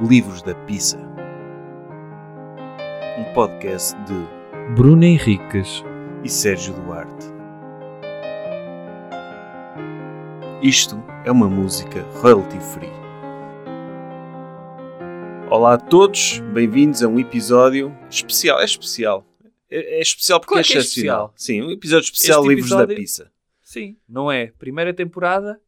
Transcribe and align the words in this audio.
Livros 0.00 0.42
da 0.42 0.54
Pizza. 0.54 0.98
Um 3.18 3.32
podcast 3.34 3.96
de 4.04 4.74
Bruno 4.74 5.04
Henriques 5.04 5.82
e 6.24 6.28
Sérgio 6.28 6.74
Duarte. 6.74 7.26
Isto 10.62 11.02
é 11.24 11.30
uma 11.32 11.48
música 11.48 12.02
royalty 12.20 12.58
free. 12.60 12.88
Olá 15.50 15.74
a 15.74 15.78
todos, 15.78 16.40
bem-vindos 16.52 17.02
a 17.02 17.08
um 17.08 17.18
episódio 17.18 17.96
especial. 18.10 18.60
É 18.60 18.64
especial. 18.64 19.24
É, 19.70 19.98
é 19.98 20.00
especial 20.00 20.40
porque 20.40 20.54
Claro 20.54 20.66
é 20.66 20.72
é 20.74 20.78
excepcional. 20.78 21.32
Sim, 21.36 21.62
um 21.62 21.70
episódio 21.70 22.04
especial 22.04 22.40
Este 22.42 22.48
Livros 22.48 22.70
da 22.70 22.76
episódio- 22.76 22.96
Pizza. 22.96 23.32
Sim, 23.62 23.96
não 24.08 24.30
é 24.32 24.46
primeira 24.58 24.94
temporada, 24.94 25.60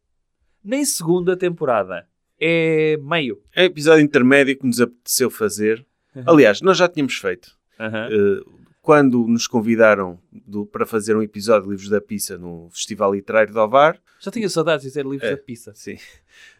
nem 0.63 0.83
segunda 0.85 1.37
temporada. 1.37 2.07
É 2.43 2.97
meio. 2.97 3.39
É 3.55 3.65
episódio 3.65 4.03
intermédio 4.03 4.57
que 4.57 4.65
nos 4.65 4.81
apeteceu 4.81 5.29
fazer. 5.29 5.85
Aliás, 6.25 6.59
nós 6.61 6.75
já 6.77 6.87
tínhamos 6.89 7.13
feito. 7.15 7.55
Aham. 7.79 8.07
Eh, 8.11 8.41
quando 8.81 9.27
nos 9.27 9.45
convidaram 9.45 10.19
do- 10.31 10.65
para 10.65 10.87
fazer 10.87 11.15
um 11.15 11.21
episódio 11.21 11.65
de 11.65 11.69
Livros 11.69 11.87
da 11.89 12.01
Pizza 12.01 12.39
no 12.39 12.67
Festival 12.71 13.13
Literário 13.13 13.53
de 13.53 13.59
Ovar, 13.59 14.01
Já 14.19 14.31
tinha 14.31 14.49
saudades 14.49 14.81
de 14.83 14.89
dizer 14.89 15.05
livros 15.05 15.23
É. 15.29 15.35
da 15.35 15.37
pizza. 15.37 15.71
sim, 15.75 15.97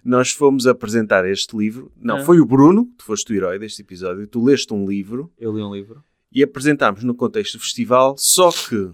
nós 0.06 0.32
fomos 0.32 0.68
apresentar 0.68 1.28
este 1.28 1.58
livro. 1.58 1.92
Não, 1.98 2.18
Ah. 2.18 2.24
foi 2.24 2.40
o 2.40 2.46
Bruno, 2.46 2.86
tu 2.98 3.04
foste 3.06 3.34
o 3.34 3.36
herói 3.36 3.58
deste 3.58 3.82
episódio, 3.82 4.28
tu 4.28 4.44
leste 4.44 4.72
um 4.74 4.88
livro 4.88 5.32
Eu 5.40 5.52
li 5.56 5.64
um 5.64 5.74
livro. 5.74 6.04
e 6.32 6.44
apresentámos 6.44 7.04
no 7.04 7.16
contexto 7.16 7.58
do 7.58 7.62
festival, 7.64 8.16
só 8.20 8.52
que 8.52 8.92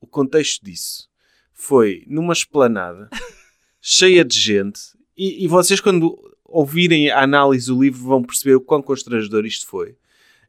o 0.00 0.06
contexto 0.06 0.64
disso 0.64 1.08
foi 1.52 2.04
numa 2.06 2.32
esplanada 2.32 3.08
cheia 3.80 4.24
de 4.24 4.38
gente 4.38 4.80
e, 5.18 5.44
e 5.44 5.48
vocês 5.48 5.80
quando 5.80 6.16
ouvirem 6.44 7.10
a 7.10 7.22
análise 7.22 7.66
do 7.66 7.82
livro 7.82 8.00
vão 8.00 8.22
perceber 8.22 8.54
o 8.54 8.60
quão 8.60 8.80
constrangedor 8.80 9.44
isto 9.44 9.66
foi, 9.66 9.96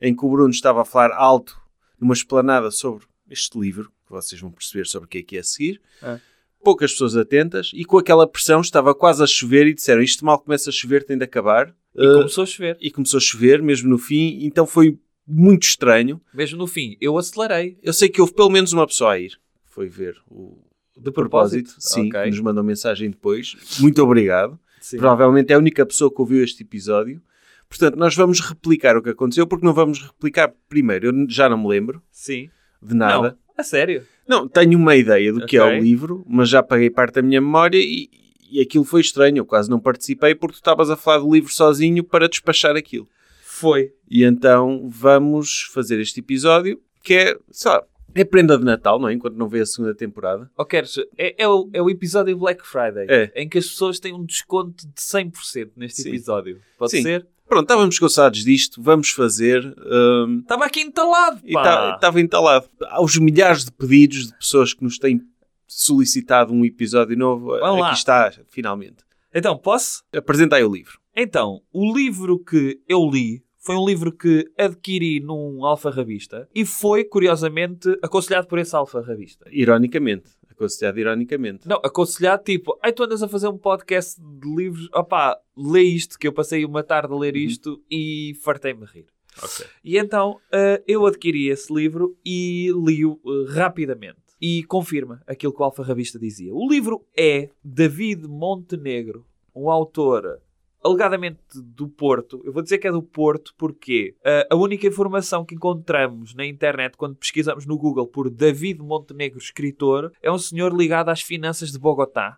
em 0.01 0.15
que 0.15 0.23
o 0.25 0.29
Bruno 0.29 0.49
estava 0.51 0.81
a 0.81 0.85
falar 0.85 1.11
alto 1.13 1.59
numa 1.99 2.13
esplanada 2.13 2.71
sobre 2.71 3.05
este 3.29 3.59
livro, 3.59 3.91
que 4.05 4.11
vocês 4.11 4.39
vão 4.39 4.51
perceber 4.51 4.85
sobre 4.87 5.05
o 5.07 5.09
que 5.09 5.17
é 5.17 5.23
que 5.23 5.35
é 5.37 5.39
a 5.41 5.43
seguir, 5.43 5.81
Ah. 6.01 6.19
poucas 6.63 6.91
pessoas 6.91 7.15
atentas 7.17 7.71
e 7.73 7.83
com 7.83 7.97
aquela 7.97 8.25
pressão 8.27 8.61
estava 8.61 8.95
quase 8.95 9.21
a 9.23 9.27
chover 9.27 9.67
e 9.67 9.73
disseram 9.73 10.01
isto 10.01 10.23
mal 10.25 10.39
começa 10.39 10.69
a 10.69 10.73
chover, 10.73 11.03
tem 11.03 11.17
de 11.17 11.23
acabar. 11.25 11.75
E 11.95 12.05
Uh, 12.05 12.13
começou 12.19 12.43
a 12.43 12.47
chover. 12.47 12.77
e 12.79 12.91
começou 12.91 13.17
a 13.17 13.21
chover 13.21 13.61
mesmo 13.61 13.89
no 13.89 13.97
fim, 13.97 14.39
então 14.43 14.65
foi 14.65 14.97
muito 15.27 15.63
estranho. 15.63 16.21
Mesmo 16.33 16.57
no 16.57 16.67
fim, 16.67 16.95
eu 17.01 17.17
acelerei. 17.17 17.77
Eu 17.83 17.93
sei 17.93 18.07
que 18.09 18.21
houve 18.21 18.33
pelo 18.33 18.49
menos 18.49 18.71
uma 18.73 18.87
pessoa 18.87 19.13
a 19.13 19.19
ir. 19.19 19.39
Foi 19.65 19.87
ver 19.87 20.15
o 20.29 20.57
De 20.99 21.11
propósito? 21.11 21.73
Sim, 21.79 22.07
Ok. 22.09 22.23
que 22.23 22.29
nos 22.29 22.39
mandou 22.41 22.63
mensagem 22.63 23.09
depois. 23.09 23.55
Muito 23.79 24.03
obrigado. 24.03 24.59
Sim. 24.81 24.97
Provavelmente 24.97 25.51
é 25.51 25.55
a 25.55 25.59
única 25.59 25.85
pessoa 25.85 26.13
que 26.13 26.19
ouviu 26.21 26.43
este 26.43 26.63
episódio. 26.63 27.21
Portanto, 27.67 27.95
nós 27.97 28.15
vamos 28.15 28.39
replicar 28.39 28.97
o 28.97 29.01
que 29.03 29.09
aconteceu, 29.09 29.45
porque 29.45 29.65
não 29.65 29.73
vamos 29.73 30.01
replicar 30.01 30.51
primeiro. 30.67 31.07
Eu 31.07 31.29
já 31.29 31.47
não 31.47 31.57
me 31.57 31.67
lembro 31.67 32.01
Sim. 32.11 32.49
de 32.81 32.95
nada. 32.95 33.29
Não, 33.29 33.37
a 33.57 33.63
sério. 33.63 34.03
Não, 34.27 34.47
tenho 34.47 34.77
uma 34.77 34.95
ideia 34.95 35.31
do 35.33 35.45
que 35.45 35.57
é 35.57 35.63
o 35.63 35.79
livro, 35.79 36.23
mas 36.27 36.49
já 36.49 36.61
paguei 36.63 36.89
parte 36.89 37.15
da 37.15 37.21
minha 37.21 37.41
memória 37.41 37.77
e, 37.79 38.09
e 38.51 38.59
aquilo 38.61 38.83
foi 38.83 39.01
estranho. 39.01 39.37
Eu 39.37 39.45
quase 39.45 39.69
não 39.69 39.79
participei 39.79 40.33
porque 40.35 40.53
tu 40.55 40.57
estavas 40.57 40.89
a 40.89 40.95
falar 40.95 41.19
do 41.19 41.31
livro 41.31 41.51
sozinho 41.51 42.03
para 42.03 42.27
despachar 42.29 42.75
aquilo. 42.75 43.07
Foi. 43.43 43.91
E 44.09 44.23
então 44.23 44.87
vamos 44.89 45.69
fazer 45.73 45.99
este 45.99 46.19
episódio 46.21 46.79
que 47.03 47.13
é, 47.13 47.37
lá, 47.65 47.83
é 48.15 48.23
prenda 48.23 48.57
de 48.57 48.63
Natal, 48.63 48.99
não 48.99 49.07
é? 49.09 49.13
Enquanto 49.13 49.35
não 49.35 49.47
vê 49.47 49.61
a 49.61 49.65
segunda 49.65 49.93
temporada. 49.95 50.49
Ou 50.57 50.65
queres, 50.65 50.97
é, 51.17 51.35
é, 51.43 51.47
o, 51.47 51.69
é 51.73 51.81
o 51.81 51.89
episódio 51.89 52.37
Black 52.37 52.65
Friday, 52.67 53.05
É. 53.09 53.31
em 53.35 53.47
que 53.47 53.57
as 53.57 53.67
pessoas 53.67 53.99
têm 53.99 54.13
um 54.13 54.25
desconto 54.25 54.85
de 54.87 55.01
100% 55.01 55.71
neste 55.75 56.01
Sim. 56.03 56.09
episódio. 56.09 56.61
Pode 56.77 56.91
Sim. 56.91 57.01
ser? 57.03 57.27
Pronto, 57.47 57.63
estávamos 57.63 57.97
cansados 57.97 58.43
disto, 58.43 58.79
vamos 58.81 59.09
fazer. 59.09 59.65
hum, 59.85 60.39
Estava 60.41 60.65
aqui 60.65 60.81
entalado, 60.81 61.41
pá. 61.51 61.93
estava 61.95 62.21
entalado. 62.21 62.69
Aos 62.89 63.17
milhares 63.17 63.65
de 63.65 63.71
pedidos 63.71 64.27
de 64.27 64.37
pessoas 64.37 64.73
que 64.73 64.83
nos 64.83 64.99
têm 64.99 65.19
solicitado 65.67 66.53
um 66.53 66.63
episódio 66.65 67.17
novo, 67.17 67.47
Vamos 67.59 67.65
aqui 67.75 67.81
lá. 67.81 67.93
está, 67.93 68.33
finalmente. 68.49 68.97
Então, 69.33 69.57
posso? 69.57 70.03
Apresenta 70.15 70.55
aí 70.57 70.63
o 70.63 70.71
livro. 70.71 70.99
Então, 71.15 71.61
o 71.71 71.95
livro 71.95 72.39
que 72.39 72.79
eu 72.87 73.07
li 73.09 73.43
foi 73.69 73.75
um 73.75 73.85
livro 73.85 74.11
que 74.11 74.51
adquiri 74.57 75.19
num 75.19 75.63
alfarrabista 75.63 76.49
e 76.55 76.65
foi, 76.65 77.03
curiosamente, 77.03 77.87
aconselhado 78.01 78.47
por 78.47 78.57
esse 78.57 78.75
alfarrabista. 78.75 79.45
Ironicamente, 79.51 80.27
aconselhado 80.49 80.99
ironicamente. 80.99 81.67
Não, 81.67 81.77
aconselhado 81.83 82.43
tipo, 82.43 82.75
ai, 82.81 82.91
tu 82.91 83.03
andas 83.03 83.21
a 83.21 83.27
fazer 83.27 83.47
um 83.47 83.59
podcast 83.59 84.19
de 84.19 84.55
livros, 84.55 84.89
opá, 84.91 85.37
lê 85.55 85.83
isto, 85.83 86.17
que 86.17 86.27
eu 86.27 86.33
passei 86.33 86.65
uma 86.65 86.81
tarde 86.81 87.13
a 87.13 87.15
ler 87.15 87.35
isto 87.35 87.79
e 87.91 88.33
fartei-me 88.41 88.87
rir. 88.87 89.05
Ok. 89.37 89.63
E 89.83 89.99
então 89.99 90.39
eh, 90.51 90.81
eu 90.87 91.05
adquiri 91.05 91.49
esse 91.49 91.71
livro 91.71 92.17
e 92.25 92.71
li-o 92.71 93.19
eh, 93.23 93.51
rapidamente. 93.53 94.17
E 94.41 94.63
confirma 94.63 95.21
aquilo 95.27 95.53
que 95.53 95.61
o 95.61 95.65
Alfarrabista 95.65 96.17
dizia. 96.17 96.55
O 96.55 96.67
livro 96.67 97.05
é 97.15 97.49
David 97.63 98.27
Montenegro, 98.27 99.27
um 99.55 99.69
autor 99.69 100.41
alegadamente 100.83 101.39
do 101.55 101.87
Porto. 101.87 102.41
Eu 102.45 102.53
vou 102.53 102.61
dizer 102.61 102.77
que 102.77 102.87
é 102.87 102.91
do 102.91 103.03
Porto 103.03 103.53
porque 103.57 104.15
eh, 104.23 104.47
a 104.49 104.55
única 104.55 104.87
informação 104.87 105.45
que 105.45 105.55
encontramos 105.55 106.33
na 106.33 106.45
internet 106.45 106.95
quando 106.95 107.15
pesquisamos 107.15 107.65
no 107.65 107.77
Google 107.77 108.07
por 108.07 108.29
David 108.29 108.81
Montenegro, 108.81 109.37
escritor, 109.37 110.11
é 110.21 110.31
um 110.31 110.37
senhor 110.37 110.75
ligado 110.75 111.09
às 111.09 111.21
finanças 111.21 111.71
de 111.71 111.79
Bogotá. 111.79 112.37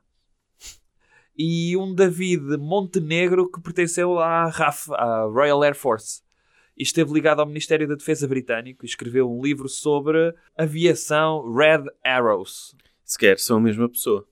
E 1.38 1.78
um 1.78 1.94
David 1.94 2.58
Montenegro 2.58 3.50
que 3.50 3.62
pertenceu 3.62 4.20
à 4.20 4.48
RAF, 4.48 4.92
à 4.94 5.24
Royal 5.24 5.64
Air 5.64 5.76
Force 5.76 6.22
e 6.78 6.84
esteve 6.84 7.14
ligado 7.14 7.40
ao 7.40 7.46
Ministério 7.46 7.88
da 7.88 7.96
Defesa 7.96 8.28
britânico 8.28 8.84
e 8.84 8.88
escreveu 8.88 9.32
um 9.32 9.42
livro 9.42 9.70
sobre 9.70 10.34
aviação 10.58 11.54
Red 11.54 11.84
Arrows. 12.04 12.76
Sequer 13.04 13.38
são 13.40 13.58
a 13.58 13.62
mesma 13.62 13.90
pessoa. 13.90 14.28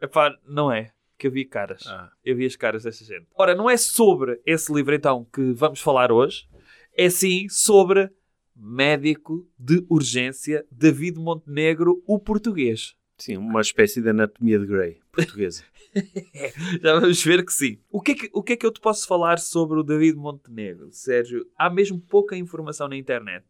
Epá, 0.00 0.34
não 0.46 0.72
é, 0.72 0.92
que 1.20 1.26
eu 1.26 1.30
vi 1.30 1.44
caras. 1.44 1.84
Ah. 1.86 2.10
Eu 2.24 2.34
vi 2.34 2.46
as 2.46 2.56
caras 2.56 2.84
desta 2.84 3.04
gente. 3.04 3.26
Ora, 3.34 3.54
não 3.54 3.68
é 3.68 3.76
sobre 3.76 4.40
esse 4.46 4.72
livro 4.72 4.94
então 4.94 5.26
que 5.30 5.52
vamos 5.52 5.78
falar 5.78 6.10
hoje, 6.10 6.48
é 6.96 7.10
sim 7.10 7.46
sobre 7.50 8.10
médico 8.56 9.46
de 9.58 9.84
urgência 9.88 10.66
David 10.70 11.18
Montenegro, 11.18 12.02
o 12.06 12.18
português. 12.18 12.96
Sim, 13.18 13.36
uma 13.36 13.60
espécie 13.60 14.00
de 14.00 14.08
anatomia 14.08 14.58
de 14.58 14.66
Grey 14.66 14.98
portuguesa. 15.12 15.62
Já 16.82 16.98
vamos 16.98 17.22
ver 17.22 17.44
que 17.44 17.52
sim. 17.52 17.78
O 17.90 18.00
que, 18.00 18.12
é 18.12 18.14
que, 18.14 18.30
o 18.32 18.42
que 18.42 18.52
é 18.54 18.56
que 18.56 18.64
eu 18.64 18.72
te 18.72 18.80
posso 18.80 19.06
falar 19.06 19.38
sobre 19.38 19.78
o 19.78 19.82
David 19.82 20.16
Montenegro, 20.16 20.90
Sérgio? 20.90 21.46
Há 21.54 21.68
mesmo 21.68 22.00
pouca 22.00 22.34
informação 22.34 22.88
na 22.88 22.96
internet. 22.96 23.44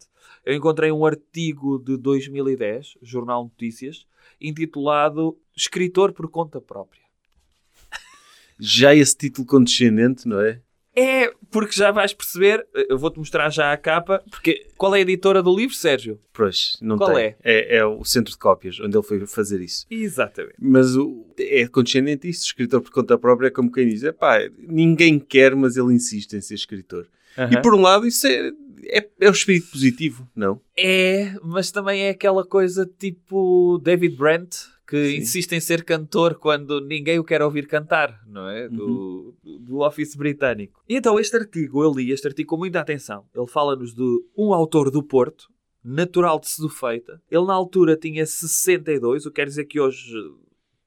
Eu 0.45 0.55
encontrei 0.55 0.91
um 0.91 1.07
artigo 1.07 1.79
de 1.79 1.97
2010, 1.97 2.99
Jornal 3.01 3.45
Notícias, 3.45 4.07
intitulado 4.41 5.39
Escritor 5.55 6.13
por 6.13 6.29
conta 6.29 6.61
própria. 6.61 7.10
Já 8.61 8.95
esse 8.95 9.17
título 9.17 9.47
condescendente, 9.47 10.29
não 10.29 10.41
é? 10.41 10.61
É, 10.95 11.33
porque 11.51 11.73
já 11.73 11.91
vais 11.93 12.13
perceber, 12.13 12.67
eu 12.89 12.99
vou-te 12.99 13.19
mostrar 13.19 13.49
já 13.51 13.73
a 13.73 13.77
capa. 13.77 14.23
Porque, 14.31 14.67
Qual 14.77 14.95
é 14.95 14.99
a 14.99 15.03
editora 15.03 15.43
do 15.43 15.55
livro, 15.55 15.75
Sérgio? 15.75 16.21
pois, 16.33 16.77
não 16.81 16.97
Qual 16.97 17.15
tem. 17.15 17.25
é? 17.25 17.37
é? 17.43 17.77
É 17.77 17.85
o 17.85 18.05
centro 18.05 18.33
de 18.33 18.39
cópias, 18.39 18.81
onde 18.81 18.97
ele 18.97 19.07
foi 19.07 19.25
fazer 19.27 19.61
isso. 19.61 19.87
Exatamente. 19.91 20.57
Mas 20.59 20.97
o, 20.97 21.27
é 21.39 21.67
condescendente 21.69 22.29
isso, 22.29 22.45
escritor 22.45 22.81
por 22.81 22.91
conta 22.91 23.17
própria, 23.17 23.49
é 23.49 23.51
como 23.51 23.71
quem 23.71 23.89
diz, 23.89 24.03
pá, 24.19 24.39
ninguém 24.59 25.19
quer, 25.19 25.55
mas 25.55 25.77
ele 25.77 25.95
insiste 25.95 26.35
em 26.35 26.41
ser 26.41 26.55
escritor. 26.55 27.07
E 27.51 27.57
por 27.63 27.75
um 27.75 27.81
lado, 27.81 28.07
isso 28.07 28.27
é, 28.27 28.51
é, 28.87 29.09
é 29.21 29.29
o 29.29 29.33
espírito 29.33 29.71
positivo, 29.71 30.29
não? 30.35 30.61
É, 30.77 31.35
mas 31.43 31.71
também 31.71 32.03
é 32.03 32.11
aquela 32.11 32.45
coisa 32.45 32.91
tipo 32.99 33.79
David 33.79 34.17
Brent, 34.17 34.57
que 34.91 35.11
Sim. 35.11 35.17
insiste 35.19 35.53
em 35.53 35.61
ser 35.61 35.85
cantor 35.85 36.35
quando 36.35 36.81
ninguém 36.81 37.21
o 37.21 37.25
quer 37.25 37.41
ouvir 37.43 37.69
cantar, 37.69 38.21
não 38.27 38.49
é? 38.49 38.69
Do, 38.69 39.37
do 39.61 39.79
Office 39.79 40.17
britânico. 40.17 40.83
E 40.89 40.97
então 40.97 41.17
este 41.17 41.37
artigo, 41.37 41.85
eu 41.85 41.93
li 41.93 42.11
este 42.11 42.27
artigo 42.27 42.51
com 42.51 42.57
muita 42.57 42.81
atenção. 42.81 43.25
Ele 43.33 43.47
fala-nos 43.47 43.95
de 43.95 44.25
um 44.37 44.53
autor 44.53 44.91
do 44.91 45.01
Porto, 45.01 45.49
natural 45.85 46.41
de 46.41 46.49
Sedufeita. 46.49 47.23
Ele 47.31 47.47
na 47.47 47.55
altura 47.55 47.97
tinha 47.97 48.27
62, 48.27 49.27
o 49.27 49.31
que 49.31 49.37
quer 49.37 49.47
dizer 49.47 49.65
que 49.67 49.79
hoje 49.79 50.13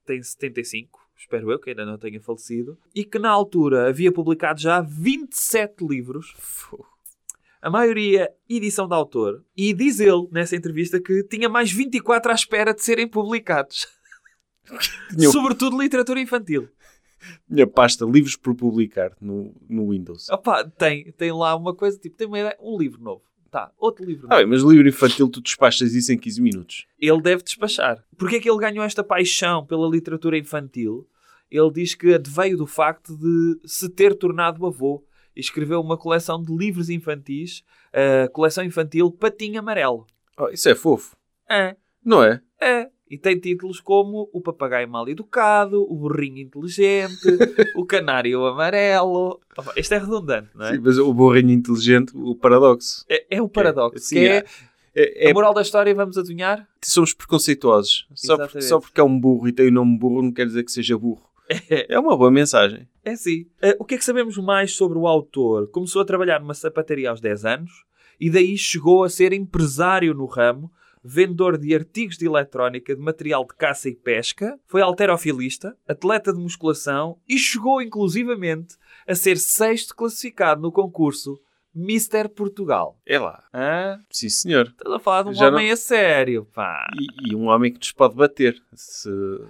tem 0.05 0.21
75. 0.21 0.99
Espero 1.17 1.49
eu 1.49 1.57
que 1.57 1.69
ainda 1.69 1.85
não 1.85 1.97
tenha 1.97 2.19
falecido. 2.19 2.77
E 2.93 3.05
que 3.05 3.17
na 3.17 3.29
altura 3.29 3.87
havia 3.87 4.11
publicado 4.11 4.59
já 4.59 4.81
27 4.81 5.87
livros 5.87 6.35
a 7.63 7.69
maioria 7.69 8.29
edição 8.49 8.89
de 8.89 8.93
autor, 8.93 9.41
e 9.55 9.73
diz 9.73 10.01
ele 10.01 10.27
nessa 10.29 10.53
entrevista 10.53 10.99
que 10.99 11.23
tinha 11.23 11.47
mais 11.47 11.71
24 11.71 12.29
à 12.29 12.35
espera 12.35 12.73
de 12.73 12.83
serem 12.83 13.07
publicados. 13.07 13.87
Tinha- 15.15 15.29
Sobretudo 15.29 15.81
literatura 15.81 16.19
infantil. 16.19 16.69
Minha 17.47 17.65
pasta 17.67 18.05
livros 18.05 18.35
por 18.35 18.53
publicar 18.55 19.15
no, 19.21 19.55
no 19.69 19.89
Windows. 19.91 20.27
Opa, 20.29 20.65
tem, 20.77 21.11
tem 21.13 21.31
lá 21.31 21.55
uma 21.55 21.73
coisa, 21.73 21.97
tipo, 21.97 22.17
tem 22.17 22.27
uma 22.27 22.39
ideia, 22.39 22.57
um 22.61 22.77
livro 22.77 23.01
novo. 23.01 23.23
Tá, 23.49 23.71
outro 23.77 24.03
livro 24.03 24.25
Ah, 24.27 24.35
novo. 24.37 24.41
bem, 24.41 24.47
mas 24.49 24.63
livro 24.63 24.87
infantil 24.89 25.29
tu 25.29 25.39
despachas 25.39 25.93
isso 25.93 26.11
em 26.11 26.17
15 26.17 26.41
minutos. 26.41 26.85
Ele 26.99 27.21
deve 27.21 27.43
despachar. 27.43 28.03
Porquê 28.17 28.37
é 28.37 28.39
que 28.39 28.49
ele 28.49 28.57
ganhou 28.59 28.83
esta 28.83 29.03
paixão 29.03 29.65
pela 29.65 29.87
literatura 29.87 30.37
infantil? 30.37 31.07
Ele 31.51 31.71
diz 31.71 31.93
que 31.93 32.13
adveio 32.15 32.57
do 32.57 32.65
facto 32.65 33.15
de 33.15 33.59
se 33.63 33.87
ter 33.89 34.15
tornado 34.15 34.65
avô 34.65 35.05
e 35.35 35.39
escreveu 35.39 35.79
uma 35.81 35.95
coleção 35.97 36.41
de 36.41 36.51
livros 36.55 36.89
infantis, 36.89 37.63
a 37.93 38.27
coleção 38.29 38.63
infantil 38.63 39.11
Patinho 39.11 39.59
Amarelo. 39.59 40.07
Oh, 40.37 40.49
isso 40.49 40.67
é 40.67 40.73
fofo. 40.75 41.15
É, 41.47 41.75
Não 42.03 42.23
é? 42.23 42.41
é. 42.59 42.89
E 43.09 43.17
tem 43.17 43.37
títulos 43.39 43.79
como 43.79 44.29
O 44.33 44.41
Papagaio 44.41 44.87
Mal 44.89 45.07
Educado, 45.07 45.83
O 45.89 45.95
Burrinho 45.95 46.39
Inteligente, 46.39 47.19
O 47.75 47.85
Canário 47.85 48.43
Amarelo. 48.45 49.39
Isto 49.75 49.93
é 49.93 49.97
redundante, 49.99 50.49
não 50.55 50.65
é? 50.65 50.73
Sim, 50.73 50.81
mas 50.83 50.97
o 50.97 51.13
burrinho 51.13 51.51
inteligente, 51.51 52.11
o 52.15 52.35
paradoxo. 52.35 53.05
É, 53.09 53.37
é 53.37 53.41
o 53.41 53.47
paradoxo. 53.49 53.99
Sim, 54.03 54.15
que 54.15 54.27
é, 54.27 54.45
É, 54.95 55.27
é- 55.27 55.31
a 55.31 55.33
moral 55.33 55.53
da 55.53 55.61
história, 55.61 55.93
vamos 55.93 56.17
adivinhar? 56.17 56.67
somos 56.83 57.13
preconceituosos. 57.13 58.07
Só, 58.15 58.35
por- 58.37 58.43
Exatamente. 58.45 58.65
só 58.67 58.79
porque 58.79 58.99
é 58.99 59.03
um 59.03 59.19
burro 59.19 59.47
e 59.47 59.51
tem 59.51 59.67
o 59.67 59.71
nome 59.71 59.97
burro 59.97 60.21
não 60.23 60.31
quer 60.31 60.45
dizer 60.45 60.63
que 60.63 60.71
seja 60.71 60.97
burro. 60.97 61.23
É 61.89 61.99
uma 61.99 62.15
boa 62.17 62.31
mensagem. 62.31 62.87
É 63.03 63.15
sim. 63.15 63.45
Eh, 63.61 63.75
o 63.79 63.83
que 63.85 63.95
é 63.95 63.97
que 63.97 64.05
sabemos 64.05 64.37
mais 64.37 64.71
sobre 64.75 64.97
o 64.97 65.05
autor? 65.07 65.67
Começou 65.67 66.01
a 66.01 66.05
trabalhar 66.05 66.39
numa 66.39 66.53
sapataria 66.53 67.09
aos 67.09 67.19
10 67.21 67.43
anos 67.45 67.71
e 68.19 68.29
daí 68.29 68.57
chegou 68.57 69.03
a 69.03 69.09
ser 69.09 69.33
empresário 69.33 70.13
no 70.13 70.25
ramo, 70.25 70.71
vendedor 71.03 71.57
de 71.57 71.75
artigos 71.75 72.17
de 72.17 72.25
eletrónica, 72.25 72.95
de 72.95 73.01
material 73.01 73.45
de 73.45 73.55
caça 73.55 73.89
e 73.89 73.95
pesca, 73.95 74.57
foi 74.65 74.81
alterofilista, 74.81 75.75
atleta 75.87 76.31
de 76.31 76.39
musculação 76.39 77.17
e 77.27 77.37
chegou 77.37 77.81
inclusivamente 77.81 78.75
a 79.07 79.13
ser 79.13 79.37
sexto 79.37 79.95
classificado 79.95 80.61
no 80.61 80.71
concurso 80.71 81.39
Mister 81.75 82.29
Portugal. 82.29 82.99
É 83.05 83.17
lá. 83.17 83.43
Hã? 83.51 83.99
Sim, 84.11 84.29
senhor. 84.29 84.67
Estás 84.67 84.93
a 84.93 84.99
falar 84.99 85.23
de 85.23 85.29
um 85.29 85.33
Já 85.33 85.47
homem 85.47 85.71
a 85.71 85.75
sério, 85.75 86.45
pá. 86.53 86.87
E, 86.95 87.31
e 87.31 87.35
um 87.35 87.47
homem 87.47 87.73
que 87.73 87.79
nos 87.79 87.91
pode 87.91 88.15
bater. 88.15 88.61
Se 88.73 89.09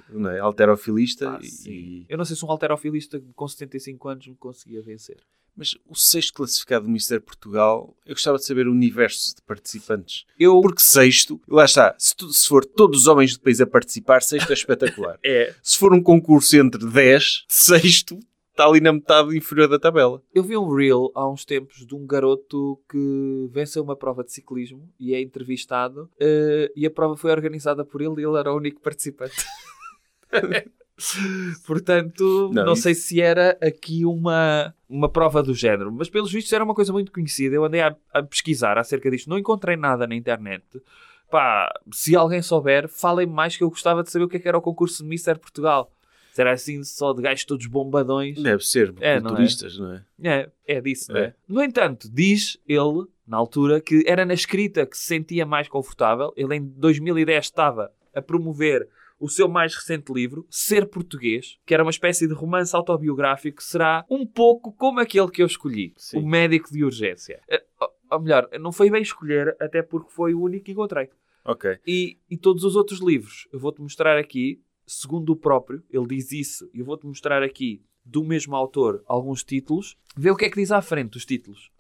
não 0.10 0.30
é? 0.30 0.40
alterofilista. 0.40 1.38
E-. 1.42 2.06
Eu 2.08 2.18
não 2.18 2.24
sei 2.24 2.38
se 2.38 2.46
um 2.46 2.50
alterofilista 2.50 3.22
com 3.36 3.48
75 3.48 4.08
anos 4.08 4.28
me 4.28 4.36
conseguia 4.36 4.82
vencer. 4.82 5.18
Mas 5.56 5.76
o 5.88 5.96
sexto 5.96 6.34
classificado 6.34 6.86
do 6.86 6.92
Mister 6.92 7.22
Portugal, 7.22 7.96
eu 8.06 8.16
gostava 8.16 8.38
de 8.38 8.46
saber 8.46 8.68
o 8.68 8.72
universo 8.72 9.36
de 9.36 9.42
participantes. 9.44 10.26
Eu... 10.40 10.60
Porque 10.62 10.82
sexto, 10.82 11.40
lá 11.48 11.66
está, 11.66 11.96
se, 12.00 12.16
tu- 12.16 12.34
se 12.34 12.48
for 12.48 12.66
todos 12.66 13.02
os 13.02 13.08
homens 13.08 13.34
do 13.38 13.42
país 13.44 13.62
a 13.62 13.68
participar, 13.68 14.22
sexto 14.24 14.50
é 14.50 14.54
espetacular. 14.54 15.20
É, 15.24 15.54
se 15.62 15.78
for 15.78 15.94
um 15.94 16.02
concurso 16.02 16.56
entre 16.58 16.86
10, 16.86 17.46
sexto 17.48 18.20
está 18.52 18.66
ali 18.68 18.80
na 18.82 18.94
metade 18.94 19.36
inferior 19.38 19.68
da 19.68 19.80
tabela. 19.80 20.22
Eu 20.34 20.44
vi 20.44 20.56
um 20.58 20.74
reel 20.74 21.12
há 21.16 21.28
uns 21.28 21.44
tempos 21.46 21.86
de 21.86 21.96
um 21.96 22.06
garoto 22.06 22.80
que 22.90 23.48
venceu 23.52 23.82
uma 23.84 23.96
prova 23.96 24.24
de 24.24 24.32
ciclismo 24.32 24.88
e 25.00 25.14
é 25.16 25.22
entrevistado 25.22 26.10
eh, 26.20 26.72
e 26.76 26.86
a 26.86 26.92
prova 26.92 27.16
foi 27.18 27.32
organizada 27.32 27.84
por 27.84 28.02
ele 28.02 28.22
e 28.22 28.26
ele 28.26 28.38
era 28.38 28.52
o 28.54 28.58
único 28.58 28.80
participante. 28.82 29.44
Portanto, 31.66 32.50
não, 32.54 32.66
Não, 32.66 32.74
isso- 32.74 32.84
sei 32.84 32.96
se 32.96 33.22
era 33.22 33.58
aqui 33.62 34.06
uma, 34.06 34.74
uma 34.90 35.10
prova 35.10 35.42
do 35.44 35.54
género, 35.54 35.92
mas 35.92 36.10
pelos 36.10 36.32
vistos 36.32 36.52
era 36.54 36.64
uma 36.64 36.74
coisa 36.76 36.92
muito 36.94 37.12
conhecida. 37.12 37.56
Eu 37.56 37.66
andei 37.66 37.82
a, 37.82 37.96
a 38.14 38.24
pesquisar 38.24 38.78
acerca 38.78 39.10
disto, 39.12 39.30
não 39.30 39.38
encontrei 39.38 39.76
nada 39.76 40.06
na 40.08 40.16
internet. 40.16 40.64
Pá, 41.30 41.74
se 41.92 42.16
alguém 42.16 42.42
souber, 42.42 42.88
falem 42.88 43.26
mais 43.26 43.58
que 43.58 43.64
eu 43.64 43.70
gostava 43.70 44.04
de 44.04 44.12
saber 44.12 44.26
o 44.26 44.30
que 44.30 44.38
é 44.38 44.40
que 44.40 44.48
era 44.48 44.58
o 44.58 44.62
concurso 44.62 45.02
de 45.02 45.10
Mister 45.10 45.38
Portugal. 45.40 45.92
Será 46.32 46.52
assim 46.52 46.84
só 46.84 47.14
de 47.14 47.22
gajos 47.22 47.46
todos 47.46 47.66
bombadões? 47.68 48.42
Deve 48.42 48.64
ser, 48.64 48.94
É, 49.02 49.20
não 49.20 49.36
é? 49.38 49.46
não 49.78 49.92
é? 49.92 50.02
É, 50.68 50.78
é 50.78 50.82
disso, 50.82 51.12
É. 51.12 51.14
não 51.16 51.22
é? 51.22 51.34
No 51.48 51.64
entanto, 51.64 52.10
diz 52.12 52.58
ele, 52.68 53.06
na 53.28 53.38
altura, 53.38 53.80
que 53.80 54.04
era 54.08 54.26
na 54.26 54.34
escrita 54.34 54.86
que 54.86 54.98
se 54.98 55.06
sentia 55.06 55.46
mais 55.46 55.68
confortável. 55.68 56.34
Ele 56.36 56.56
em 56.56 56.62
2010 56.66 57.46
estava 57.46 57.92
a 58.16 58.22
promover 58.22 58.88
o 59.24 59.30
seu 59.30 59.48
mais 59.48 59.74
recente 59.74 60.12
livro, 60.12 60.46
Ser 60.50 60.86
Português, 60.86 61.58
que 61.66 61.74
era 61.74 61.82
uma 61.82 61.90
espécie 61.92 62.28
de 62.28 62.34
romance 62.34 62.76
autobiográfico 62.76 63.64
será 63.64 64.06
um 64.10 64.26
pouco 64.26 64.74
como 64.74 65.00
aquele 65.00 65.32
que 65.32 65.42
eu 65.42 65.46
escolhi, 65.48 65.94
Sim. 65.96 66.20
O 66.20 66.28
Médico 66.28 66.70
de 66.70 66.84
Urgência. 66.84 67.40
Eh, 67.50 67.64
Ou, 67.80 67.88
ou 68.12 68.20
melhor, 68.20 68.50
não 68.60 68.74
foi 68.74 68.90
bem 68.90 69.02
escolher, 69.02 69.56
até 69.62 69.82
porque 69.82 70.12
foi 70.12 70.34
o 70.34 70.42
único 70.42 70.66
que 70.66 70.74
encontrei. 70.74 71.10
Ok. 71.46 71.78
E, 71.88 72.18
e 72.30 72.38
todos 72.38 72.66
os 72.66 72.76
outros 72.76 73.00
livros, 73.00 73.48
eu 73.54 73.60
vou-te 73.60 73.82
mostrar 73.82 74.18
aqui, 74.18 74.62
segundo 74.86 75.30
o 75.30 75.38
próprio, 75.38 75.82
ele 75.90 76.06
diz 76.08 76.34
isso, 76.34 76.70
e 76.74 76.80
eu 76.80 76.86
vou-te 76.86 77.06
mostrar 77.06 77.42
aqui, 77.42 77.82
do 78.04 78.26
mesmo 78.26 78.58
autor, 78.58 79.02
alguns 79.08 79.42
títulos. 79.42 79.96
Vê 80.18 80.32
o 80.32 80.36
que 80.36 80.44
é 80.44 80.50
que 80.50 80.58
diz 80.60 80.70
à 80.70 80.82
frente 80.82 81.16
os 81.18 81.26
títulos. 81.26 81.72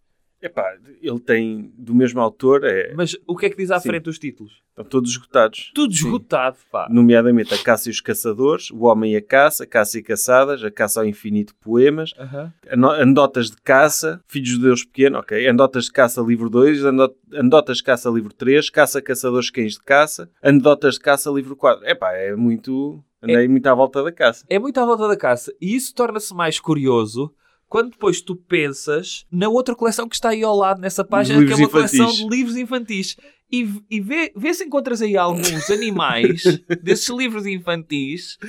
Epá, 0.41 0.77
ele 1.01 1.19
tem, 1.19 1.73
do 1.77 1.93
mesmo 1.93 2.21
autor, 2.21 2.63
é, 2.63 2.93
Mas 2.93 3.17
o 3.27 3.35
que 3.35 3.47
é 3.47 3.49
que 3.49 3.57
diz 3.57 3.69
à 3.69 3.81
Sim. 3.81 3.89
frente 3.89 4.09
os 4.09 4.17
títulos? 4.17 4.62
Estão 4.73 4.83
todos 4.85 5.11
esgotados. 5.11 5.71
Tudo 5.73 5.93
Sim. 5.93 6.05
esgotado, 6.05 6.57
pá. 6.71 6.87
Nomeadamente 6.89 7.53
A 7.53 7.57
Caça 7.59 7.89
e 7.89 7.91
os 7.91 8.01
Caçadores, 8.01 8.71
O 8.71 8.85
Homem 8.85 9.13
e 9.13 9.17
a 9.17 9.21
Caça, 9.21 9.65
Caça 9.67 9.99
e 9.99 10.03
Caçadas, 10.03 10.63
A 10.63 10.71
Caça 10.71 10.99
ao 11.01 11.05
Infinito 11.05 11.53
Poemas, 11.61 12.11
Aham. 12.17 12.51
Ano- 12.67 12.89
Anedotas 12.91 13.51
de 13.51 13.57
Caça, 13.61 14.19
Filhos 14.27 14.49
de 14.55 14.59
Deus 14.59 14.83
Pequeno, 14.83 15.19
ok. 15.19 15.47
Anedotas 15.47 15.85
de 15.85 15.91
Caça, 15.91 16.21
livro 16.21 16.49
2, 16.49 16.83
Ando- 16.83 17.15
Anedotas 17.33 17.77
de 17.77 17.83
Caça, 17.83 18.09
livro 18.09 18.33
3, 18.33 18.69
Caça 18.69 19.01
Caçadores 19.01 19.49
Cães 19.51 19.73
de 19.73 19.81
Caça, 19.83 20.29
Anedotas 20.41 20.95
de 20.95 20.99
Caça, 21.01 21.29
livro 21.29 21.55
4. 21.55 21.85
Epá, 21.87 22.11
é 22.13 22.35
muito... 22.35 23.03
Andei 23.21 23.47
muito 23.47 23.65
à 23.67 23.73
volta 23.73 24.03
da 24.03 24.11
caça. 24.11 24.43
É 24.49 24.59
muito 24.59 24.77
à 24.81 24.85
volta 24.85 25.07
da 25.07 25.15
caça. 25.15 25.53
E 25.61 25.73
isso 25.73 25.95
torna-se 25.95 26.33
mais 26.35 26.59
curioso 26.59 27.33
quando 27.69 27.91
depois 27.91 28.19
tu 28.21 28.35
pensas 28.35 29.25
na 29.31 29.47
outra 29.47 29.73
coleção 29.75 30.09
que 30.09 30.15
está 30.15 30.29
aí 30.29 30.43
ao 30.43 30.53
lado 30.55 30.81
nessa 30.81 31.05
página, 31.05 31.37
que 31.39 31.45
é 31.45 31.55
livros 31.55 31.59
uma 31.61 31.69
coleção 31.69 32.05
infantis. 32.05 32.17
de 32.21 32.29
livros 32.29 32.57
infantis. 32.57 33.15
E, 33.53 33.69
e 33.87 34.01
vê, 34.01 34.33
vê 34.35 34.51
se 34.51 34.63
encontras 34.63 34.99
aí 34.99 35.15
alguns 35.15 35.69
animais 35.69 36.41
desses 36.81 37.07
livros 37.09 37.45
infantis 37.45 38.39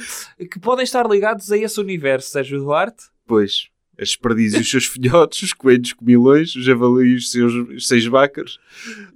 que 0.51 0.59
podem 0.59 0.83
estar 0.83 1.07
ligados 1.07 1.53
a 1.53 1.59
esse 1.59 1.79
universo, 1.79 2.31
Sérgio 2.31 2.59
Duarte. 2.59 3.05
Pois, 3.27 3.69
as 4.01 4.17
perdizes 4.17 4.59
e 4.59 4.63
os 4.63 4.71
seus 4.71 4.87
filhotes, 4.87 5.43
os 5.43 5.53
coelhos 5.53 5.93
comilões, 5.93 6.57
o 6.57 6.63
javali 6.63 7.09
e 7.09 7.15
os 7.17 7.31
seus 7.31 7.53
os 7.53 7.87
seis 7.87 8.07
vacas. 8.07 8.59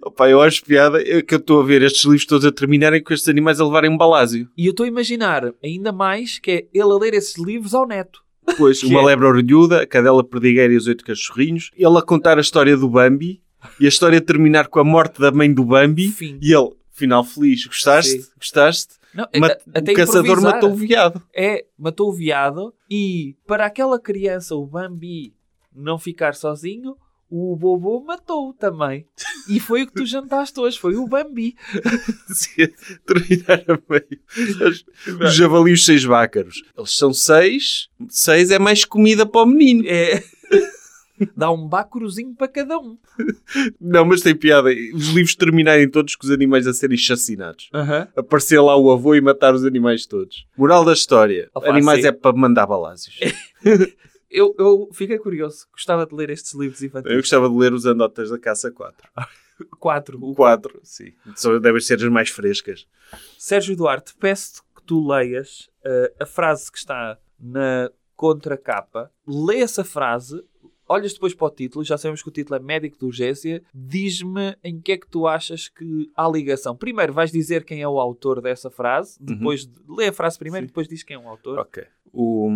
Opa, 0.02 0.28
eu 0.28 0.42
acho 0.42 0.62
piada 0.62 1.00
é 1.00 1.22
que 1.22 1.34
eu 1.34 1.38
estou 1.38 1.62
a 1.62 1.64
ver 1.64 1.80
estes 1.80 2.04
livros 2.04 2.26
todos 2.26 2.44
a 2.44 2.52
terminarem 2.52 3.02
com 3.02 3.14
estes 3.14 3.30
animais 3.30 3.58
a 3.58 3.64
levarem 3.64 3.90
um 3.90 3.96
balásio. 3.96 4.46
E 4.58 4.66
eu 4.66 4.72
estou 4.72 4.84
a 4.84 4.88
imaginar 4.88 5.54
ainda 5.64 5.90
mais 5.90 6.38
que 6.38 6.50
é 6.50 6.66
ele 6.74 6.92
a 6.92 6.98
ler 6.98 7.14
esses 7.14 7.42
livros 7.42 7.74
ao 7.74 7.86
neto. 7.86 8.22
Que 8.56 8.86
uma 8.86 9.00
é? 9.00 9.04
lebre 9.04 9.26
orelhuda, 9.26 9.82
a 9.82 9.86
cadela 9.86 10.22
perdigueira 10.22 10.72
e 10.72 10.76
os 10.76 10.86
oito 10.86 11.04
cachorrinhos. 11.04 11.70
Ele 11.74 11.98
a 11.98 12.02
contar 12.02 12.36
a 12.36 12.40
história 12.42 12.76
do 12.76 12.88
Bambi 12.88 13.42
e 13.80 13.86
a 13.86 13.88
história 13.88 14.20
terminar 14.20 14.68
com 14.68 14.78
a 14.80 14.84
morte 14.84 15.20
da 15.20 15.30
mãe 15.32 15.52
do 15.52 15.64
Bambi. 15.64 16.08
Fim. 16.08 16.38
E 16.42 16.52
ele, 16.52 16.70
final 16.92 17.24
feliz, 17.24 17.64
gostaste? 17.66 18.20
Sim. 18.22 18.28
Gostaste? 18.36 18.94
Não, 19.14 19.26
Ma- 19.36 19.46
a- 19.48 19.58
até 19.78 19.92
o 19.92 19.94
caçador 19.94 20.40
matou 20.42 20.72
o 20.72 20.76
veado. 20.76 21.22
É, 21.34 21.64
matou 21.78 22.10
o 22.10 22.12
veado 22.12 22.74
e 22.90 23.34
para 23.46 23.66
aquela 23.66 23.98
criança, 23.98 24.54
o 24.54 24.66
Bambi, 24.66 25.32
não 25.74 25.98
ficar 25.98 26.34
sozinho, 26.34 26.96
o 27.30 27.54
Bobo 27.56 28.02
matou 28.04 28.52
também. 28.54 29.06
E 29.48 29.58
foi 29.60 29.82
o 29.82 29.86
que 29.86 29.92
tu 29.94 30.06
jantaste 30.06 30.58
hoje, 30.60 30.78
foi 30.78 30.96
o 30.96 31.06
Bambi. 31.06 31.54
terminar 33.06 33.64
a 33.68 33.78
meio. 33.88 34.68
Os- 35.20 35.34
javali 35.36 35.72
os 35.72 35.84
seis 35.84 36.04
vácaros. 36.04 36.62
Eles 36.76 36.96
são 36.96 37.12
seis. 37.12 37.88
Seis 38.08 38.50
é 38.50 38.58
mais 38.58 38.84
comida 38.84 39.26
para 39.26 39.42
o 39.42 39.46
menino. 39.46 39.84
É... 39.86 40.22
Dá 41.36 41.50
um 41.50 41.66
bácurozinho 41.66 42.34
para 42.34 42.48
cada 42.48 42.78
um. 42.78 42.98
Não, 43.80 44.04
mas 44.04 44.20
tem 44.22 44.34
piada. 44.34 44.70
Os 44.94 45.08
livros 45.08 45.34
terminarem 45.34 45.88
todos 45.88 46.14
com 46.16 46.26
os 46.26 46.30
animais 46.32 46.66
a 46.66 46.72
serem 46.72 46.96
chacinados. 46.96 47.68
Aham. 47.74 48.08
Aparecer 48.16 48.60
lá 48.60 48.76
o 48.76 48.90
avô 48.90 49.14
e 49.14 49.20
matar 49.20 49.54
os 49.54 49.64
animais 49.64 50.06
todos. 50.06 50.46
Moral 50.56 50.84
da 50.84 50.92
história. 50.92 51.50
Opa, 51.54 51.68
animais 51.68 52.02
sim. 52.02 52.08
é 52.08 52.12
para 52.12 52.36
mandar 52.36 52.66
balásios. 52.66 53.18
Eu, 54.30 54.54
eu 54.58 54.90
fiquei 54.92 55.18
curioso, 55.18 55.66
gostava 55.72 56.04
de 56.04 56.14
ler 56.14 56.28
estes 56.28 56.52
livros 56.52 56.82
Eu 56.82 56.88
infantis. 56.88 57.16
gostava 57.16 57.48
de 57.48 57.56
ler 57.56 57.72
os 57.72 57.86
Andotas 57.86 58.28
da 58.28 58.38
Caça 58.38 58.70
4. 58.70 59.08
Quatro. 59.80 60.18
O 60.22 60.34
4, 60.34 60.80
sim. 60.82 61.14
Só 61.34 61.58
devem 61.58 61.80
ser 61.80 61.94
as 61.94 62.04
mais 62.10 62.28
frescas. 62.28 62.86
Sérgio 63.38 63.74
Duarte, 63.74 64.14
peço 64.20 64.62
que 64.76 64.82
tu 64.84 65.06
leias 65.08 65.70
eh, 65.82 66.12
a 66.20 66.26
frase 66.26 66.70
que 66.70 66.76
está 66.78 67.18
na 67.40 67.90
contracapa. 68.14 69.10
Lê 69.26 69.60
essa 69.60 69.82
frase, 69.82 70.44
olhas 70.88 71.12
depois 71.12 71.34
para 71.34 71.46
o 71.46 71.50
título, 71.50 71.84
já 71.84 71.98
sabemos 71.98 72.22
que 72.22 72.28
o 72.28 72.32
título 72.32 72.56
é 72.56 72.58
Médico 72.62 72.98
de 72.98 73.04
Urgência. 73.04 73.62
Diz-me 73.74 74.56
em 74.64 74.80
que 74.80 74.92
é 74.92 74.96
que 74.96 75.06
tu 75.08 75.26
achas 75.26 75.68
que 75.68 76.10
há 76.16 76.28
ligação. 76.28 76.74
Primeiro 76.76 77.12
vais 77.12 77.30
dizer 77.30 77.64
quem 77.64 77.82
é 77.82 77.88
o 77.88 78.00
autor 78.00 78.40
dessa 78.40 78.70
frase, 78.70 79.16
depois 79.20 79.66
de- 79.66 79.72
lê 79.88 80.08
a 80.08 80.12
frase 80.12 80.38
primeiro 80.38 80.64
e 80.64 80.68
depois 80.68 80.88
diz 80.88 81.02
quem 81.02 81.16
é 81.16 81.18
o 81.18 81.28
autor. 81.28 81.58
Ok. 81.58 81.84
O, 82.12 82.50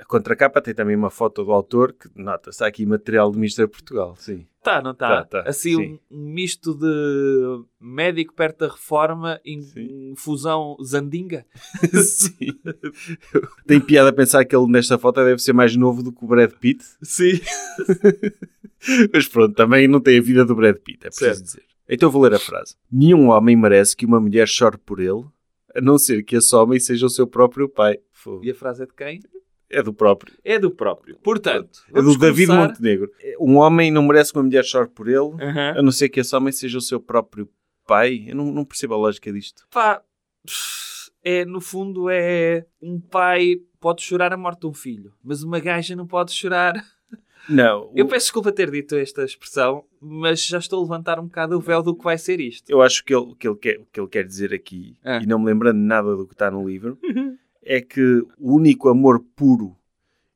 a 0.00 0.04
contracapa 0.04 0.60
tem 0.60 0.74
também 0.74 0.96
uma 0.96 1.10
foto 1.10 1.44
do 1.44 1.52
autor 1.52 1.92
que 1.92 2.08
nota-se 2.14 2.62
há 2.62 2.66
aqui 2.66 2.84
material 2.84 3.30
do 3.30 3.38
Mister 3.38 3.68
Portugal, 3.68 4.14
sim. 4.16 4.46
Tá, 4.62 4.82
não 4.82 4.94
tá? 4.94 5.24
Tá, 5.24 5.42
tá, 5.42 5.48
assim, 5.48 5.76
sim. 5.76 6.00
um, 6.10 6.32
misto 6.32 6.74
de 6.74 7.64
médico 7.80 8.34
perto 8.34 8.66
da 8.66 8.68
reforma 8.72 9.40
e 9.44 9.62
Sim. 9.62 10.14
fusão 10.16 10.76
Zandinga. 10.82 11.46
sim. 12.02 12.50
Tem 13.64 13.80
piada 13.80 14.10
a 14.10 14.12
pensar 14.12 14.44
que 14.44 14.56
ele 14.56 14.66
nesta 14.66 14.98
foto 14.98 15.24
deve 15.24 15.38
ser 15.40 15.52
mais 15.52 15.76
novo 15.76 16.02
do 16.02 16.12
que 16.12 16.24
o 16.24 16.26
Brad 16.26 16.50
Pitt. 16.52 16.84
Sim. 17.00 17.40
Mas 19.14 19.28
pronto, 19.28 19.54
também 19.54 19.86
não 19.86 20.00
tem 20.00 20.18
a 20.18 20.22
vida 20.22 20.44
do 20.44 20.56
Brad 20.56 20.76
Pitt, 20.78 21.06
é 21.06 21.10
preciso 21.10 21.26
Certo. 21.26 21.44
dizer. 21.44 21.62
Então 21.88 22.10
vou 22.10 22.22
ler 22.22 22.34
a 22.34 22.38
frase. 22.38 22.74
Nenhum 22.90 23.28
homem 23.28 23.54
merece 23.54 23.96
que 23.96 24.04
uma 24.04 24.20
mulher 24.20 24.48
chore 24.48 24.76
por 24.78 24.98
ele, 24.98 25.24
a 25.76 25.80
não 25.80 25.96
ser 25.96 26.24
que 26.24 26.36
esse 26.36 26.54
homem 26.56 26.80
seja 26.80 27.06
o 27.06 27.10
seu 27.10 27.26
próprio 27.26 27.68
pai. 27.68 27.98
Fogo. 28.10 28.44
E 28.44 28.50
a 28.50 28.54
frase 28.54 28.82
é 28.82 28.86
de 28.86 28.94
quem? 28.94 29.20
É 29.68 29.82
do 29.82 29.92
próprio. 29.92 30.34
É 30.44 30.58
do 30.58 30.70
próprio. 30.70 31.16
Portanto, 31.22 31.80
É 31.92 32.00
do 32.00 32.16
David 32.16 32.46
começar- 32.46 32.68
Montenegro. 32.68 33.10
Um 33.40 33.56
homem 33.56 33.90
não 33.90 34.02
merece 34.04 34.32
que 34.32 34.38
uma 34.38 34.44
mulher 34.44 34.64
chore 34.64 34.88
por 34.88 35.08
ele, 35.08 35.32
a 35.76 35.82
não 35.82 35.90
ser 35.90 36.08
que 36.08 36.20
esse 36.20 36.34
homem 36.36 36.52
seja 36.52 36.78
o 36.78 36.80
seu 36.80 37.00
próprio 37.00 37.48
pai. 37.86 38.24
Eu 38.28 38.36
não, 38.36 38.46
não 38.52 38.64
percebo 38.64 38.94
a 38.94 38.96
lógica 38.98 39.32
disto. 39.32 39.66
Pá, 39.70 40.00
é, 41.24 41.44
no 41.44 41.60
fundo 41.60 42.08
é 42.08 42.64
um 42.80 43.00
pai 43.00 43.56
pode 43.80 44.02
chorar 44.02 44.32
a 44.32 44.36
morte 44.36 44.60
de 44.60 44.66
um 44.68 44.72
filho, 44.72 45.12
mas 45.22 45.42
uma 45.42 45.58
gaja 45.60 45.94
não 45.96 46.06
pode 46.06 46.32
chorar. 46.32 46.74
Não, 47.48 47.92
Eu 47.94 48.06
o- 48.06 48.08
peço 48.08 48.26
desculpa 48.26 48.50
ter 48.50 48.70
dito 48.72 48.96
esta 48.96 49.22
expressão, 49.24 49.84
mas 50.00 50.44
já 50.44 50.58
estou 50.58 50.80
a 50.80 50.82
levantar 50.82 51.20
um 51.20 51.26
bocado 51.26 51.56
o 51.56 51.60
véu 51.60 51.80
do 51.82 51.94
que 51.94 52.02
vai 52.02 52.18
ser 52.18 52.40
isto. 52.40 52.68
eu 52.68 52.82
acho 52.82 53.04
que 53.04 53.14
ele, 53.14 53.34
que 53.38 53.46
ele 53.48 53.56
quer, 53.56 53.78
o 53.78 53.86
que 53.86 54.00
ele 54.00 54.08
quer 54.08 54.24
dizer 54.24 54.52
aqui, 54.52 54.96
Ah. 55.04 55.20
e 55.22 55.26
não 55.26 55.38
me 55.38 55.46
lembrando 55.46 55.78
nada 55.78 56.16
do 56.16 56.26
que 56.26 56.34
está 56.34 56.50
no 56.50 56.68
livro, 56.68 56.98
é 57.66 57.80
que 57.80 58.00
o 58.38 58.54
único 58.54 58.88
amor 58.88 59.20
puro 59.34 59.76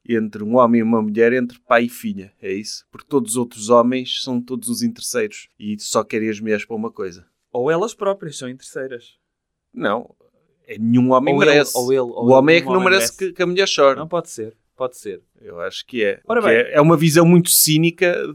entre 0.09 0.43
um 0.43 0.57
homem 0.57 0.81
e 0.81 0.83
uma 0.83 1.01
mulher 1.01 1.33
é 1.33 1.37
entre 1.37 1.59
pai 1.61 1.85
e 1.85 1.89
filha. 1.89 2.33
É 2.43 2.53
isso? 2.53 2.85
Porque 2.91 3.07
todos 3.09 3.33
os 3.33 3.37
outros 3.37 3.69
homens 3.69 4.23
são 4.23 4.41
todos 4.41 4.69
uns 4.69 4.83
interesseiros 4.83 5.49
e 5.59 5.77
só 5.79 6.03
querem 6.03 6.29
as 6.29 6.41
mulheres 6.41 6.65
para 6.65 6.75
uma 6.77 6.91
coisa. 6.91 7.25
Ou 7.53 7.71
elas 7.71 7.95
próprias 7.95 8.37
são 8.37 8.49
interesseiras. 8.49 9.17
Não. 9.73 10.15
É, 10.67 10.77
nenhum 10.79 11.13
homem 11.13 11.35
Ou 11.35 11.43
ele- 11.43 11.51
merece. 11.53 11.77
ou 11.77 11.93
ele- 11.93 12.01
ou 12.01 12.25
o 12.25 12.27
ele- 12.27 12.33
homem 12.35 12.57
é 12.57 12.61
que 12.61 12.67
não 12.67 12.81
merece 12.83 12.91
merece. 13.13 13.19
que, 13.19 13.33
que 13.33 13.43
a 13.43 13.47
mulher 13.47 13.69
chore. 13.69 13.99
Não 13.99 14.09
pode 14.09 14.31
ser, 14.31 14.57
pode 14.77 14.97
ser. 14.97 15.23
Eu 15.41 15.61
acho 15.61 15.87
que 15.87 16.03
é. 16.05 16.21
Ora 16.27 16.41
bem. 16.43 16.51
é, 16.57 16.75
é 16.75 16.81
uma 16.81 16.97
visão 16.97 17.25
muito 17.27 17.51
cínica 17.51 18.13
de, 18.27 18.35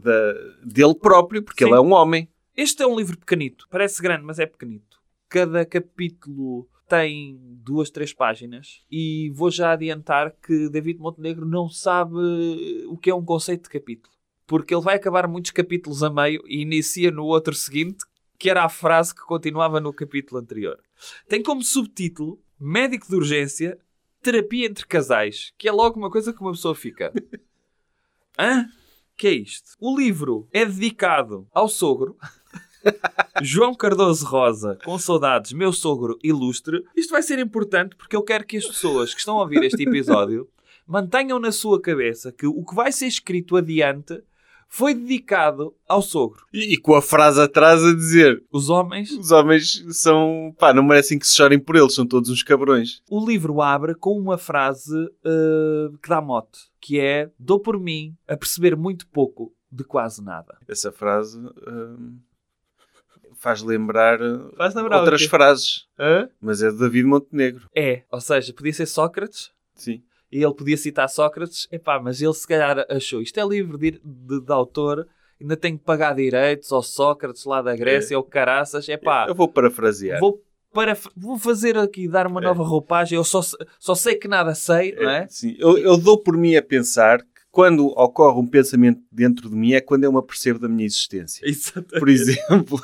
de- 0.00 0.72
dele 0.74 0.94
próprio, 0.94 1.42
porque 1.42 1.64
Sim. 1.64 1.70
ele 1.70 1.78
é 1.78 1.80
um 1.80 1.92
homem. 1.92 2.28
Este 2.56 2.82
é 2.82 2.86
um 2.86 2.96
livro 2.96 3.18
pequenito. 3.18 3.66
Parece 3.70 4.00
grande, 4.02 4.24
mas 4.24 4.38
é 4.38 4.46
pequenito. 4.46 4.98
Cada 5.28 5.64
capítulo 5.64 6.68
tem 6.90 7.38
duas, 7.62 7.88
três 7.88 8.12
páginas. 8.12 8.82
E 8.90 9.30
vou 9.30 9.48
já 9.48 9.72
adiantar 9.72 10.32
que 10.32 10.68
David 10.68 10.98
Montenegro 10.98 11.46
não 11.46 11.68
sabe 11.68 12.16
o 12.88 12.98
que 12.98 13.08
é 13.08 13.14
um 13.14 13.24
conceito 13.24 13.62
de 13.62 13.70
capítulo. 13.70 14.12
Porque 14.44 14.74
ele 14.74 14.82
vai 14.82 14.96
acabar 14.96 15.28
muitos 15.28 15.52
capítulos 15.52 16.02
a 16.02 16.10
meio 16.10 16.42
e 16.46 16.60
inicia 16.60 17.12
no 17.12 17.24
outro 17.24 17.54
seguinte, 17.54 18.04
que 18.36 18.50
era 18.50 18.64
a 18.64 18.68
frase 18.68 19.14
que 19.14 19.20
continuava 19.20 19.78
no 19.78 19.92
capítulo 19.92 20.40
anterior. 20.40 20.80
Tem 21.28 21.40
como 21.40 21.62
subtítulo 21.62 22.42
Médico 22.58 23.08
de 23.08 23.14
Urgência, 23.14 23.78
Terapia 24.20 24.66
entre 24.66 24.86
Casais, 24.86 25.52
que 25.56 25.68
é 25.68 25.72
logo 25.72 25.96
uma 25.96 26.10
coisa 26.10 26.32
que 26.32 26.40
uma 26.40 26.50
pessoa 26.50 26.74
fica. 26.74 27.12
Hã? 28.36 28.66
Que 29.16 29.28
é 29.28 29.32
isto? 29.32 29.76
O 29.78 29.96
livro 29.96 30.48
é 30.50 30.64
dedicado 30.64 31.46
ao 31.52 31.68
sogro 31.68 32.16
João 33.42 33.74
Cardoso 33.74 34.26
Rosa, 34.26 34.78
com 34.84 34.98
saudades, 34.98 35.52
meu 35.52 35.72
sogro 35.72 36.18
ilustre. 36.22 36.84
Isto 36.96 37.10
vai 37.10 37.22
ser 37.22 37.38
importante 37.38 37.96
porque 37.96 38.16
eu 38.16 38.22
quero 38.22 38.44
que 38.44 38.56
as 38.56 38.66
pessoas 38.66 39.12
que 39.12 39.20
estão 39.20 39.38
a 39.38 39.42
ouvir 39.42 39.62
este 39.62 39.82
episódio 39.82 40.48
mantenham 40.86 41.38
na 41.38 41.52
sua 41.52 41.80
cabeça 41.80 42.32
que 42.32 42.46
o 42.46 42.64
que 42.64 42.74
vai 42.74 42.92
ser 42.92 43.06
escrito 43.06 43.56
adiante 43.56 44.22
foi 44.70 44.94
dedicado 44.94 45.74
ao 45.86 46.00
sogro. 46.00 46.46
E, 46.52 46.74
e 46.74 46.76
com 46.76 46.94
a 46.94 47.02
frase 47.02 47.40
atrás 47.40 47.82
a 47.82 47.92
dizer: 47.92 48.42
Os 48.52 48.70
homens. 48.70 49.10
os 49.10 49.32
homens 49.32 49.84
são. 49.90 50.54
pá, 50.58 50.72
não 50.72 50.84
merecem 50.84 51.18
que 51.18 51.26
se 51.26 51.36
chorem 51.36 51.58
por 51.58 51.74
eles, 51.76 51.94
são 51.94 52.06
todos 52.06 52.30
uns 52.30 52.42
cabrões. 52.42 53.02
O 53.10 53.26
livro 53.26 53.60
abre 53.60 53.94
com 53.96 54.16
uma 54.16 54.38
frase 54.38 54.96
eh, 55.24 55.90
que 56.00 56.08
dá 56.08 56.20
mote, 56.20 56.60
que 56.80 57.00
é 57.00 57.30
dou 57.38 57.58
por 57.58 57.78
mim 57.78 58.16
a 58.28 58.36
perceber 58.36 58.76
muito 58.76 59.08
pouco 59.08 59.52
de 59.70 59.82
quase 59.82 60.22
nada. 60.22 60.56
Essa 60.68 60.92
frase 60.92 61.38
hum, 61.38 62.18
faz 63.40 63.62
lembrar, 63.62 64.20
uh, 64.20 64.54
Faz 64.56 64.74
lembrar 64.74 65.00
outras 65.00 65.24
frases, 65.24 65.86
mas 66.40 66.62
é 66.62 66.70
de 66.70 66.78
David 66.78 67.04
Montenegro. 67.06 67.68
É, 67.74 68.02
ou 68.12 68.20
seja, 68.20 68.52
podia 68.52 68.72
ser 68.72 68.86
Sócrates, 68.86 69.50
Sim. 69.74 70.02
e 70.30 70.42
ele 70.44 70.54
podia 70.54 70.76
citar 70.76 71.08
Sócrates, 71.08 71.66
epá, 71.72 71.98
mas 71.98 72.20
ele 72.20 72.34
se 72.34 72.46
calhar 72.46 72.84
achou 72.90 73.22
isto 73.22 73.40
é 73.40 73.44
livro 73.46 73.78
de, 73.78 73.92
de, 74.04 74.40
de 74.42 74.52
autor, 74.52 75.08
ainda 75.40 75.56
tenho 75.56 75.78
que 75.78 75.84
pagar 75.84 76.14
direitos 76.14 76.70
ao 76.70 76.82
Sócrates 76.82 77.44
lá 77.46 77.62
da 77.62 77.74
Grécia, 77.74 78.16
ou 78.16 78.22
caraças, 78.22 78.86
epá, 78.88 79.26
Eu 79.26 79.34
vou 79.34 79.48
parafrasear. 79.48 80.20
vou, 80.20 80.38
para, 80.72 80.96
vou 81.16 81.38
fazer 81.38 81.78
aqui, 81.78 82.06
dar 82.06 82.26
uma 82.26 82.40
É. 82.42 82.44
nova 82.44 82.62
roupagem, 82.62 83.16
eu 83.16 83.24
só, 83.24 83.40
só 83.78 83.94
sei 83.94 84.16
que 84.16 84.28
nada 84.28 84.54
sei, 84.54 84.94
não 84.94 85.08
é? 85.08 85.26
Sim, 85.30 85.56
eu, 85.58 85.78
eu 85.78 85.96
dou 85.96 86.18
por 86.22 86.36
mim 86.36 86.56
a 86.56 86.62
pensar 86.62 87.20
que 87.22 87.26
quando 87.50 87.86
ocorre 87.88 88.38
um 88.38 88.46
pensamento 88.46 89.00
dentro 89.10 89.48
de 89.48 89.56
mim 89.56 89.72
é 89.72 89.80
quando 89.80 90.04
eu 90.04 90.12
me 90.12 90.18
apercebo 90.18 90.58
da 90.58 90.68
minha 90.68 90.84
existência. 90.86 91.44
Exatamente. 91.48 91.98
Por 91.98 92.08
exemplo, 92.08 92.78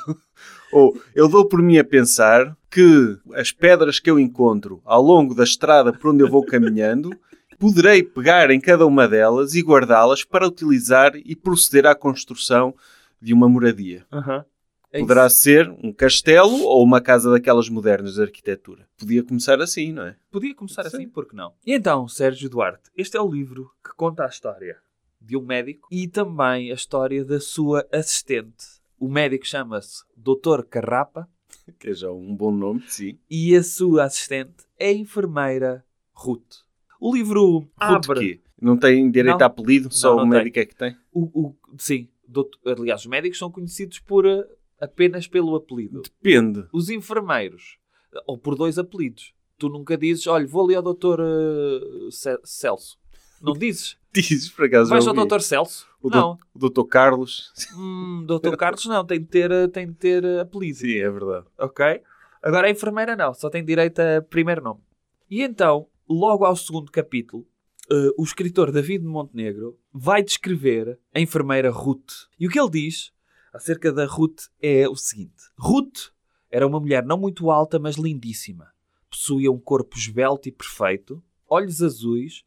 ou 0.71 0.99
eu 1.15 1.27
dou 1.27 1.47
por 1.47 1.61
mim 1.61 1.77
a 1.77 1.83
pensar 1.83 2.55
que 2.69 3.17
as 3.33 3.51
pedras 3.51 3.99
que 3.99 4.09
eu 4.09 4.19
encontro 4.19 4.81
ao 4.85 5.01
longo 5.01 5.33
da 5.33 5.43
estrada 5.43 5.93
por 5.93 6.11
onde 6.11 6.23
eu 6.23 6.29
vou 6.29 6.45
caminhando, 6.45 7.09
poderei 7.57 8.03
pegar 8.03 8.51
em 8.51 8.59
cada 8.59 8.85
uma 8.85 9.07
delas 9.07 9.55
e 9.55 9.61
guardá-las 9.61 10.23
para 10.23 10.47
utilizar 10.47 11.13
e 11.15 11.35
proceder 11.35 11.85
à 11.85 11.95
construção 11.95 12.75
de 13.21 13.33
uma 13.33 13.49
moradia. 13.49 14.05
Aham. 14.11 14.45
É 14.91 14.99
Poderá 14.99 15.27
isso. 15.27 15.39
ser 15.39 15.69
um 15.83 15.91
castelo 15.91 16.63
ou 16.63 16.81
uma 16.81 17.01
casa 17.01 17.29
daquelas 17.29 17.67
modernas 17.67 18.13
de 18.13 18.21
arquitetura. 18.21 18.87
Podia 18.97 19.21
começar 19.21 19.61
assim, 19.61 19.91
não 19.91 20.03
é? 20.03 20.15
Podia 20.31 20.55
começar 20.55 20.83
Sim. 20.83 20.95
assim, 20.95 21.09
porque 21.09 21.35
não? 21.35 21.53
E 21.65 21.73
então, 21.73 22.07
Sérgio 22.07 22.49
Duarte, 22.49 22.89
este 22.95 23.17
é 23.17 23.21
o 23.21 23.29
livro 23.29 23.69
que 23.83 23.93
conta 23.97 24.23
a 24.23 24.29
história 24.29 24.77
de 25.19 25.35
um 25.35 25.41
médico 25.41 25.89
e 25.91 26.07
também 26.07 26.71
a 26.71 26.73
história 26.73 27.25
da 27.25 27.39
sua 27.39 27.85
assistente. 27.91 28.76
O 28.99 29.07
médico 29.09 29.45
chama-se 29.45 30.03
Dr. 30.15 30.63
Carrapa 30.69 31.29
Que 31.79 31.89
é 31.89 31.93
já 31.93 32.11
um 32.11 32.35
bom 32.35 32.51
nome, 32.51 32.83
sim. 32.87 33.17
e 33.29 33.55
a 33.55 33.63
sua 33.63 34.03
assistente 34.05 34.65
é 34.77 34.87
a 34.89 34.93
enfermeira 34.93 35.85
Ruth. 36.13 36.57
O 36.99 37.13
livro 37.15 37.59
Ruth 37.59 37.69
abre... 37.77 38.19
quê? 38.19 38.41
Não 38.59 38.75
tem 38.75 39.09
direito 39.11 39.37
Não. 39.37 39.43
a 39.45 39.47
apelido? 39.47 39.93
Só 39.93 40.09
Não, 40.09 40.15
o 40.15 40.19
não 40.21 40.27
médico 40.27 40.59
é 40.59 40.65
que 40.65 40.75
tem? 40.75 40.97
O, 41.11 41.47
o- 41.49 41.55
sim, 41.77 42.07
doutor- 42.27 42.59
aliás, 42.65 43.01
os 43.01 43.07
médicos 43.07 43.37
são 43.37 43.51
conhecidos 43.51 43.99
por 43.99 44.25
eh, 44.25 44.43
apenas 44.81 45.27
pelo 45.27 45.55
apelido. 45.55 46.01
Depende. 46.01 46.65
Os 46.73 46.89
enfermeiros, 46.89 47.77
ou 48.25 48.35
por 48.37 48.55
dois 48.55 48.79
apelidos. 48.79 49.33
Tu 49.59 49.69
nunca 49.69 49.95
dizes, 49.97 50.25
olha, 50.25 50.47
vou 50.47 50.65
ali 50.65 50.73
ao 50.75 50.81
doutor 50.81 51.19
eh, 51.21 52.09
Ce- 52.11 52.39
Celso. 52.43 52.97
Não 53.39 53.53
dizes? 53.53 53.95
Dizes, 54.21 54.49
por 54.49 54.65
acaso, 54.65 54.89
Vais 54.89 55.07
ao 55.07 55.13
doutor 55.13 55.41
Celso? 55.41 55.87
O 56.01 56.09
não. 56.09 56.37
O 56.53 56.59
doutor 56.59 56.85
Carlos. 56.85 57.51
Hum, 57.75 58.23
doutor 58.25 58.57
Carlos 58.57 58.85
não, 58.85 59.05
tem 59.05 59.19
de 59.19 59.25
ter, 59.27 59.51
eh, 59.51 59.67
tem 59.67 59.87
de 59.87 59.93
ter 59.93 60.23
eh, 60.23 60.39
apelido. 60.41 60.79
Sim, 60.79 60.97
é 60.97 61.09
verdade. 61.09 61.45
Ok? 61.57 62.01
Agora 62.41 62.67
a 62.67 62.69
enfermeira 62.69 63.15
não, 63.15 63.33
só 63.33 63.49
tem 63.49 63.63
direito 63.63 63.99
a 63.99 64.21
primeiro 64.21 64.63
nome. 64.63 64.81
E 65.29 65.41
então, 65.41 65.87
logo 66.09 66.45
ao 66.45 66.55
segundo 66.55 66.91
capítulo, 66.91 67.45
eh, 67.91 68.09
o 68.17 68.23
escritor 68.23 68.71
David 68.71 69.03
Montenegro 69.03 69.77
vai 69.93 70.23
descrever 70.23 70.99
a 71.13 71.19
enfermeira 71.19 71.69
Ruth. 71.69 72.27
E 72.39 72.47
o 72.47 72.49
que 72.49 72.59
ele 72.59 72.69
diz 72.69 73.11
acerca 73.53 73.91
da 73.91 74.05
Ruth 74.05 74.45
é 74.61 74.87
o 74.87 74.95
seguinte: 74.95 75.43
Ruth 75.57 76.11
era 76.49 76.65
uma 76.65 76.79
mulher 76.79 77.05
não 77.05 77.17
muito 77.17 77.51
alta, 77.51 77.79
mas 77.79 77.95
lindíssima. 77.95 78.71
Possuía 79.09 79.51
um 79.51 79.59
corpo 79.59 79.97
esbelto 79.97 80.49
e 80.49 80.51
perfeito, 80.51 81.23
olhos 81.49 81.81
azuis, 81.81 82.43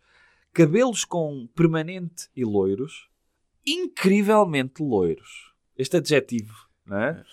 cabelos 0.52 1.04
com 1.04 1.49
permanente 1.54 2.28
e 2.37 2.45
loiros, 2.45 3.09
incrivelmente 3.66 4.83
loiros. 4.83 5.52
Este 5.76 5.97
adjetivo, 5.97 6.54
não 6.85 6.99
é? 6.99 7.25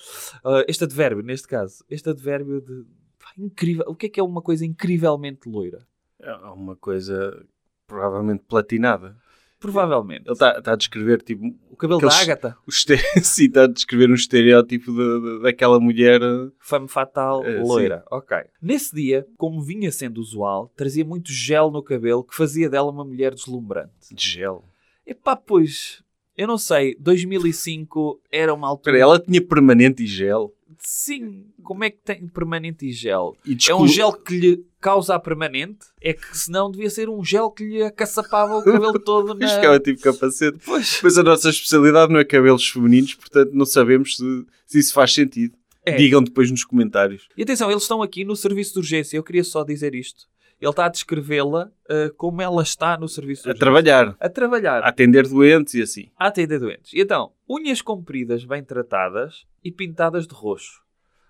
Uh, 0.44 0.64
este 0.68 0.84
advérbio, 0.84 1.24
neste 1.24 1.48
caso, 1.48 1.84
este 1.90 2.10
advérbio 2.10 2.62
de 2.62 2.86
pá, 3.20 3.32
incrível. 3.38 3.86
O 3.88 3.96
que 3.96 4.06
é 4.06 4.10
que 4.10 4.20
é 4.20 4.24
uma 4.24 4.42
coisa 4.42 4.66
incrivelmente 4.66 5.50
loira? 5.50 5.86
É 6.20 6.34
uma 6.34 6.76
coisa 6.76 7.46
provavelmente 7.86 8.44
platinada. 8.48 9.18
Provavelmente. 9.60 10.24
Ele 10.26 10.34
está 10.34 10.62
tá 10.62 10.74
a 10.74 10.76
descrever 10.76 11.22
tipo. 11.22 11.46
O 11.72 11.76
cabelo 11.76 11.98
aqueles- 12.00 12.16
da 12.16 12.22
Ágata, 12.22 12.58
o 12.66 12.70
estere- 12.70 13.02
Sim, 13.24 13.46
está 13.46 13.64
a 13.64 13.68
descrever 13.68 14.10
um 14.10 14.14
estereótipo 14.16 14.92
de- 14.92 15.22
de- 15.38 15.42
daquela 15.44 15.80
mulher. 15.80 16.22
eh, 16.22 16.50
fame 16.60 16.88
fatal, 16.88 17.44
É, 17.46 17.60
loira. 17.62 18.04
Ok. 18.12 18.38
Nesse 18.62 18.94
dia, 18.96 19.26
como 19.38 19.62
vinha 19.62 19.92
sendo 19.92 20.20
usual, 20.20 20.72
trazia 20.76 21.04
muito 21.06 21.32
gel 21.32 21.72
no 21.72 21.82
cabelo 21.84 22.24
que 22.24 22.36
fazia 22.36 22.70
dela 22.70 22.92
uma 22.92 23.04
mulher 23.06 23.34
deslumbrante. 23.34 24.14
de 24.14 24.30
gel. 24.32 24.64
Epá, 25.06 25.36
pois, 25.36 26.04
eu 26.38 26.48
não 26.48 26.58
sei, 26.58 26.96
2005 27.00 28.22
era 28.32 28.54
uma 28.54 28.68
altura. 28.68 28.96
Espera, 28.98 29.04
ela 29.12 29.20
tinha 29.20 29.42
permanente 29.42 30.04
e 30.04 30.08
gel. 30.08 30.54
Sim, 30.80 31.46
como 31.64 31.84
é 31.84 31.90
que 31.90 31.98
tem 32.04 32.28
permanente 32.28 32.86
e 32.86 32.92
gel? 32.92 33.36
E 33.46 33.52
É 33.52 33.56
descol- 33.56 33.84
um 33.84 33.88
gel 33.88 34.14
que 34.14 34.38
lhe 34.38 34.66
causa 34.80 35.16
a 35.16 35.20
permanente? 35.20 35.86
É 36.02 36.14
que 36.14 36.38
senão 36.38 36.70
devia 36.72 36.90
ser 36.90 37.10
um 37.10 37.24
gel 37.24 37.50
que 37.52 37.64
lhe 37.64 37.84
acaçapava 37.84 38.58
o 38.58 38.64
cabelo 38.64 39.00
todo 39.00 39.34
na... 39.36 39.60
Que 39.60 39.66
é 39.66 39.80
tipo 39.80 40.02
capacete. 40.02 40.58
Pois. 40.66 41.00
Pois 41.02 41.18
a 41.18 41.24
nossa 41.24 41.50
especialidade 41.50 42.12
não 42.12 42.20
é 42.20 42.26
cabelos 42.26 42.68
femininos, 42.70 43.16
portanto 43.16 43.52
não 43.54 43.66
sabemos 43.66 44.16
se, 44.18 44.46
se 44.66 44.80
isso 44.80 44.94
faz 44.94 45.14
sentido. 45.14 45.56
É. 45.86 45.96
Digam 45.96 46.22
depois 46.22 46.52
nos 46.52 46.66
comentários. 46.66 47.30
E 47.38 47.44
atenção, 47.44 47.72
eles 47.72 47.84
estão 47.84 48.02
aqui 48.02 48.26
no 48.26 48.36
serviço 48.36 48.74
de 48.74 48.80
urgência. 48.80 49.16
Eu 49.16 49.24
queria 49.24 49.44
só 49.44 49.64
dizer 49.64 49.96
isto. 49.96 50.26
Ele 50.60 50.70
está 50.72 50.86
a 50.86 50.90
descrevê-la 50.90 51.70
uh, 51.90 52.14
como 52.16 52.42
ela 52.42 52.64
está 52.64 52.98
no 52.98 53.08
serviço 53.08 53.44
de 53.44 53.52
A 53.52 53.54
trabalhar, 53.54 54.16
A 54.20 54.28
trabalhar. 54.28 54.82
a 54.84 54.88
atender 54.90 55.28
doentes 55.28 55.74
e 55.76 55.82
assim. 55.82 56.10
A 56.18 56.28
atender 56.28 56.60
doentes. 56.60 56.92
E 56.94 57.02
então, 57.02 57.32
unhas 57.48 57.82
compridas, 57.82 58.44
bem 58.44 58.64
tratadas 58.64 59.46
e 59.64 59.72
pintadas 59.72 60.26
de 60.28 60.34
roxo. 60.34 60.82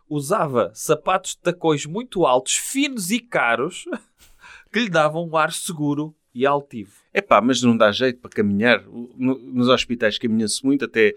Usava 0.09 0.71
sapatos 0.73 1.31
de 1.31 1.39
tacões 1.39 1.85
muito 1.85 2.25
altos, 2.25 2.55
finos 2.55 3.11
e 3.11 3.19
caros, 3.19 3.83
que 4.71 4.79
lhe 4.79 4.89
davam 4.89 5.27
um 5.27 5.35
ar 5.35 5.51
seguro 5.51 6.15
e 6.33 6.45
altivo. 6.45 6.93
É 7.13 7.21
pá, 7.21 7.41
mas 7.41 7.61
não 7.61 7.75
dá 7.75 7.91
jeito 7.91 8.19
para 8.21 8.29
caminhar. 8.31 8.81
No- 8.87 9.37
nos 9.37 9.67
hospitais 9.67 10.17
caminha-se 10.17 10.63
muito, 10.65 10.85
até. 10.85 11.13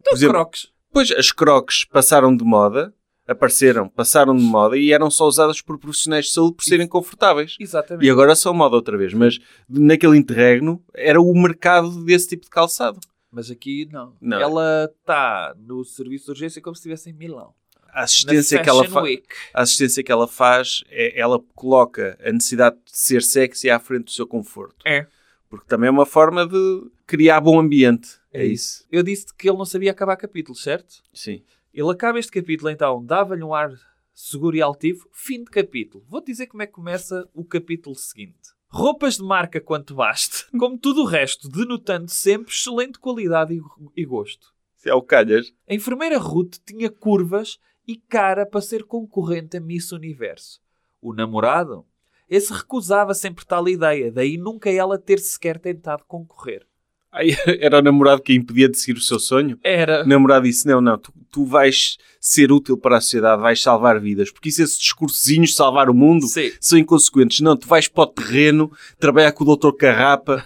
Então, 0.00 0.14
exemplo, 0.14 0.34
crocs. 0.34 0.72
Pois 0.92 1.10
as 1.10 1.30
crocs 1.30 1.84
passaram 1.84 2.34
de 2.34 2.42
moda, 2.42 2.94
apareceram, 3.30 3.88
passaram 3.88 4.36
de 4.36 4.42
moda 4.42 4.76
e 4.76 4.92
eram 4.92 5.10
só 5.10 5.26
usadas 5.26 5.62
por 5.62 5.78
profissionais 5.78 6.26
de 6.26 6.32
saúde 6.32 6.56
por 6.56 6.64
serem 6.64 6.86
confortáveis. 6.86 7.56
Exatamente. 7.60 8.04
E 8.04 8.10
agora 8.10 8.34
são 8.34 8.52
moda 8.52 8.74
outra 8.74 8.98
vez. 8.98 9.14
Mas 9.14 9.38
naquele 9.68 10.16
interregno 10.16 10.82
era 10.92 11.20
o 11.20 11.32
mercado 11.32 12.04
desse 12.04 12.28
tipo 12.28 12.44
de 12.44 12.50
calçado. 12.50 12.98
Mas 13.30 13.50
aqui 13.50 13.88
não. 13.92 14.16
Não. 14.20 14.40
Ela 14.40 14.90
está 14.92 15.54
no 15.56 15.84
serviço 15.84 16.26
de 16.26 16.30
urgência 16.32 16.60
como 16.60 16.74
se 16.74 16.80
estivesse 16.80 17.10
em 17.10 17.12
Milão. 17.12 17.54
A 17.92 18.02
assistência, 18.02 18.62
que 18.62 18.68
ela, 18.68 19.02
Week. 19.02 19.26
a 19.52 19.62
assistência 19.62 20.02
que 20.02 20.12
ela 20.12 20.28
faz, 20.28 20.84
é, 20.90 21.18
ela 21.18 21.40
coloca 21.54 22.16
a 22.24 22.30
necessidade 22.30 22.76
de 22.84 22.96
ser 22.96 23.20
sexy 23.20 23.68
à 23.68 23.80
frente 23.80 24.04
do 24.04 24.10
seu 24.12 24.26
conforto. 24.26 24.76
É. 24.86 25.06
Porque 25.48 25.66
também 25.66 25.88
é 25.88 25.90
uma 25.90 26.06
forma 26.06 26.46
de 26.46 26.90
criar 27.04 27.40
bom 27.40 27.58
ambiente. 27.58 28.20
É, 28.32 28.42
É 28.42 28.46
isso. 28.46 28.86
Eu 28.92 29.02
disse 29.02 29.26
que 29.34 29.48
ele 29.48 29.58
não 29.58 29.64
sabia 29.64 29.90
acabar 29.90 30.16
capítulos, 30.16 30.62
certo? 30.62 31.02
Sim. 31.12 31.42
Ele 31.72 31.90
acaba 31.90 32.18
este 32.18 32.32
capítulo, 32.32 32.70
então, 32.70 33.04
dava-lhe 33.04 33.44
um 33.44 33.54
ar 33.54 33.70
seguro 34.12 34.56
e 34.56 34.62
altivo. 34.62 35.08
Fim 35.12 35.44
de 35.44 35.50
capítulo. 35.50 36.04
Vou 36.08 36.20
dizer 36.20 36.46
como 36.46 36.62
é 36.62 36.66
que 36.66 36.72
começa 36.72 37.28
o 37.32 37.44
capítulo 37.44 37.94
seguinte. 37.94 38.50
Roupas 38.68 39.16
de 39.16 39.22
marca 39.22 39.60
quanto 39.60 39.94
baste, 39.94 40.46
como 40.56 40.78
tudo 40.78 41.02
o 41.02 41.06
resto, 41.06 41.48
denotando 41.48 42.10
sempre 42.10 42.52
excelente 42.52 42.98
qualidade 42.98 43.60
e, 43.96 44.04
gosto. 44.04 44.54
Se 44.76 44.88
é 44.88 44.94
o 44.94 45.02
calhas. 45.02 45.52
A 45.68 45.74
enfermeira 45.74 46.18
Ruth 46.18 46.56
tinha 46.64 46.90
curvas 46.90 47.58
e 47.86 47.96
cara 47.96 48.46
para 48.46 48.60
ser 48.60 48.84
concorrente 48.84 49.56
a 49.56 49.60
Miss 49.60 49.90
Universo. 49.92 50.60
O 51.00 51.12
namorado? 51.12 51.84
Esse 52.28 52.52
recusava 52.52 53.12
sempre 53.12 53.44
tal 53.44 53.68
ideia, 53.68 54.12
daí 54.12 54.36
nunca 54.36 54.70
ela 54.70 54.96
ter 54.96 55.18
sequer 55.18 55.58
tentado 55.58 56.04
concorrer. 56.04 56.64
Era 57.60 57.78
o 57.78 57.82
namorado 57.82 58.22
que 58.22 58.32
a 58.32 58.36
impedia 58.36 58.68
de 58.68 58.78
seguir 58.78 58.98
o 58.98 59.02
seu 59.02 59.18
sonho? 59.18 59.58
Era. 59.62 60.04
O 60.04 60.08
namorado 60.08 60.44
disse: 60.44 60.66
Não, 60.66 60.80
não, 60.80 60.96
tu, 60.96 61.12
tu 61.30 61.44
vais 61.44 61.96
ser 62.20 62.52
útil 62.52 62.76
para 62.76 62.98
a 62.98 63.00
sociedade, 63.00 63.42
vais 63.42 63.60
salvar 63.60 63.98
vidas. 63.98 64.30
Porque 64.30 64.48
isso, 64.48 64.62
esses 64.62 64.78
discursozinhos 64.78 65.50
de 65.50 65.56
salvar 65.56 65.90
o 65.90 65.94
mundo 65.94 66.26
Sim. 66.26 66.52
são 66.60 66.78
inconsequentes. 66.78 67.40
Não, 67.40 67.56
tu 67.56 67.66
vais 67.66 67.88
para 67.88 68.04
o 68.04 68.06
terreno 68.06 68.70
trabalhar 68.98 69.32
com 69.32 69.44
o 69.44 69.56
Dr. 69.56 69.72
Carrapa 69.72 70.44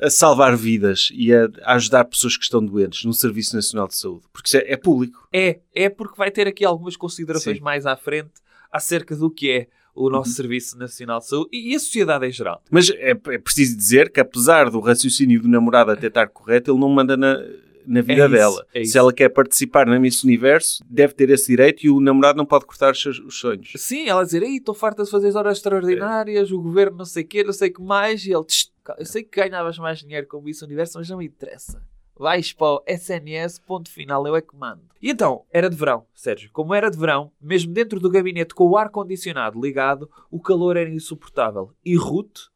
a 0.00 0.10
salvar 0.10 0.56
vidas 0.56 1.08
e 1.12 1.32
a, 1.34 1.48
a 1.62 1.74
ajudar 1.74 2.04
pessoas 2.04 2.36
que 2.36 2.44
estão 2.44 2.64
doentes 2.64 3.04
no 3.04 3.12
Serviço 3.12 3.56
Nacional 3.56 3.88
de 3.88 3.96
Saúde. 3.96 4.24
Porque 4.32 4.48
isso 4.48 4.56
é, 4.58 4.72
é 4.72 4.76
público. 4.76 5.26
É, 5.32 5.60
é 5.74 5.88
porque 5.88 6.16
vai 6.16 6.30
ter 6.30 6.46
aqui 6.46 6.64
algumas 6.64 6.96
considerações 6.96 7.58
Sim. 7.58 7.62
mais 7.62 7.86
à 7.86 7.96
frente 7.96 8.32
acerca 8.70 9.16
do 9.16 9.30
que 9.30 9.50
é 9.50 9.68
o 9.96 10.10
nosso 10.10 10.30
Serviço 10.30 10.76
Nacional 10.78 11.18
de 11.20 11.26
Saúde 11.28 11.48
e 11.52 11.74
a 11.74 11.78
sociedade 11.78 12.26
em 12.26 12.30
geral. 12.30 12.62
Mas 12.70 12.90
é, 12.90 13.10
é 13.10 13.38
preciso 13.38 13.76
dizer 13.76 14.10
que, 14.10 14.20
apesar 14.20 14.70
do 14.70 14.78
raciocínio 14.80 15.40
do 15.40 15.48
namorado 15.48 15.90
até 15.90 16.06
estar 16.08 16.28
correto, 16.28 16.70
ele 16.70 16.78
não 16.78 16.88
manda 16.90 17.16
na, 17.16 17.38
na 17.86 18.00
vida 18.02 18.22
É 18.22 18.26
isso, 18.26 18.30
dela. 18.30 18.66
é 18.74 18.84
Se 18.84 18.98
ela 18.98 19.12
quer 19.12 19.30
participar 19.30 19.86
na 19.86 19.98
Miss 19.98 20.22
Universo, 20.22 20.84
deve 20.88 21.14
ter 21.14 21.30
esse 21.30 21.46
direito 21.48 21.84
e 21.86 21.90
o 21.90 21.98
namorado 22.00 22.36
não 22.36 22.44
pode 22.44 22.66
cortar 22.66 22.92
os 22.92 23.00
seus 23.00 23.18
os 23.18 23.38
sonhos. 23.38 23.72
Sim, 23.76 24.08
ela 24.08 24.22
dizer, 24.24 24.42
ei, 24.42 24.56
estou 24.56 24.74
farta 24.74 25.02
de 25.02 25.10
fazer 25.10 25.28
as 25.28 25.34
horas 25.34 25.56
extraordinárias, 25.58 26.50
o 26.52 26.60
governo 26.60 26.98
não 26.98 27.04
sei 27.04 27.22
o 27.22 27.26
quê, 27.26 27.42
não 27.42 27.52
sei 27.52 27.70
o 27.70 27.72
que 27.72 27.82
mais, 27.82 28.24
e 28.26 28.32
ele, 28.32 28.44
"Tch, 28.44 28.66
eu 28.98 29.06
sei 29.06 29.22
que 29.24 29.40
ganhavas 29.40 29.78
mais 29.78 29.98
dinheiro 30.00 30.26
com 30.28 30.46
isso 30.48 30.64
universo, 30.64 30.98
mas 30.98 31.08
não 31.08 31.18
me 31.18 31.26
interessa. 31.26 31.82
Vais 32.18 32.52
para 32.52 32.66
o 32.66 32.82
SNS, 32.86 33.58
ponto 33.58 33.90
final, 33.90 34.26
eu 34.26 34.34
é 34.34 34.40
que 34.40 34.56
mando. 34.56 34.82
E 35.02 35.10
então, 35.10 35.44
era 35.52 35.68
de 35.68 35.76
verão, 35.76 36.06
Sérgio. 36.14 36.50
Como 36.52 36.74
era 36.74 36.90
de 36.90 36.98
verão, 36.98 37.30
mesmo 37.40 37.72
dentro 37.72 38.00
do 38.00 38.10
gabinete 38.10 38.54
com 38.54 38.64
o 38.64 38.76
ar-condicionado 38.76 39.60
ligado, 39.60 40.10
o 40.30 40.40
calor 40.40 40.76
era 40.76 40.88
insuportável. 40.88 41.70
E 41.84 41.94
Ruth, 41.94 42.48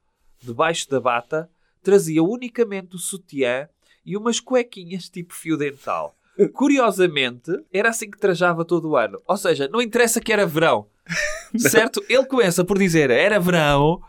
debaixo 0.43 0.88
da 0.88 0.99
bata, 0.99 1.50
trazia 1.83 2.23
unicamente 2.23 2.97
o 2.97 2.99
sutiã 2.99 3.69
e 4.05 4.17
umas 4.17 4.40
cuequinhas 4.40 5.09
tipo 5.09 5.35
fio 5.35 5.57
dental. 5.57 6.14
Curiosamente, 6.55 7.53
era 7.70 7.90
assim 7.90 8.11
que 8.11 8.18
trajava 8.18 8.64
todo 8.64 8.88
o 8.88 8.96
ano. 8.96 9.20
Ou 9.27 9.37
seja, 9.37 9.68
não 9.68 9.83
interessa 9.83 10.20
que 10.20 10.33
era 10.33 10.46
verão. 10.46 10.87
Certo? 11.59 12.03
Ele 12.09 12.25
começa 12.25 12.64
por 12.64 12.79
dizer 12.79 13.11
era 13.11 13.38
verão, 13.38 14.01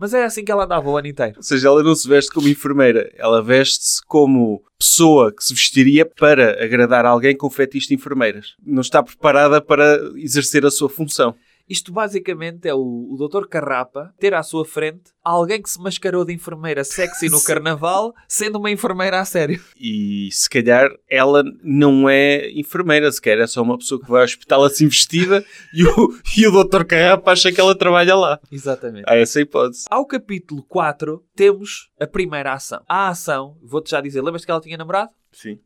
mas 0.00 0.14
era 0.14 0.24
assim 0.24 0.42
que 0.42 0.50
ela 0.50 0.64
andava 0.64 0.88
o 0.88 0.96
ano 0.96 1.06
inteiro. 1.06 1.34
Ou 1.36 1.42
seja, 1.42 1.68
ela 1.68 1.82
não 1.82 1.94
se 1.94 2.08
veste 2.08 2.32
como 2.32 2.48
enfermeira, 2.48 3.12
ela 3.16 3.42
veste-se 3.42 4.02
como 4.06 4.64
pessoa 4.78 5.30
que 5.30 5.44
se 5.44 5.52
vestiria 5.52 6.06
para 6.06 6.64
agradar 6.64 7.04
alguém 7.04 7.36
com 7.36 7.50
fetiche 7.50 7.88
de 7.88 7.94
enfermeiras. 7.94 8.54
Não 8.64 8.80
está 8.80 9.02
preparada 9.02 9.60
para 9.60 10.00
exercer 10.16 10.64
a 10.64 10.70
sua 10.70 10.88
função. 10.88 11.34
Isto 11.70 11.92
basicamente 11.92 12.68
é 12.68 12.74
o, 12.74 12.80
o 12.80 13.28
Dr. 13.28 13.46
Carrapa 13.46 14.12
ter 14.18 14.34
à 14.34 14.42
sua 14.42 14.64
frente 14.64 15.12
alguém 15.22 15.62
que 15.62 15.70
se 15.70 15.80
mascarou 15.80 16.24
de 16.24 16.32
enfermeira 16.32 16.82
sexy 16.82 17.28
no 17.28 17.40
carnaval, 17.44 18.12
sendo 18.26 18.58
uma 18.58 18.72
enfermeira 18.72 19.20
a 19.20 19.24
sério. 19.24 19.62
E 19.78 20.28
se 20.32 20.50
calhar 20.50 20.90
ela 21.08 21.44
não 21.62 22.10
é 22.10 22.50
enfermeira, 22.58 23.12
sequer 23.12 23.38
é 23.38 23.46
só 23.46 23.62
uma 23.62 23.78
pessoa 23.78 24.00
que 24.00 24.10
vai 24.10 24.22
ao 24.22 24.24
hospital 24.24 24.64
assim 24.64 24.88
vestida 24.88 25.44
e 25.72 25.86
o, 25.86 26.18
e 26.36 26.48
o 26.48 26.64
Dr. 26.64 26.84
Carrapa 26.84 27.30
acha 27.30 27.52
que 27.52 27.60
ela 27.60 27.78
trabalha 27.78 28.16
lá. 28.16 28.40
Exatamente. 28.50 29.04
Há 29.06 29.14
essa 29.14 29.40
hipótese. 29.40 29.84
Ao 29.88 30.04
capítulo 30.04 30.64
4, 30.64 31.24
temos 31.36 31.88
a 32.00 32.06
primeira 32.06 32.52
ação. 32.52 32.82
A 32.88 33.10
ação, 33.10 33.56
vou-te 33.62 33.90
já 33.90 34.00
dizer, 34.00 34.22
lembras 34.22 34.44
que 34.44 34.50
ela 34.50 34.60
tinha 34.60 34.76
namorado? 34.76 35.12
Sim. 35.30 35.60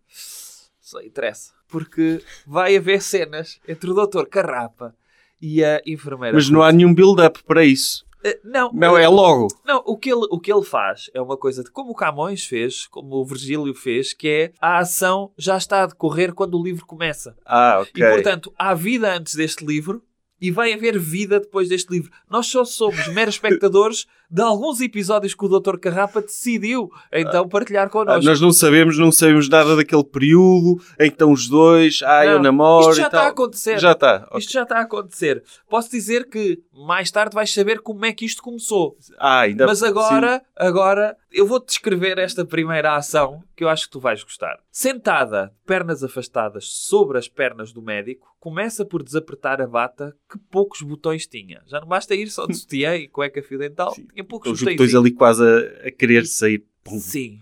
Só 0.79 1.01
interessa. 1.01 1.55
Porque 1.67 2.21
vai 2.47 2.77
haver 2.77 3.01
cenas 3.01 3.59
entre 3.67 3.91
o 3.91 3.95
Dr. 3.95 4.27
Carrapa 4.27 4.95
e 5.41 5.65
a 5.65 5.81
enfermeira. 5.87 6.35
Mas 6.35 6.49
não 6.49 6.63
há 6.63 6.73
nenhum 6.73 6.95
build-up 6.95 7.43
para 7.45 7.65
isso. 7.65 8.05
Eh, 8.25 8.41
não, 8.43 8.73
Não, 8.73 8.97
eh, 8.97 9.05
é 9.05 9.09
logo. 9.09 9.49
Não, 9.67 9.83
o 9.85 9.99
que, 9.99 10.11
ele, 10.11 10.27
o 10.31 10.41
que 10.41 10.51
ele 10.51 10.65
faz 10.65 11.11
é 11.13 11.21
uma 11.21 11.37
coisa 11.37 11.63
de 11.63 11.71
como 11.71 11.91
o 11.91 11.95
Camões 11.95 12.45
fez, 12.47 12.87
como 12.87 13.17
o 13.17 13.25
Virgílio 13.25 13.75
fez, 13.75 14.15
que 14.15 14.29
é 14.29 14.53
a 14.61 14.79
ação 14.79 15.31
já 15.37 15.59
está 15.59 15.83
a 15.83 15.87
decorrer 15.87 16.33
quando 16.33 16.59
o 16.59 16.63
livro 16.63 16.87
começa. 16.87 17.37
Ah, 17.45 17.81
ok. 17.83 18.03
E 18.03 18.11
portanto, 18.11 18.53
há 18.59 18.73
vida 18.73 19.15
antes 19.15 19.35
deste 19.35 19.65
livro 19.65 20.03
e 20.41 20.51
vai 20.51 20.73
haver 20.73 20.99
vida 20.99 21.39
depois 21.39 21.69
deste 21.69 21.91
livro. 21.93 22.11
Nós 22.29 22.47
só 22.47 22.65
somos 22.65 23.09
meros 23.09 23.35
espectadores 23.37 24.07
de 24.35 24.43
alguns 24.43 24.81
episódios 24.81 25.33
que 25.33 25.45
o 25.45 25.61
Dr. 25.61 25.77
Carrapa 25.79 26.21
decidiu 26.21 26.91
então 27.13 27.49
partilhar 27.49 27.87
Ah, 27.87 27.89
connosco. 27.91 28.25
nós 28.25 28.41
não 28.41 28.51
sabemos, 28.53 28.99
não 28.99 29.13
sabemos 29.13 29.49
nada 29.49 29.77
daquele 29.77 30.03
período 30.03 30.83
em 30.99 31.07
que 31.07 31.15
estão 31.15 31.31
os 31.31 31.47
dois, 31.49 32.01
ah, 32.03 32.27
eu 32.27 32.43
namoro 32.43 32.91
Isto 32.91 32.97
já 33.01 33.07
está 33.07 33.23
a 33.23 33.29
acontecer. 33.29 33.79
Já 33.79 33.93
está. 33.93 34.25
ok. 34.27 34.39
Isto 34.41 34.53
já 34.53 34.63
está 34.65 34.79
a 34.79 34.83
acontecer. 34.83 35.45
Posso 35.71 35.89
dizer 35.89 36.29
que 36.29 36.61
mais 36.73 37.13
tarde 37.13 37.33
vais 37.33 37.53
saber 37.55 37.79
como 37.81 38.05
é 38.05 38.13
que 38.13 38.25
isto 38.25 38.43
começou. 38.43 38.97
Ah, 39.19 39.41
ainda 39.43 39.67
Mas 39.67 39.85
agora, 39.85 40.43
agora, 40.57 41.17
eu 41.31 41.47
vou-te 41.47 41.67
descrever 41.69 42.19
esta 42.19 42.45
primeira 42.45 42.97
ação 42.97 43.41
que 43.55 43.63
eu 43.63 43.69
acho 43.69 43.85
que 43.85 43.93
tu 43.93 44.01
vais 44.01 44.21
gostar. 44.25 44.59
Sentada, 44.73 45.55
pernas 45.65 46.03
afastadas 46.03 46.65
sobre 46.69 47.19
as 47.19 47.29
pernas 47.29 47.73
do 47.73 47.81
médico, 47.81 48.35
começa 48.41 48.85
por 48.85 49.03
desapertar 49.03 49.63
a 49.63 49.67
bata 49.67 50.15
que 50.31 50.37
poucos 50.51 50.83
botões 50.83 51.27
tinha. 51.27 51.63
Já 51.67 51.81
não 51.81 51.87
basta 51.87 52.15
ir 52.17 52.29
só 52.29 52.47
de 52.47 52.55
sutiã 52.57 52.97
e 52.97 53.07
cueca 53.09 53.41
fio 53.43 53.59
dental, 53.59 53.95
Sim. 53.95 54.07
Tinha 54.25 54.29
poucos 54.29 54.51
Os 54.53 54.61
botões. 54.61 54.77
botões 54.77 54.95
ali 54.95 55.11
quase 55.13 55.43
a, 55.43 55.89
a 55.89 55.91
querer 55.91 56.27
sair. 56.27 56.65
Pum. 56.83 56.99
Sim. 56.99 57.39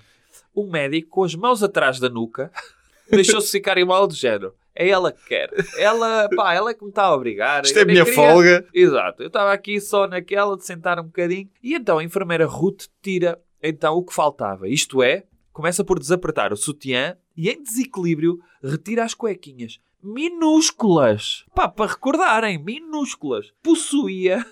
O 0.54 0.66
médico, 0.66 1.08
com 1.08 1.24
as 1.24 1.34
mãos 1.34 1.62
atrás 1.62 1.98
da 1.98 2.08
nuca, 2.08 2.50
deixou-se 3.10 3.50
ficar 3.50 3.78
em 3.78 3.84
mal 3.84 4.06
do 4.06 4.14
género. 4.14 4.54
É 4.74 4.88
ela 4.88 5.12
que 5.12 5.26
quer. 5.28 5.50
Ela, 5.76 6.28
pá, 6.34 6.54
ela 6.54 6.70
é 6.70 6.74
que 6.74 6.82
me 6.82 6.88
está 6.88 7.04
a 7.04 7.14
obrigar. 7.14 7.62
Isto 7.62 7.76
é 7.78 7.80
Eu 7.80 7.82
a 7.82 7.86
nem 7.86 7.94
minha 7.94 8.04
queria- 8.06 8.16
folga. 8.30 8.66
Exato. 8.72 9.22
Eu 9.22 9.26
estava 9.26 9.52
aqui 9.52 9.78
só 9.80 10.06
naquela 10.08 10.56
de 10.56 10.64
sentar 10.64 10.98
um 10.98 11.04
bocadinho. 11.04 11.48
E 11.62 11.74
então 11.74 11.98
a 11.98 12.04
enfermeira 12.04 12.46
Ruth 12.46 12.84
tira 13.02 13.38
então 13.62 13.94
o 13.96 14.02
que 14.04 14.14
faltava. 14.14 14.66
Isto 14.66 15.02
é, 15.02 15.24
começa 15.52 15.84
por 15.84 15.98
desapertar 15.98 16.52
o 16.54 16.56
sutiã 16.56 17.16
e 17.36 17.50
em 17.50 17.62
desequilíbrio 17.62 18.38
retira 18.62 19.04
as 19.04 19.12
cuequinhas. 19.12 19.78
Minúsculas. 20.02 21.44
Pá, 21.54 21.68
para 21.68 21.90
recordarem, 21.90 22.58
minúsculas. 22.58 23.52
Possuía, 23.62 24.44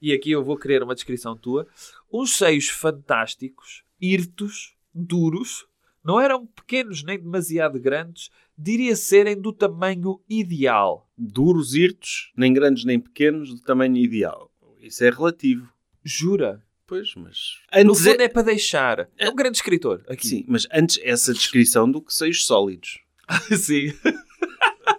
e 0.00 0.12
aqui 0.12 0.30
eu 0.30 0.44
vou 0.44 0.56
querer 0.56 0.82
uma 0.82 0.94
descrição 0.94 1.36
tua, 1.36 1.66
uns 2.12 2.36
seios 2.36 2.68
fantásticos, 2.68 3.82
hirtos, 4.00 4.74
duros. 4.94 5.66
Não 6.04 6.20
eram 6.20 6.46
pequenos 6.46 7.02
nem 7.02 7.18
demasiado 7.18 7.80
grandes, 7.80 8.30
diria 8.56 8.94
serem 8.94 9.40
do 9.40 9.52
tamanho 9.52 10.20
ideal. 10.28 11.10
Duros, 11.18 11.74
hirtos, 11.74 12.32
nem 12.36 12.52
grandes 12.52 12.84
nem 12.84 13.00
pequenos, 13.00 13.52
do 13.52 13.60
tamanho 13.60 13.96
ideal. 13.96 14.50
Isso 14.80 15.04
é 15.04 15.10
relativo. 15.10 15.68
Jura? 16.04 16.62
Pois, 16.86 17.14
mas... 17.16 17.60
No 17.84 17.90
Antes 17.90 18.04
fundo 18.04 18.20
é... 18.20 18.24
é 18.24 18.28
para 18.28 18.42
deixar. 18.42 19.08
É 19.18 19.28
um 19.28 19.34
grande 19.34 19.58
escritor. 19.58 20.04
Aqui. 20.08 20.26
Sim, 20.28 20.44
mas 20.46 20.66
antes 20.72 21.00
essa 21.02 21.32
descrição 21.32 21.90
do 21.90 22.00
que 22.00 22.14
seios 22.14 22.46
sólidos. 22.46 23.00
Sim. 23.58 23.92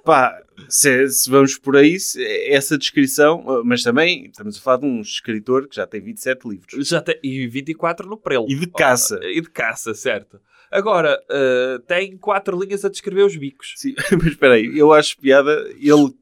Pá, 0.04 0.42
se, 0.70 1.10
se 1.10 1.30
vamos 1.30 1.58
por 1.58 1.76
aí, 1.76 2.00
se- 2.00 2.24
essa 2.50 2.78
descrição... 2.78 3.44
Mas 3.64 3.84
também 3.84 4.26
estamos 4.26 4.58
a 4.58 4.62
falar 4.62 4.78
de 4.78 4.86
um 4.86 5.02
escritor 5.02 5.68
que 5.68 5.76
já 5.76 5.88
tem 5.88 6.02
27 6.02 6.48
livros. 6.48 6.88
Já 6.88 7.02
tem, 7.02 7.18
e 7.24 7.48
24 7.48 8.08
no 8.08 8.18
prelo. 8.18 8.46
E 8.50 8.56
de 8.56 8.68
caça. 8.68 9.20
E 9.24 9.42
de 9.42 9.50
caça, 9.50 9.94
certo. 9.94 10.40
Agora, 10.70 11.18
uh, 11.30 11.80
tem 11.84 12.18
quatro 12.18 12.60
linhas 12.60 12.84
a 12.84 12.90
descrever 12.90 13.24
os 13.24 13.36
bicos. 13.38 13.74
Sim, 13.78 13.96
mas 14.12 14.28
espera 14.28 14.56
aí, 14.56 14.78
eu 14.78 14.92
acho 14.92 15.18
piada, 15.18 15.52
ele 15.80 16.14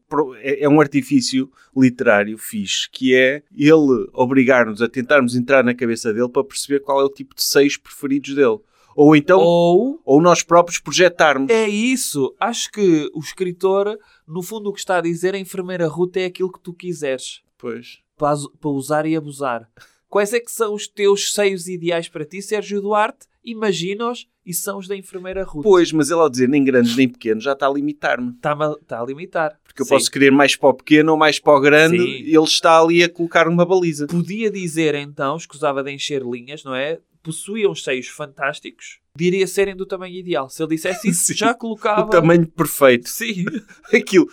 é 0.41 0.63
é 0.65 0.69
um 0.69 0.79
artifício 0.79 1.49
literário 1.75 2.37
fixe, 2.37 2.87
que 2.89 3.15
é 3.15 3.41
ele 3.55 4.07
obrigar-nos 4.13 4.81
a 4.81 4.87
tentarmos 4.87 5.35
entrar 5.35 5.63
na 5.63 5.73
cabeça 5.73 6.13
dele 6.13 6.29
para 6.29 6.43
perceber 6.43 6.79
qual 6.79 7.01
é 7.01 7.03
o 7.03 7.09
tipo 7.09 7.35
de 7.35 7.43
seios 7.43 7.75
preferidos 7.75 8.35
dele. 8.35 8.59
Ou 8.95 9.15
então, 9.15 9.39
ou, 9.39 9.99
Ou 10.05 10.21
nós 10.21 10.41
próprios 10.41 10.79
projetarmos. 10.79 11.51
é 11.51 11.67
isso. 11.67 12.33
Acho 12.39 12.71
que 12.71 13.09
o 13.13 13.19
escritor, 13.19 13.97
no 14.25 14.41
fundo, 14.41 14.69
o 14.69 14.73
que 14.73 14.79
está 14.79 14.97
a 14.97 15.01
dizer, 15.01 15.35
a 15.35 15.39
enfermeira 15.39 15.87
Ruth 15.87 16.15
é 16.17 16.25
aquilo 16.25 16.51
que 16.51 16.61
tu 16.61 16.73
quiseres 16.73 17.41
Pois. 17.57 17.99
para, 18.17 18.35
para 18.59 18.69
usar 18.69 19.05
e 19.05 19.15
abusar. 19.15 19.69
Quais 20.07 20.31
é 20.33 20.39
que 20.39 20.49
são 20.51 20.73
os 20.73 20.87
teus 20.87 21.33
seios 21.33 21.67
ideais 21.67 22.07
para 22.07 22.23
ti, 22.23 22.41
Sérgio 22.41 22.81
Duarte? 22.81 23.27
Imagina-os 23.43 24.27
e 24.45 24.53
são 24.53 24.77
os 24.77 24.87
da 24.87 24.95
enfermeira 24.95 25.43
Ruth. 25.43 25.63
Pois, 25.63 25.91
mas 25.91 26.09
ele 26.09 26.19
ao 26.21 26.29
dizer 26.29 26.47
nem 26.47 26.63
grandes 26.63 26.95
nem 26.95 27.09
pequenos 27.09 27.43
já 27.43 27.51
está 27.51 27.67
a 27.67 27.71
limitar-me. 27.71 28.31
Está-me 28.31 28.63
a, 28.63 28.71
está 28.81 29.01
a 29.01 29.05
limitar. 29.05 29.59
Porque 29.63 29.81
eu 29.81 29.85
Sim. 29.85 29.93
posso 29.95 30.09
querer 30.09 30.31
mais 30.31 30.55
para 30.55 30.69
o 30.69 30.73
pequeno 30.73 31.11
ou 31.11 31.17
mais 31.17 31.37
para 31.37 31.53
o 31.57 31.59
grande, 31.59 31.97
Sim. 31.97 32.23
ele 32.23 32.43
está 32.43 32.79
ali 32.79 33.03
a 33.03 33.09
colocar 33.09 33.47
uma 33.47 33.65
baliza. 33.65 34.07
Podia 34.07 34.49
dizer 34.49 34.95
então, 34.95 35.35
escusava 35.35 35.83
de 35.83 35.91
encher 35.91 36.23
linhas, 36.23 36.63
não 36.63 36.73
é? 36.73 36.99
Possuíam 37.25 37.73
seios 37.73 38.07
fantásticos, 38.07 38.99
diria 39.17 39.47
serem 39.47 39.75
do 39.75 39.83
tamanho 39.83 40.13
ideal. 40.13 40.47
Se 40.47 40.61
ele 40.61 40.75
dissesse 40.75 41.09
isso, 41.09 41.23
Sim. 41.33 41.33
já 41.33 41.55
colocava. 41.55 42.01
O 42.05 42.09
tamanho 42.09 42.47
perfeito. 42.47 43.09
Sim. 43.09 43.45
Aquilo. 43.91 44.27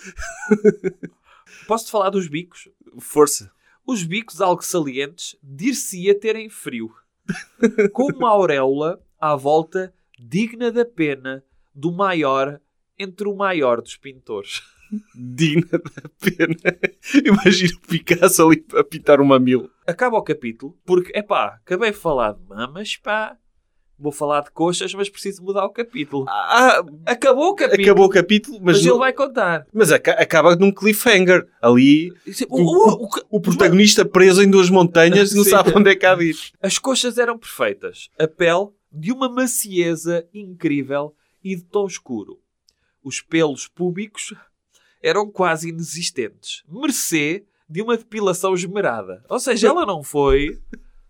Posso-te 1.66 1.90
falar 1.90 2.10
dos 2.10 2.28
bicos? 2.28 2.68
Força. 3.00 3.50
Os 3.86 4.02
bicos, 4.02 4.42
algo 4.42 4.62
salientes, 4.62 5.36
dir-se-ia 5.42 6.14
terem 6.18 6.50
frio. 6.50 6.94
Com 7.94 8.12
uma 8.12 8.28
auréola 8.28 9.02
à 9.18 9.34
volta 9.34 9.94
digna 10.20 10.70
da 10.70 10.84
pena 10.84 11.42
do 11.74 11.90
maior 11.90 12.60
entre 12.98 13.26
o 13.26 13.34
maior 13.34 13.80
dos 13.80 13.96
pintores. 13.96 14.62
Digna 15.14 15.66
da 15.72 16.08
pena. 16.20 16.78
Imagina 17.24 17.72
o 17.76 17.86
Picasso 17.88 18.46
ali 18.46 18.64
a 18.76 18.84
pintar 18.84 19.20
um 19.20 19.24
mamilo. 19.24 19.70
Acaba 19.86 20.16
o 20.18 20.22
capítulo, 20.22 20.76
porque, 20.84 21.16
epá, 21.16 21.58
acabei 21.64 21.90
de 21.90 21.96
falar 21.96 22.32
de 22.32 22.42
mamas, 22.48 22.96
pá. 22.96 23.36
Vou 23.98 24.10
falar 24.10 24.40
de 24.40 24.50
coxas, 24.50 24.92
mas 24.94 25.08
preciso 25.08 25.44
mudar 25.44 25.64
o 25.64 25.70
capítulo. 25.70 26.24
Ah, 26.28 26.82
Acabou 27.06 27.50
o 27.50 27.54
capítulo, 27.54 27.82
acabou 27.84 28.06
o 28.06 28.08
capítulo, 28.08 28.58
mas, 28.60 28.78
mas, 28.78 28.84
não- 28.84 28.92
ele 28.94 28.98
vai 28.98 29.12
contar. 29.12 29.64
mas 29.72 29.92
aca- 29.92 30.12
acaba 30.20 30.56
num 30.56 30.72
cliffhanger. 30.72 31.46
Ali, 31.60 32.10
o, 32.48 32.62
o- 32.62 33.04
o- 33.04 33.08
o- 33.30 33.40
protagonista 33.40 34.04
preso 34.04 34.42
em 34.42 34.50
duas 34.50 34.68
montanhas 34.70 35.32
e 35.32 35.36
não 35.36 35.44
sabe 35.44 35.72
onde 35.76 35.90
é 35.90 35.94
que 35.94 36.04
há 36.04 36.16
de 36.16 36.30
ir. 36.30 36.36
As 36.60 36.78
coxas 36.78 37.16
eram 37.16 37.38
perfeitas. 37.38 38.08
A 38.18 38.26
pele 38.26 38.70
de 38.90 39.12
uma 39.12 39.28
macieza 39.28 40.26
incrível 40.34 41.14
e 41.44 41.54
de 41.54 41.62
tom 41.62 41.86
escuro. 41.86 42.40
Os 43.04 43.20
pelos 43.20 43.68
púbicos 43.68 44.34
eram 45.02 45.30
quase 45.30 45.68
inexistentes. 45.68 46.62
Mercê 46.68 47.44
de 47.68 47.82
uma 47.82 47.96
depilação 47.96 48.54
esmerada. 48.54 49.24
Ou 49.28 49.40
seja, 49.40 49.68
ela 49.68 49.84
não 49.84 50.02
foi, 50.02 50.60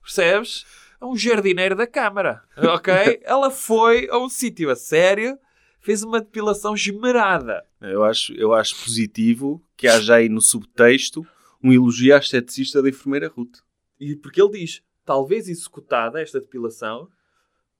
percebes? 0.00 0.64
A 1.00 1.06
um 1.06 1.16
jardineiro 1.16 1.74
da 1.74 1.86
Câmara. 1.86 2.42
Ok? 2.56 2.92
ela 3.24 3.50
foi 3.50 4.08
a 4.08 4.18
um 4.18 4.28
sítio 4.28 4.70
a 4.70 4.76
sério, 4.76 5.36
fez 5.80 6.02
uma 6.02 6.20
depilação 6.20 6.74
esmerada. 6.74 7.64
Eu 7.80 8.04
acho, 8.04 8.32
eu 8.34 8.54
acho 8.54 8.76
positivo 8.84 9.60
que 9.76 9.88
haja 9.88 10.14
aí 10.14 10.28
no 10.28 10.40
subtexto 10.40 11.26
um 11.62 11.72
elogio 11.72 12.14
à 12.14 12.18
esteticista 12.18 12.80
da 12.80 12.88
enfermeira 12.88 13.28
Ruth. 13.28 13.58
E 13.98 14.16
porque 14.16 14.40
ele 14.40 14.58
diz, 14.58 14.82
talvez 15.04 15.48
executada 15.48 16.20
esta 16.20 16.40
depilação 16.40 17.08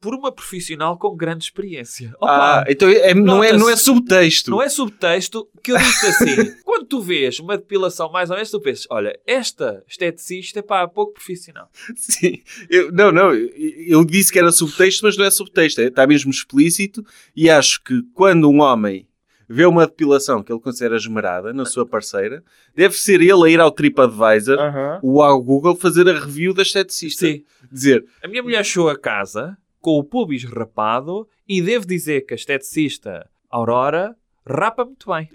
por 0.03 0.15
uma 0.15 0.33
profissional 0.33 0.99
com 0.99 1.17
grande 1.17 1.45
experiência. 1.45 2.13
Opa, 2.21 2.61
Ah, 2.61 2.65
então 2.69 2.89
é- 2.89 3.15
não, 3.15 3.43
é, 3.43 3.53
não 3.53 3.71
é 3.71 3.77
subtexto. 3.77 4.51
Não 4.51 4.61
é 4.61 4.69
subtexto 4.69 5.49
que 5.63 5.71
eu 5.73 5.79
disse 5.79 6.07
assim. 6.07 6.55
quando 6.65 6.85
tu 6.87 7.01
vês 7.01 7.39
uma 7.39 7.57
depilação 7.57 8.11
mais 8.11 8.29
ou 8.29 8.35
menos, 8.37 8.51
tu 8.51 8.61
pensas, 8.61 8.87
olha, 8.91 9.17
esta 9.25 9.83
esteticista 9.87 10.59
é 10.59 10.63
pá, 10.63 10.87
pouco 10.89 11.13
profissional. 11.15 11.71
Sim. 11.97 12.43
Eu- 12.69 12.91
não, 12.91 13.13
não. 13.13 13.33
Eu, 13.33 14.05
disse 14.05 14.33
que 14.33 14.39
era 14.41 14.51
subtexto, 14.51 15.05
mas 15.07 15.17
não 15.17 15.25
é 15.25 15.31
subtexto. 15.31 15.81
é- 15.81 15.85
Está 15.87 16.05
mesmo 16.07 16.31
explícito. 16.33 17.05
E 17.37 17.49
acho 17.49 17.81
que 17.85 18.03
quando 18.13 18.51
um 18.51 18.61
homem 18.61 19.07
vê 19.49 19.67
uma 19.67 19.87
depilação 19.87 20.43
que 20.43 20.51
ele 20.51 20.61
considera 20.61 20.97
esmerada 20.97 21.53
na 21.53 21.65
sua 21.65 21.87
parceira, 21.87 22.43
deve 22.75 22.97
ser 22.99 23.21
ele 23.21 23.45
a 23.45 23.49
ir 23.49 23.61
ao 23.61 23.71
TripAdvisor 23.71 24.57
ou 25.03 25.23
ao 25.23 25.41
Google 25.43 25.77
fazer 25.77 26.09
a 26.09 26.19
review 26.19 26.53
da 26.55 26.63
esteticista. 26.63 27.27
Sim. 27.27 27.45
Dizer, 27.71 28.05
A 28.23 28.27
minha 28.29 28.43
mulher 28.43 28.65
chegou 28.65 28.89
a 28.89 28.99
casa 28.99 29.57
com 29.83 29.99
o 29.99 30.05
pubis 30.05 30.45
rapado 30.45 31.29
e 31.47 31.61
devo 31.61 31.85
dizer 31.87 32.23
que 32.23 32.33
a 32.33 32.37
esteticista 32.37 33.29
Aurora 33.51 34.17
rapa 34.47 34.85
muito 34.85 35.11
bem. 35.13 35.29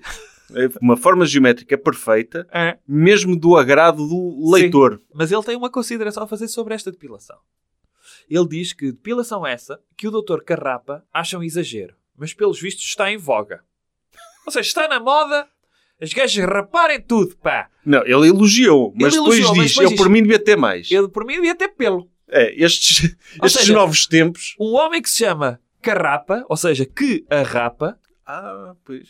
é 0.56 0.70
uma 0.82 0.98
forma 0.98 1.26
geométrica 1.26 1.78
perfeita, 1.78 2.48
É. 2.52 2.78
mesmo 2.88 3.38
do 3.38 3.56
agrado 3.58 4.08
do 4.08 4.50
leitor. 4.52 5.00
Mas 5.14 5.32
ele 5.32 5.44
tem 5.44 5.56
uma 5.56 5.70
consideração 5.70 6.24
a 6.24 6.28
fazer 6.28 6.48
sobre 6.48 6.74
esta 6.74 6.90
depilação. 6.92 7.38
Ele 8.30 8.48
diz 8.48 8.74
que 8.74 8.92
depilação 8.92 9.46
essa 9.46 9.80
que 9.98 10.08
o 10.08 10.12
doutor 10.12 10.44
Carrapa 10.44 11.04
acha 11.14 11.38
um 11.38 11.44
exagero, 11.44 11.94
mas 12.18 12.34
pelos 12.34 12.60
vistos 12.60 12.86
está 12.86 13.12
em 13.12 13.18
voga. 13.18 13.62
Ou 14.46 14.52
seja, 14.52 14.68
está 14.68 14.88
na 14.88 15.00
moda 15.00 15.48
as 16.02 16.14
gajas 16.14 16.46
raparem 16.46 17.02
tudo, 17.02 17.36
pá. 17.38 17.70
Não, 17.86 18.00
ele 18.06 18.28
elogiou, 18.30 18.94
mas 18.96 19.14
Ele 19.14 19.22
depois 19.24 19.40
elogiou, 19.40 19.56
mas 19.56 19.66
diz: 19.66 19.72
depois 19.76 19.86
Eu 19.86 19.90
diz- 19.90 19.98
por 19.98 20.10
mim 20.10 20.22
devia 20.22 20.40
ter 20.40 20.56
mais. 20.56 20.92
Eu, 20.92 21.10
por 21.10 21.26
mim, 21.26 21.34
devia 21.36 21.56
ter 21.56 21.70
pelo. 21.70 22.08
É, 22.30 22.54
estes, 22.64 23.16
estes 23.44 23.62
seja, 23.62 23.74
novos 23.74 24.06
tempos. 24.06 24.56
Um 24.60 24.74
homem 24.76 25.02
que 25.02 25.10
se 25.10 25.20
chama 25.20 25.60
Carrapa, 25.82 26.44
ou 26.50 26.58
seja, 26.58 26.86
que 26.86 27.26
a 27.30 27.42
rapa, 27.42 27.98
Ah, 28.26 28.74
pois. 28.86 29.08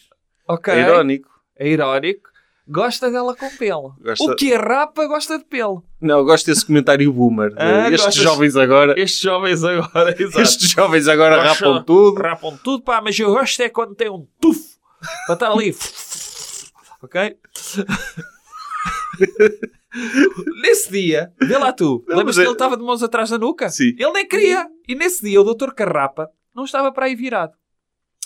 ok? 0.48 0.74
É 0.74 0.80
irónico. 0.82 1.30
É 1.58 1.68
irónico. 1.68 2.30
Gosta 2.70 3.10
dela 3.10 3.34
com 3.34 3.50
pelo. 3.56 3.96
Gosta- 4.02 4.24
O 4.26 4.36
que 4.36 4.54
a 4.54 4.60
rapa 4.60 5.08
gosta 5.08 5.38
de 5.40 5.46
pelo. 5.46 5.84
Não, 6.02 6.20
eu 6.20 6.26
gosto 6.26 6.46
desse 6.48 6.66
comentário 6.66 7.12
boomer. 7.14 7.50
de, 7.52 7.56
Ah, 7.58 7.84
estes 7.90 8.06
gostas- 8.06 8.16
jovens 8.24 8.56
agora. 8.58 8.94
Estes 9.00 9.22
jovens 9.22 9.64
agora, 9.64 10.12
exato. 10.22 10.42
Estes 10.42 10.70
jovens 10.72 11.08
agora 11.08 11.38
Gostam- 11.38 11.70
rapam 11.74 11.84
tudo. 11.86 12.22
Rapam 12.22 12.58
tudo, 12.62 12.84
pá, 12.84 13.02
mas 13.02 13.18
eu 13.18 13.30
gosto 13.32 13.62
é 13.62 13.70
quando 13.70 13.96
tem 13.96 14.10
um 14.10 14.28
tufo 14.40 14.78
para 15.26 15.34
estar 15.36 15.52
ali. 15.52 15.74
ok? 17.02 17.38
nesse 20.62 20.92
dia, 20.92 21.32
vê 21.42 21.58
lá 21.58 21.72
tu, 21.74 22.04
Não, 22.08 22.18
lembras 22.18 22.36
mas 22.36 22.36
que 22.36 22.42
é- 22.42 22.46
ele 22.46 22.54
estava 22.54 22.78
de 22.78 22.84
mãos 22.84 23.02
atrás 23.04 23.30
da 23.30 23.38
nuca? 23.38 23.70
Sim. 23.70 23.96
Ele 23.98 24.12
nem 24.12 24.28
queria. 24.28 24.68
E 24.88 24.96
nesse 24.96 25.24
dia 25.26 25.40
o 25.42 25.44
doutor 25.44 25.74
Carrapa 25.74 26.30
não 26.56 26.64
estava 26.66 26.92
para 26.92 27.06
aí 27.06 27.16
virado. 27.16 27.54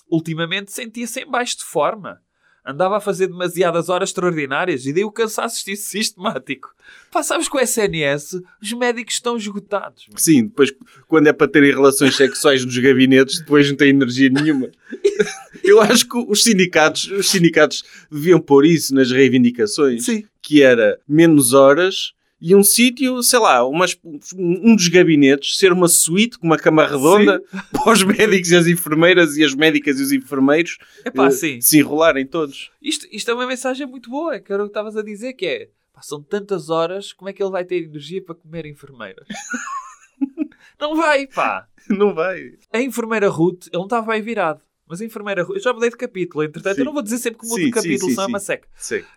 Ultimamente 0.10 0.72
sentia-se 0.72 1.22
em 1.22 1.30
baixo 1.30 1.58
de 1.58 1.64
forma. 1.64 2.22
Andava 2.66 2.98
a 2.98 3.02
fazer 3.02 3.28
demasiadas 3.28 3.90
horas 3.90 4.10
extraordinárias 4.10 4.86
e 4.86 4.94
daí 4.94 5.04
o 5.04 5.12
cansaço 5.12 5.64
sistemático. 5.76 6.70
Pá, 7.12 7.24
sabes 7.24 7.50
que 7.50 7.58
o 7.58 7.60
SNS, 7.60 8.42
os 8.62 8.74
médicos 8.74 9.16
estão 9.16 9.36
esgotados. 9.36 10.06
meu. 10.08 10.18
Sim, 10.18 10.44
depois 10.44 10.72
quando 11.08 11.28
é 11.28 11.34
para 11.34 11.48
terem 11.48 11.72
relações 11.72 12.16
sexuais 12.16 12.64
nos 12.64 12.78
gabinetes, 12.78 13.40
depois 13.40 13.68
não 13.70 13.76
tem 13.76 13.90
energia 13.90 14.30
nenhuma. 14.30 14.70
Eu 15.64 15.82
acho 15.82 16.08
que 16.08 16.18
os 16.18 16.44
sindicatos, 16.44 17.10
os 17.12 17.30
sindicatos 17.30 17.84
deviam 18.12 18.40
pôr 18.40 18.66
isso 18.66 18.94
nas 18.94 19.12
reivindicações, 19.12 20.06
Sim. 20.06 20.24
que 20.42 20.62
era 20.62 21.00
menos 21.08 21.54
horas 21.54 22.14
e 22.42 22.56
um 22.56 22.64
sítio, 22.64 23.22
sei 23.22 23.38
lá, 23.40 23.66
umas- 23.68 23.98
um 24.36 24.76
dos 24.76 24.88
gabinetes 24.88 25.58
ser 25.58 25.72
uma 25.72 25.88
suíte 25.88 26.40
com 26.40 26.48
uma 26.48 26.58
cama 26.58 26.86
redonda 26.88 27.42
para 27.72 27.92
os 27.94 28.04
médicos 28.04 28.50
e 28.52 28.56
as 28.56 28.66
enfermeiras 28.68 29.38
e 29.38 29.44
as 29.44 29.54
médicas 29.54 30.00
e 30.00 30.04
os 30.04 30.12
enfermeiros 30.12 30.78
Epá, 31.06 31.28
eh, 31.28 31.32
sim. 31.32 31.62
se 31.62 31.78
enrolarem 31.80 32.26
todos. 32.26 32.72
Isto, 32.82 33.08
isto 33.12 33.30
é 33.30 33.34
uma 33.34 33.46
mensagem 33.46 33.86
muito 33.86 34.10
boa, 34.10 34.40
que 34.40 34.52
era 34.52 34.64
o 34.64 34.66
que 34.66 34.72
estavas 34.72 34.98
a 34.98 35.04
dizer, 35.04 35.34
que 35.34 35.46
é, 35.46 35.70
são 36.02 36.22
tantas 36.22 36.70
horas, 36.72 37.14
como 37.14 37.30
é 37.30 37.34
que 37.34 37.44
ele 37.44 37.52
vai 37.52 37.64
ter 37.64 37.84
energia 37.84 38.24
para 38.24 38.34
comer 38.34 38.66
enfermeiras? 38.66 39.28
não 40.80 40.96
vai, 40.96 41.28
pá. 41.28 41.68
Não 41.90 42.14
vai. 42.14 42.54
A 42.74 42.82
enfermeira 42.82 43.30
Ruth, 43.30 43.68
ele 43.68 43.78
não 43.78 43.84
estava 43.84 44.12
bem 44.12 44.22
virado. 44.22 44.62
Mas 44.88 45.00
a 45.00 45.06
enfermeira 45.06 45.44
Ruth, 45.44 45.56
eu 45.56 45.62
já 45.62 45.72
mudei 45.74 45.90
de 45.90 45.96
capítulo, 45.96 46.44
entretanto, 46.44 46.76
Sim. 46.76 46.82
eu 46.82 46.86
não 46.86 46.92
vou 46.94 47.02
dizer 47.02 47.18
sempre 47.18 47.40
que 47.40 47.46
mudo 47.48 47.60
Sim, 47.60 47.66
de 47.68 47.72
capítulo, 47.72 48.00
sim, 48.00 48.08
sim, 48.08 48.12
senão 48.12 48.24
é 48.24 48.26
sim. 48.26 48.32
uma 48.34 48.40
seca. 48.40 48.68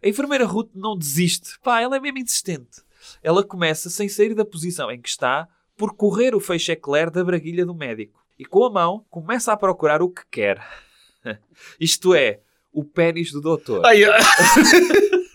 A 0.03 0.09
enfermeira 0.09 0.45
Ruth 0.45 0.71
não 0.75 0.97
desiste. 0.97 1.59
Pá, 1.65 1.81
ela 1.81 1.97
é 1.97 2.01
mesmo 2.01 2.19
insistente. 2.19 2.84
Ela 3.23 3.43
começa, 3.45 3.89
sem 3.91 4.09
sair 4.09 4.35
da 4.35 4.45
posição 4.45 4.91
em 4.91 5.01
que 5.01 5.09
está, 5.09 5.49
por 5.77 5.95
correr 5.95 6.35
o 6.35 6.41
feixe 6.41 6.73
eclair 6.73 7.11
da 7.11 7.25
braguilha 7.25 7.65
do 7.67 7.75
médico. 7.75 8.23
E 8.39 8.45
com 8.45 8.65
a 8.65 8.71
mão, 8.71 9.05
começa 9.11 9.53
a 9.53 9.57
procurar 9.57 10.03
o 10.03 10.09
que 10.11 10.23
quer. 10.31 10.61
Isto 11.81 12.15
é, 12.15 12.41
o 12.73 12.85
pênis 12.85 13.31
do 13.33 13.41
doutor. 13.41 13.85
Ai, 13.87 14.03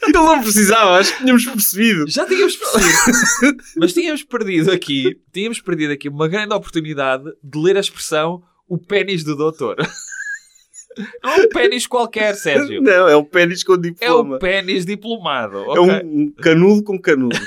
Ele 0.02 0.18
não 0.18 0.42
precisava, 0.42 0.98
acho 0.98 1.14
que 1.14 1.20
tínhamos 1.20 1.46
percebido. 1.46 2.08
Já 2.10 2.26
tínhamos 2.26 2.56
percebido. 2.56 3.64
Mas 3.78 3.94
tínhamos 3.94 4.24
perdido 4.24 4.72
aqui, 4.72 5.20
tínhamos 5.32 5.62
perdido 5.62 5.94
aqui 5.94 6.10
uma 6.10 6.28
grande 6.28 6.54
oportunidade 6.54 7.24
de 7.44 7.60
ler 7.60 7.78
a 7.78 7.80
expressão 7.80 8.44
o 8.68 8.78
pênis 8.78 9.24
do 9.24 9.36
doutor. 9.36 9.76
Não 11.24 11.32
é 11.32 11.36
um 11.42 11.50
pênis 11.50 11.88
qualquer, 11.88 12.36
Sérgio. 12.36 12.82
Não, 12.82 13.08
é 13.08 13.16
o 13.16 13.24
pênis 13.24 13.64
com 13.64 13.76
É 13.76 13.78
diploma. 13.78 14.36
o 14.36 14.40
pênis 14.40 14.86
diplomado. 14.86 15.58
É 15.58 15.80
ok? 15.80 15.82
um, 16.04 16.22
um 16.24 16.32
canudo 16.32 16.84
com 16.84 17.00
canudo. 17.00 17.40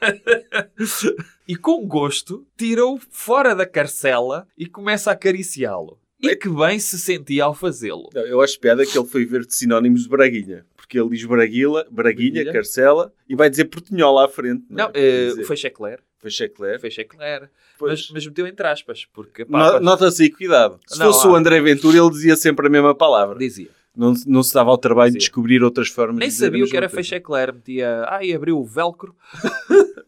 e 1.46 1.56
com 1.56 1.86
gosto 1.86 2.46
tira-o 2.56 2.98
fora 3.10 3.54
da 3.54 3.66
carcela 3.66 4.46
e 4.56 4.66
começa 4.66 5.10
a 5.10 5.12
acariciá-lo. 5.12 5.98
E 6.20 6.34
que 6.34 6.48
bem 6.48 6.78
se 6.78 6.98
sentia 6.98 7.44
ao 7.44 7.54
fazê-lo. 7.54 8.08
Não, 8.14 8.22
eu 8.22 8.40
acho 8.40 8.58
piada 8.58 8.86
que 8.86 8.96
ele 8.98 9.06
foi 9.06 9.24
ver 9.26 9.44
de 9.44 9.54
sinónimos 9.54 10.04
de 10.04 10.08
Braguilha. 10.08 10.64
Porque 10.74 10.98
ele 10.98 11.10
diz 11.10 11.24
Braguila, 11.24 11.86
Braguilha, 11.90 12.32
Braguilha. 12.32 12.52
Carcela 12.52 13.12
e 13.28 13.34
vai 13.34 13.50
dizer 13.50 13.66
Portinhola 13.66 14.24
à 14.24 14.28
frente. 14.28 14.64
Não, 14.70 14.86
é? 14.86 14.92
Quer 14.92 15.00
eh, 15.00 15.26
dizer, 15.28 15.44
foi 15.44 15.56
Checler. 15.56 16.00
foi 16.18 16.30
Checler. 16.30 16.80
Foi 16.80 16.90
Checler. 16.90 17.50
Mas, 17.80 18.10
mas 18.10 18.26
meteu 18.26 18.46
entre 18.46 18.66
aspas, 18.66 19.04
porque 19.12 19.44
pá, 19.44 19.58
No- 19.58 19.72
pá, 19.72 19.80
Nota-se 19.80 20.22
aí, 20.22 20.30
cuidado. 20.30 20.80
Se 20.86 20.98
Não, 20.98 21.12
fosse 21.12 21.26
o 21.26 21.34
André 21.34 21.60
Ventura, 21.60 21.98
ele 21.98 22.10
dizia 22.10 22.36
sempre 22.36 22.66
a 22.66 22.70
mesma 22.70 22.94
palavra. 22.94 23.38
dizia. 23.38 23.68
Não, 23.96 24.12
não 24.26 24.42
se 24.42 24.52
dava 24.52 24.70
ao 24.70 24.76
trabalho 24.78 25.10
de 25.12 25.16
Dizia. 25.18 25.28
descobrir 25.28 25.62
outras 25.62 25.88
formas 25.88 26.18
Nem 26.18 26.28
de 26.28 26.34
sabia 26.34 26.64
o 26.64 26.68
que 26.68 26.76
era 26.76 26.86
coisa. 26.88 26.96
Fechecler. 27.02 27.54
Metia. 27.54 28.04
Ai, 28.08 28.32
abriu 28.32 28.58
o 28.58 28.64
velcro. 28.64 29.14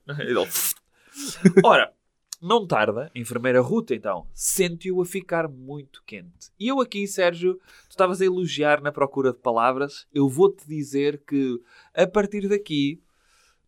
Ora, 1.65 1.93
não 2.41 2.67
tarda, 2.67 3.11
a 3.15 3.19
enfermeira 3.19 3.61
Ruth, 3.61 3.91
então, 3.91 4.27
sente-o 4.33 5.01
a 5.03 5.07
ficar 5.07 5.49
muito 5.49 6.03
quente. 6.07 6.51
E 6.59 6.69
eu 6.69 6.81
aqui, 6.81 7.07
Sérgio, 7.07 7.55
tu 7.55 7.91
estavas 7.91 8.21
a 8.21 8.25
elogiar 8.25 8.81
na 8.81 8.93
procura 8.93 9.33
de 9.33 9.39
palavras. 9.39 10.07
Eu 10.15 10.29
vou-te 10.29 10.67
dizer 10.67 11.23
que, 11.27 11.61
a 11.95 12.07
partir 12.07 12.49
daqui, 12.49 13.01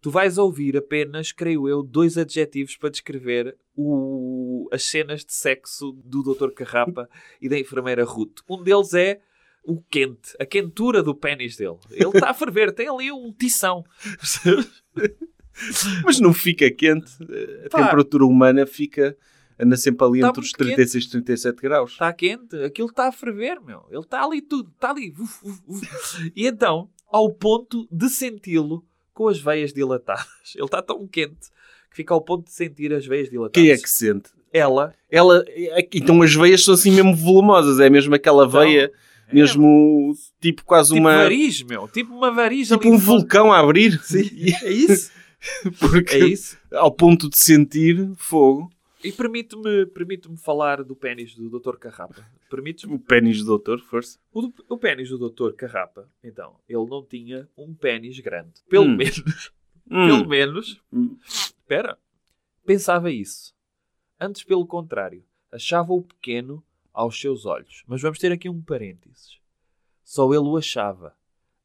tu 0.00 0.10
vais 0.10 0.38
ouvir 0.38 0.76
apenas, 0.76 1.32
creio 1.32 1.68
eu, 1.68 1.82
dois 1.82 2.16
adjetivos 2.16 2.76
para 2.76 2.90
descrever 2.90 3.56
o- 3.76 4.68
as 4.72 4.84
cenas 4.84 5.24
de 5.24 5.32
sexo 5.34 5.92
do 6.04 6.22
Dr. 6.22 6.50
Carrapa 6.52 7.08
e 7.40 7.48
da 7.48 7.58
enfermeira 7.58 8.04
Ruth. 8.04 8.38
Um 8.48 8.62
deles 8.62 8.94
é 8.94 9.20
o 9.64 9.80
quente, 9.82 10.34
a 10.38 10.46
quentura 10.46 11.02
do 11.02 11.14
pênis 11.14 11.56
dele. 11.56 11.76
Ele 11.90 12.08
está 12.08 12.30
a 12.30 12.34
ferver, 12.34 12.72
tem 12.72 12.88
ali 12.88 13.10
um 13.12 13.32
tição. 13.32 13.84
Mas 16.04 16.18
não 16.20 16.32
fica 16.32 16.70
quente. 16.70 17.10
A 17.66 17.68
Pá. 17.68 17.82
temperatura 17.82 18.24
humana 18.24 18.66
fica... 18.66 19.16
Anda 19.62 19.76
sempre 19.76 20.06
ali 20.06 20.20
Tá 20.20 20.28
entre 20.28 20.40
os 20.40 20.46
muito 20.52 20.56
quente. 20.64 20.74
36 20.76 21.04
e 21.04 21.10
37 21.10 21.60
graus. 21.60 21.92
Está 21.92 22.10
quente, 22.14 22.56
aquilo 22.64 22.88
está 22.88 23.08
a 23.08 23.12
ferver, 23.12 23.60
meu. 23.60 23.84
Ele 23.90 24.00
está 24.00 24.24
ali 24.24 24.40
tudo, 24.40 24.70
está 24.70 24.90
ali. 24.90 25.12
Uf, 25.18 25.38
uf, 25.46 25.60
uf. 25.68 26.32
E 26.34 26.46
então, 26.46 26.88
ao 27.06 27.30
ponto 27.30 27.86
de 27.92 28.08
senti-lo 28.08 28.82
com 29.12 29.28
as 29.28 29.38
veias 29.38 29.70
dilatadas. 29.74 30.26
Ele 30.56 30.64
está 30.64 30.80
tão 30.80 31.06
quente 31.06 31.50
que 31.90 31.96
fica 31.96 32.14
ao 32.14 32.22
ponto 32.22 32.46
de 32.46 32.52
sentir 32.52 32.90
as 32.94 33.04
veias 33.04 33.28
dilatadas. 33.28 33.62
Quem 33.62 33.70
é 33.70 33.76
que 33.76 33.90
sente? 33.90 34.30
Ela. 34.50 34.94
Ela, 35.10 35.44
é- 35.48 35.86
então 35.92 36.22
as 36.22 36.34
veias 36.34 36.64
são 36.64 36.72
assim 36.72 36.90
mesmo 36.92 37.14
volumosas. 37.14 37.78
É 37.80 37.90
mesmo 37.90 38.14
aquela 38.14 38.46
Então, 38.46 38.60
veia, 38.62 38.90
é, 39.30 39.34
mesmo 39.34 40.14
tipo 40.40 40.64
quase 40.64 40.90
Tipo 40.94 41.00
uma... 41.00 41.16
variz, 41.16 41.62
meu. 41.62 41.88
Tipo 41.88 42.14
uma 42.14 42.30
variz 42.30 42.68
Tipo 42.68 42.88
um 42.88 42.98
vulcão 42.98 43.52
a 43.52 43.58
abrir. 43.60 43.98
Sim, 44.02 44.28
é 44.62 44.70
isso. 44.70 45.10
Porque 45.80 46.14
É 46.16 46.26
isso. 46.26 46.58
ao 46.72 46.90
ponto 46.92 47.28
de 47.30 47.38
sentir 47.38 48.10
fogo. 48.16 48.70
E 49.02 49.10
permite-me 49.10 49.86
permite 49.86 50.28
falar 50.36 50.84
do 50.84 50.94
pênis 50.94 51.34
do 51.34 51.48
Dr. 51.48 51.76
Carrapa. 51.78 52.22
Permites-me? 52.50 52.94
O 52.94 52.98
pênis 52.98 53.38
do 53.38 53.46
doutor, 53.46 53.80
força. 53.80 54.18
O, 54.30 54.42
do- 54.42 54.54
o 54.68 54.76
pênis 54.76 55.08
do 55.08 55.30
Dr. 55.30 55.52
Carrapa, 55.54 56.06
então, 56.22 56.56
ele 56.68 56.84
não 56.86 57.02
tinha 57.02 57.48
um 57.56 57.72
pênis 57.72 58.18
grande. 58.20 58.52
Pelo 58.68 58.84
Hum. 58.84 58.96
menos. 58.96 59.50
Hum. 59.92 60.06
Pelo 60.06 60.28
menos. 60.28 60.80
Hum. 60.92 61.16
Espera. 61.26 61.98
Pensava 62.64 63.10
isso. 63.10 63.52
Antes, 64.20 64.44
pelo 64.44 64.64
contrário, 64.64 65.24
achava-o 65.50 66.00
pequeno 66.02 66.62
aos 67.00 67.20
seus 67.20 67.44
olhos. 67.46 67.82
Mas 67.86 68.00
vamos 68.02 68.18
ter 68.18 68.30
aqui 68.32 68.48
um 68.48 68.60
parênteses. 68.60 69.38
Só 70.04 70.28
ele 70.32 70.44
o 70.44 70.56
achava, 70.56 71.14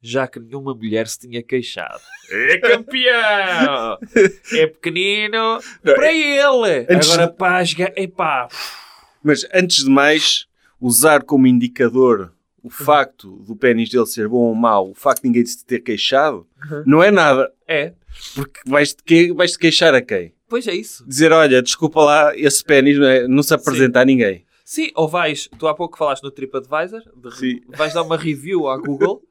já 0.01 0.27
que 0.27 0.39
nenhuma 0.39 0.73
mulher 0.73 1.07
se 1.07 1.19
tinha 1.19 1.41
queixado. 1.43 2.01
É 2.31 2.57
campeão! 2.59 3.97
É 4.53 4.67
pequenino 4.67 5.59
para 5.83 6.13
ele! 6.13 6.85
Antes- 6.89 7.09
Agora 7.11 7.27
pasga, 7.31 7.91
epá! 7.95 8.47
Mas 9.23 9.45
antes 9.53 9.83
de 9.83 9.89
mais, 9.89 10.45
usar 10.79 11.23
como 11.23 11.47
indicador 11.47 12.31
o 12.61 12.69
facto 12.69 13.37
do 13.43 13.55
pênis 13.55 13.89
dele 13.89 14.05
ser 14.07 14.27
bom 14.27 14.37
ou 14.37 14.55
mau, 14.55 14.89
o 14.91 14.95
facto 14.95 15.21
de 15.21 15.27
ninguém 15.27 15.45
se 15.45 15.63
ter 15.65 15.79
queixado, 15.81 16.47
não 16.85 17.01
é 17.03 17.09
nada. 17.11 17.51
É, 17.67 17.93
Porque 18.35 18.59
vais-te 18.65 19.03
que... 19.03 19.31
vais 19.33 19.55
queixar 19.57 19.93
a 19.93 20.01
quem? 20.01 20.33
pois 20.47 20.67
é 20.67 20.73
isso. 20.75 21.03
Dizer, 21.07 21.31
olha, 21.31 21.61
desculpa 21.61 22.01
lá, 22.03 22.37
esse 22.37 22.63
pênis 22.63 22.97
não, 22.99 23.07
é- 23.07 23.27
não 23.27 23.41
se 23.43 23.53
apresenta 23.53 23.99
a 24.01 24.05
ninguém. 24.05 24.44
Sim, 24.67 24.89
ou 24.95 25.07
vais, 25.07 25.47
tu 25.59 25.67
há 25.67 25.75
pouco 25.75 25.95
falaste 25.95 26.23
no 26.23 26.31
TripAdvisor, 26.31 27.01
de- 27.15 27.35
Sim. 27.37 27.61
vais 27.69 27.93
dar 27.93 28.01
uma 28.01 28.17
review 28.17 28.67
à 28.67 28.75
Google 28.77 29.21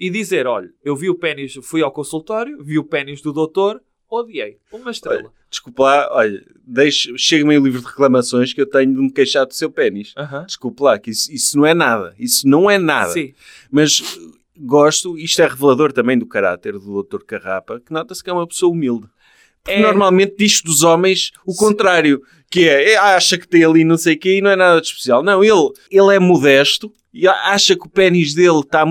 e 0.00 0.08
dizer: 0.08 0.46
olha, 0.46 0.72
eu 0.82 0.96
vi 0.96 1.10
o 1.10 1.14
pênis, 1.14 1.58
fui 1.62 1.82
ao 1.82 1.92
consultório, 1.92 2.64
vi 2.64 2.78
o 2.78 2.84
pênis 2.84 3.20
do 3.20 3.30
doutor, 3.32 3.82
odiei. 4.10 4.56
Uma 4.72 4.90
estrela. 4.90 5.30
Desculpa 5.50 5.82
lá, 5.82 6.08
olha, 6.12 6.42
deixe... 6.66 7.16
chega-me 7.18 7.52
aí 7.52 7.58
o 7.58 7.64
livro 7.64 7.80
de 7.80 7.86
reclamações 7.86 8.52
que 8.54 8.60
eu 8.62 8.66
tenho 8.66 8.94
de 8.94 9.00
me 9.00 9.12
queixar 9.12 9.46
do 9.46 9.52
seu 9.54 9.70
pênis. 9.70 10.14
Aham. 10.16 10.44
Desculpe 10.46 10.82
lá, 10.82 10.98
que 10.98 11.10
isso, 11.10 11.30
isso 11.32 11.56
não 11.58 11.66
é 11.66 11.74
nada. 11.74 12.14
Isso 12.18 12.48
não 12.48 12.70
é 12.70 12.78
nada. 12.78 13.12
Sim. 13.12 13.32
Mas 13.70 14.00
uh, 14.00 14.38
gosto, 14.58 15.16
isto 15.18 15.40
é 15.42 15.46
revelador 15.46 15.92
também 15.92 16.18
do 16.18 16.26
caráter 16.26 16.72
do 16.78 17.02
Dr. 17.02 17.22
Carrapa, 17.24 17.80
que 17.80 17.92
nota-se 17.92 18.22
que 18.24 18.28
é 18.30 18.32
uma 18.32 18.46
pessoa 18.46 18.72
humilde. 18.72 19.06
Porque 19.62 19.78
É. 19.78 19.82
normalmente 19.82 20.34
diz 20.38 20.60
dos 20.62 20.82
homens 20.82 21.30
o 21.46 21.54
contrário, 21.54 22.22
que 22.50 22.68
é, 22.68 22.92
é, 22.92 22.96
acha 22.96 23.36
que 23.38 23.46
tem 23.46 23.64
ali 23.64 23.84
não 23.84 23.96
sei 23.98 24.14
o 24.14 24.18
quê 24.18 24.38
e 24.38 24.40
não 24.40 24.50
é 24.50 24.56
nada 24.56 24.80
de 24.80 24.86
especial. 24.86 25.22
Não, 25.22 25.42
ele, 25.44 25.70
ele 25.90 26.14
é 26.14 26.18
modesto 26.18 26.92
e 27.12 27.26
acha 27.28 27.76
que 27.76 27.86
o 27.86 27.90
pênis 27.90 28.34
dele 28.34 28.60
está... 28.60 28.84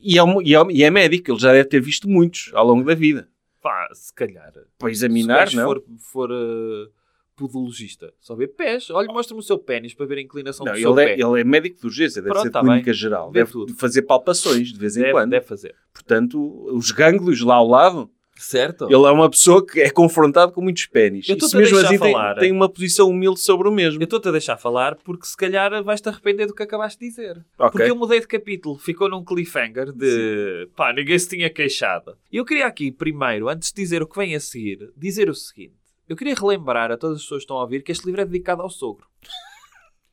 E 0.00 0.18
é, 0.18 0.22
e, 0.42 0.54
é, 0.54 0.58
e 0.70 0.84
é 0.84 0.90
médico, 0.90 1.30
ele 1.32 1.38
já 1.38 1.52
deve 1.52 1.68
ter 1.68 1.80
visto 1.80 2.08
muitos 2.08 2.50
ao 2.54 2.66
longo 2.66 2.84
da 2.84 2.94
vida. 2.94 3.28
Pá, 3.62 3.88
se 3.92 4.14
calhar. 4.14 4.52
Para 4.78 4.90
examinar, 4.90 5.48
se 5.48 5.56
não? 5.56 5.64
for, 5.64 5.84
for 5.98 6.30
uh, 6.30 6.88
podologista, 7.36 8.12
só 8.20 8.34
vê 8.34 8.46
pés. 8.46 8.88
Olha, 8.90 9.08
mostra-me 9.12 9.40
o 9.40 9.42
seu 9.42 9.58
pênis 9.58 9.92
para 9.92 10.06
ver 10.06 10.18
a 10.18 10.22
inclinação 10.22 10.64
Não, 10.64 10.72
do 10.72 10.78
seu 10.78 10.92
ele, 10.92 11.02
é, 11.02 11.16
pé. 11.16 11.22
ele 11.22 11.40
é 11.40 11.44
médico 11.44 11.80
de 11.80 11.86
urgência, 11.86 12.22
deve 12.22 12.32
Pronto, 12.32 12.44
ser 12.44 12.50
tá 12.50 12.60
clínica 12.60 12.84
bem. 12.86 12.94
geral. 12.94 13.30
Vê 13.30 13.40
Deve 13.40 13.52
tudo. 13.52 13.74
fazer 13.74 14.02
palpações 14.02 14.72
de 14.72 14.78
vez 14.78 14.96
em 14.96 15.00
deve, 15.00 15.12
quando. 15.12 15.30
deve 15.30 15.44
fazer. 15.46 15.74
Portanto, 15.92 16.66
os 16.74 16.90
gânglios 16.90 17.40
lá 17.42 17.56
ao 17.56 17.68
lado 17.68 18.10
Certo? 18.40 18.86
Ele 18.86 19.06
é 19.06 19.10
uma 19.10 19.28
pessoa 19.28 19.64
que 19.64 19.80
é 19.80 19.90
confrontado 19.90 20.50
com 20.52 20.62
muitos 20.62 20.86
pênis. 20.86 21.28
Eu 21.28 21.34
estou-te 21.34 21.56
a 21.56 21.58
mesmo 21.58 21.74
deixar 21.74 21.88
assim 21.88 21.98
tem, 21.98 22.12
falar. 22.12 22.34
tem 22.36 22.50
uma 22.50 22.70
posição 22.70 23.10
humilde 23.10 23.38
sobre 23.38 23.68
o 23.68 23.70
mesmo. 23.70 24.00
Eu 24.00 24.04
estou-te 24.04 24.28
a 24.28 24.32
deixar 24.32 24.56
falar 24.56 24.96
porque 24.96 25.26
se 25.26 25.36
calhar 25.36 25.82
vais-te 25.84 26.08
arrepender 26.08 26.46
do 26.46 26.54
que 26.54 26.62
acabaste 26.62 26.98
de 26.98 27.08
dizer. 27.10 27.44
Ok. 27.58 27.72
Porque 27.72 27.90
eu 27.90 27.94
mudei 27.94 28.18
de 28.18 28.26
capítulo, 28.26 28.78
ficou 28.78 29.10
num 29.10 29.22
cliffhanger 29.22 29.92
de 29.92 30.68
pá, 30.74 30.90
ninguém 30.90 31.18
se 31.18 31.28
tinha 31.28 31.50
queixado. 31.50 32.16
E 32.32 32.38
eu 32.38 32.44
queria 32.46 32.66
aqui, 32.66 32.90
primeiro, 32.90 33.48
antes 33.48 33.70
de 33.70 33.82
dizer 33.82 34.02
o 34.02 34.06
que 34.06 34.16
vem 34.16 34.34
a 34.34 34.40
seguir, 34.40 34.90
dizer 34.96 35.28
o 35.28 35.34
seguinte: 35.34 35.74
eu 36.08 36.16
queria 36.16 36.34
relembrar 36.34 36.90
a 36.90 36.96
todas 36.96 37.18
as 37.18 37.22
pessoas 37.22 37.40
que 37.40 37.44
estão 37.44 37.58
a 37.58 37.62
ouvir 37.62 37.82
que 37.82 37.92
este 37.92 38.06
livro 38.06 38.22
é 38.22 38.24
dedicado 38.24 38.62
ao 38.62 38.70
sogro. 38.70 39.09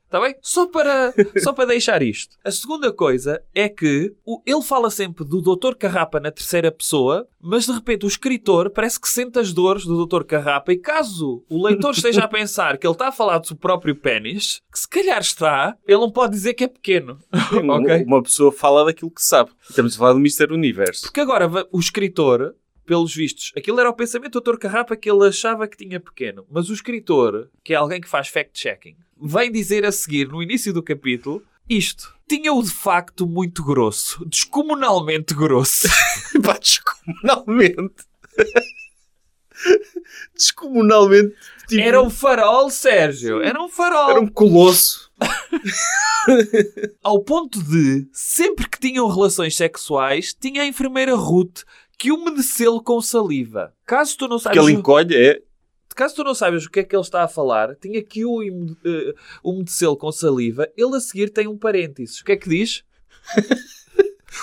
Está 0.07 0.21
bem? 0.21 0.35
Só 0.41 0.65
para, 0.67 1.13
só 1.43 1.51
para 1.51 1.65
deixar 1.65 2.01
isto. 2.01 2.37
A 2.43 2.49
segunda 2.49 2.93
coisa 2.93 3.43
é 3.53 3.67
que 3.67 4.13
o- 4.25 4.41
ele 4.45 4.61
fala 4.61 4.89
sempre 4.89 5.25
do 5.25 5.41
Dr. 5.41 5.75
Carrapa 5.75 6.17
na 6.19 6.31
terceira 6.31 6.71
pessoa, 6.71 7.27
mas 7.41 7.65
de 7.65 7.73
repente 7.73 8.05
o 8.05 8.07
escritor 8.07 8.69
parece 8.69 8.99
que 8.99 9.09
sente 9.09 9.37
as 9.37 9.51
dores 9.51 9.85
do 9.85 10.05
Dr. 10.05 10.23
Carrapa 10.23 10.71
e 10.71 10.77
caso 10.77 11.43
o 11.49 11.61
leitor 11.65 11.91
esteja 11.91 12.23
a 12.23 12.27
pensar 12.27 12.77
que 12.77 12.87
ele 12.87 12.93
está 12.93 13.09
a 13.09 13.11
falar 13.11 13.37
do 13.39 13.47
seu 13.47 13.57
próprio 13.57 13.95
pênis, 13.95 14.61
que 14.71 14.79
se 14.79 14.87
calhar 14.87 15.19
está, 15.19 15.75
ele 15.85 15.99
não 15.99 16.09
pode 16.11 16.31
dizer 16.33 16.53
que 16.53 16.63
é 16.63 16.67
pequeno. 16.67 17.19
ok? 17.51 18.03
Uma 18.05 18.23
pessoa 18.23 18.51
fala 18.51 18.85
daquilo 18.85 19.11
que 19.11 19.21
sabe. 19.21 19.51
Estamos 19.69 19.93
a 19.95 19.97
falar 19.97 20.13
do 20.13 20.19
Mr. 20.19 20.53
Universo. 20.53 21.01
Porque 21.03 21.19
agora 21.19 21.49
o 21.69 21.79
escritor, 21.79 22.55
pelos 22.85 23.13
vistos, 23.13 23.51
aquilo 23.57 23.77
era 23.81 23.89
o 23.89 23.93
pensamento 23.93 24.39
do 24.39 24.51
Dr. 24.53 24.57
Carrapa 24.57 24.95
que 24.95 25.11
ele 25.11 25.27
achava 25.27 25.67
que 25.67 25.75
tinha 25.75 25.99
pequeno. 25.99 26.45
Mas 26.49 26.69
o 26.69 26.73
escritor, 26.73 27.49
que 27.61 27.73
é 27.73 27.75
alguém 27.75 27.99
que 27.99 28.07
faz 28.07 28.29
fact-checking, 28.29 28.95
vem 29.21 29.51
dizer 29.51 29.85
a 29.85 29.91
seguir, 29.91 30.27
no 30.27 30.41
início 30.41 30.73
do 30.73 30.83
capítulo, 30.83 31.43
isto. 31.69 32.15
Tinha-o 32.29 32.61
de 32.61 32.71
facto 32.71 33.25
muito 33.25 33.63
grosso. 33.63 34.25
Descomunalmente 34.25 35.33
grosso. 35.33 35.87
Pá, 36.43 36.57
descomunalmente. 36.57 38.03
descomunalmente. 40.35 41.33
Tipo, 41.67 41.81
Era 41.81 42.01
um 42.01 42.09
farol, 42.09 42.69
Sérgio. 42.69 43.41
Era 43.41 43.61
um 43.61 43.69
farol. 43.69 44.11
era 44.11 44.19
um 44.21 44.27
colosso. 44.27 45.11
Ao 47.03 47.21
ponto 47.23 47.61
de, 47.63 48.07
sempre 48.11 48.69
que 48.69 48.79
tinham 48.79 49.07
relações 49.07 49.55
sexuais, 49.55 50.33
tinha 50.33 50.61
a 50.61 50.67
enfermeira 50.67 51.15
Ruth 51.15 51.63
que 51.97 52.11
umedecê-lo 52.11 52.81
com 52.83 53.01
saliva. 53.01 53.73
Caso 53.85 54.17
tu 54.17 54.27
não 54.27 54.37
Que 54.37 54.43
saibas... 54.43 54.65
ele 54.67 54.73
encolhe, 54.77 55.15
é. 55.15 55.41
Caso 55.97 56.13
tu 56.13 56.23
não 56.23 56.35
saibas 56.35 56.63
o 56.63 56.69
que 56.69 56.81
é 56.81 56.83
que 56.83 56.95
ele 56.95 57.01
está 57.01 57.23
a 57.23 57.27
falar, 57.27 57.75
tinha 57.75 58.03
que 58.03 58.23
o 58.23 58.43
eh, 58.43 59.15
umedecê-lo 59.43 59.97
com 59.97 60.11
saliva. 60.11 60.69
Ele 60.77 60.95
a 60.95 60.99
seguir 60.99 61.31
tem 61.31 61.47
um 61.47 61.57
parênteses. 61.57 62.21
O 62.21 62.23
que 62.23 62.33
é 62.33 62.37
que 62.37 62.47
diz? 62.47 62.83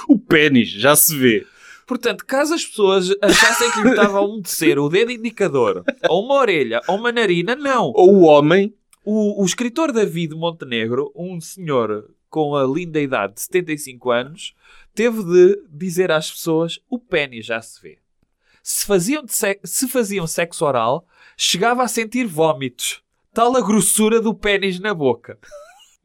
O 0.08 0.18
pênis, 0.18 0.68
já 0.70 0.96
se 0.96 1.16
vê. 1.16 1.46
Portanto, 1.86 2.24
caso 2.26 2.52
as 2.54 2.64
pessoas 2.64 3.14
achassem 3.22 3.70
que 3.70 3.82
lhe 3.82 3.90
estava 3.90 4.18
a 4.18 4.22
umedecer 4.22 4.76
o 4.76 4.88
dedo 4.88 5.12
indicador, 5.12 5.84
ou 6.08 6.24
uma 6.24 6.34
orelha, 6.34 6.80
ou 6.88 6.96
uma 6.96 7.12
narina, 7.12 7.54
não. 7.54 7.92
Ou 7.94 8.12
o 8.12 8.20
homem. 8.22 8.74
O, 9.04 9.40
o 9.40 9.46
escritor 9.46 9.92
David 9.92 10.34
Montenegro, 10.34 11.12
um 11.14 11.40
senhor 11.40 12.10
com 12.28 12.56
a 12.56 12.64
linda 12.64 13.00
idade 13.00 13.34
de 13.34 13.42
75 13.42 14.10
anos, 14.10 14.54
teve 14.92 15.22
de 15.22 15.62
dizer 15.70 16.10
às 16.10 16.28
pessoas: 16.28 16.80
o 16.90 16.98
pênis 16.98 17.46
já 17.46 17.62
se 17.62 17.80
vê. 17.80 17.98
se 18.60 18.84
faziam, 18.84 19.22
se 19.62 19.86
faziam 19.86 20.26
sexo 20.26 20.64
oral, 20.64 21.06
chegava 21.36 21.82
a 21.82 21.88
sentir 21.88 22.24
vómitos. 22.26 23.02
Tal 23.32 23.56
a 23.56 23.60
grossura 23.60 24.20
do 24.20 24.34
pênis 24.34 24.78
na 24.78 24.94
boca. 24.94 25.38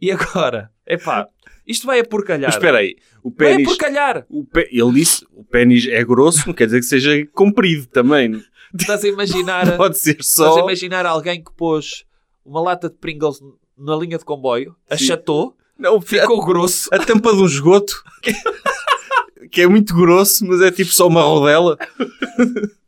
E 0.01 0.11
agora? 0.11 0.71
Epá, 0.87 1.27
isto 1.67 1.85
vai 1.85 1.99
a 1.99 2.05
porcalhar. 2.05 2.47
Mas 2.47 2.55
espera 2.55 2.79
aí, 2.79 2.95
o 3.21 3.29
vai 3.29 3.53
a 3.53 3.55
pênis... 3.57 3.67
porcalhar. 3.67 4.25
o 4.29 4.43
pé- 4.45 4.67
ele 4.71 4.91
disse 4.93 5.25
o 5.33 5.43
pênis 5.43 5.85
é 5.87 6.03
grosso, 6.03 6.47
não 6.47 6.53
quer 6.53 6.65
dizer 6.65 6.79
que 6.79 6.85
seja 6.85 7.25
comprido 7.33 7.85
também. 7.87 8.41
Estás 8.77 9.03
a 9.03 9.07
imaginar, 9.07 9.75
Pode 9.77 9.97
ser 9.99 10.17
estás 10.19 10.39
a 10.51 10.53
só... 10.53 10.59
imaginar 10.59 11.05
alguém 11.05 11.43
que 11.43 11.51
pôs 11.55 12.05
uma 12.45 12.61
lata 12.61 12.89
de 12.89 12.95
Pringles 12.95 13.39
na 13.77 13.95
linha 13.95 14.17
de 14.17 14.25
comboio, 14.25 14.75
achatou, 14.89 15.55
Não, 15.77 16.01
ficou 16.01 16.43
grosso. 16.45 16.89
a, 16.91 16.95
a 16.97 17.05
tampa 17.05 17.31
de 17.33 17.41
um 17.41 17.45
esgoto, 17.45 18.03
que, 18.21 18.33
que 19.51 19.61
é 19.61 19.67
muito 19.67 19.93
grosso, 19.95 20.45
mas 20.45 20.61
é 20.61 20.71
tipo 20.71 20.91
só 20.91 21.07
uma 21.07 21.21
rodela. 21.21 21.77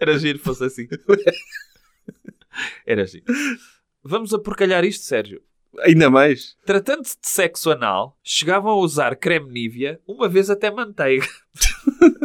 Era 0.00 0.18
giro 0.18 0.38
fosse 0.38 0.64
assim. 0.64 0.86
Era 2.86 3.04
giro. 3.06 3.24
Vamos 4.02 4.32
a 4.32 4.38
porcalhar 4.38 4.84
isto, 4.84 5.04
Sérgio. 5.04 5.42
Ainda 5.80 6.08
mais. 6.08 6.56
Tratando-se 6.64 7.16
de 7.20 7.28
sexo 7.28 7.70
anal, 7.70 8.18
chegavam 8.24 8.70
a 8.72 8.76
usar 8.78 9.14
creme 9.16 9.50
Nivea, 9.50 10.00
uma 10.06 10.28
vez 10.28 10.48
até 10.48 10.70
manteiga. 10.70 11.26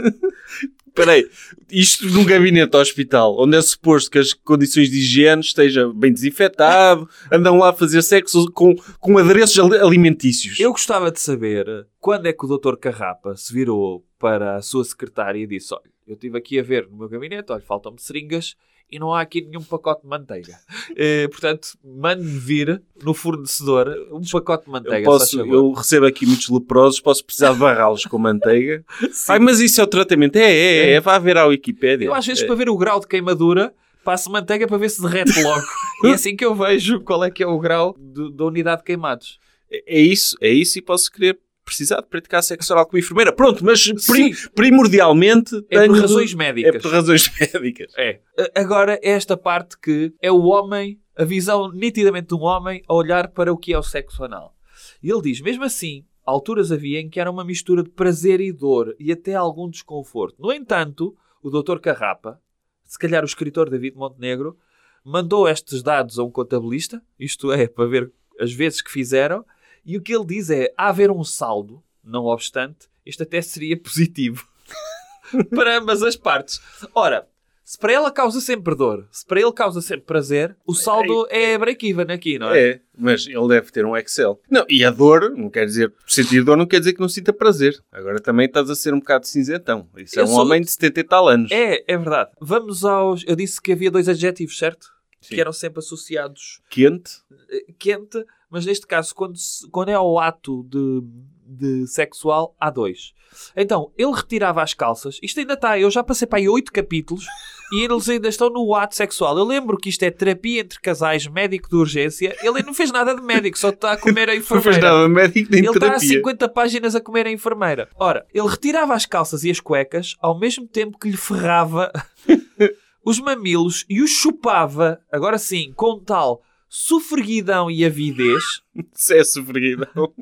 Espera 0.87 1.13
aí, 1.13 1.29
isto 1.69 2.05
num 2.09 2.25
gabinete 2.25 2.75
ao 2.75 2.81
hospital, 2.81 3.35
onde 3.39 3.55
é 3.57 3.61
suposto 3.61 4.11
que 4.11 4.19
as 4.19 4.33
condições 4.33 4.89
de 4.89 4.97
higiene 4.97 5.41
estejam 5.41 5.93
bem 5.93 6.11
desinfetado, 6.11 7.09
andam 7.31 7.57
lá 7.57 7.69
a 7.69 7.73
fazer 7.73 8.01
sexo 8.01 8.51
com, 8.51 8.75
com 8.99 9.17
adereços 9.17 9.57
ali- 9.57 9.77
alimentícios. 9.77 10.59
Eu 10.59 10.71
gostava 10.71 11.09
de 11.09 11.19
saber 11.21 11.87
quando 11.97 12.25
é 12.25 12.33
que 12.33 12.45
o 12.45 12.57
Dr. 12.57 12.75
Carrapa 12.75 13.35
se 13.37 13.53
virou 13.53 14.05
para 14.19 14.57
a 14.57 14.61
sua 14.61 14.83
secretária 14.83 15.39
e 15.39 15.47
disse: 15.47 15.73
Olha, 15.73 15.89
eu 16.11 16.15
estive 16.15 16.37
aqui 16.37 16.59
a 16.59 16.63
ver 16.63 16.87
no 16.89 16.97
meu 16.97 17.07
gabinete, 17.07 17.51
olha, 17.53 17.61
faltam-me 17.61 17.99
seringas 17.99 18.55
e 18.91 18.99
não 18.99 19.13
há 19.13 19.21
aqui 19.21 19.41
nenhum 19.41 19.63
pacote 19.63 20.01
de 20.01 20.07
manteiga. 20.09 20.59
Eh, 20.93 21.29
portanto, 21.29 21.69
mande-me 21.81 22.37
vir 22.37 22.81
no 23.01 23.13
fornecedor 23.13 23.87
um 24.11 24.21
pacote 24.29 24.65
de 24.65 24.71
manteiga. 24.71 24.99
Eu, 24.99 25.03
posso, 25.05 25.39
eu 25.39 25.71
recebo 25.71 26.05
aqui 26.05 26.25
muitos 26.25 26.49
leprosos, 26.49 26.99
posso 26.99 27.23
precisar 27.23 27.53
de 27.53 27.59
barrá-los 27.59 28.03
com 28.05 28.17
manteiga. 28.17 28.83
Sim. 29.13 29.31
Ai, 29.31 29.39
mas 29.39 29.61
isso 29.61 29.79
é 29.79 29.83
o 29.85 29.87
tratamento. 29.87 30.35
É, 30.35 30.51
é, 30.51 30.77
é. 30.77 30.91
É. 30.93 30.99
Vá 30.99 31.17
ver 31.17 31.37
à 31.37 31.45
Wikipédia. 31.45 32.07
Eu 32.07 32.13
às 32.13 32.25
vezes, 32.25 32.43
é. 32.43 32.45
para 32.45 32.55
ver 32.55 32.69
o 32.69 32.77
grau 32.77 32.99
de 32.99 33.07
queimadura, 33.07 33.73
passo 34.03 34.29
manteiga 34.29 34.67
para 34.67 34.77
ver 34.77 34.89
se 34.89 35.01
derrete 35.01 35.41
logo. 35.41 35.65
e 36.03 36.07
é 36.07 36.13
assim 36.13 36.35
que 36.35 36.43
eu 36.43 36.53
vejo 36.53 36.99
qual 36.99 37.23
é 37.23 37.31
que 37.31 37.41
é 37.41 37.47
o 37.47 37.57
grau 37.57 37.95
da 37.97 38.43
unidade 38.43 38.81
de 38.81 38.85
queimados. 38.85 39.39
É 39.71 40.01
isso, 40.01 40.35
é 40.41 40.49
isso 40.49 40.77
e 40.77 40.81
posso 40.81 41.09
querer 41.09 41.39
precisar 41.71 42.01
de 42.01 42.07
praticar 42.07 42.43
sexo 42.43 42.73
oral 42.73 42.85
com 42.85 42.95
a 42.97 42.99
enfermeira. 42.99 43.31
Pronto, 43.33 43.63
mas 43.63 43.87
prim- 44.05 44.33
primordialmente 44.53 45.55
É 45.69 45.87
por 45.87 45.97
razões 45.99 46.33
É 46.33 46.35
médicas. 46.35 46.81
por 46.81 46.91
razões 46.91 47.31
médicas. 47.39 47.93
É. 47.97 48.19
Agora, 48.55 48.99
é 49.01 49.09
esta 49.11 49.37
parte 49.37 49.77
que 49.79 50.13
é 50.21 50.31
o 50.31 50.41
homem, 50.43 50.99
a 51.15 51.23
visão 51.23 51.71
nitidamente 51.71 52.27
de 52.29 52.35
um 52.35 52.41
homem 52.41 52.83
a 52.87 52.93
olhar 52.93 53.29
para 53.29 53.51
o 53.53 53.57
que 53.57 53.73
é 53.73 53.77
o 53.79 53.83
sexo 53.83 54.23
anal. 54.23 54.55
E 55.01 55.09
ele 55.09 55.21
diz, 55.21 55.39
mesmo 55.41 55.63
assim, 55.63 56.03
alturas 56.25 56.71
havia 56.71 56.99
em 56.99 57.09
que 57.09 57.19
era 57.19 57.31
uma 57.31 57.43
mistura 57.45 57.83
de 57.83 57.89
prazer 57.89 58.39
e 58.41 58.51
dor 58.51 58.95
e 58.99 59.11
até 59.11 59.33
algum 59.33 59.69
desconforto. 59.69 60.35
No 60.39 60.51
entanto, 60.51 61.15
o 61.41 61.49
Dr. 61.49 61.79
Carrapa, 61.79 62.39
se 62.85 62.99
calhar 62.99 63.23
o 63.23 63.25
escritor 63.25 63.69
David 63.69 63.95
Montenegro, 63.95 64.57
mandou 65.03 65.47
estes 65.47 65.81
dados 65.81 66.19
a 66.19 66.23
um 66.23 66.29
contabilista, 66.29 67.01
isto 67.19 67.51
é, 67.51 67.67
para 67.67 67.85
ver 67.87 68.11
as 68.39 68.51
vezes 68.51 68.81
que 68.81 68.91
fizeram, 68.91 69.43
e 69.85 69.97
o 69.97 70.01
que 70.01 70.13
ele 70.15 70.25
diz 70.25 70.49
é, 70.49 70.73
a 70.77 70.89
haver 70.89 71.09
um 71.11 71.23
saldo, 71.23 71.81
não 72.03 72.25
obstante, 72.25 72.87
isto 73.05 73.23
até 73.23 73.41
seria 73.41 73.77
positivo 73.77 74.47
para 75.55 75.77
ambas 75.77 76.01
as 76.03 76.15
partes. 76.15 76.59
Ora, 76.93 77.27
se 77.63 77.77
para 77.77 77.93
ela 77.93 78.11
causa 78.11 78.41
sempre 78.41 78.75
dor, 78.75 79.07
se 79.11 79.25
para 79.25 79.39
ele 79.39 79.53
causa 79.53 79.81
sempre 79.81 80.05
prazer, 80.05 80.57
o 80.67 80.73
saldo 80.73 81.25
é 81.29 81.57
break-even 81.57 82.11
aqui, 82.11 82.37
não 82.37 82.49
é? 82.49 82.59
É, 82.71 82.81
mas 82.97 83.25
ele 83.27 83.47
deve 83.47 83.71
ter 83.71 83.85
um 83.85 83.95
Excel. 83.95 84.41
Não, 84.49 84.65
e 84.67 84.83
a 84.83 84.89
dor, 84.91 85.29
não 85.31 85.49
quer 85.49 85.65
dizer, 85.65 85.93
sentir 86.05 86.43
dor 86.43 86.57
não 86.57 86.65
quer 86.65 86.79
dizer 86.79 86.93
que 86.93 86.99
não 86.99 87.07
sinta 87.07 87.31
prazer. 87.31 87.81
Agora 87.91 88.19
também 88.19 88.45
estás 88.45 88.69
a 88.69 88.75
ser 88.75 88.93
um 88.93 88.99
bocado 88.99 89.25
cinzentão. 89.25 89.87
Isso 89.95 90.19
é 90.19 90.23
Eu 90.23 90.25
um 90.25 90.29
sou- 90.29 90.41
homem 90.41 90.61
de 90.61 90.69
70 90.69 90.99
e 90.99 91.03
tal 91.03 91.29
anos. 91.29 91.49
É, 91.51 91.81
é 91.87 91.97
verdade. 91.97 92.31
Vamos 92.41 92.83
aos. 92.83 93.23
Eu 93.25 93.35
disse 93.37 93.61
que 93.61 93.71
havia 93.71 93.89
dois 93.91 94.09
adjetivos, 94.09 94.57
certo? 94.57 94.87
Sim. 95.21 95.35
Que 95.35 95.41
eram 95.41 95.53
sempre 95.53 95.79
associados 95.79 96.59
Quente. 96.69 97.11
eh, 97.49 97.65
quente, 97.79 98.25
mas 98.51 98.65
neste 98.65 98.85
caso, 98.85 99.15
quando, 99.15 99.37
se- 99.37 99.67
quando 99.69 99.89
é 99.89 99.93
ao 99.93 100.19
ato 100.19 100.63
de, 100.69 101.01
de 101.45 101.87
sexual, 101.87 102.55
há 102.59 102.69
dois. 102.69 103.13
Então, 103.55 103.91
ele 103.97 104.11
retirava 104.11 104.61
as 104.61 104.73
calças. 104.73 105.17
Isto 105.23 105.39
ainda 105.39 105.53
está, 105.53 105.79
eu 105.79 105.89
já 105.89 106.03
passei 106.03 106.27
para 106.27 106.39
aí 106.39 106.49
oito 106.49 106.69
capítulos 106.71 107.25
e 107.71 107.81
eles 107.85 108.09
ainda 108.09 108.27
estão 108.27 108.49
no 108.49 108.75
ato 108.75 108.93
sexual. 108.93 109.37
Eu 109.37 109.45
lembro 109.45 109.77
que 109.77 109.87
isto 109.87 110.03
é 110.03 110.11
terapia 110.11 110.59
entre 110.59 110.81
casais, 110.81 111.25
médico 111.27 111.69
de 111.69 111.77
urgência. 111.77 112.35
Ele 112.43 112.61
não 112.61 112.73
fez 112.73 112.91
nada 112.91 113.15
de 113.15 113.21
médico, 113.21 113.57
só 113.57 113.69
está 113.69 113.93
a 113.93 113.97
comer 113.97 114.29
a 114.29 114.33
Não 114.35 114.39
enfermeira. 114.41 114.71
fez 114.73 114.83
nada 114.83 115.07
médico 115.07 115.49
nem 115.49 115.59
Ele 115.61 115.67
está 115.69 115.85
a 115.85 115.89
terapia. 115.91 116.09
50 116.09 116.49
páginas 116.49 116.93
a 116.93 116.99
comer 116.99 117.25
a 117.27 117.31
enfermeira. 117.31 117.87
Ora, 117.95 118.25
ele 118.33 118.49
retirava 118.49 118.93
as 118.93 119.05
calças 119.05 119.45
e 119.45 119.49
as 119.49 119.61
cuecas 119.61 120.17
ao 120.19 120.37
mesmo 120.37 120.67
tempo 120.67 120.99
que 120.99 121.09
lhe 121.09 121.15
ferrava 121.15 121.89
os 123.05 123.17
mamilos 123.19 123.85
e 123.89 124.01
os 124.01 124.11
chupava, 124.11 124.99
agora 125.11 125.37
sim, 125.37 125.71
com 125.73 125.97
tal 125.99 126.41
sofreguidão 126.73 127.69
e 127.69 127.83
avidez 127.83 128.41
Isso 128.95 129.13
é 129.13 129.23
sofreguidão. 129.25 130.13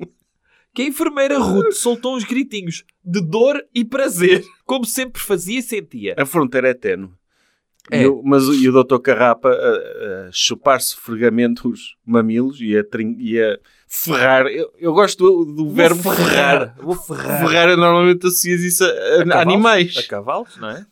que 0.73 0.81
a 0.81 0.85
enfermeira 0.85 1.37
Ruth 1.37 1.73
soltou 1.73 2.15
uns 2.17 2.23
gritinhos 2.23 2.83
de 3.05 3.21
dor 3.21 3.63
e 3.73 3.85
prazer, 3.85 4.43
como 4.65 4.83
sempre 4.83 5.21
fazia 5.21 5.59
e 5.59 5.61
sentia. 5.61 6.15
A 6.17 6.25
fronteira 6.25 6.69
é 6.69 6.73
ténue. 6.73 7.11
É. 7.91 8.01
E 8.03 8.07
o- 8.07 8.21
mas 8.23 8.47
o- 8.47 8.53
e 8.53 8.67
o 8.67 8.83
Dr. 8.83 8.97
Carrapa 8.99 9.49
a, 9.49 10.27
a 10.27 10.31
chupar-se 10.31 10.95
fregamente 10.95 11.67
os 11.67 11.95
mamilos 12.05 12.59
e 12.61 12.75
a, 12.77 12.83
trin- 12.83 13.15
e 13.19 13.39
a 13.41 13.57
ferrar. 13.87 14.45
Eu, 14.47 14.71
eu 14.77 14.93
gosto 14.93 15.23
do, 15.23 15.45
do 15.53 15.65
Vou 15.65 15.73
verbo 15.73 16.01
ferrar. 16.13 16.75
Vou 16.81 16.95
ferrar. 16.95 17.39
Ferrar, 17.47 17.77
normalmente 17.77 18.25
associas 18.27 18.61
isso 18.61 18.83
a, 18.83 18.87
a- 18.87 19.37
a 19.37 19.41
animais. 19.41 19.97
A 19.97 20.03
cavalos, 20.07 20.57
não 20.57 20.69
é? 20.69 20.85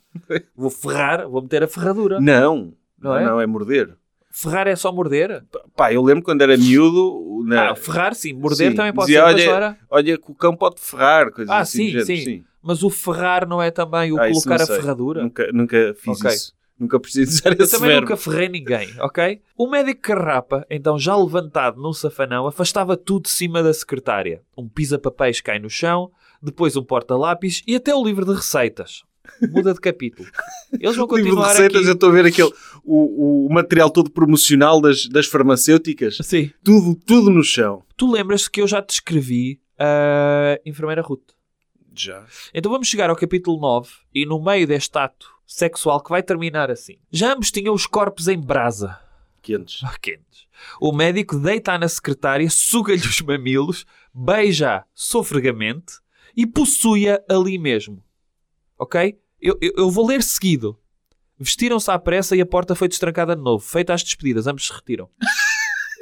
Vou 0.56 0.70
ferrar, 0.72 1.28
vou 1.28 1.41
meter 1.41 1.62
a 1.63 1.67
ferradura. 1.67 2.20
Não, 2.20 2.74
Não 3.00 3.15
é? 3.15 3.26
não 3.26 3.39
é 3.41 3.46
morder. 3.46 3.96
Ferrar 4.39 4.67
é 4.67 4.76
só 4.76 4.91
morder? 4.91 5.43
Pá, 5.76 5.91
eu 5.91 6.04
lembro 6.04 6.23
quando 6.23 6.43
era 6.43 6.56
miúdo. 6.56 7.43
Na, 7.43 7.71
Ah, 7.71 7.76
ferrar 7.76 8.13
sim, 8.13 8.34
morder 8.34 8.71
Sim, 8.71 8.76
também 8.76 8.93
pode 8.93 9.08
dizia, 9.08 9.21
ser, 9.38 9.50
olha, 9.50 9.78
Olha 9.89 10.17
que 10.17 10.32
o 10.32 10.36
cão 10.36 10.56
pode 10.56 10.80
ferrar, 10.80 11.32
coisas 11.32 11.52
Ah, 11.54 11.60
assim. 11.60 11.78
sim, 11.86 11.89
género, 11.89 12.06
sim. 12.06 12.45
Mas 12.62 12.84
o 12.84 12.89
ferrar 12.91 13.47
não 13.47 13.60
é 13.62 13.71
também 13.71 14.12
o 14.12 14.19
Ah, 14.21 14.28
colocar 14.28 14.62
a 14.62 14.65
sei. 14.67 14.76
ferradura? 14.76 15.23
Nunca, 15.23 15.52
nunca 15.52 15.95
fiz 15.97 16.19
Ok. 16.21 16.32
isso. 16.32 16.54
Nunca 16.80 17.00
precisei 17.00 17.23
usar 17.23 17.58
Eu 17.58 17.63
esse 17.65 17.71
também 17.76 17.89
verbo. 17.89 18.02
nunca 18.02 18.17
ferrei 18.17 18.47
ninguém, 18.50 18.89
ok? 19.00 19.41
O 19.58 19.67
médico 19.67 20.02
Carrapa, 20.02 20.63
então 20.69 21.00
já 21.00 21.15
levantado 21.15 21.82
num 21.82 21.91
safanão, 21.93 22.45
afastava 22.45 22.95
tudo 22.95 23.23
de 23.23 23.30
cima 23.32 23.63
da 23.63 23.73
secretária. 23.73 24.43
Um 24.56 24.67
pisa-papéis 24.69 25.41
cai 25.41 25.58
no 25.58 25.69
chão, 25.71 26.12
depois 26.39 26.76
um 26.78 26.84
porta-lápis 26.84 27.63
e 27.65 27.76
até 27.76 27.95
o 27.95 28.04
livro 28.06 28.23
de 28.26 28.34
receitas. 28.34 29.02
Muda 29.50 29.74
de 29.74 29.80
capítulo. 29.80 30.28
Eles 30.80 30.96
vão 30.96 31.06
Livro 31.16 31.24
de 31.24 31.30
continuar 31.30 31.48
receitas, 31.50 31.76
eu 31.76 31.82
aqui. 31.82 31.92
estou 31.92 32.10
a 32.10 32.12
ver 32.12 32.26
aquele, 32.26 32.54
o, 32.84 33.48
o 33.48 33.54
material 33.54 33.90
todo 33.90 34.10
promocional 34.10 34.82
das, 34.82 35.08
das 35.08 35.26
farmacêuticas. 35.28 36.18
Sim. 36.22 36.52
Tudo, 36.63 36.96
tudo 36.96 37.30
no 37.30 37.44
chão. 37.44 37.84
Tu 37.96 38.10
lembras 38.12 38.48
que 38.48 38.62
eu 38.62 38.68
já 38.68 38.82
te 38.82 38.92
escrevi 38.92 39.60
a 39.78 40.60
enfermeira 40.66 41.02
Ruth. 41.02 41.32
Já. 41.96 42.26
Então 42.54 42.72
vamos 42.72 42.88
chegar 42.88 43.10
ao 43.10 43.16
capítulo 43.16 43.60
9 43.60 43.90
e 44.13 44.26
no 44.26 44.42
meio 44.44 44.68
deste 44.68 44.98
ato 44.98 45.28
sexual 45.46 46.02
que 46.04 46.10
vai 46.10 46.22
terminar 46.22 46.70
assim. 46.70 46.98
Já 47.12 47.34
ambos 47.34 47.50
tinham 47.52 47.74
os 47.74 47.88
corpos 47.88 48.28
em 48.28 48.40
brasa. 48.40 49.00
Quentes. 49.42 49.82
Ah, 49.84 49.96
quentes. 50.02 50.46
O 50.80 50.92
médico 50.92 51.38
deita 51.40 51.78
na 51.78 51.88
secretária, 51.88 52.50
suga-lhe 52.50 53.00
os 53.00 53.22
mamilos, 53.22 53.86
beija 54.13 54.84
sofregamente 54.94 55.94
e 56.36 56.46
possui-a 56.46 57.22
ali 57.30 57.58
mesmo. 57.58 58.04
Ok? 58.78 59.18
Eu, 59.42 59.58
eu, 59.62 59.72
eu 59.78 59.90
vou 59.92 60.06
ler 60.08 60.22
seguido. 60.24 60.78
Vestiram-se 61.40 61.90
à 61.92 62.00
pressa 62.00 62.36
e 62.36 62.42
a 62.42 62.46
porta 62.46 62.74
foi 62.76 62.88
destrancada 62.88 63.36
de 63.36 63.42
novo. 63.42 63.63
Feita 63.63 63.94
as 63.94 64.04
despedidas, 64.04 64.48
ambos 64.48 64.68
se 64.68 64.74
retiram. 64.74 65.10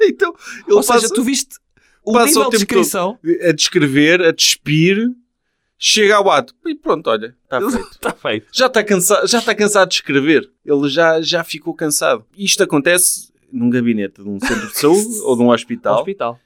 Então, 0.08 0.32
ele 0.66 0.74
Ou 0.76 0.82
seja, 0.82 1.00
passa 1.00 1.14
tu 1.14 1.24
viste 1.24 1.56
o 2.04 2.12
passa 2.12 2.26
nível 2.26 2.42
o 2.42 2.50
de 2.50 2.56
descrição. 2.58 3.18
a 3.48 3.52
descrever, 3.52 4.22
a 4.22 4.30
despir, 4.30 4.98
chega 5.78 6.16
ao 6.16 6.30
ato. 6.30 6.54
E 6.66 6.74
pronto, 6.74 7.08
olha, 7.08 7.34
está 7.42 7.58
feito. 7.60 7.90
Está 7.90 8.12
feito. 8.12 8.46
Já 8.52 8.66
está 8.66 8.84
cansado, 8.84 9.26
já 9.26 9.38
está 9.38 9.54
cansado 9.54 9.88
de 9.88 9.94
escrever. 9.96 10.48
Ele 10.64 10.88
já, 10.88 11.20
já 11.20 11.42
ficou 11.42 11.74
cansado. 11.74 12.24
Isto 12.36 12.62
acontece 12.62 13.32
num 13.50 13.68
gabinete 13.70 14.22
de 14.22 14.28
um 14.28 14.38
centro 14.38 14.68
de 14.68 14.78
saúde 14.78 15.18
ou 15.24 15.34
de 15.36 15.42
um 15.42 15.48
hospital. 15.50 15.98
Hospital. 15.98 16.38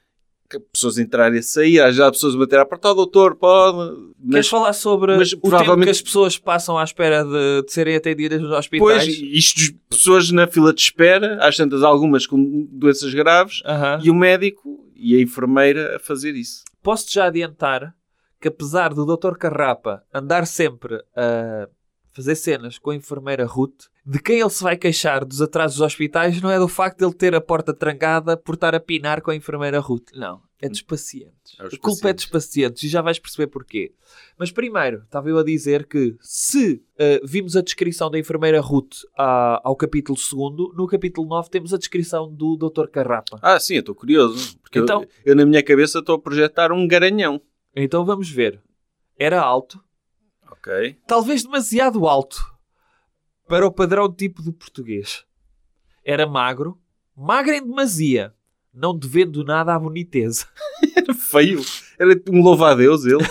Pessoas 0.59 0.97
entrarem 0.97 1.39
e 1.39 1.43
sair, 1.43 1.79
há 1.79 1.91
já 1.91 2.11
pessoas 2.11 2.35
a 2.35 2.37
bater 2.37 2.59
à 2.59 2.65
porta. 2.65 2.89
Oh, 2.91 2.93
doutor, 2.93 3.35
pode. 3.35 3.89
Queres 3.95 4.11
Mas 4.23 4.47
falar 4.49 4.73
sobre 4.73 5.15
mas 5.17 5.29
o 5.31 5.35
tempo 5.35 5.49
provavelmente- 5.49 5.85
que 5.85 5.89
as 5.91 6.01
pessoas 6.01 6.37
passam 6.37 6.77
à 6.77 6.83
espera 6.83 7.23
de, 7.23 7.63
de 7.65 7.71
serem 7.71 7.95
atendidas 7.95 8.41
nos 8.41 8.51
hospitais? 8.51 9.05
depois, 9.05 9.07
isto, 9.33 9.73
pessoas 9.89 10.29
na 10.31 10.47
fila 10.47 10.73
de 10.73 10.81
espera, 10.81 11.37
às 11.45 11.55
tantas 11.57 11.83
algumas 11.83 12.25
com 12.27 12.67
doenças 12.71 13.13
graves, 13.13 13.61
Aham. 13.65 13.99
e 14.03 14.09
o 14.09 14.15
médico 14.15 14.79
e 14.95 15.15
a 15.15 15.21
enfermeira 15.21 15.95
a 15.95 15.99
fazer 15.99 16.35
isso. 16.35 16.63
Posso-te 16.83 17.15
já 17.15 17.25
adiantar 17.25 17.93
que 18.39 18.47
apesar 18.47 18.93
do 18.93 19.05
Dr. 19.05 19.35
Carrapa 19.37 20.03
andar 20.13 20.45
sempre 20.47 20.95
a 21.15 21.67
fazer 22.13 22.35
cenas 22.35 22.77
com 22.77 22.89
a 22.91 22.95
enfermeira 22.95 23.45
Ruth, 23.45 23.85
de 24.05 24.19
quem 24.19 24.39
ele 24.39 24.49
se 24.49 24.63
vai 24.63 24.75
queixar 24.77 25.23
dos 25.25 25.41
atrasos 25.41 25.77
dos 25.77 25.85
hospitais 25.85 26.41
não 26.41 26.49
é 26.49 26.57
do 26.59 26.67
facto 26.67 26.97
de 26.99 27.05
ele 27.05 27.13
ter 27.13 27.33
a 27.35 27.41
porta 27.41 27.73
trancada 27.73 28.35
por 28.35 28.55
estar 28.55 28.73
a 28.75 28.79
pinar 28.79 29.21
com 29.21 29.31
a 29.31 29.35
enfermeira 29.35 29.79
Ruth. 29.79 30.09
Não, 30.15 30.41
é 30.59 30.67
dos 30.67 30.81
pacientes. 30.81 31.55
É 31.59 31.65
a 31.67 31.79
culpa 31.79 32.09
é 32.09 32.13
dos 32.13 32.25
pacientes 32.25 32.81
e 32.83 32.87
já 32.87 33.01
vais 33.01 33.19
perceber 33.19 33.47
porquê. 33.47 33.93
Mas 34.37 34.51
primeiro, 34.51 35.03
estava 35.03 35.29
eu 35.29 35.37
a 35.37 35.43
dizer 35.43 35.85
que 35.85 36.15
se 36.19 36.83
uh, 36.95 37.25
vimos 37.27 37.55
a 37.55 37.61
descrição 37.61 38.09
da 38.09 38.17
enfermeira 38.19 38.59
Ruth 38.59 38.97
ao 39.15 39.75
capítulo 39.75 40.17
2, 40.17 40.75
no 40.75 40.87
capítulo 40.87 41.27
9 41.27 41.49
temos 41.49 41.73
a 41.73 41.77
descrição 41.77 42.31
do 42.33 42.57
Dr. 42.57 42.87
Carrapa. 42.87 43.39
Ah, 43.41 43.59
sim, 43.59 43.75
eu 43.75 43.79
estou 43.81 43.93
curioso. 43.95 44.57
Porque 44.59 44.79
eu- 44.79 44.83
Então- 44.83 45.05
eu, 45.23 45.35
na 45.35 45.45
minha 45.45 45.61
cabeça 45.63 45.99
estou 45.99 46.15
a 46.15 46.19
projetar 46.19 46.71
um 46.71 46.87
garanhão. 46.87 47.39
Então 47.75 48.03
vamos 48.03 48.29
ver. 48.29 48.59
Era 49.17 49.39
alto, 49.39 49.79
Ok. 50.51 50.97
talvez 51.07 51.43
demasiado 51.43 52.07
alto 52.07 52.37
para 53.47 53.65
o 53.65 53.71
padrão 53.71 54.11
tipo 54.13 54.41
do 54.41 54.53
português. 54.53 55.25
Era 56.05 56.25
magro, 56.27 56.79
magro 57.15 57.53
em 57.53 57.61
demasia, 57.65 58.33
não 58.73 58.97
devendo 58.97 59.43
nada 59.43 59.73
à 59.75 59.79
boniteza. 59.79 60.47
Era 60.95 61.13
feio. 61.13 61.61
Era 61.99 62.19
um 62.29 62.41
louva-a-Deus 62.41 63.05
ele. 63.05 63.23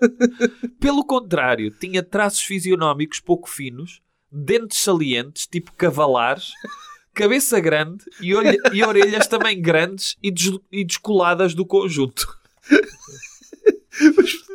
Pelo 0.80 1.04
contrário, 1.04 1.70
tinha 1.70 2.02
traços 2.02 2.42
fisionómicos 2.42 3.20
pouco 3.20 3.48
finos, 3.48 4.00
dentes 4.30 4.78
salientes, 4.78 5.46
tipo 5.46 5.72
cavalares, 5.72 6.50
cabeça 7.14 7.58
grande 7.58 8.04
e, 8.20 8.32
e 8.74 8.84
orelhas 8.84 9.26
também 9.26 9.60
grandes 9.60 10.16
e, 10.22 10.30
des- 10.30 10.58
e 10.70 10.84
descoladas 10.84 11.54
do 11.54 11.66
conjunto. 11.66 12.28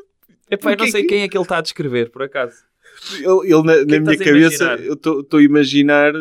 Epá, 0.53 0.71
eu 0.73 0.77
não 0.77 0.87
sei 0.87 1.01
que- 1.03 1.07
quem 1.09 1.21
é 1.23 1.27
que 1.27 1.37
ele 1.37 1.43
está 1.43 1.57
a 1.57 1.61
descrever, 1.61 2.09
por 2.11 2.23
acaso. 2.23 2.55
Ele, 3.17 3.25
ele 3.53 3.63
na, 3.63 3.75
na 3.77 3.85
que 3.85 3.99
minha 3.99 4.17
cabeça, 4.17 4.63
imaginar? 4.63 4.79
eu 4.85 4.93
estou 4.93 5.39
a 5.39 5.41
imaginar, 5.43 6.13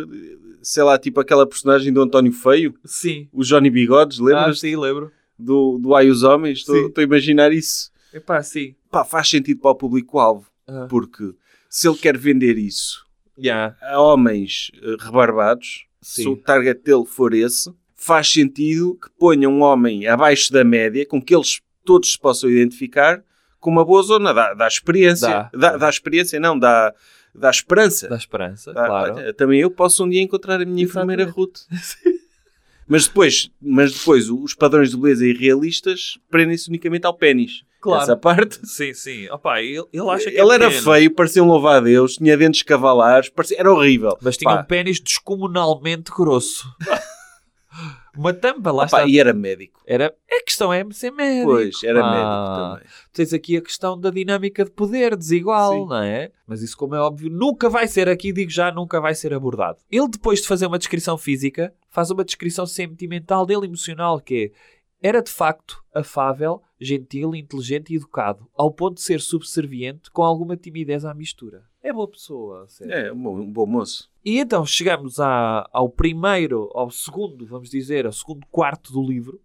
sei 0.63 0.83
lá, 0.83 0.99
tipo 0.99 1.21
aquela 1.21 1.47
personagem 1.47 1.93
do 1.93 2.01
António 2.01 2.33
Feio, 2.33 2.75
Sim. 2.85 3.29
o 3.33 3.43
Johnny 3.43 3.69
Bigodes, 3.71 4.21
Ah, 4.21 4.25
lembras? 4.25 4.61
sim, 4.61 4.77
lembro. 4.77 5.11
do, 5.39 5.79
do 5.79 5.95
Ai 5.95 6.09
os 6.09 6.23
Homens? 6.23 6.59
Estou 6.61 6.93
a 6.99 7.03
imaginar 7.03 7.53
isso. 7.53 7.91
Epá, 8.15 8.43
sim. 8.43 8.75
Pá, 8.91 9.05
faz 9.05 9.29
sentido 9.29 9.61
para 9.61 9.71
o 9.73 9.75
público-alvo, 9.75 10.47
Ah. 10.69 10.87
porque 10.89 11.35
se 11.69 11.89
ele 11.89 11.97
quer 11.99 12.17
vender 12.17 12.57
isso 12.59 13.05
Yeah. 13.39 13.77
a 13.83 14.01
homens 14.01 14.71
eh, 14.83 14.97
rebarbados, 15.01 15.87
se 16.01 16.23
Sim. 16.25 16.29
o 16.29 16.37
target 16.37 16.81
dele 16.85 17.07
for 17.07 17.33
esse, 17.35 17.73
faz 17.97 18.29
sentido 18.31 18.97
que 19.03 19.09
ponha 19.19 19.49
um 19.49 19.63
homem 19.63 20.07
abaixo 20.07 20.53
da 20.53 20.63
média, 20.65 21.05
com 21.07 21.21
que 21.21 21.35
eles 21.35 21.61
todos 21.85 22.13
se 22.13 22.19
possam 22.19 22.51
identificar, 22.51 23.25
com 23.63 23.71
uma 23.71 23.85
boa 23.85 24.03
zona. 24.03 24.35
Dá, 24.35 24.53
dá 24.53 24.67
experiência. 24.67 25.29
Dá. 25.29 25.51
Dá, 25.55 25.77
dá 25.79 25.89
experiência, 25.89 26.39
não, 26.39 26.59
dá, 26.59 26.93
dá 27.35 27.49
esperança. 27.49 28.09
Da 28.09 28.17
esperança, 28.17 28.75
Dá- 28.75 28.87
claro. 28.87 29.33
também 29.33 29.61
eu 29.61 29.71
posso 29.71 30.05
um 30.05 30.09
dia 30.11 30.21
encontrar 30.21 30.61
a 30.61 30.65
minha 30.67 30.85
enfermeira 30.85 31.23
Exatamente. 31.23 31.49
Ruth. 31.71 32.13
Mas 32.89 33.07
depois, 33.07 33.49
mas 33.61 33.93
depois 33.93 34.29
os 34.29 34.55
padrões 34.55 34.91
de 34.91 34.97
beleza 34.99 35.25
irrealistas 35.25 36.19
prendem-se 36.29 36.69
unicamente 36.69 37.07
ao 37.07 37.15
pênis. 37.15 37.63
Claro. 37.81 38.03
Essa 38.03 38.17
parte. 38.17 38.59
Sim, 38.67 38.93
sim. 38.93 39.31
Opa, 39.31 39.63
ele, 39.63 39.85
ele 39.93 40.11
acha 40.11 40.31
que 40.31 40.37
Ele 40.37 40.51
é 40.51 40.55
era 40.55 40.69
pequeno, 40.69 40.93
feio, 40.93 41.15
parecia 41.15 41.43
um 41.43 41.47
louva-a-Deus, 41.47 42.17
tinha 42.17 42.37
dentes 42.37 42.63
cavalares, 42.63 43.31
parecia... 43.31 43.59
era 43.59 43.73
horrível. 43.73 44.19
Mas 44.21 44.37
tinha 44.37 44.53
Pá, 44.53 44.61
um 44.61 44.65
pênis 44.65 45.01
descomunalmente 45.01 46.11
grosso. 46.11 46.67
Uma 48.17 48.35
tampa, 48.35 48.71
lá 48.71 48.87
pá, 48.87 48.99
está. 48.99 49.07
e 49.07 49.19
era 49.19 49.33
médico. 49.33 49.81
Era, 49.87 50.15
a 50.31 50.43
questão 50.45 50.73
é 50.73 50.85
ser 50.93 51.11
médico. 51.11 51.51
Pois, 51.51 51.83
era 51.83 52.01
Ah, 52.05 52.11
médico 52.11 52.75
também. 52.77 52.93
Tens 53.13 53.33
aqui 53.33 53.57
a 53.57 53.63
questão 53.63 53.99
da 53.99 54.11
dinâmica 54.11 54.65
de 54.65 54.71
poder 54.71 55.17
desigual, 55.17 55.73
Sim. 55.73 55.87
não 55.89 55.97
é? 56.03 56.31
Mas 56.47 56.61
isso, 56.63 56.77
como 56.77 56.95
é 56.95 57.01
óbvio, 57.01 57.31
nunca 57.31 57.71
vai 57.71 57.89
ser 57.89 58.09
aqui, 58.09 58.33
digo 58.33 58.51
já, 58.51 58.71
nunca 58.71 59.01
vai 59.01 59.15
ser 59.15 59.33
abordado. 59.33 59.79
Ele, 59.91 60.09
depois 60.09 60.43
de 60.43 60.49
fazer 60.49 60.67
uma 60.67 60.79
descrição 60.79 61.17
física, 61.17 61.73
faz 61.89 62.11
uma 62.11 62.25
descrição 62.25 62.67
sentimental 62.67 63.47
dele 63.47 63.67
emocional, 63.67 64.21
que 64.21 64.53
é 64.55 64.59
era 65.03 65.21
de 65.23 65.31
facto 65.31 65.83
afável, 65.95 66.63
gentil, 66.81 67.35
inteligente 67.35 67.93
e 67.93 67.97
educado, 67.97 68.49
ao 68.55 68.71
ponto 68.71 68.95
de 68.95 69.03
ser 69.03 69.21
subserviente 69.21 70.11
com 70.11 70.23
alguma 70.23 70.57
timidez 70.57 71.05
à 71.05 71.13
mistura. 71.13 71.65
É 71.83 71.93
boa 71.93 72.07
pessoa, 72.09 72.67
sério. 72.69 72.93
É, 72.93 73.13
um 73.13 73.21
bom, 73.23 73.39
um 73.41 73.53
bom 73.53 73.67
moço. 73.67 74.09
E 74.25 74.39
então 74.39 74.65
chegamos 74.65 75.19
à- 75.19 75.69
ao 75.73 75.89
primeiro, 75.89 76.71
ao 76.75 76.91
segundo, 76.91 77.45
vamos 77.45 77.69
dizer, 77.69 78.07
ao 78.07 78.13
segundo 78.13 78.47
quarto 78.51 78.93
do 78.93 79.03
livro. 79.03 79.41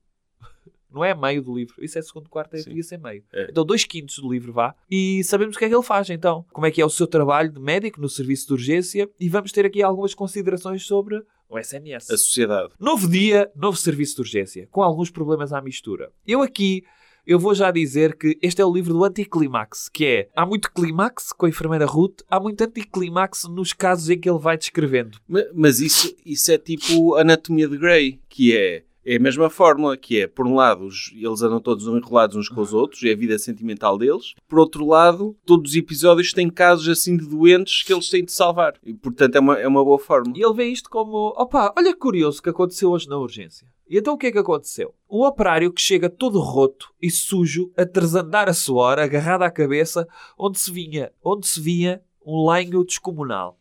Não 0.92 1.04
é 1.04 1.14
meio 1.14 1.42
do 1.42 1.56
livro. 1.56 1.76
Isso 1.84 1.98
é 2.00 2.02
segundo 2.02 2.30
quarto, 2.30 2.56
é, 2.56 2.62
devia 2.62 2.84
ser 2.84 2.98
meio. 2.98 3.24
É. 3.34 3.48
Então, 3.50 3.66
dois 3.66 3.84
quintos 3.84 4.20
do 4.20 4.32
livro 4.32 4.54
vá. 4.54 4.74
E 4.90 5.24
sabemos 5.24 5.56
o 5.56 5.60
que 5.60 5.66
é 5.66 5.70
que 5.70 5.76
ele 5.76 5.84
faz, 5.84 6.10
então. 6.10 6.46
Como 6.52 6.66
é 6.66 6.72
que 6.72 6.82
é 6.82 6.86
o 6.86 6.90
seu 6.90 7.06
trabalho 7.08 7.52
de 7.52 7.60
médico 7.60 8.00
no 8.02 8.10
serviço 8.10 8.48
de 8.48 8.54
urgência. 8.54 9.10
E 9.20 9.28
vamos 9.30 9.52
ter 9.52 9.66
aqui 9.66 9.82
algumas 9.84 10.14
considerações 10.14 10.84
sobre 10.86 11.22
o 11.50 11.58
SNS. 11.60 12.12
A 12.12 12.18
sociedade. 12.18 12.70
Novo 12.80 13.08
dia, 13.10 13.50
novo 13.56 13.78
serviço 13.78 14.16
de 14.16 14.22
urgência, 14.22 14.68
com 14.72 14.82
alguns 14.82 15.10
problemas 15.10 15.54
à 15.54 15.62
mistura. 15.62 16.12
Eu 16.26 16.42
aqui, 16.42 16.84
eu 17.26 17.40
vou 17.40 17.54
já 17.56 17.72
dizer 17.72 18.16
que 18.18 18.38
este 18.42 18.62
é 18.62 18.66
o 18.66 18.74
livro 18.74 18.94
do 18.94 19.04
anticlimax, 19.04 19.88
que 19.90 20.06
é, 20.06 20.30
há 20.36 20.46
muito 20.46 20.72
climax 20.72 21.32
com 21.32 21.46
a 21.46 21.50
enfermeira 21.50 21.86
Ruth, 21.86 22.20
há 22.30 22.40
muito 22.40 22.62
anticlimax 22.64 23.44
nos 23.50 23.72
casos 23.74 24.10
em 24.10 24.20
que 24.20 24.30
ele 24.30 24.40
vai 24.40 24.58
descrevendo. 24.58 25.20
Ma- 25.28 25.44
Mas 25.54 25.80
isso, 25.80 26.14
isso 26.26 26.52
é 26.52 26.58
tipo 26.58 27.16
anatomia 27.16 27.68
de 27.68 27.78
Grey, 27.78 28.20
que 28.30 28.56
é, 28.56 28.84
é 29.10 29.16
a 29.16 29.20
mesma 29.22 29.50
fórmula, 29.50 29.96
que 29.96 30.20
é, 30.20 30.28
por 30.28 30.46
um 30.46 30.54
lado, 30.54 30.90
eles 31.14 31.42
andam 31.42 31.62
todos 31.62 31.88
enrolados 31.88 32.36
uns 32.36 32.50
com 32.50 32.60
os 32.60 32.74
outros, 32.74 33.02
é 33.06 33.14
a 33.14 33.16
vida 33.16 33.40
sentimental 33.40 33.98
deles. 33.98 34.34
Por 34.46 34.60
outro 34.60 34.86
lado, 34.86 35.34
todos 35.46 35.72
os 35.72 35.78
episódios 35.78 36.34
têm 36.34 36.50
casos 36.50 36.90
assim 36.90 37.16
de 37.16 37.26
doentes 37.26 37.84
que 37.84 37.94
eles 37.94 38.10
têm 38.10 38.26
de 38.26 38.34
salvar. 38.34 38.74
E, 38.84 38.94
portanto, 38.94 39.38
é 39.38 39.40
uma, 39.40 39.58
é 39.60 39.66
uma 39.66 39.82
boa 39.82 39.98
fórmula. 39.98 40.38
E 40.38 40.44
ele 40.44 40.54
vê 40.54 40.66
isto 40.66 40.90
como, 40.90 41.34
opa, 41.38 41.74
olha 41.78 41.94
que 41.94 42.00
curioso 42.00 42.44
que 42.44 42.50
aconteceu 42.50 42.92
hoje 42.92 43.08
na 43.08 43.18
urgência. 43.18 43.66
E 43.90 43.98
então 43.98 44.16
o 44.16 44.18
que 44.18 44.28
é 44.28 44.32
que 44.32 44.40
aconteceu? 44.40 44.94
Um 45.10 45.24
operário 45.24 45.72
que 45.72 45.82
chega 45.82 46.10
todo 46.10 46.42
roto 46.42 46.94
e 47.02 47.10
sujo, 47.10 47.72
a 47.78 47.86
trasandar 47.86 48.50
a 48.50 48.54
suor, 48.54 49.00
agarrado 49.00 49.44
à 49.44 49.50
cabeça, 49.50 50.06
onde 50.38 50.60
se 50.60 50.70
vinha, 50.70 51.14
onde 51.24 51.48
se 51.48 51.62
via 51.62 52.04
um 52.26 52.50
lenho 52.52 52.84
descomunal. 52.84 53.58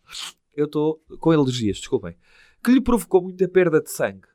Eu 0.57 0.67
estou 0.67 1.01
com 1.21 1.31
alergias, 1.31 1.77
desculpem. 1.77 2.17
Que 2.65 2.73
lhe 2.73 2.81
provocou 2.81 3.23
muita 3.23 3.47
perda 3.47 3.81
de 3.81 3.93
sangue. 3.93 4.27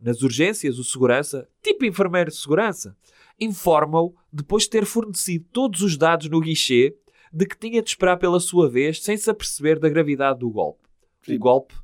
Nas 0.00 0.22
urgências, 0.22 0.78
o 0.78 0.84
segurança, 0.84 1.46
tipo 1.62 1.84
enfermeiro 1.84 2.30
de 2.30 2.36
segurança, 2.36 2.96
informa-o, 3.38 4.14
depois 4.32 4.64
de 4.64 4.70
ter 4.70 4.84
fornecido 4.84 5.44
todos 5.52 5.82
os 5.82 5.96
dados 5.96 6.28
no 6.28 6.40
guichê, 6.40 6.96
de 7.32 7.46
que 7.46 7.56
tinha 7.56 7.82
de 7.82 7.88
esperar 7.88 8.16
pela 8.16 8.40
sua 8.40 8.68
vez, 8.68 9.02
sem 9.02 9.16
se 9.16 9.30
aperceber 9.30 9.78
da 9.78 9.88
gravidade 9.88 10.40
do 10.40 10.50
golpe. 10.50 10.88
Sim. 11.22 11.36
O 11.36 11.38
golpe 11.38 11.74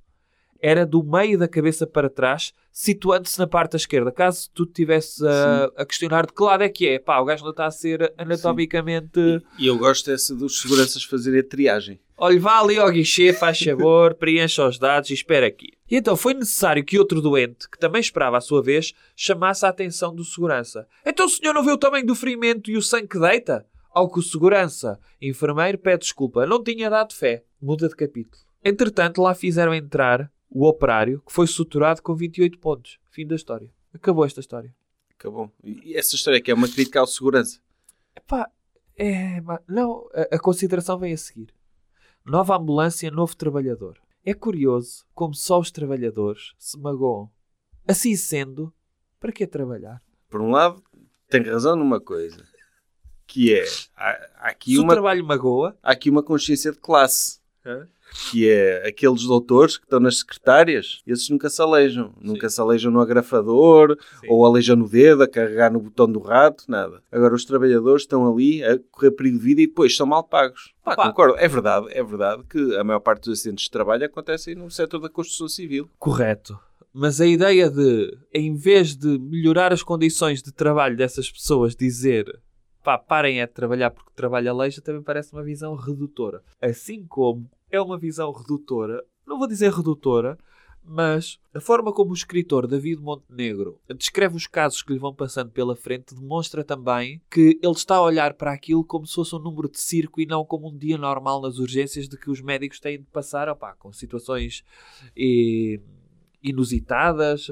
era 0.60 0.86
do 0.86 1.02
meio 1.02 1.38
da 1.38 1.46
cabeça 1.46 1.86
para 1.86 2.08
trás, 2.08 2.52
situando-se 2.72 3.38
na 3.38 3.46
parte 3.46 3.72
da 3.72 3.76
esquerda. 3.76 4.10
Caso 4.10 4.50
tu 4.52 4.64
estivesse 4.64 5.26
a, 5.26 5.70
a 5.76 5.86
questionar 5.86 6.26
de 6.26 6.32
que 6.32 6.42
lado 6.42 6.62
é 6.62 6.68
que 6.68 6.88
é, 6.88 6.98
pá, 6.98 7.20
o 7.20 7.24
gajo 7.24 7.44
não 7.44 7.50
está 7.50 7.66
a 7.66 7.70
ser 7.70 8.12
anatomicamente. 8.16 9.20
E 9.58 9.66
eu 9.66 9.78
gosto 9.78 10.10
dessa 10.10 10.34
dos 10.34 10.60
seguranças 10.60 11.04
fazerem 11.04 11.40
a 11.40 11.44
triagem. 11.44 12.00
Olha, 12.18 12.40
vá 12.40 12.60
ali 12.60 12.78
ao 12.78 12.90
guichê, 12.90 13.32
faz 13.34 13.58
favor, 13.58 14.14
preencha 14.14 14.66
os 14.66 14.78
dados 14.78 15.10
e 15.10 15.14
espera 15.14 15.46
aqui. 15.46 15.72
E 15.90 15.96
então 15.96 16.16
foi 16.16 16.32
necessário 16.32 16.82
que 16.82 16.98
outro 16.98 17.20
doente, 17.20 17.68
que 17.68 17.78
também 17.78 18.00
esperava 18.00 18.38
a 18.38 18.40
sua 18.40 18.62
vez, 18.62 18.94
chamasse 19.14 19.66
a 19.66 19.68
atenção 19.68 20.14
do 20.14 20.24
segurança. 20.24 20.88
Então 21.04 21.26
o 21.26 21.28
senhor 21.28 21.52
não 21.52 21.62
vê 21.62 21.72
o 21.72 21.76
tamanho 21.76 22.06
do 22.06 22.14
ferimento 22.14 22.70
e 22.70 22.76
o 22.76 22.82
sangue 22.82 23.08
que 23.08 23.18
deita? 23.18 23.66
Ao 23.90 24.10
que 24.10 24.18
o 24.18 24.22
segurança, 24.22 24.98
enfermeiro, 25.20 25.76
pede 25.76 26.00
desculpa, 26.00 26.46
não 26.46 26.62
tinha 26.62 26.88
dado 26.88 27.14
fé. 27.14 27.44
Muda 27.60 27.86
de 27.88 27.94
capítulo. 27.94 28.42
Entretanto, 28.64 29.20
lá 29.20 29.34
fizeram 29.34 29.74
entrar 29.74 30.30
o 30.50 30.66
operário, 30.66 31.22
que 31.26 31.32
foi 31.32 31.46
suturado 31.46 32.00
com 32.00 32.14
28 32.14 32.58
pontos. 32.58 32.98
Fim 33.10 33.26
da 33.26 33.34
história. 33.34 33.70
Acabou 33.92 34.24
esta 34.24 34.40
história. 34.40 34.74
Acabou. 35.18 35.52
E 35.62 35.94
essa 35.94 36.14
história 36.14 36.38
aqui 36.38 36.50
é 36.50 36.54
uma 36.54 36.68
crítica 36.68 37.00
ao 37.00 37.06
segurança. 37.06 37.60
Epá, 38.14 38.50
é, 38.96 39.42
não, 39.68 40.08
a, 40.14 40.36
a 40.36 40.38
consideração 40.38 40.98
vem 40.98 41.12
a 41.12 41.16
seguir. 41.18 41.54
Nova 42.26 42.56
ambulância, 42.56 43.08
novo 43.08 43.36
trabalhador. 43.36 44.00
É 44.24 44.34
curioso 44.34 45.06
como 45.14 45.32
só 45.32 45.60
os 45.60 45.70
trabalhadores 45.70 46.54
se 46.58 46.76
magoam. 46.76 47.30
Assim 47.86 48.16
sendo, 48.16 48.74
para 49.20 49.30
que 49.30 49.46
trabalhar? 49.46 50.02
Por 50.28 50.40
um 50.40 50.50
lado, 50.50 50.82
tem 51.28 51.44
razão 51.44 51.76
numa 51.76 52.00
coisa. 52.00 52.44
Que 53.28 53.54
é, 53.54 53.64
há, 53.96 54.10
há 54.40 54.48
aqui 54.48 54.72
se 54.72 54.78
o 54.80 54.82
uma 54.82 54.94
trabalho 54.94 55.24
magoa, 55.24 55.78
há 55.80 55.92
aqui 55.92 56.10
uma 56.10 56.20
consciência 56.20 56.72
de 56.72 56.78
classe. 56.78 57.38
Que 58.30 58.48
é 58.50 58.86
aqueles 58.88 59.22
doutores 59.24 59.76
que 59.76 59.84
estão 59.84 60.00
nas 60.00 60.18
secretárias, 60.18 61.00
esses 61.06 61.28
nunca 61.28 61.50
se 61.50 61.60
aleijam. 61.60 62.14
Nunca 62.20 62.48
se 62.48 62.60
aleijam 62.60 62.90
no 62.90 63.00
agrafador, 63.00 63.96
Sim. 64.20 64.26
ou 64.28 64.44
aleijam 64.46 64.76
no 64.76 64.88
dedo, 64.88 65.22
a 65.22 65.28
carregar 65.28 65.72
no 65.72 65.80
botão 65.80 66.10
do 66.10 66.18
rato, 66.20 66.64
nada. 66.68 67.02
Agora 67.12 67.34
os 67.34 67.44
trabalhadores 67.44 68.02
estão 68.02 68.30
ali 68.30 68.64
a 68.64 68.78
correr 68.90 69.10
perigo 69.10 69.38
de 69.38 69.44
vida 69.44 69.60
e 69.62 69.66
depois 69.66 69.96
são 69.96 70.06
mal 70.06 70.24
pagos. 70.24 70.72
Pá, 70.84 70.96
Pá. 70.96 71.08
concordo. 71.08 71.36
É 71.38 71.48
verdade, 71.48 71.86
é 71.90 72.02
verdade 72.02 72.42
que 72.48 72.76
a 72.76 72.84
maior 72.84 73.00
parte 73.00 73.24
dos 73.24 73.38
acidentes 73.40 73.64
de 73.64 73.70
trabalho 73.70 74.04
acontecem 74.06 74.54
no 74.54 74.70
setor 74.70 75.00
da 75.00 75.08
construção 75.08 75.48
civil. 75.48 75.88
correto. 75.98 76.58
Mas 76.98 77.20
a 77.20 77.26
ideia 77.26 77.68
de, 77.68 78.16
em 78.32 78.54
vez 78.54 78.96
de 78.96 79.18
melhorar 79.18 79.70
as 79.70 79.82
condições 79.82 80.42
de 80.42 80.50
trabalho 80.50 80.96
dessas 80.96 81.30
pessoas, 81.30 81.76
dizer 81.76 82.40
pá, 82.82 82.96
parem 82.96 83.40
é 83.42 83.46
de 83.46 83.52
trabalhar 83.52 83.90
porque 83.90 84.10
trabalho 84.14 84.48
aleija, 84.48 84.80
também 84.80 85.02
parece 85.02 85.32
uma 85.34 85.42
visão 85.42 85.74
redutora. 85.74 86.40
Assim 86.62 87.04
como 87.04 87.50
é 87.70 87.80
uma 87.80 87.98
visão 87.98 88.32
redutora. 88.32 89.02
Não 89.26 89.38
vou 89.38 89.48
dizer 89.48 89.72
redutora, 89.72 90.38
mas 90.88 91.38
a 91.52 91.60
forma 91.60 91.92
como 91.92 92.12
o 92.12 92.14
escritor 92.14 92.66
David 92.68 93.00
Montenegro 93.02 93.80
descreve 93.98 94.36
os 94.36 94.46
casos 94.46 94.82
que 94.84 94.92
lhe 94.92 94.98
vão 95.00 95.12
passando 95.12 95.50
pela 95.50 95.74
frente 95.74 96.14
demonstra 96.14 96.62
também 96.62 97.20
que 97.28 97.58
ele 97.60 97.72
está 97.72 97.96
a 97.96 98.02
olhar 98.02 98.34
para 98.34 98.52
aquilo 98.52 98.84
como 98.84 99.04
se 99.04 99.14
fosse 99.16 99.34
um 99.34 99.40
número 99.40 99.68
de 99.68 99.80
circo 99.80 100.20
e 100.20 100.26
não 100.26 100.44
como 100.44 100.68
um 100.68 100.76
dia 100.78 100.96
normal 100.96 101.40
nas 101.42 101.58
urgências 101.58 102.08
de 102.08 102.16
que 102.16 102.30
os 102.30 102.40
médicos 102.40 102.78
têm 102.78 102.98
de 103.00 103.06
passar 103.06 103.48
opá, 103.48 103.74
com 103.74 103.92
situações 103.92 104.62
eh, 105.18 105.80
inusitadas. 106.40 107.46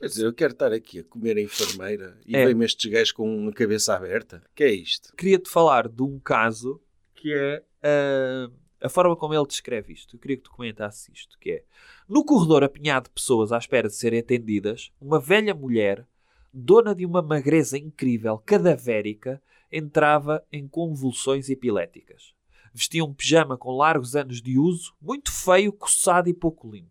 Quer 0.00 0.06
dizer, 0.06 0.26
eu 0.26 0.32
quero 0.34 0.52
estar 0.52 0.72
aqui 0.72 0.98
a 0.98 1.04
comer 1.04 1.36
a 1.36 1.40
enfermeira 1.40 2.18
e 2.26 2.34
É. 2.34 2.44
vem-me 2.46 2.64
estes 2.64 2.90
gajos 2.90 3.12
com 3.12 3.48
a 3.48 3.52
cabeça 3.52 3.94
aberta. 3.94 4.42
que 4.56 4.64
é 4.64 4.72
isto? 4.72 5.14
queria-te 5.16 5.48
falar 5.48 5.88
de 5.88 6.02
um 6.02 6.18
caso 6.18 6.80
que 7.14 7.32
é 7.32 7.62
ah, 7.84 8.50
a 8.82 8.88
forma 8.88 9.16
como 9.16 9.32
ele 9.32 9.46
descreve 9.46 9.92
isto. 9.92 10.16
Eu 10.16 10.20
queria 10.20 10.36
que 10.36 10.42
tu 10.42 10.50
comentasses 10.50 11.08
isto, 11.12 11.38
que 11.38 11.50
é 11.50 11.64
no 12.08 12.24
corredor 12.24 12.64
apinhado 12.64 13.08
de 13.08 13.14
pessoas 13.14 13.52
à 13.52 13.58
espera 13.58 13.88
de 13.88 13.94
serem 13.94 14.20
atendidas, 14.20 14.92
uma 15.00 15.20
velha 15.20 15.54
mulher, 15.54 16.06
dona 16.52 16.94
de 16.94 17.06
uma 17.06 17.22
magreza 17.22 17.78
incrível, 17.78 18.38
cadavérica, 18.38 19.42
entrava 19.70 20.44
em 20.52 20.68
convulsões 20.68 21.48
epiléticas. 21.48 22.34
Vestia 22.74 23.04
um 23.04 23.14
pijama 23.14 23.56
com 23.56 23.76
largos 23.76 24.16
anos 24.16 24.42
de 24.42 24.58
uso, 24.58 24.94
muito 25.00 25.30
feio, 25.30 25.72
coçado 25.72 26.28
e 26.28 26.34
pouco 26.34 26.70
limpo. 26.70 26.90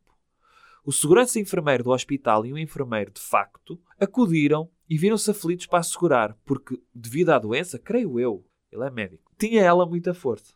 O 0.84 0.92
segurança 0.92 1.40
enfermeiro 1.40 1.84
do 1.84 1.92
hospital 1.92 2.46
e 2.46 2.54
um 2.54 2.58
enfermeiro 2.58 3.12
de 3.12 3.22
facto 3.22 3.80
acudiram 4.00 4.70
e 4.90 4.98
viram-se 4.98 5.30
aflitos 5.30 5.68
para 5.68 5.80
assegurar, 5.80 6.36
porque, 6.44 6.82
devido 6.94 7.30
à 7.30 7.38
doença, 7.38 7.78
creio 7.78 8.20
eu, 8.20 8.44
ele 8.72 8.84
é 8.84 8.90
médico, 8.90 9.32
tinha 9.38 9.62
ela 9.62 9.86
muita 9.86 10.14
força. 10.14 10.54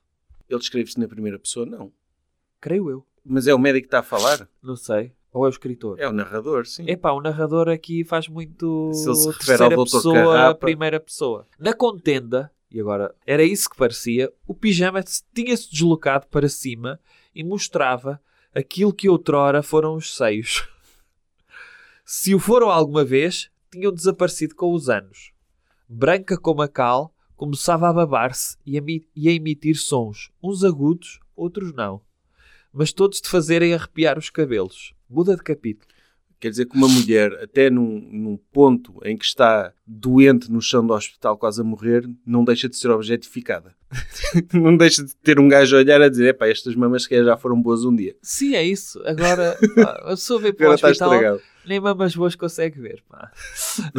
Ele 0.49 0.59
descreve-se 0.59 0.99
na 0.99 1.07
primeira 1.07 1.39
pessoa? 1.39 1.65
Não. 1.65 1.91
Creio 2.61 2.89
eu. 2.89 3.05
Mas 3.23 3.47
é 3.47 3.53
o 3.53 3.59
médico 3.59 3.83
que 3.83 3.87
está 3.87 3.99
a 3.99 4.03
falar? 4.03 4.47
Não 4.61 4.75
sei. 4.75 5.11
Ou 5.31 5.45
é 5.45 5.47
o 5.47 5.49
escritor? 5.49 5.99
É 5.99 6.07
o 6.07 6.13
narrador, 6.13 6.65
sim. 6.65 6.85
Epá, 6.87 7.11
o 7.11 7.21
narrador 7.21 7.67
aqui 7.67 8.03
faz 8.03 8.27
muito 8.27 8.91
Se 8.93 9.09
ele 9.09 9.15
se 9.15 9.27
refere 9.27 9.63
ao 9.63 9.69
terceira 9.69 9.75
Dr. 9.75 9.83
pessoa, 9.83 10.33
Carrapa. 10.33 10.59
primeira 10.59 10.99
pessoa. 10.99 11.47
Na 11.59 11.73
contenda, 11.73 12.51
e 12.71 12.79
agora 12.79 13.13
era 13.25 13.43
isso 13.43 13.69
que 13.69 13.75
parecia, 13.75 14.31
o 14.47 14.53
pijama 14.53 15.03
tinha-se 15.33 15.69
deslocado 15.69 16.27
para 16.27 16.47
cima 16.47 16.99
e 17.33 17.43
mostrava 17.43 18.21
aquilo 18.53 18.93
que 18.93 19.09
outrora 19.09 19.61
foram 19.61 19.95
os 19.95 20.15
seios. 20.15 20.67
Se 22.05 22.35
o 22.35 22.39
foram 22.39 22.69
alguma 22.69 23.03
vez, 23.03 23.49
tinham 23.71 23.91
desaparecido 23.91 24.55
com 24.55 24.73
os 24.73 24.89
anos. 24.89 25.31
Branca 25.89 26.37
como 26.37 26.61
a 26.61 26.67
cal, 26.67 27.13
começava 27.35 27.89
a 27.89 27.93
babar-se 27.93 28.57
e, 28.65 28.79
e 29.15 29.29
a 29.29 29.31
emitir 29.31 29.75
sons, 29.77 30.31
uns 30.41 30.63
agudos, 30.63 31.19
outros 31.35 31.73
não. 31.73 32.01
Mas 32.71 32.91
todos 32.91 33.21
de 33.21 33.29
fazerem 33.29 33.73
arrepiar 33.73 34.17
os 34.17 34.29
cabelos. 34.29 34.93
Muda 35.09 35.35
de 35.35 35.43
capítulo. 35.43 35.87
Quer 36.39 36.49
dizer 36.49 36.65
que 36.65 36.75
uma 36.75 36.87
mulher, 36.87 37.31
até 37.41 37.69
num, 37.69 37.99
num 38.11 38.37
ponto 38.51 38.99
em 39.03 39.17
que 39.17 39.25
está 39.25 39.73
doente 39.87 40.51
no 40.51 40.61
chão 40.61 40.85
do 40.85 40.93
hospital, 40.93 41.37
quase 41.37 41.61
a 41.61 41.63
morrer, 41.63 42.07
não 42.25 42.43
deixa 42.43 42.67
de 42.67 42.75
ser 42.75 42.91
objetificada. 42.91 43.75
não 44.53 44.75
deixa 44.75 45.03
de 45.03 45.15
ter 45.17 45.39
um 45.39 45.47
gajo 45.47 45.75
a 45.75 45.79
olhar 45.79 46.01
a 46.01 46.09
dizer: 46.09 46.27
epá, 46.29 46.47
estas 46.47 46.75
mamas 46.75 47.07
calhar 47.07 47.25
já 47.25 47.37
foram 47.37 47.61
boas 47.61 47.83
um 47.85 47.95
dia. 47.95 48.15
Sim, 48.21 48.55
é 48.55 48.63
isso. 48.63 49.01
Agora, 49.05 49.57
a 50.03 50.09
pessoa 50.09 50.39
vem 50.39 50.53
para 50.53 50.69
o 50.71 50.73
está 50.73 50.87
hospital, 50.89 51.13
estragado. 51.13 51.41
nem 51.65 51.79
mamas 51.79 52.15
boas 52.15 52.35
consegue 52.35 52.79
ver. 52.79 53.03
Pá. 53.07 53.31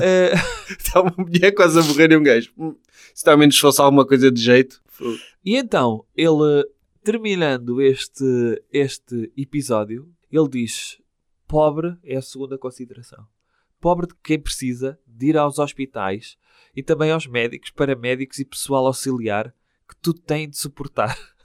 Eh, 0.00 0.32
Está 0.70 1.00
uma 1.00 1.14
mulher 1.16 1.52
quase 1.52 1.78
a 1.78 1.82
morrer 1.82 2.10
e 2.12 2.16
um 2.16 2.22
gajo. 2.22 2.50
"Hum, 2.58 2.74
se 3.14 3.28
ao 3.28 3.38
menos 3.38 3.58
fosse 3.58 3.80
alguma 3.80 4.06
coisa 4.06 4.30
de 4.30 4.40
jeito. 4.40 4.80
e 5.44 5.56
então, 5.56 6.04
ele, 6.16 6.66
terminando 7.04 7.80
este, 7.80 8.24
este 8.72 9.30
episódio, 9.36 10.08
ele 10.30 10.48
diz: 10.48 10.98
pobre 11.46 11.96
é 12.02 12.16
a 12.16 12.22
segunda 12.22 12.58
consideração. 12.58 13.24
Pobre 13.80 14.06
de 14.08 14.14
quem 14.22 14.38
precisa 14.40 14.98
de 15.06 15.26
ir 15.28 15.36
aos 15.36 15.58
hospitais 15.58 16.36
e 16.74 16.82
também 16.82 17.10
aos 17.10 17.26
médicos, 17.26 17.70
paramédicos 17.70 18.38
e 18.38 18.44
pessoal 18.44 18.86
auxiliar 18.86 19.54
que 19.88 19.96
tudo 19.96 20.20
têm 20.20 20.48
de 20.48 20.56
suportar. 20.56 21.16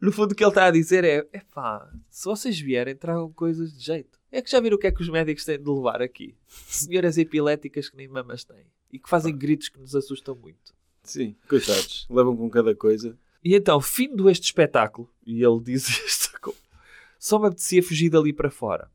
No 0.00 0.10
fundo, 0.10 0.32
o 0.32 0.34
que 0.34 0.42
ele 0.42 0.50
está 0.50 0.64
a 0.64 0.70
dizer 0.72 1.04
é: 1.04 1.18
epá, 1.32 1.88
se 2.10 2.24
vocês 2.24 2.58
vierem, 2.58 2.96
tragam 2.96 3.30
coisas 3.32 3.72
de 3.72 3.84
jeito. 3.84 4.18
É 4.32 4.42
que 4.42 4.50
já 4.50 4.58
viram 4.58 4.76
o 4.76 4.80
que 4.80 4.88
é 4.88 4.90
que 4.90 5.00
os 5.00 5.08
médicos 5.08 5.44
têm 5.44 5.62
de 5.62 5.70
levar 5.70 6.02
aqui? 6.02 6.34
Senhoras 6.48 7.16
epiléticas 7.16 7.88
que 7.88 7.96
nem 7.96 8.08
mamas 8.08 8.42
têm 8.42 8.66
e 8.92 8.98
que 8.98 9.08
fazem 9.08 9.36
gritos 9.36 9.68
que 9.68 9.78
nos 9.78 9.94
assustam 9.94 10.34
muito. 10.34 10.74
Sim, 11.04 11.36
coitados. 11.48 12.04
Levam 12.10 12.36
com 12.36 12.50
cada 12.50 12.74
coisa. 12.74 13.16
E 13.44 13.54
então, 13.54 13.80
fim 13.80 14.10
este 14.28 14.46
espetáculo, 14.46 15.08
e 15.24 15.40
ele 15.42 15.60
diz 15.62 15.88
isto, 15.88 16.30
só 17.20 17.38
me 17.38 17.48
apetecia 17.48 17.82
fugir 17.82 18.08
dali 18.08 18.32
para 18.32 18.50
fora. 18.50 18.90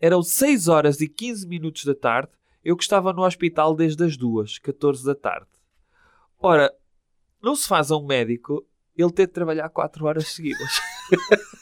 Eram 0.00 0.22
6 0.22 0.66
horas 0.66 1.00
e 1.00 1.08
15 1.08 1.46
minutos 1.46 1.84
da 1.84 1.94
tarde, 1.94 2.32
eu 2.64 2.76
que 2.76 2.82
estava 2.82 3.12
no 3.12 3.22
hospital 3.22 3.76
desde 3.76 4.04
as 4.04 4.16
2, 4.16 4.58
14 4.58 5.04
da 5.04 5.14
tarde. 5.14 5.46
Ora, 6.38 6.74
não 7.42 7.54
se 7.54 7.66
faz 7.66 7.90
a 7.90 7.96
um 7.96 8.06
médico 8.06 8.64
ele 8.96 9.12
ter 9.12 9.26
de 9.26 9.32
trabalhar 9.32 9.68
4 9.68 10.04
horas 10.04 10.28
seguidas. 10.28 10.80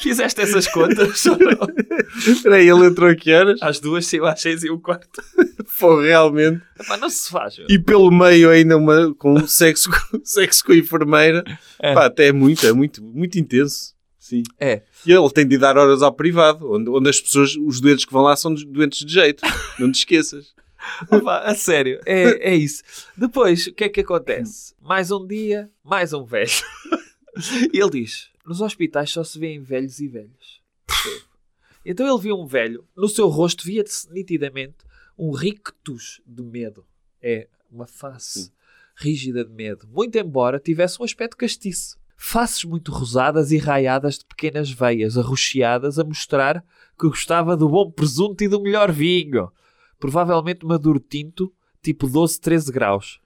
Fizeste 0.00 0.40
essas 0.40 0.66
contas? 0.68 1.24
ou 1.26 1.36
não? 1.38 1.66
Espera 2.16 2.56
aí, 2.56 2.68
ele 2.68 2.86
entrou 2.86 3.10
a 3.10 3.14
que 3.14 3.32
horas? 3.32 3.60
Às 3.62 3.78
duas 3.78 4.06
saiu 4.06 4.26
às 4.26 4.40
6 4.40 4.64
e 4.64 4.70
um 4.70 4.78
quarto. 4.78 5.22
Pô, 5.78 6.00
realmente. 6.00 6.62
Epá, 6.80 6.96
não 6.96 7.10
se 7.10 7.30
faz. 7.30 7.58
meu. 7.58 7.66
E 7.68 7.78
pelo 7.78 8.10
meio 8.10 8.50
ainda 8.50 8.76
uma, 8.76 9.14
com 9.14 9.46
sexo, 9.46 9.90
sexo 10.22 10.64
com 10.64 10.72
a 10.72 10.76
enfermeira. 10.76 11.44
É. 11.78 11.94
Pá, 11.94 12.06
até 12.06 12.28
é 12.28 12.32
muito, 12.32 12.66
é 12.66 12.72
muito, 12.72 13.02
muito 13.02 13.38
intenso. 13.38 13.94
Sim. 14.18 14.42
É. 14.58 14.82
E 15.04 15.12
ele 15.12 15.30
tem 15.30 15.46
de 15.46 15.58
dar 15.58 15.76
horas 15.76 16.02
ao 16.02 16.12
privado, 16.12 16.72
onde, 16.72 16.88
onde 16.88 17.10
as 17.10 17.20
pessoas, 17.20 17.54
os 17.56 17.80
doentes 17.80 18.06
que 18.06 18.12
vão 18.12 18.22
lá 18.22 18.34
são 18.36 18.54
doentes 18.54 19.04
de 19.04 19.12
jeito. 19.12 19.42
Não 19.78 19.92
te 19.92 19.98
esqueças. 19.98 20.54
Opa, 21.10 21.38
a 21.40 21.54
sério, 21.54 22.00
é, 22.06 22.50
é 22.50 22.54
isso. 22.54 22.82
Depois, 23.16 23.66
o 23.66 23.72
que 23.72 23.84
é 23.84 23.88
que 23.88 24.00
acontece? 24.00 24.74
Mais 24.80 25.10
um 25.10 25.26
dia, 25.26 25.70
mais 25.82 26.12
um 26.12 26.24
velho. 26.24 26.50
E 27.72 27.80
ele 27.80 27.90
diz: 27.90 28.30
nos 28.46 28.60
hospitais 28.60 29.10
só 29.10 29.24
se 29.24 29.38
vêem 29.38 29.60
velhos 29.60 29.98
e 29.98 30.06
velhas. 30.06 30.62
Então 31.84 32.08
ele 32.08 32.22
viu 32.22 32.36
um 32.36 32.46
velho, 32.46 32.86
no 32.96 33.08
seu 33.08 33.28
rosto 33.28 33.64
via-se 33.64 34.10
nitidamente 34.10 34.76
um 35.18 35.30
rictus 35.32 36.20
de 36.26 36.42
medo. 36.42 36.86
É 37.20 37.48
uma 37.70 37.86
face 37.86 38.52
rígida 38.96 39.44
de 39.44 39.52
medo, 39.52 39.86
muito 39.88 40.16
embora 40.16 40.60
tivesse 40.60 41.00
um 41.00 41.04
aspecto 41.04 41.36
castiço. 41.36 41.98
Faces 42.16 42.64
muito 42.64 42.92
rosadas 42.92 43.50
e 43.50 43.58
raiadas 43.58 44.18
de 44.18 44.24
pequenas 44.24 44.70
veias 44.70 45.18
arroxeadas 45.18 45.98
a 45.98 46.04
mostrar 46.04 46.64
que 46.98 47.08
gostava 47.08 47.56
do 47.56 47.68
bom 47.68 47.90
presunto 47.90 48.44
e 48.44 48.48
do 48.48 48.60
melhor 48.60 48.92
vinho. 48.92 49.50
Provavelmente 50.04 50.66
maduro 50.66 51.00
tinto, 51.00 51.50
tipo 51.82 52.06
12, 52.06 52.38
13 52.38 52.70
graus. 52.70 53.20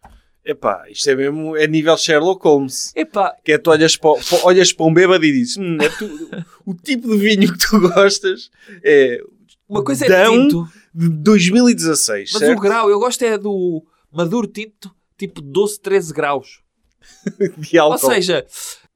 Epá, 0.44 0.84
isto 0.88 1.10
é 1.10 1.16
mesmo, 1.16 1.56
é 1.56 1.66
nível 1.66 1.96
Sherlock 1.96 2.40
Holmes. 2.46 2.92
Epá, 2.94 3.34
Que 3.44 3.54
é 3.54 3.58
tu 3.58 3.70
olhas 3.70 3.96
para, 3.96 4.10
olhas 4.44 4.72
para 4.72 4.86
um 4.86 4.94
bêbado 4.94 5.24
e 5.24 5.32
dizes, 5.32 5.56
hum, 5.56 5.76
é 5.80 5.88
tu- 5.88 6.44
o 6.64 6.72
tipo 6.74 7.08
de 7.08 7.16
vinho 7.18 7.52
que 7.52 7.58
tu 7.58 7.80
gostas 7.80 8.48
é 8.84 9.20
uma 9.68 9.82
coisa 9.82 10.06
é 10.06 10.24
tinto, 10.30 10.68
de 10.94 11.08
2016, 11.08 12.30
mas 12.32 12.38
certo? 12.38 12.56
o 12.56 12.60
grau, 12.60 12.88
eu 12.88 13.00
gosto 13.00 13.22
é 13.24 13.36
do 13.36 13.84
maduro 14.12 14.46
tinto, 14.46 14.94
tipo 15.18 15.40
12, 15.40 15.80
13 15.80 16.14
graus. 16.14 16.60
De 17.58 17.76
álcool. 17.76 18.06
Ou 18.06 18.14
seja, 18.14 18.46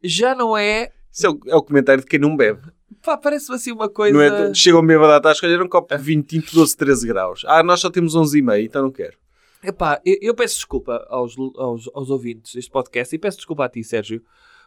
já 0.05 0.37
não 0.37 0.57
é. 0.57 0.93
Isso 1.13 1.27
é 1.27 1.31
o, 1.31 1.41
é 1.49 1.57
o 1.57 1.63
comentário 1.63 2.01
de 2.03 2.07
quem 2.09 2.21
não 2.21 2.37
bebe. 2.37 2.61
Pá, 3.03 3.17
parece-me 3.17 3.57
assim 3.57 3.73
uma 3.73 3.89
coisa. 3.89 4.17
Não 4.17 4.23
é? 4.23 4.55
Chega 4.55 4.79
um 4.79 4.87
bêbado 4.87 5.13
à 5.13 5.21
tasca, 5.21 5.47
escolher 5.47 5.63
um 5.63 5.69
copo 5.69 5.97
de 5.97 6.03
vinho 6.03 6.23
tinto 6.23 6.55
12, 6.55 6.77
13 6.77 7.07
graus. 7.07 7.45
Ah, 7.47 7.63
nós 7.63 7.81
só 7.81 7.91
temos 7.91 8.15
11,5, 8.15 8.65
então 8.65 8.83
não 8.83 8.91
quero. 8.91 9.17
Epá, 9.63 10.01
eu, 10.05 10.17
eu 10.21 10.35
peço 10.35 10.57
desculpa 10.57 11.07
aos, 11.09 11.37
aos, 11.57 11.89
aos 11.95 12.11
ouvintes 12.11 12.55
deste 12.55 12.71
podcast 12.71 13.15
e 13.15 13.19
peço 13.19 13.37
desculpa 13.39 13.65
a 13.65 13.69
ti, 13.69 13.85
Sérgio, 13.85 14.23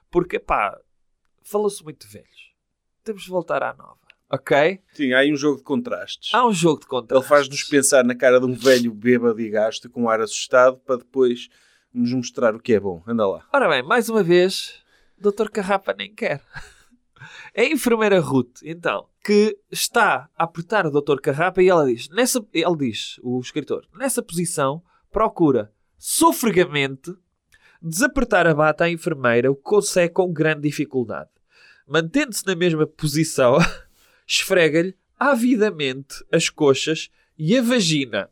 porque, 0.10 0.40
pá, 0.40 0.80
falou-se 1.44 1.84
muito 1.84 2.08
de 2.08 2.14
velhos. 2.14 2.54
Temos 3.04 3.24
de 3.24 3.30
voltar 3.30 3.62
à 3.62 3.74
nova, 3.74 4.00
ok? 4.32 4.80
Sim, 4.94 5.12
há 5.12 5.20
aí 5.20 5.34
um 5.34 5.36
jogo 5.36 5.58
de 5.58 5.64
contrastes. 5.64 6.34
Há 6.34 6.48
um 6.48 6.54
jogo 6.54 6.80
de 6.80 6.88
conta. 6.88 7.14
Ele 7.14 7.24
faz-nos 7.24 7.64
pensar 7.66 8.06
na 8.06 8.16
cara 8.16 8.40
de 8.40 8.46
um 8.46 8.54
velho 8.54 8.94
bêbado 8.94 9.40
e 9.42 9.50
gasto 9.50 9.90
com 9.90 10.04
um 10.04 10.10
ar 10.10 10.22
assustado 10.22 10.78
para 10.78 10.98
depois 10.98 11.50
nos 11.94 12.14
mostrar 12.14 12.56
o 12.56 12.60
que 12.60 12.74
é 12.74 12.80
bom. 12.80 13.04
Anda 13.06 13.28
lá. 13.28 13.46
Ora 13.54 13.68
bem, 13.68 13.84
mais 13.84 14.08
uma 14.08 14.24
vez, 14.24 14.82
Dr. 15.18 15.50
Carrapa 15.52 15.94
nem 15.94 16.14
quer. 16.14 16.42
É 17.54 17.64
a 17.64 17.70
enfermeira 17.70 18.20
Ruth, 18.20 18.62
então, 18.64 19.08
que 19.24 19.58
está 19.72 20.30
a 20.38 20.44
apertar 20.44 20.86
o 20.86 20.92
Dr. 20.92 21.20
Carrapa 21.20 21.62
e 21.62 21.70
ela 21.70 21.86
diz, 21.86 22.10
nessa, 22.10 22.46
ele 22.54 22.76
diz, 22.78 23.20
o 23.24 23.40
escritor, 23.40 23.88
nessa 23.98 24.22
posição, 24.22 24.82
procura 25.12 25.72
sofregamente 25.98 27.14
desapertar 27.82 28.48
a 28.48 28.54
bata 28.54 28.86
à 28.86 28.90
enfermeira, 28.90 29.52
o 29.52 29.56
que 29.56 29.64
consegue 29.64 30.14
com 30.14 30.32
grande 30.32 30.62
dificuldade. 30.62 31.30
Mantendo-se 31.88 32.46
na 32.46 32.56
mesma 32.56 32.88
posição, 32.88 33.58
esfrega-lhe 34.28 34.96
avidamente 35.20 36.24
as 36.32 36.50
coxas 36.50 37.10
e 37.38 37.58
a 37.58 37.62
vagina. 37.62 38.30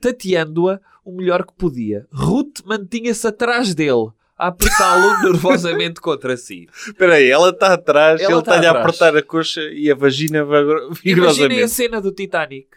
Tateando-a 0.00 0.80
o 1.04 1.12
melhor 1.12 1.46
que 1.46 1.52
podia. 1.52 2.06
Ruth 2.12 2.60
mantinha-se 2.64 3.26
atrás 3.26 3.74
dele, 3.74 4.10
a 4.38 4.48
apertá-lo 4.48 5.22
nervosamente 5.22 6.00
contra 6.00 6.36
si. 6.36 6.68
Espera 6.86 7.14
aí, 7.14 7.30
ela 7.30 7.50
está 7.50 7.74
atrás, 7.74 8.20
Ela 8.20 8.30
ele 8.32 8.40
está 8.40 8.56
está-lhe 8.56 8.66
a 8.66 8.80
apertar 8.80 9.16
a 9.16 9.22
coxa 9.22 9.62
e 9.72 9.90
a 9.90 9.94
vagina 9.94 10.44
vigor- 10.44 10.82
Imaginem 10.82 11.12
a 11.12 11.14
vigorosamente. 11.14 11.68
cena 11.68 12.00
do 12.00 12.12
Titanic. 12.12 12.68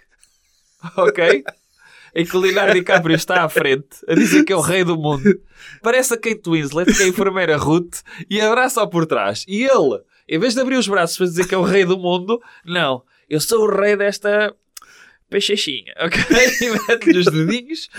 Ok? 0.97 1.43
em 2.15 2.25
que 2.25 2.35
o 2.35 2.39
Leonardo 2.39 2.73
DiCaprio 2.73 3.15
está 3.15 3.43
à 3.43 3.49
frente 3.49 3.87
a 4.07 4.15
dizer 4.15 4.43
que 4.43 4.51
é 4.51 4.55
o 4.55 4.61
rei 4.61 4.83
do 4.83 4.97
mundo. 4.97 5.39
Parece 5.83 6.15
a 6.15 6.17
Kate 6.17 6.49
Winslet, 6.49 6.91
que 6.91 7.03
é 7.03 7.05
a 7.05 7.09
enfermeira 7.09 7.57
Ruth, 7.57 7.97
e 8.27 8.41
abraça-o 8.41 8.87
por 8.89 9.05
trás. 9.05 9.45
E 9.47 9.63
ele, 9.63 10.01
em 10.27 10.39
vez 10.39 10.55
de 10.55 10.61
abrir 10.61 10.77
os 10.77 10.87
braços 10.87 11.15
para 11.17 11.27
dizer 11.27 11.47
que 11.47 11.53
é 11.53 11.57
o 11.57 11.61
rei 11.63 11.85
do 11.85 11.95
mundo, 11.97 12.41
não, 12.65 13.03
eu 13.29 13.39
sou 13.39 13.65
o 13.67 13.71
rei 13.71 13.95
desta 13.95 14.51
peixechinha, 15.29 15.93
ok? 15.99 16.19
E 16.61 16.69
mete-lhe 16.87 17.19
os 17.19 17.25
dedinhos. 17.25 17.89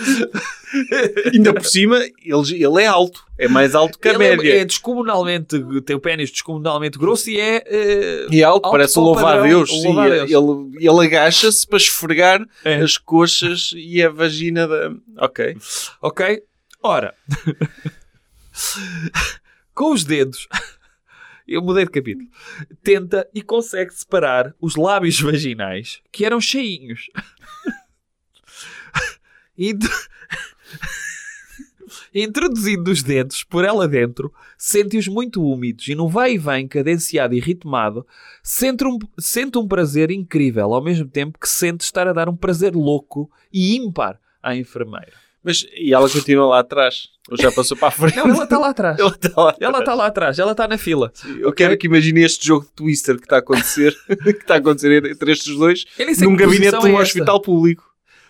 Ainda 1.33 1.53
por 1.53 1.65
cima, 1.65 1.99
ele, 1.99 2.65
ele 2.65 2.83
é 2.83 2.87
alto. 2.87 3.23
É 3.39 3.47
mais 3.47 3.75
alto 3.75 3.99
que 3.99 4.09
a 4.09 4.13
Ele 4.13 4.19
média. 4.19 4.53
é, 4.55 4.59
é 4.61 4.65
descomunalmente, 4.65 5.63
tem 5.85 5.95
o 5.95 6.01
pênis 6.01 6.31
descomunalmente 6.31 6.99
grosso 6.99 7.31
e 7.31 7.39
é... 7.39 7.63
eh, 7.67 8.27
E 8.31 8.41
é 8.41 8.45
alto, 8.45 8.65
alto 8.67 8.71
parece 8.73 8.99
louvar 8.99 9.39
a 9.39 9.43
Deus. 9.43 9.71
Sim, 9.71 9.95
Deus. 9.95 10.31
ele, 10.31 10.87
ele 10.89 11.07
agacha-se 11.07 11.67
para 11.67 11.77
esfregar 11.77 12.45
É. 12.65 12.77
as 12.83 12.97
coxas 12.99 13.71
e 13.77 14.03
a 14.03 14.09
vagina 14.09 14.67
da. 14.67 14.91
Ok. 15.19 15.57
Ok? 16.03 16.43
Ora, 16.83 17.15
com 19.75 19.93
os 19.93 20.05
dedos, 20.05 20.49
eu 21.49 21.63
mudei 21.63 21.85
de 21.85 21.91
capítulo, 21.91 22.29
tenta 22.83 23.29
e 23.35 23.43
consegue 23.43 23.93
separar 23.93 24.55
os 24.61 24.77
lábios 24.77 25.21
vaginais 25.21 26.01
que 26.13 26.25
eram 26.25 26.41
cheinhos. 26.41 27.09
De- 29.57 29.89
Introduzindo 32.15 32.91
os 32.91 33.03
dedos 33.03 33.43
por 33.45 33.65
ela 33.65 33.89
dentro, 33.89 34.33
sente-os 34.57 35.09
muito 35.09 35.43
úmidos 35.43 35.89
e 35.89 35.95
no 35.95 36.09
vai 36.09 36.35
e 36.35 36.39
vem 36.39 36.69
cadenciado 36.69 37.35
e 37.35 37.41
ritmado, 37.41 38.07
sente 38.43 38.85
um, 38.85 38.99
sente 39.19 39.59
um 39.59 39.67
prazer 39.67 40.11
incrível, 40.11 40.73
ao 40.75 40.83
mesmo 40.83 41.09
tempo 41.09 41.39
que 41.39 41.49
sente 41.49 41.85
estar 41.85 42.07
a 42.07 42.13
dar 42.13 42.29
um 42.29 42.37
prazer 42.37 42.75
louco 42.75 43.31
e 43.53 43.77
ímpar 43.77 44.21
à 44.43 44.55
enfermeira. 44.57 45.13
Mas 45.49 45.67
e 45.75 45.95
ela 45.95 46.11
continua 46.11 46.47
lá 46.47 46.59
atrás? 46.59 47.09
Ou 47.31 47.37
já 47.39 47.51
passou 47.51 47.75
para 47.75 47.89
a 47.89 47.91
frente? 47.91 48.17
Não, 48.19 48.29
ela 48.29 48.45
está 48.45 48.59
lá 48.59 48.69
atrás. 48.69 48.99
Ela 48.99 49.09
está 49.09 49.43
lá. 49.43 49.57
Ela 49.59 49.79
está 49.79 49.95
lá 49.95 50.07
atrás, 50.07 50.39
ela 50.39 50.53
está 50.53 50.69
na 50.69 50.77
fila. 50.77 51.11
Eu 51.41 51.55
quero 51.55 51.75
que 51.79 51.87
imagine 51.87 52.23
este 52.23 52.47
jogo 52.47 52.67
de 52.67 52.73
Twister 52.73 53.17
que 53.17 53.23
está 53.23 53.37
a 53.37 53.39
acontecer, 53.39 53.97
que 54.07 54.29
está 54.29 54.55
a 54.55 54.57
acontecer 54.59 55.03
entre 55.07 55.33
estes 55.33 55.57
dois, 55.57 55.87
num 56.21 56.37
gabinete 56.37 56.79
de 56.79 56.87
um 56.87 56.99
é 56.99 57.03
hospital 57.03 57.41
público. 57.41 57.83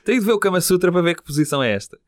Tenho 0.05 0.21
de 0.21 0.27
ver 0.27 0.33
o 0.33 0.39
Kama 0.39 0.61
Sutra 0.61 0.93
para 0.93 1.03
ver 1.03 1.16
que 1.16 1.25
posição 1.25 1.61
é 1.61 1.73
esta. 1.73 1.99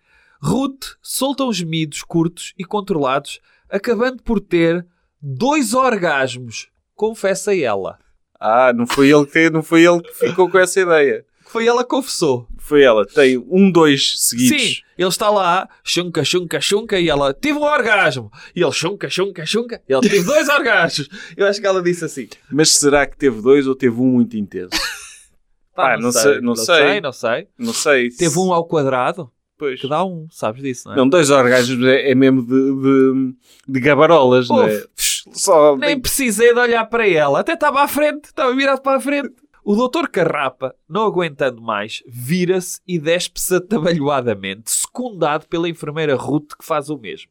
Ruth 0.40 0.96
solta 1.02 1.42
uns 1.42 1.56
gemidos 1.56 2.04
curtos 2.04 2.54
e 2.56 2.64
controlados, 2.64 3.40
acabando 3.68 4.22
por 4.22 4.38
ter 4.38 4.86
dois 5.20 5.74
orgasmos, 5.74 6.68
confessa 6.94 7.52
ela. 7.52 7.98
Ah, 8.38 8.72
não 8.72 8.86
foi 8.86 9.10
ele 9.10 9.26
que, 9.26 9.50
não 9.50 9.60
foi 9.60 9.82
ele 9.82 10.02
que 10.02 10.14
ficou 10.14 10.48
com 10.48 10.56
essa 10.56 10.80
ideia. 10.80 11.24
Foi 11.50 11.66
ela 11.66 11.82
que 11.82 11.90
confessou. 11.90 12.46
Foi 12.58 12.82
ela. 12.82 13.04
Tem 13.04 13.36
um, 13.36 13.72
dois 13.72 14.14
seguidos. 14.18 14.76
Sim, 14.76 14.82
ele 15.02 15.08
está 15.08 15.30
lá, 15.30 15.68
chunca, 15.82 16.24
chunca, 16.24 16.60
chunca, 16.60 16.98
e 17.00 17.08
ela 17.08 17.32
tive 17.32 17.58
um 17.58 17.62
orgasmo. 17.62 18.30
E 18.54 18.62
ele 18.62 18.72
chunca, 18.72 19.08
chunca, 19.08 19.46
chunca, 19.46 19.80
e 19.88 19.92
ele 19.92 20.08
teve 20.08 20.24
dois 20.24 20.48
orgasmos. 20.48 21.08
Eu 21.36 21.46
acho 21.46 21.60
que 21.60 21.66
ela 21.66 21.82
disse 21.82 22.04
assim. 22.04 22.28
Mas 22.50 22.70
será 22.70 23.06
que 23.06 23.16
teve 23.16 23.40
dois 23.40 23.66
ou 23.66 23.74
teve 23.74 24.00
um 24.00 24.06
muito 24.06 24.36
intenso? 24.36 24.70
Pá, 25.74 25.90
Pá, 25.90 25.98
não 25.98 26.12
sei, 26.12 26.34
não 26.36 26.42
não 26.42 26.56
sei. 26.56 26.74
sei, 26.76 27.00
não 27.00 27.12
sei. 27.12 27.48
Não 27.58 27.72
sei. 27.72 28.10
Teve 28.10 28.38
um 28.38 28.52
ao 28.52 28.66
quadrado, 28.66 29.30
Pois. 29.56 29.80
que 29.80 29.88
dá 29.88 30.04
um, 30.04 30.26
sabes 30.30 30.62
disso, 30.62 30.88
não 30.88 30.94
é? 30.94 30.96
Não, 30.96 31.08
dois 31.08 31.30
orgasmos 31.30 31.86
é, 31.86 32.10
é 32.10 32.14
mesmo 32.14 32.42
de, 32.42 32.50
de, 32.50 33.34
de 33.68 33.80
gabarolas, 33.80 34.48
não 34.48 34.64
é? 34.64 34.84
Só 34.96 35.76
Nem 35.76 35.98
precisei 36.00 36.52
de 36.52 36.58
olhar 36.58 36.84
para 36.86 37.08
ela. 37.08 37.40
Até 37.40 37.52
estava 37.54 37.82
à 37.82 37.88
frente. 37.88 38.24
Estava 38.26 38.54
virado 38.54 38.80
para 38.82 38.96
a 38.98 39.00
frente. 39.00 39.30
O 39.64 39.74
doutor 39.74 40.08
Carrapa, 40.08 40.74
não 40.88 41.02
aguentando 41.02 41.60
mais, 41.60 42.02
vira-se 42.06 42.80
e 42.86 42.98
despe-se 42.98 43.54
atabalhoadamente, 43.56 44.70
secundado 44.70 45.46
pela 45.48 45.68
enfermeira 45.68 46.16
Ruth, 46.16 46.54
que 46.58 46.64
faz 46.64 46.88
o 46.88 46.98
mesmo. 46.98 47.30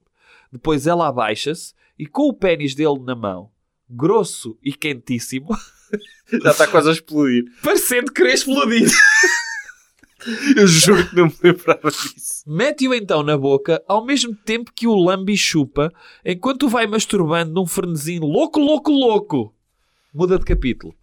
Depois 0.52 0.86
ela 0.86 1.08
abaixa-se 1.08 1.74
e, 1.98 2.06
com 2.06 2.30
o 2.30 2.34
pênis 2.34 2.76
dele 2.76 3.00
na 3.00 3.16
mão, 3.16 3.50
grosso 3.90 4.58
e 4.64 4.72
quentíssimo, 4.74 5.50
já 6.44 6.52
está 6.52 6.68
quase 6.68 6.90
a 6.90 6.92
explodir. 6.94 7.46
parecendo 7.64 8.12
querer 8.12 8.34
explodir, 8.34 8.90
Eu 10.58 10.68
juro 10.68 11.08
que 11.10 11.16
não 11.16 11.28
me 11.28 11.34
lembrava 11.42 11.90
disso. 11.90 12.44
mete-o 12.46 12.94
então 12.94 13.24
na 13.24 13.38
boca, 13.38 13.82
ao 13.88 14.04
mesmo 14.06 14.36
tempo 14.36 14.72
que 14.76 14.86
o 14.86 14.94
lambe 14.94 15.32
e 15.34 15.38
chupa, 15.38 15.92
enquanto 16.26 16.68
vai 16.68 16.86
masturbando 16.86 17.54
num 17.54 17.66
frenesim 17.66 18.20
louco, 18.20 18.60
louco, 18.60 18.92
louco. 18.92 19.56
Muda 20.14 20.38
de 20.38 20.44
capítulo. 20.44 20.94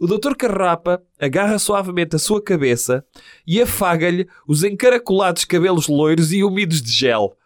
O 0.00 0.06
Dr. 0.06 0.34
Carrapa 0.36 1.02
agarra 1.18 1.58
suavemente 1.58 2.16
a 2.16 2.18
sua 2.18 2.42
cabeça 2.42 3.04
e 3.46 3.60
afaga-lhe 3.60 4.28
os 4.46 4.64
encaracolados 4.64 5.44
cabelos 5.44 5.88
loiros 5.88 6.32
e 6.32 6.42
úmidos 6.42 6.82
de 6.82 6.92
gel. 6.92 7.36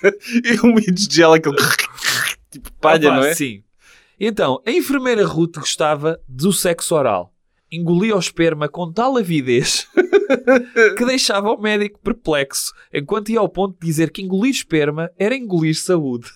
E 0.44 0.66
mitos 0.66 1.08
de 1.08 1.16
gel, 1.16 1.32
aquele 1.32 1.56
tipo 2.52 2.70
palha, 2.74 3.08
pá, 3.08 3.16
não 3.16 3.24
é? 3.24 3.34
Sim. 3.34 3.62
Então, 4.20 4.62
a 4.64 4.70
enfermeira 4.70 5.26
Ruth 5.26 5.56
gostava 5.56 6.20
do 6.28 6.52
sexo 6.52 6.94
oral. 6.94 7.32
Engolia 7.72 8.14
o 8.14 8.18
esperma 8.18 8.68
com 8.68 8.92
tal 8.92 9.16
avidez 9.16 9.88
que 10.96 11.04
deixava 11.04 11.50
o 11.50 11.60
médico 11.60 11.98
perplexo, 11.98 12.72
enquanto 12.92 13.30
ia 13.30 13.40
ao 13.40 13.48
ponto 13.48 13.78
de 13.80 13.86
dizer 13.86 14.10
que 14.10 14.22
engolir 14.22 14.52
esperma 14.52 15.10
era 15.18 15.34
engolir 15.34 15.74
saúde. 15.74 16.28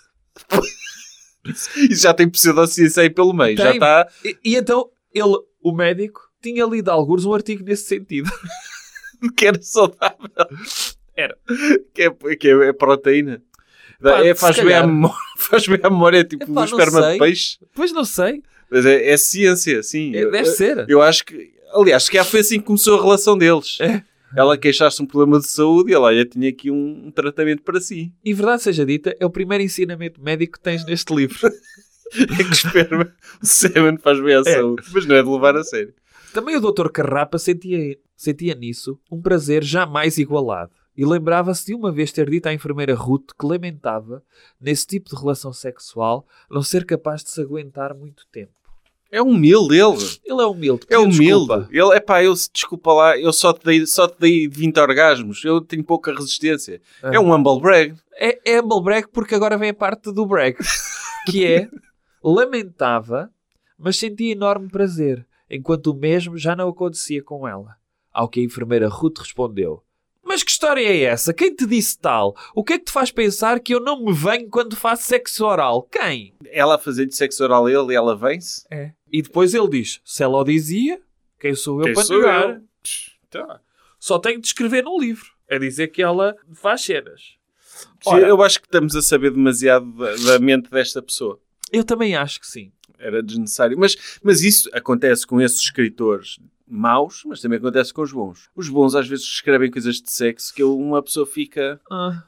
Isso 1.44 2.02
já 2.02 2.12
tem 2.12 2.28
pseudociência 2.28 3.02
aí 3.02 3.10
pelo 3.10 3.32
meio. 3.32 3.56
Já 3.56 3.64
Tem. 3.64 3.74
está. 3.74 4.08
E, 4.24 4.36
e 4.44 4.56
então, 4.56 4.90
ele, 5.12 5.36
o 5.62 5.72
médico, 5.72 6.20
tinha 6.42 6.64
lido 6.64 6.90
alguns 6.90 7.24
um 7.24 7.32
artigo 7.34 7.64
nesse 7.64 7.84
sentido. 7.84 8.30
Que 9.36 9.48
era 9.48 9.60
saudável. 9.60 10.30
Era. 11.14 11.36
Que 11.92 12.04
é, 12.04 12.36
que 12.36 12.48
é, 12.48 12.68
é 12.68 12.72
proteína. 12.72 13.42
Pá, 14.02 14.24
é, 14.24 14.32
faz, 14.34 14.58
bem 14.58 14.74
à 14.74 14.86
memória, 14.86 15.18
faz 15.36 15.66
bem 15.66 15.78
à 15.82 15.90
memória, 15.90 16.18
é 16.20 16.24
tipo 16.24 16.50
Epá, 16.50 16.64
esperma 16.64 17.12
de 17.12 17.18
peixe. 17.18 17.58
Pois 17.74 17.92
não 17.92 18.04
sei. 18.04 18.42
Mas 18.70 18.86
é, 18.86 19.10
é 19.10 19.16
ciência, 19.18 19.82
sim. 19.82 20.16
É, 20.16 20.24
Eu- 20.24 20.30
deve 20.30 20.46
ser. 20.46 20.86
Eu 20.88 21.02
acho 21.02 21.26
que, 21.26 21.52
aliás, 21.74 22.08
calhar 22.08 22.24
foi 22.24 22.40
assim 22.40 22.58
que 22.58 22.64
começou 22.64 22.98
a 22.98 23.02
relação 23.02 23.36
deles. 23.36 23.76
É. 23.80 24.02
Ela 24.34 24.56
queixasse 24.56 25.02
um 25.02 25.06
problema 25.06 25.40
de 25.40 25.48
saúde 25.48 25.90
e 25.90 25.94
ela 25.94 26.06
olha, 26.06 26.24
tinha 26.24 26.48
aqui 26.48 26.70
um, 26.70 27.08
um 27.08 27.10
tratamento 27.10 27.62
para 27.62 27.80
si. 27.80 28.12
E 28.24 28.32
verdade 28.32 28.62
seja 28.62 28.86
dita, 28.86 29.14
é 29.18 29.26
o 29.26 29.30
primeiro 29.30 29.64
ensinamento 29.64 30.22
médico 30.22 30.54
que 30.54 30.60
tens 30.60 30.84
neste 30.86 31.14
livro. 31.14 31.38
É 32.38 32.44
que 32.44 32.52
esperma, 32.52 33.12
o 33.42 33.46
semen 33.46 33.96
faz 33.98 34.20
bem 34.20 34.34
à 34.36 34.40
É. 34.40 34.54
saúde. 34.56 34.82
Mas 34.92 35.06
não 35.06 35.16
é 35.16 35.22
de 35.22 35.28
levar 35.28 35.56
a 35.56 35.62
sério. 35.64 35.94
Também 36.32 36.56
o 36.56 36.60
Dr. 36.60 36.88
Carrapa 36.90 37.38
sentia, 37.38 37.96
sentia 38.16 38.54
nisso 38.54 38.98
um 39.10 39.20
prazer 39.20 39.62
jamais 39.64 40.18
igualado. 40.18 40.72
E 40.96 41.04
lembrava-se 41.04 41.66
de 41.66 41.74
uma 41.74 41.90
vez 41.90 42.12
ter 42.12 42.28
dito 42.28 42.46
à 42.46 42.52
enfermeira 42.52 42.94
Ruth 42.94 43.30
que 43.38 43.46
lamentava, 43.46 44.22
nesse 44.60 44.86
tipo 44.86 45.08
de 45.08 45.16
relação 45.20 45.52
sexual, 45.52 46.26
não 46.50 46.62
ser 46.62 46.84
capaz 46.84 47.22
de 47.24 47.30
se 47.30 47.40
aguentar 47.40 47.94
muito 47.94 48.24
tempo. 48.30 48.52
É 49.10 49.20
humilde 49.20 49.74
ele. 49.76 49.96
Ele 50.24 50.40
é 50.40 50.46
humilde. 50.46 50.86
É 50.88 50.98
humilde. 50.98 51.18
desculpa. 51.48 51.68
Ele, 51.72 51.96
epá, 51.96 52.22
eu, 52.22 52.32
desculpa 52.52 52.92
lá, 52.92 53.18
eu 53.18 53.32
só 53.32 53.52
te, 53.52 53.64
dei, 53.64 53.84
só 53.86 54.06
te 54.06 54.16
dei 54.20 54.46
20 54.46 54.78
orgasmos. 54.78 55.44
Eu 55.44 55.60
tenho 55.60 55.82
pouca 55.82 56.12
resistência. 56.14 56.80
Ah. 57.02 57.10
É 57.14 57.18
um 57.18 57.32
humble 57.34 57.60
brag. 57.60 57.94
É, 58.14 58.52
é 58.52 58.60
humble 58.60 58.82
brag 58.82 59.08
porque 59.12 59.34
agora 59.34 59.56
vem 59.58 59.70
a 59.70 59.74
parte 59.74 60.12
do 60.12 60.26
brag. 60.26 60.56
Que 61.26 61.44
é, 61.44 61.68
lamentava, 62.22 63.30
mas 63.78 63.96
sentia 63.98 64.32
enorme 64.32 64.68
prazer, 64.68 65.26
enquanto 65.48 65.88
o 65.88 65.94
mesmo 65.94 66.36
já 66.36 66.54
não 66.54 66.68
acontecia 66.68 67.22
com 67.22 67.46
ela. 67.46 67.76
Ao 68.12 68.28
que 68.28 68.40
a 68.40 68.42
enfermeira 68.44 68.88
Ruth 68.88 69.18
respondeu. 69.18 69.82
Mas 70.22 70.42
que 70.42 70.50
história 70.50 70.82
é 70.82 71.00
essa? 71.02 71.32
Quem 71.32 71.54
te 71.54 71.66
disse 71.66 71.98
tal? 71.98 72.36
O 72.54 72.62
que 72.62 72.74
é 72.74 72.78
que 72.78 72.84
te 72.86 72.92
faz 72.92 73.10
pensar 73.10 73.58
que 73.60 73.74
eu 73.74 73.80
não 73.80 74.04
me 74.04 74.12
venho 74.12 74.48
quando 74.48 74.76
faço 74.76 75.04
sexo 75.04 75.44
oral? 75.46 75.82
Quem? 75.84 76.34
Ela 76.50 76.74
a 76.74 76.78
fazer-lhe 76.78 77.10
sexo 77.12 77.42
oral 77.42 77.66
a 77.66 77.70
ele 77.72 77.92
e 77.92 77.96
ela 77.96 78.14
vem-se. 78.16 78.64
É. 78.70 78.92
E 79.10 79.22
depois 79.22 79.54
ele 79.54 79.68
diz, 79.68 80.00
se 80.04 80.22
ela 80.22 80.36
o 80.38 80.44
dizia, 80.44 81.00
quem 81.38 81.54
sou 81.54 81.78
eu 81.80 81.84
Quem 81.86 81.94
para 81.94 82.02
sou 82.04 82.18
negar? 82.20 82.50
eu? 82.50 82.60
Tá. 83.30 83.60
Só 83.98 84.18
tenho 84.18 84.40
de 84.40 84.46
escrever 84.48 84.84
num 84.84 85.00
livro. 85.00 85.26
É 85.48 85.58
dizer 85.58 85.88
que 85.88 86.02
ela 86.02 86.36
faz 86.54 86.82
cenas. 86.82 87.36
Ora- 88.06 88.26
eu 88.28 88.40
acho 88.42 88.60
que 88.60 88.66
estamos 88.66 88.94
a 88.94 89.02
saber 89.02 89.30
demasiado 89.32 89.90
da, 89.92 90.14
da 90.32 90.38
mente 90.38 90.70
desta 90.70 91.00
pessoa. 91.02 91.40
Eu 91.72 91.84
também 91.84 92.14
acho 92.16 92.40
que 92.40 92.46
sim. 92.46 92.72
Era 92.98 93.22
desnecessário. 93.22 93.78
Mas, 93.78 93.96
mas 94.22 94.42
isso 94.42 94.68
acontece 94.72 95.26
com 95.26 95.40
esses 95.40 95.60
escritores 95.60 96.38
maus, 96.66 97.22
mas 97.26 97.40
também 97.40 97.58
acontece 97.58 97.92
com 97.92 98.02
os 98.02 98.12
bons. 98.12 98.48
Os 98.54 98.68
bons 98.68 98.94
às 98.94 99.08
vezes 99.08 99.24
escrevem 99.24 99.70
coisas 99.70 99.96
de 100.00 100.10
sexo 100.10 100.54
que 100.54 100.62
uma 100.62 101.02
pessoa 101.02 101.26
fica... 101.26 101.80
Ah, 101.90 102.22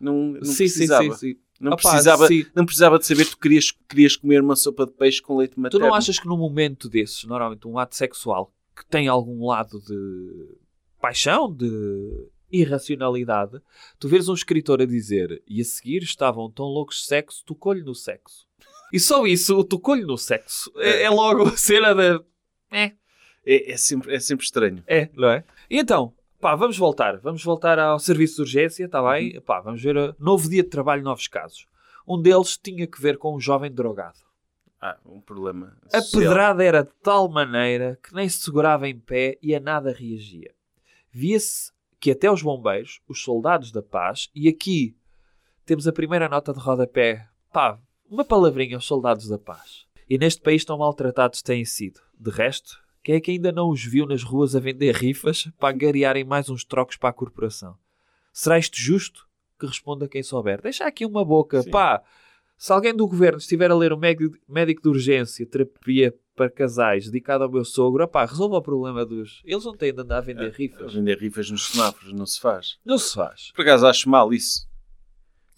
Não, 0.00 0.32
não 0.32 0.44
sim, 0.44 0.52
sim, 0.52 0.56
precisava. 0.64 1.02
sim, 1.14 1.32
sim. 1.34 1.36
Não, 1.60 1.72
Opa, 1.72 1.82
precisava 1.90 2.26
sim. 2.28 2.46
não 2.54 2.64
precisava 2.64 2.98
de 3.00 3.06
saber 3.06 3.24
que 3.24 3.30
tu 3.32 3.38
querias, 3.38 3.72
querias 3.88 4.14
comer 4.16 4.40
uma 4.40 4.54
sopa 4.54 4.86
de 4.86 4.92
peixe 4.92 5.20
com 5.20 5.36
leite 5.36 5.54
Tu 5.54 5.60
materno. 5.60 5.86
não 5.86 5.94
achas 5.94 6.20
que 6.20 6.26
num 6.28 6.36
momento 6.38 6.88
desses, 6.88 7.24
normalmente 7.24 7.66
um 7.66 7.76
ato 7.76 7.96
sexual, 7.96 8.54
que 8.76 8.86
tem 8.86 9.08
algum 9.08 9.44
lado 9.44 9.80
de 9.80 10.56
paixão, 11.00 11.52
de 11.52 12.28
irracionalidade, 12.50 13.60
tu 13.98 14.08
vês 14.08 14.28
um 14.28 14.34
escritor 14.34 14.80
a 14.80 14.86
dizer 14.86 15.42
e 15.48 15.60
a 15.60 15.64
seguir 15.64 16.02
estavam 16.04 16.48
tão 16.50 16.64
loucos 16.66 16.98
de 17.00 17.06
sexo, 17.06 17.42
tocou-lhe 17.44 17.82
no 17.82 17.94
sexo. 17.94 18.46
E 18.92 18.98
só 18.98 19.26
isso, 19.26 19.58
o 19.58 19.64
tocou-lhe 19.64 20.04
no 20.04 20.16
sexo, 20.16 20.72
é, 20.76 21.02
é 21.02 21.10
logo 21.10 21.44
a 21.48 21.56
cena 21.56 21.94
da... 21.94 22.20
É, 22.70 22.92
É, 23.44 23.72
é 23.72 23.76
sempre, 23.76 24.14
é 24.14 24.20
sempre 24.20 24.44
estranho. 24.44 24.82
é, 24.86 25.08
não 25.14 25.28
é? 25.30 25.44
E 25.70 25.78
então, 25.78 26.12
pá, 26.40 26.54
vamos 26.54 26.76
voltar. 26.76 27.18
Vamos 27.18 27.42
voltar 27.42 27.78
ao 27.78 27.98
serviço 27.98 28.36
de 28.36 28.42
urgência, 28.42 28.84
está 28.84 29.02
bem? 29.10 29.40
Pá, 29.40 29.60
vamos 29.60 29.82
ver. 29.82 29.96
A... 29.96 30.14
Novo 30.18 30.48
dia 30.48 30.62
de 30.62 30.68
trabalho, 30.68 31.02
novos 31.02 31.28
casos. 31.28 31.66
Um 32.06 32.20
deles 32.20 32.58
tinha 32.58 32.86
que 32.86 33.00
ver 33.00 33.18
com 33.18 33.34
um 33.34 33.40
jovem 33.40 33.70
drogado. 33.70 34.18
Ah, 34.80 34.96
um 35.04 35.20
problema. 35.20 35.76
A 35.92 36.00
social. 36.00 36.22
pedrada 36.22 36.62
era 36.64 36.82
de 36.84 36.90
tal 37.02 37.28
maneira 37.28 37.98
que 38.02 38.14
nem 38.14 38.28
se 38.28 38.40
segurava 38.40 38.88
em 38.88 38.98
pé 38.98 39.36
e 39.42 39.54
a 39.54 39.60
nada 39.60 39.92
reagia. 39.92 40.54
Via-se 41.10 41.72
que 41.98 42.10
até 42.12 42.30
os 42.30 42.42
bombeiros, 42.42 43.00
os 43.08 43.22
soldados 43.22 43.72
da 43.72 43.82
paz, 43.82 44.30
e 44.34 44.48
aqui 44.48 44.96
temos 45.66 45.88
a 45.88 45.92
primeira 45.92 46.28
nota 46.28 46.52
de 46.52 46.60
rodapé, 46.60 47.26
pá, 47.52 47.78
uma 48.08 48.24
palavrinha 48.24 48.76
aos 48.76 48.86
soldados 48.86 49.28
da 49.28 49.38
paz. 49.38 49.86
E 50.08 50.16
neste 50.18 50.40
país 50.40 50.64
tão 50.64 50.78
maltratados 50.78 51.42
têm 51.42 51.64
sido. 51.64 52.00
De 52.18 52.30
resto, 52.30 52.78
quem 53.02 53.14
é 53.16 53.20
que 53.20 53.30
ainda 53.30 53.52
não 53.52 53.70
os 53.70 53.84
viu 53.84 54.06
nas 54.06 54.22
ruas 54.22 54.56
a 54.56 54.60
vender 54.60 54.94
rifas 54.94 55.48
para 55.58 55.74
angariarem 55.74 56.24
mais 56.24 56.48
uns 56.48 56.64
trocos 56.64 56.96
para 56.96 57.10
a 57.10 57.12
corporação? 57.12 57.76
Será 58.32 58.58
isto 58.58 58.76
justo? 58.78 59.26
Que 59.58 59.66
responda 59.66 60.08
quem 60.08 60.22
souber. 60.22 60.62
Deixa 60.62 60.86
aqui 60.86 61.04
uma 61.04 61.24
boca, 61.24 61.62
Sim. 61.62 61.70
pá. 61.70 62.02
Se 62.56 62.72
alguém 62.72 62.94
do 62.94 63.06
governo 63.06 63.38
estiver 63.38 63.70
a 63.70 63.74
ler 63.74 63.92
o 63.92 63.96
médico, 63.98 64.36
médico 64.48 64.82
de 64.82 64.88
urgência, 64.88 65.46
terapia 65.46 66.14
para 66.34 66.50
casais, 66.50 67.04
dedicado 67.06 67.44
ao 67.44 67.50
meu 67.50 67.64
sogro, 67.64 68.06
pá, 68.08 68.24
resolva 68.24 68.56
o 68.56 68.62
problema 68.62 69.04
dos. 69.04 69.42
Eles 69.44 69.64
não 69.64 69.76
têm 69.76 69.92
de 69.92 70.00
andar 70.00 70.18
a 70.18 70.20
vender 70.20 70.46
A 70.46 70.56
rifas. 70.56 70.94
vender 70.94 71.18
rifas 71.18 71.50
nos 71.50 71.66
semáforos 71.68 72.12
não 72.12 72.26
se 72.26 72.40
faz. 72.40 72.78
Não 72.84 72.98
se 72.98 73.14
faz. 73.14 73.52
Por 73.54 73.62
acaso 73.62 73.86
acho 73.86 74.08
mal 74.08 74.32
isso. 74.32 74.68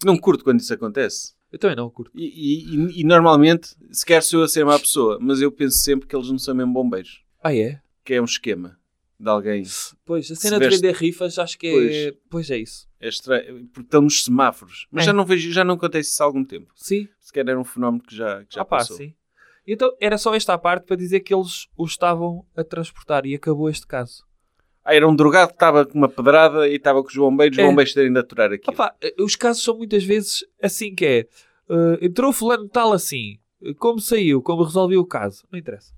Não 0.03 0.17
curto 0.17 0.43
quando 0.43 0.59
isso 0.59 0.73
acontece. 0.73 1.33
Eu 1.51 1.59
também 1.59 1.75
não 1.75 1.89
curto. 1.89 2.11
E, 2.15 2.23
e- 2.25 3.01
e- 3.01 3.03
normalmente, 3.03 3.75
sequer 3.91 4.23
sou 4.23 4.39
eu 4.39 4.45
a 4.45 4.47
ser 4.47 4.65
má 4.65 4.79
pessoa, 4.79 5.17
mas 5.19 5.41
eu 5.41 5.51
penso 5.51 5.77
sempre 5.79 6.07
que 6.07 6.15
eles 6.15 6.29
não 6.29 6.39
são 6.39 6.55
mesmo 6.55 6.71
bombeiros. 6.73 7.23
Ah, 7.43 7.53
é? 7.55 7.81
Que 8.05 8.13
é 8.15 8.21
um 8.21 8.25
esquema 8.25 8.79
de 9.19 9.29
alguém. 9.29 9.63
Pois, 10.05 10.31
a 10.31 10.35
cena 10.35 10.59
de 10.59 10.69
vender 10.69 10.95
rifas 10.95 11.37
acho 11.37 11.57
que 11.59 11.67
é. 11.67 12.13
Pois, 12.29 12.49
é 12.49 12.57
isso. 12.57 12.87
É 12.99 13.09
estranho. 13.09 13.67
Porque 13.67 13.81
estão 13.87 14.01
nos 14.01 14.23
semáforos. 14.23 14.87
Mas 14.91 15.03
É. 15.03 15.05
já, 15.07 15.13
não 15.13 15.25
vejo, 15.25 15.51
já 15.51 15.63
não 15.63 15.75
acontece 15.75 16.09
isso 16.11 16.23
há 16.23 16.25
algum 16.25 16.43
tempo. 16.43 16.71
Sim. 16.75 17.07
Sequer 17.19 17.47
era 17.47 17.59
um 17.59 17.63
fenómeno 17.63 18.01
que 18.03 18.15
já, 18.15 18.43
que 18.45 18.55
já 18.55 18.61
ah, 18.61 18.65
pá, 18.65 18.77
passou. 18.77 18.97
sim. 18.97 19.13
Então 19.67 19.95
era 19.99 20.17
só 20.17 20.33
esta 20.33 20.57
parte 20.57 20.85
para 20.85 20.95
dizer 20.95 21.19
que 21.19 21.33
eles 21.33 21.67
o 21.77 21.85
estavam 21.85 22.45
a 22.55 22.63
transportar 22.63 23.25
e 23.25 23.35
acabou 23.35 23.69
este 23.69 23.85
caso. 23.85 24.23
Ah, 24.83 24.95
era 24.95 25.07
um 25.07 25.15
drogado 25.15 25.49
que 25.49 25.55
estava 25.55 25.85
com 25.85 25.97
uma 25.97 26.09
pedrada 26.09 26.67
e 26.67 26.75
estava 26.75 27.01
com 27.03 27.07
os 27.09 27.15
bombeiros, 27.15 27.57
os 27.57 27.63
É. 27.63 27.67
bombeiros 27.67 27.93
terem 27.93 28.11
de 28.11 28.19
aturar 28.19 28.51
eh, 28.51 29.13
os 29.19 29.35
casos 29.35 29.63
são 29.63 29.77
muitas 29.77 30.03
vezes 30.03 30.43
assim 30.61 30.95
que 30.95 31.05
é. 31.05 31.19
eh, 31.69 31.99
entrou 32.01 32.33
fulano 32.33 32.67
tal 32.67 32.91
assim. 32.91 33.37
Como 33.77 33.99
saiu? 33.99 34.41
Como 34.41 34.63
resolveu 34.63 34.99
o 35.01 35.05
caso? 35.05 35.45
Não 35.51 35.59
interessa. 35.59 35.93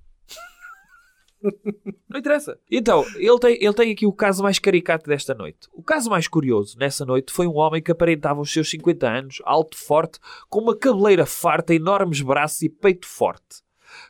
Não 2.10 2.20
interessa. 2.20 2.58
Então, 2.72 3.06
ele 3.16 3.40
tem, 3.40 3.58
ele 3.64 3.74
tem 3.74 3.92
aqui 3.92 4.06
o 4.06 4.14
caso 4.14 4.42
mais 4.44 4.60
caricato 4.60 5.10
desta 5.10 5.34
noite. 5.34 5.68
O 5.74 5.82
caso 5.84 6.10
mais 6.10 6.28
curioso 6.28 6.78
nessa 6.78 7.06
noite 7.06 7.34
foi 7.34 7.48
um 7.48 7.56
homem 7.58 7.82
que 7.82 7.92
aparentava 7.92 8.40
os 8.40 8.52
seus 8.52 8.70
50 8.70 9.10
anos, 9.10 9.42
alto, 9.44 9.78
forte, 9.78 10.20
com 10.50 10.60
uma 10.60 10.76
cabeleira 10.76 11.26
farta, 11.26 11.74
enormes 11.74 12.22
braços 12.22 12.62
e 12.62 12.70
peito 12.70 13.06
forte. 13.08 13.63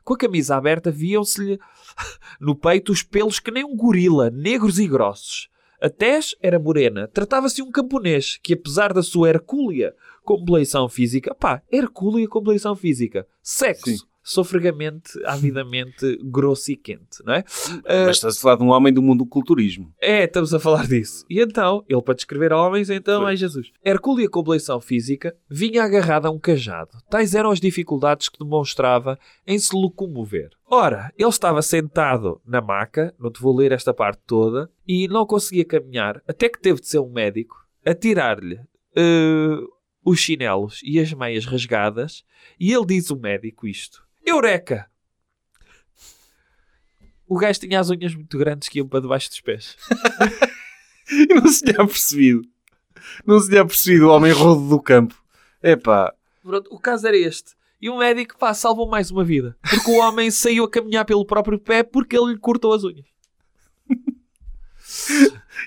Com 0.03 0.13
a 0.13 0.17
camisa 0.17 0.55
aberta, 0.55 0.91
viam-se-lhe 0.91 1.59
no 2.39 2.55
peito 2.55 2.91
os 2.91 3.03
pelos 3.03 3.39
que 3.39 3.51
nem 3.51 3.63
um 3.63 3.75
gorila, 3.75 4.29
negros 4.29 4.79
e 4.79 4.87
grossos. 4.87 5.49
A 5.81 5.89
tez 5.89 6.35
era 6.41 6.57
morena. 6.59 7.07
Tratava-se 7.07 7.55
de 7.55 7.61
um 7.61 7.71
camponês 7.71 8.39
que, 8.41 8.53
apesar 8.53 8.93
da 8.93 9.03
sua 9.03 9.29
hercúlea 9.29 9.93
compleição 10.23 10.87
física, 10.87 11.35
pá, 11.35 11.61
hercúlea 11.71 12.27
compleição 12.27 12.75
física, 12.75 13.27
sexo, 13.41 13.97
Sim. 13.97 13.97
Sofregamente, 14.23 15.11
avidamente 15.25 16.17
grosso 16.23 16.71
e 16.71 16.77
quente, 16.77 17.23
não 17.25 17.33
é? 17.33 17.43
Ah, 17.85 18.05
Mas 18.05 18.17
estás 18.17 18.37
a 18.37 18.39
falar 18.39 18.55
de 18.55 18.63
um 18.63 18.69
homem 18.69 18.93
do 18.93 19.01
mundo 19.01 19.19
do 19.23 19.29
culturismo. 19.29 19.93
é, 20.01 20.23
estamos 20.23 20.53
a 20.53 20.59
falar 20.59 20.87
disso. 20.87 21.25
E 21.29 21.39
então, 21.41 21.83
ele 21.87 22.01
para 22.01 22.15
descrever 22.15 22.53
homens, 22.53 22.89
então, 22.89 23.25
ai 23.25 23.35
Jesus. 23.35 23.71
Hercúlea 23.85 24.29
compleição 24.29 24.79
física 24.79 25.35
vinha 25.49 25.83
agarrada 25.83 26.27
a 26.27 26.31
um 26.31 26.39
cajado. 26.39 26.97
Tais 27.09 27.35
eram 27.35 27.51
as 27.51 27.59
dificuldades 27.59 28.29
que 28.29 28.39
demonstrava 28.39 29.19
em 29.45 29.59
se 29.59 29.75
locomover. 29.75 30.49
Ora, 30.65 31.11
ele 31.17 31.29
estava 31.29 31.61
sentado 31.61 32.41
na 32.45 32.61
maca, 32.61 33.13
não 33.19 33.29
te 33.31 33.41
vou 33.41 33.55
ler 33.55 33.71
esta 33.71 33.93
parte 33.93 34.21
toda, 34.25 34.69
e 34.87 35.07
não 35.07 35.25
conseguia 35.25 35.65
caminhar, 35.65 36.21
até 36.27 36.49
que 36.49 36.59
teve 36.59 36.79
de 36.79 36.87
ser 36.87 36.99
um 36.99 37.11
médico 37.11 37.55
a 37.85 37.93
tirar-lhe 37.93 38.59
eh, 38.95 39.57
os 40.03 40.19
chinelos 40.19 40.79
e 40.83 40.99
as 40.99 41.13
meias 41.13 41.45
rasgadas, 41.45 42.23
e 42.59 42.73
ele 42.73 42.85
diz 42.85 43.09
o 43.11 43.15
médico 43.15 43.67
isto. 43.67 44.02
Eureka! 44.25 44.87
O 47.27 47.37
gajo 47.37 47.59
tinha 47.59 47.79
as 47.79 47.89
unhas 47.89 48.13
muito 48.13 48.37
grandes 48.37 48.69
que 48.69 48.79
iam 48.79 48.87
para 48.87 49.01
debaixo 49.01 49.29
dos 49.29 49.41
pés. 49.41 49.75
E 51.11 51.25
não 51.33 51.47
se 51.47 51.63
tinha 51.63 51.85
percebido. 51.85 52.41
Não 53.25 53.39
se 53.39 53.49
tinha 53.49 53.65
percebido 53.65 54.07
o 54.07 54.11
homem 54.11 54.31
rodo 54.31 54.67
do 54.69 54.79
campo. 54.81 55.15
Epá, 55.61 56.13
Pronto, 56.43 56.67
o 56.73 56.79
caso 56.79 57.07
era 57.07 57.17
este. 57.17 57.53
E 57.81 57.89
o 57.89 57.97
médico, 57.97 58.37
pá, 58.37 58.53
salvou 58.53 58.87
mais 58.87 59.09
uma 59.11 59.23
vida. 59.23 59.57
Porque 59.69 59.89
o 59.91 59.97
homem 59.99 60.29
saiu 60.31 60.65
a 60.65 60.69
caminhar 60.69 61.05
pelo 61.05 61.25
próprio 61.25 61.57
pé 61.59 61.83
porque 61.83 62.17
ele 62.17 62.33
lhe 62.33 62.37
cortou 62.39 62.73
as 62.73 62.83
unhas. 62.83 63.05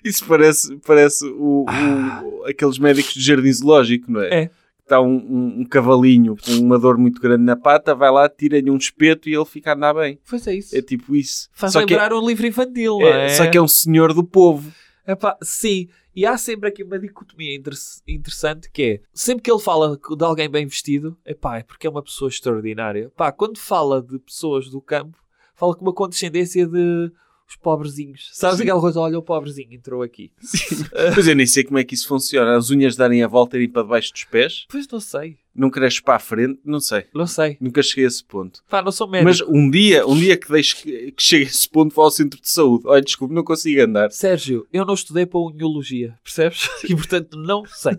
isso 0.05 0.25
parece, 0.27 0.77
parece 0.79 1.25
o, 1.27 1.65
o- 1.65 2.45
aqueles 2.47 2.79
médicos 2.79 3.15
de 3.15 3.21
jardim 3.23 3.53
zoológico, 3.53 4.11
não 4.11 4.21
é? 4.23 4.43
É. 4.45 4.51
Está 4.87 5.01
um, 5.01 5.17
um- 5.17 5.61
um 5.63 5.65
cavalinho 5.65 6.37
com 6.37 6.53
uma 6.53 6.79
dor 6.79 6.97
muito 6.97 7.21
grande 7.21 7.43
na 7.43 7.57
pata, 7.57 7.93
vai 7.93 8.09
lá, 8.09 8.29
tira-lhe 8.29 8.71
um 8.71 8.77
espeto 8.77 9.29
e 9.29 9.35
ele 9.35 9.45
fica 9.45 9.73
a 9.73 9.75
andar 9.75 9.93
bem. 9.93 10.21
Pois 10.31 10.47
é 10.47 10.55
isso. 10.55 10.77
É 10.77 10.81
tipo 10.81 11.17
isso. 11.17 11.49
Faz 11.53 11.73
só, 11.73 11.85
que 11.85 11.93
é, 11.93 11.97
lembrar 11.99 12.17
um 12.17 12.25
livro 12.25 12.47
infantil, 12.47 13.01
é- 13.03 13.27
é? 13.27 13.29
só 13.31 13.51
que 13.51 13.59
é 13.59 13.61
um 13.63 13.67
senhor 13.67 14.15
do 14.15 14.23
povo. 14.23 14.71
Epá, 15.05 15.37
sim, 15.43 15.89
e 16.15 16.25
há 16.25 16.39
sempre 16.39 16.69
aqui 16.69 16.85
uma 16.85 17.01
dicotomia 17.01 17.57
inter- 17.57 17.75
interessante 18.07 18.71
que 18.71 18.83
é, 18.83 19.01
sempre 19.13 19.43
que 19.43 19.51
ele 19.51 19.61
fala 19.61 19.97
de 19.97 20.25
alguém 20.25 20.49
bem 20.49 20.65
vestido, 20.67 21.17
epá, 21.27 21.59
é 21.59 21.63
porque 21.65 21.89
é 21.89 21.91
uma 21.91 22.03
pessoa 22.03 22.29
extraordinária. 22.29 23.11
Pá, 23.17 23.33
quando 23.33 23.59
fala 23.59 24.01
de 24.01 24.21
pessoas 24.21 24.69
do 24.71 24.81
campo, 24.81 25.19
fala 25.57 25.75
com 25.75 25.83
uma 25.85 25.93
condescendência 25.93 26.65
de 26.65 27.11
os 27.49 27.57
pobrezinhos. 27.57 28.31
Sabes 28.33 28.57
Sim. 28.57 28.65
aquela 28.65 28.81
coisa, 28.81 28.99
olha 29.01 29.19
o 29.19 29.23
pobrezinho 29.23 29.73
entrou 29.73 30.03
aqui. 30.03 30.33
Pois 31.15 31.27
eu 31.29 31.37
nem 31.37 31.47
sei 31.47 31.63
como 31.65 31.79
é 31.79 31.85
que 31.85 31.95
isso 31.95 32.09
funciona. 32.09 32.57
As 32.57 32.71
unhas 32.71 32.97
darem 32.97 33.23
a 33.23 33.29
volta 33.29 33.57
e 33.57 33.61
irem 33.61 33.73
para 33.73 33.83
debaixo 33.83 34.13
dos 34.13 34.25
pés. 34.25 34.67
Pois 34.69 34.87
não 34.89 34.99
sei, 35.01 35.37
Não 35.55 35.71
cresce 35.71 36.03
para 36.03 36.17
a 36.17 36.19
frente. 36.19 36.59
Não 36.65 36.81
sei. 36.81 37.05
não 37.15 37.27
sei. 37.27 37.57
Nunca 37.61 37.83
cheguei 37.83 38.05
a 38.05 38.09
esse 38.09 38.25
ponto. 38.25 38.63
Pá, 38.69 38.83
não 38.83 38.91
sou 38.91 39.09
médico. 39.09 39.29
Mas 39.29 39.41
um 39.43 39.71
dia, 39.71 40.07
um 40.07 40.17
dia 40.17 40.37
que 40.37 40.51
deixe 40.51 40.77
que 40.77 41.15
chegue 41.19 41.45
a 41.45 41.49
esse 41.49 41.69
ponto, 41.69 41.95
vou 41.95 42.05
ao 42.05 42.11
centro 42.11 42.41
de 42.41 42.49
saúde. 42.51 42.85
Olha, 42.87 43.03
desculpe, 43.03 43.35
não 43.35 43.45
consigo 43.45 43.81
andar. 43.81 44.11
Sérgio, 44.11 44.67
eu 44.73 44.85
não 44.85 44.95
estudei 44.95 45.25
para 45.27 45.39
unhologia, 45.41 46.19
percebes? 46.25 46.69
E 46.89 46.95
portanto 46.95 47.37
não 47.39 47.65
sei. 47.67 47.95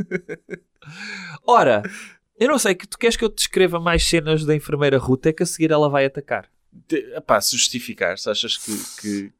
Ora, 1.45 1.83
eu 2.39 2.47
não 2.47 2.59
sei 2.59 2.75
que 2.75 2.87
tu 2.87 2.97
queres 2.97 3.15
que 3.15 3.23
eu 3.23 3.29
te 3.29 3.37
descreva 3.37 3.79
mais 3.79 4.03
cenas 4.03 4.45
da 4.45 4.55
enfermeira 4.55 4.97
Ruth, 4.97 5.25
é 5.25 5.33
que 5.33 5.43
a 5.43 5.45
seguir 5.45 5.71
ela 5.71 5.89
vai 5.89 6.05
atacar. 6.05 6.47
Epá, 7.15 7.39
se 7.41 7.55
justificar, 7.57 8.17
se 8.17 8.29
achas 8.29 8.57
que, 8.57 9.01
que 9.01 9.31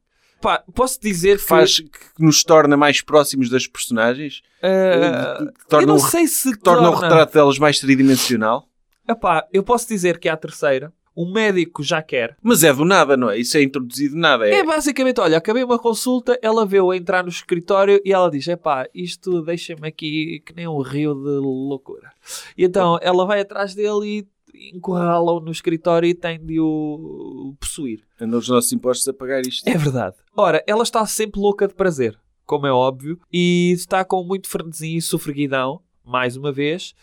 Pá, 0.42 0.64
posso 0.74 1.02
dizer 1.02 1.38
que 1.38 1.44
faz 1.44 1.80
que 1.80 1.90
nos 2.20 2.44
torna 2.44 2.78
mais 2.78 3.02
próximos 3.02 3.50
das 3.50 3.66
personagens, 3.66 4.42
ah, 4.62 5.38
que 5.40 5.44
eu 5.44 5.54
torna, 5.68 5.88
não 5.88 5.96
o, 5.96 6.00
sei 6.00 6.28
se 6.28 6.52
que 6.52 6.60
torna 6.60 6.90
o 6.90 6.92
torna. 6.92 7.08
retrato 7.08 7.34
delas 7.34 7.58
mais 7.58 7.80
tridimensional. 7.80 8.68
Epá, 9.10 9.48
eu 9.52 9.64
posso 9.64 9.88
dizer 9.88 10.20
que 10.20 10.30
é 10.30 10.32
a 10.32 10.38
terceira. 10.38 10.94
O 11.16 11.26
médico 11.26 11.82
já 11.82 12.00
quer. 12.04 12.38
Mas 12.44 12.64
é 12.64 12.72
do 12.72 12.86
nada, 12.86 13.18
não 13.18 13.32
é? 13.32 13.40
Isso 13.40 13.58
é 13.58 13.64
introduzido 13.64 14.16
nada. 14.16 14.48
É, 14.48 14.60
É 14.60 14.64
basicamente, 14.64 15.20
olha, 15.20 15.40
acabei 15.40 15.64
uma 15.64 15.80
consulta, 15.80 16.38
ela 16.44 16.64
veio 16.64 16.92
a 16.92 16.96
entrar 16.98 17.24
no 17.24 17.30
escritório 17.30 18.00
e 18.06 18.14
ela 18.14 18.30
diz: 18.30 18.48
Epá, 18.48 18.88
isto 18.94 19.42
deixa-me 19.42 19.88
aqui 19.88 20.44
que 20.46 20.54
nem 20.54 20.68
um 20.68 20.80
rio 20.80 21.16
de 21.16 21.40
loucura. 21.40 22.12
E 22.56 22.64
então 22.64 23.00
ela 23.02 23.26
vai 23.26 23.40
atrás 23.42 23.74
dele 23.74 24.20
e 24.20 24.28
encurrala-o 24.74 25.40
no 25.40 25.52
escritório 25.52 26.08
e 26.08 26.14
tem 26.14 26.40
de 26.40 26.60
o 26.60 27.56
possuir. 27.60 28.04
Andam 28.20 28.40
os 28.40 28.50
nossos 28.50 28.72
impostos 28.72 29.08
a 29.08 29.14
pagar 29.14 29.42
isto. 29.42 29.68
É 29.68 29.78
verdade. 29.78 30.16
Ora, 30.36 30.64
ela 30.68 30.84
está 30.84 31.06
sempre 31.06 31.40
louca 31.40 31.68
de 31.68 31.74
prazer, 31.74 32.20
como 32.46 32.68
é 32.68 32.72
óbvio, 32.72 33.20
e 33.32 33.72
está 33.74 34.04
com 34.04 34.24
muito 34.24 34.48
frenesim 34.48 34.96
e 34.96 35.02
sofreguidão, 35.02 35.82
mais 36.04 36.38
uma 36.38 36.52
vez. 36.52 36.94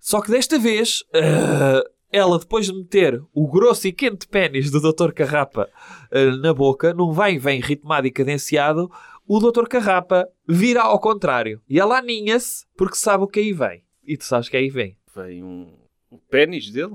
Só 0.00 0.20
que 0.20 0.30
desta 0.30 0.58
vez, 0.58 1.04
ah, 1.14 1.82
ela, 2.10 2.38
depois 2.38 2.66
de 2.66 2.72
meter 2.72 3.22
o 3.32 3.48
grosso 3.48 3.88
e 3.88 3.92
quente 3.92 4.26
pênis 4.26 4.70
do 4.70 4.80
Dr. 4.80 5.12
Carrapa 5.12 5.68
ah, 6.10 6.36
na 6.36 6.54
boca, 6.54 6.94
num 6.94 7.12
vai 7.12 7.34
e 7.34 7.38
vem 7.38 7.60
ritmado 7.60 8.06
e 8.06 8.10
cadenciado, 8.10 8.90
o 9.26 9.40
Dr. 9.40 9.66
Carrapa 9.66 10.28
vira 10.46 10.82
ao 10.82 11.00
contrário. 11.00 11.60
E 11.68 11.80
ela 11.80 11.98
aninha-se 11.98 12.66
porque 12.76 12.96
sabe 12.96 13.24
o 13.24 13.28
que 13.28 13.40
aí 13.40 13.52
vem. 13.52 13.82
E 14.06 14.16
tu 14.16 14.24
sabes 14.24 14.48
que 14.48 14.56
aí 14.56 14.68
vem. 14.68 14.96
Vem 15.14 15.42
um, 15.42 15.72
o 16.14 16.20
pênis 16.30 16.70
dele. 16.70 16.94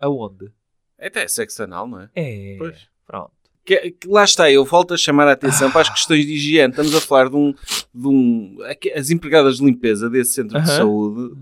Aonde? 0.00 0.50
É 0.98 1.08
até 1.08 1.26
sexo 1.28 1.62
anal, 1.62 1.86
não 1.86 2.00
é? 2.00 2.10
É. 2.14 2.56
Pois. 2.58 2.88
Pronto. 3.06 3.32
Que, 3.64 3.92
que 3.92 4.08
lá 4.08 4.24
está, 4.24 4.50
eu 4.50 4.64
volto 4.64 4.92
a 4.92 4.96
chamar 4.96 5.26
a 5.26 5.32
atenção 5.32 5.70
para 5.70 5.80
as 5.80 5.88
questões 5.88 6.26
de 6.26 6.34
higiene. 6.34 6.70
Estamos 6.70 6.94
a 6.94 7.00
falar 7.00 7.30
de 7.30 7.36
um. 7.36 7.52
De 7.94 8.08
um 8.08 8.58
as 8.94 9.10
empregadas 9.10 9.56
de 9.56 9.64
limpeza 9.64 10.10
desse 10.10 10.32
centro 10.32 10.60
de 10.60 10.68
Aham. 10.70 10.76
saúde. 10.76 11.36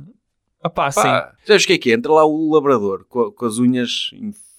Ah 0.63 0.71
pá, 0.71 0.91
sim. 0.93 1.03
Pá, 1.03 1.35
sabes 1.45 1.65
o 1.65 1.67
que 1.67 1.73
é 1.73 1.79
que 1.79 1.91
é? 1.91 1.95
Entra 1.95 2.13
lá 2.13 2.25
o 2.25 2.55
labrador 2.55 3.05
com, 3.09 3.33
com 3.33 3.45
as 3.45 3.59
unhas 3.59 4.11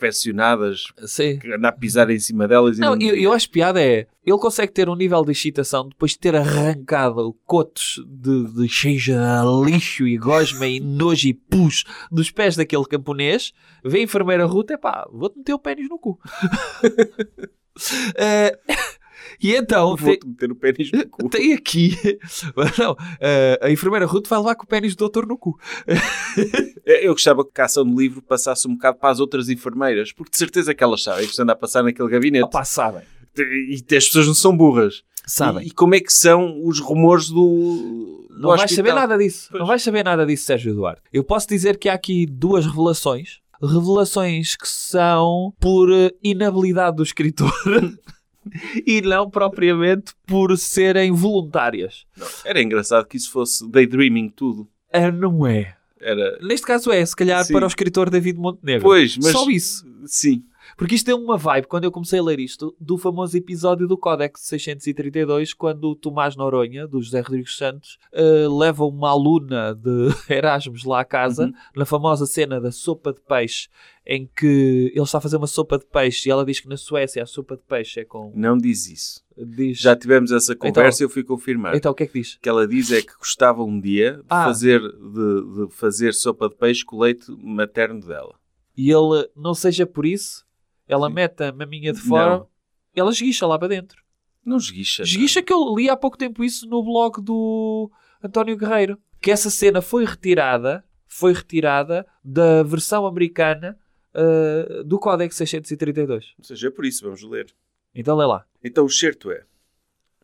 infeccionadas, 0.03 0.85
sim. 1.05 1.39
que 1.39 1.51
anda 1.51 1.69
a 1.69 1.71
pisar 1.71 2.09
em 2.09 2.19
cima 2.19 2.47
delas. 2.47 2.77
e 2.77 2.81
Não, 2.81 2.99
eu, 2.99 3.15
eu 3.15 3.31
acho 3.31 3.49
piada 3.49 3.81
é, 3.81 4.07
ele 4.25 4.37
consegue 4.37 4.71
ter 4.71 4.89
um 4.89 4.95
nível 4.95 5.23
de 5.23 5.31
excitação 5.31 5.87
depois 5.87 6.11
de 6.11 6.19
ter 6.19 6.35
arrancado 6.35 7.35
cotos 7.45 8.03
de, 8.05 8.45
de 8.53 8.67
lixo 9.65 10.07
e 10.07 10.17
gosma 10.17 10.67
e 10.67 10.79
nojo 10.79 11.27
e 11.27 11.33
pus 11.33 11.85
dos 12.11 12.29
pés 12.29 12.55
daquele 12.55 12.85
camponês, 12.85 13.53
vê 13.83 13.99
a 13.99 14.03
enfermeira 14.03 14.45
Ruta, 14.45 14.73
é 14.73 14.77
pá, 14.77 15.07
vou-te 15.11 15.37
meter 15.37 15.53
o 15.53 15.59
pênis 15.59 15.89
no 15.89 15.97
cu. 15.97 16.19
Eh, 18.15 18.55
e 19.41 19.53
então, 19.55 19.95
tem, 19.95 20.05
Vou-te 20.05 20.28
meter 20.28 20.51
o 20.51 20.55
pênis 20.55 20.91
no 20.91 21.07
cu. 21.07 21.30
tem 21.30 21.53
aqui, 21.53 21.97
não, 22.78 22.95
eh, 23.19 23.59
a 23.61 23.69
enfermeira 23.71 24.05
Ruth 24.05 24.28
vai 24.28 24.39
levar 24.39 24.55
com 24.55 24.63
o 24.63 24.67
pênis 24.67 24.95
do 24.95 24.99
doutor 24.99 25.26
no 25.28 25.38
cu. 25.38 25.57
Eu 26.86 27.13
gostava 27.13 27.45
que 27.45 27.61
a 27.61 27.65
ação 27.65 27.86
do 27.86 27.99
livro 27.99 28.21
passasse 28.21 28.67
um 28.67 28.74
bocado 28.74 28.97
para 28.97 29.09
as 29.09 29.19
outras 29.19 29.49
enfermeiras, 29.49 30.11
porque 30.11 30.32
de 30.32 30.38
certeza 30.38 30.74
que 30.74 30.84
elas 30.84 31.03
sabem 31.03 31.28
que 31.28 31.34
se 31.36 31.41
anda 31.41 31.53
a 31.53 31.55
passar 31.55 31.84
naquele 31.84 32.09
gabinete. 32.09 32.43
Opá, 32.45 32.63
sabem, 32.65 33.03
E 33.38 33.76
as 33.95 34.05
pessoas 34.05 34.28
não 34.28 34.34
são 34.34 34.55
burras. 34.55 35.03
sabem. 35.26 35.63
E, 35.63 35.67
e 35.67 35.71
como 35.71 35.95
é 35.95 35.99
que 35.99 36.11
são 36.11 36.59
os 36.65 36.80
rumores 36.80 37.28
do. 37.30 38.28
do 38.30 38.39
Não 38.39 38.49
vais 38.55 38.71
saber 38.71 38.93
nada 38.93 39.17
disso. 39.17 39.47
Pois. 39.49 39.59
Não 39.59 39.67
vais 39.67 39.82
saber 39.82 40.03
nada 40.03 40.26
disso, 40.26 40.45
Sérgio 40.45 40.71
Eduardo. 40.71 41.01
Eu 41.11 41.24
posso 41.24 41.47
dizer 41.47 41.78
que 41.78 41.88
há 41.89 41.93
aqui 41.93 42.26
duas 42.26 42.65
revelações. 42.65 43.41
Revelações 43.61 44.57
que 44.57 44.67
são 44.67 45.53
por 45.57 45.89
eh, 45.89 46.11
inabilidade 46.21 46.97
do 46.97 47.03
escritor 47.03 47.53
e 48.85 49.01
não 49.01 49.29
propriamente 49.29 50.13
por 50.25 50.57
serem 50.57 51.11
voluntárias. 51.11 52.05
Era 52.45 52.61
engraçado 52.61 53.07
que 53.07 53.17
isso 53.17 53.31
fosse 53.31 53.69
daydreaming 53.69 54.29
tudo. 54.29 54.67
Ah, 54.91 55.11
não 55.11 55.45
é. 55.45 55.75
Era. 55.99 56.37
Neste 56.41 56.67
caso 56.67 56.91
é, 56.91 57.05
se 57.05 57.15
calhar, 57.15 57.43
Sim. 57.43 57.53
para 57.53 57.65
o 57.65 57.67
escritor 57.67 58.09
David 58.09 58.37
Montenegro. 58.37 58.83
Pois, 58.83 59.17
mas. 59.17 59.31
Só 59.31 59.49
isso. 59.49 59.85
Sim. 60.05 60.43
Porque 60.78 60.95
isto 60.95 61.05
deu 61.05 61.17
uma 61.17 61.38
vibe, 61.38 61.67
quando 61.67 61.84
eu 61.84 61.91
comecei 61.91 62.19
a 62.19 62.24
ler 62.24 62.39
isto, 62.39 62.76
do 62.80 62.97
famoso 62.97 63.38
episódio 63.38 63.88
do 63.88 63.97
Códex 63.97 64.41
632, 64.41 65.53
quando 65.53 65.86
o 65.89 65.95
Tomás 65.95 66.36
Noronha, 66.36 66.88
do 66.88 67.01
José 67.01 67.21
Rodrigues 67.21 67.55
Santos, 67.57 67.97
eh, 68.11 68.47
leva 68.49 68.84
uma 68.86 69.09
aluna 69.09 69.74
de 69.76 70.09
Erasmus 70.34 70.84
lá 70.84 71.01
à 71.01 71.05
casa, 71.05 71.45
Uhum. 71.45 71.53
na 71.76 71.86
famosa 71.86 72.26
cena 72.26 72.59
da 72.59 72.71
sopa 72.71 73.13
de 73.13 73.21
peixe, 73.21 73.69
em 74.05 74.28
que 74.36 74.91
ele 74.93 75.03
está 75.03 75.17
a 75.17 75.21
fazer 75.21 75.38
uma 75.38 75.47
sopa 75.47 75.78
de 75.78 75.86
peixe 75.86 76.28
e 76.28 76.32
ela 76.32 76.45
diz 76.45 76.59
que 76.59 76.67
na 76.67 76.76
Suécia 76.78 77.24
a 77.24 77.26
sopa 77.26 77.55
de 77.55 77.63
peixe 77.63 78.01
é 78.01 78.05
com... 78.05 78.32
Não 78.36 78.57
diz 78.57 78.88
isso. 78.88 79.24
Diz... 79.38 79.80
Já 79.80 79.95
tivemos 79.95 80.32
essa 80.32 80.55
conversa 80.55 81.03
e 81.03 81.05
eu 81.05 81.09
fui 81.09 81.24
confirmar. 81.24 81.76
Então 81.76 81.91
o 81.91 81.95
que 81.95 82.03
é 82.03 82.07
que 82.07 82.19
diz? 82.19 82.34
O 82.36 82.39
que 82.41 82.49
ela 82.49 82.67
diz 82.67 82.91
é 82.91 83.01
que 83.01 83.15
gostava 83.17 83.63
um 83.63 83.80
dia 83.80 84.13
de, 84.17 84.24
Ah. 84.30 84.43
fazer, 84.45 84.82
de, 84.82 85.67
de 85.67 85.74
fazer 85.74 86.13
sopa 86.13 86.49
de 86.49 86.55
peixe 86.55 86.84
com 86.86 86.97
o 86.97 87.01
leite 87.01 87.26
materno 87.41 87.99
dela. 88.01 88.36
E 88.76 88.89
ele, 88.91 89.30
não 89.36 89.53
seja 89.53 89.86
por 89.86 90.05
isso, 90.05 90.43
ela 90.93 91.07
Sim. 91.07 91.13
mete 91.13 91.43
a 91.43 91.51
maminha 91.51 91.91
de 91.91 91.99
fora, 91.99 92.37
Não. 92.37 92.47
ela 92.95 93.11
esguicha 93.11 93.45
lá 93.45 93.57
para 93.57 93.67
dentro. 93.67 94.01
Não 94.45 94.57
esguicha. 94.57 95.03
Esguicha 95.03 95.41
que 95.41 95.53
eu 95.53 95.73
li 95.75 95.89
há 95.89 95.95
pouco 95.95 96.17
tempo 96.17 96.43
isso 96.43 96.67
no 96.67 96.83
blog 96.83 97.21
do 97.21 97.89
António 98.21 98.57
Guerreiro. 98.57 98.97
Que 99.21 99.31
essa 99.31 99.49
cena 99.49 99.81
foi 99.81 100.03
retirada, 100.05 100.83
foi 101.07 101.33
retirada 101.33 102.05
da 102.23 102.61
versão 102.61 103.05
americana 103.05 103.77
uh, 104.13 104.83
do 104.83 104.99
Códex 104.99 105.35
632. 105.35 106.33
Ou 106.37 106.43
seja, 106.43 106.67
é 106.67 106.71
por 106.71 106.85
isso, 106.85 107.03
vamos 107.03 107.23
ler. 107.23 107.53
Então 107.95 108.17
lê 108.17 108.25
lá. 108.25 108.45
Então 108.61 108.83
o 108.85 108.89
certo 108.89 109.31
é: 109.31 109.45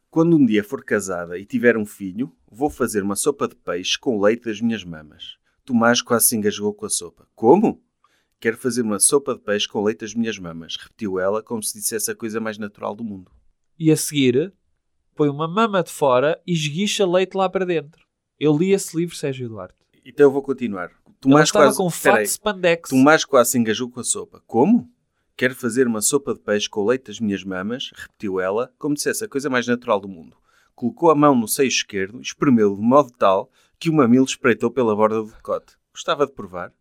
quando 0.09 0.35
um 0.35 0.45
dia 0.45 0.63
for 0.63 0.83
casada 0.83 1.37
e 1.37 1.45
tiver 1.45 1.77
um 1.77 1.85
filho, 1.85 2.35
vou 2.51 2.69
fazer 2.69 3.03
uma 3.03 3.15
sopa 3.15 3.47
de 3.47 3.55
peixe 3.55 3.97
com 3.97 4.17
o 4.17 4.21
leite 4.21 4.45
das 4.45 4.59
minhas 4.59 4.83
mamas. 4.83 5.37
Tomás 5.63 6.01
quase 6.01 6.27
se 6.27 6.35
engasgou 6.35 6.73
com 6.73 6.85
a 6.85 6.89
sopa. 6.89 7.27
Como? 7.35 7.81
Quero 8.39 8.57
fazer 8.57 8.83
uma 8.83 8.99
sopa 8.99 9.33
de 9.35 9.41
peixe 9.41 9.67
com 9.67 9.83
leite 9.83 9.99
das 9.99 10.13
minhas 10.13 10.39
mamas, 10.39 10.77
repetiu 10.79 11.19
ela 11.19 11.43
como 11.43 11.61
se 11.61 11.77
dissesse 11.77 12.09
a 12.09 12.15
coisa 12.15 12.39
mais 12.39 12.57
natural 12.57 12.95
do 12.95 13.03
mundo. 13.03 13.29
E 13.77 13.91
a 13.91 13.97
seguir, 13.97 14.53
põe 15.13 15.27
uma 15.27 15.47
mama 15.47 15.83
de 15.83 15.91
fora 15.91 16.41
e 16.47 16.53
esguicha 16.53 17.05
leite 17.05 17.35
lá 17.35 17.49
para 17.49 17.65
dentro. 17.65 18.01
Eu 18.39 18.57
li 18.57 18.71
esse 18.71 18.95
livro, 18.95 19.15
Sérgio 19.15 19.47
Eduardo. 19.47 19.73
Então 20.05 20.27
eu 20.27 20.31
vou 20.31 20.41
continuar. 20.41 20.85
Ela 20.85 21.15
Tomás 21.19 21.49
estava 21.49 21.65
quase... 21.65 21.77
com 21.77 21.87
Espera 21.87 22.15
fat 22.15 22.21
aí. 22.21 22.27
spandex. 22.27 22.89
Tomás 22.89 23.25
quase 23.25 23.51
se 23.51 23.57
engajou 23.57 23.89
com 23.89 23.99
a 23.99 24.03
sopa. 24.05 24.41
Como? 24.47 24.89
Quero 25.35 25.53
fazer 25.53 25.85
uma 25.85 26.01
sopa 26.01 26.33
de 26.33 26.39
peixe 26.39 26.69
com 26.69 26.79
o 26.81 26.87
leite 26.87 27.07
das 27.07 27.19
minhas 27.19 27.43
mamas, 27.43 27.91
repetiu 27.93 28.39
ela, 28.39 28.73
como 28.79 28.95
se 28.95 29.03
dissesse 29.03 29.25
a 29.25 29.27
coisa 29.27 29.49
mais 29.49 29.67
natural 29.67 29.99
do 29.99 30.07
mundo. 30.07 30.37
Colocou 30.73 31.11
a 31.11 31.15
mão 31.15 31.35
no 31.35 31.47
seio 31.47 31.67
esquerdo, 31.67 32.21
espremeu 32.21 32.73
de 32.73 32.81
modo 32.81 33.11
tal 33.17 33.51
que 33.77 33.89
o 33.89 33.93
mamilo 33.93 34.23
espreitou 34.23 34.71
pela 34.71 34.95
borda 34.95 35.21
do 35.21 35.31
decote. 35.31 35.77
Gostava 35.93 36.25
de 36.25 36.31
provar? 36.31 36.73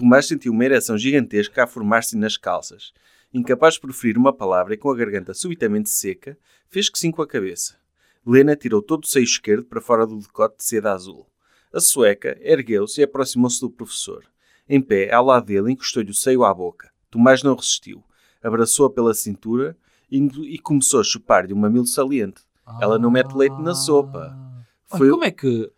Tomás 0.00 0.26
sentiu 0.26 0.50
uma 0.50 0.64
ereção 0.64 0.96
gigantesca 0.96 1.62
a 1.62 1.66
formar-se 1.66 2.16
nas 2.16 2.38
calças. 2.38 2.90
Incapaz 3.34 3.74
de 3.74 3.80
proferir 3.80 4.16
uma 4.16 4.32
palavra 4.32 4.72
e 4.72 4.78
com 4.78 4.90
a 4.90 4.96
garganta 4.96 5.34
subitamente 5.34 5.90
seca, 5.90 6.38
fez 6.70 6.88
que 6.88 6.98
sim 6.98 7.10
com 7.10 7.20
a 7.20 7.26
cabeça. 7.26 7.76
Lena 8.26 8.56
tirou 8.56 8.80
todo 8.80 9.04
o 9.04 9.06
seio 9.06 9.24
esquerdo 9.24 9.66
para 9.66 9.78
fora 9.78 10.06
do 10.06 10.16
decote 10.16 10.56
de 10.56 10.64
seda 10.64 10.90
azul. 10.90 11.26
A 11.70 11.80
sueca 11.80 12.38
ergueu-se 12.40 12.98
e 12.98 13.04
aproximou-se 13.04 13.60
do 13.60 13.68
professor. 13.68 14.24
Em 14.66 14.80
pé, 14.80 15.12
ao 15.12 15.26
lado 15.26 15.44
dele, 15.44 15.70
encostou-lhe 15.70 16.10
o 16.10 16.14
seio 16.14 16.44
à 16.44 16.54
boca. 16.54 16.90
Tomás 17.10 17.42
não 17.42 17.54
resistiu. 17.54 18.02
Abraçou-a 18.42 18.88
pela 18.88 19.12
cintura 19.12 19.76
e, 20.10 20.58
começou 20.60 21.00
a 21.00 21.04
chupar-lhe 21.04 21.52
um 21.52 21.58
mamilo 21.58 21.86
saliente. 21.86 22.40
Ela 22.80 22.98
não 22.98 23.10
mete 23.10 23.34
leite 23.34 23.60
na 23.60 23.74
sopa. 23.74 24.34
Ai, 24.90 24.98
Foi, 24.98 25.10
como 25.10 25.24
é 25.24 25.30
que... 25.30 25.70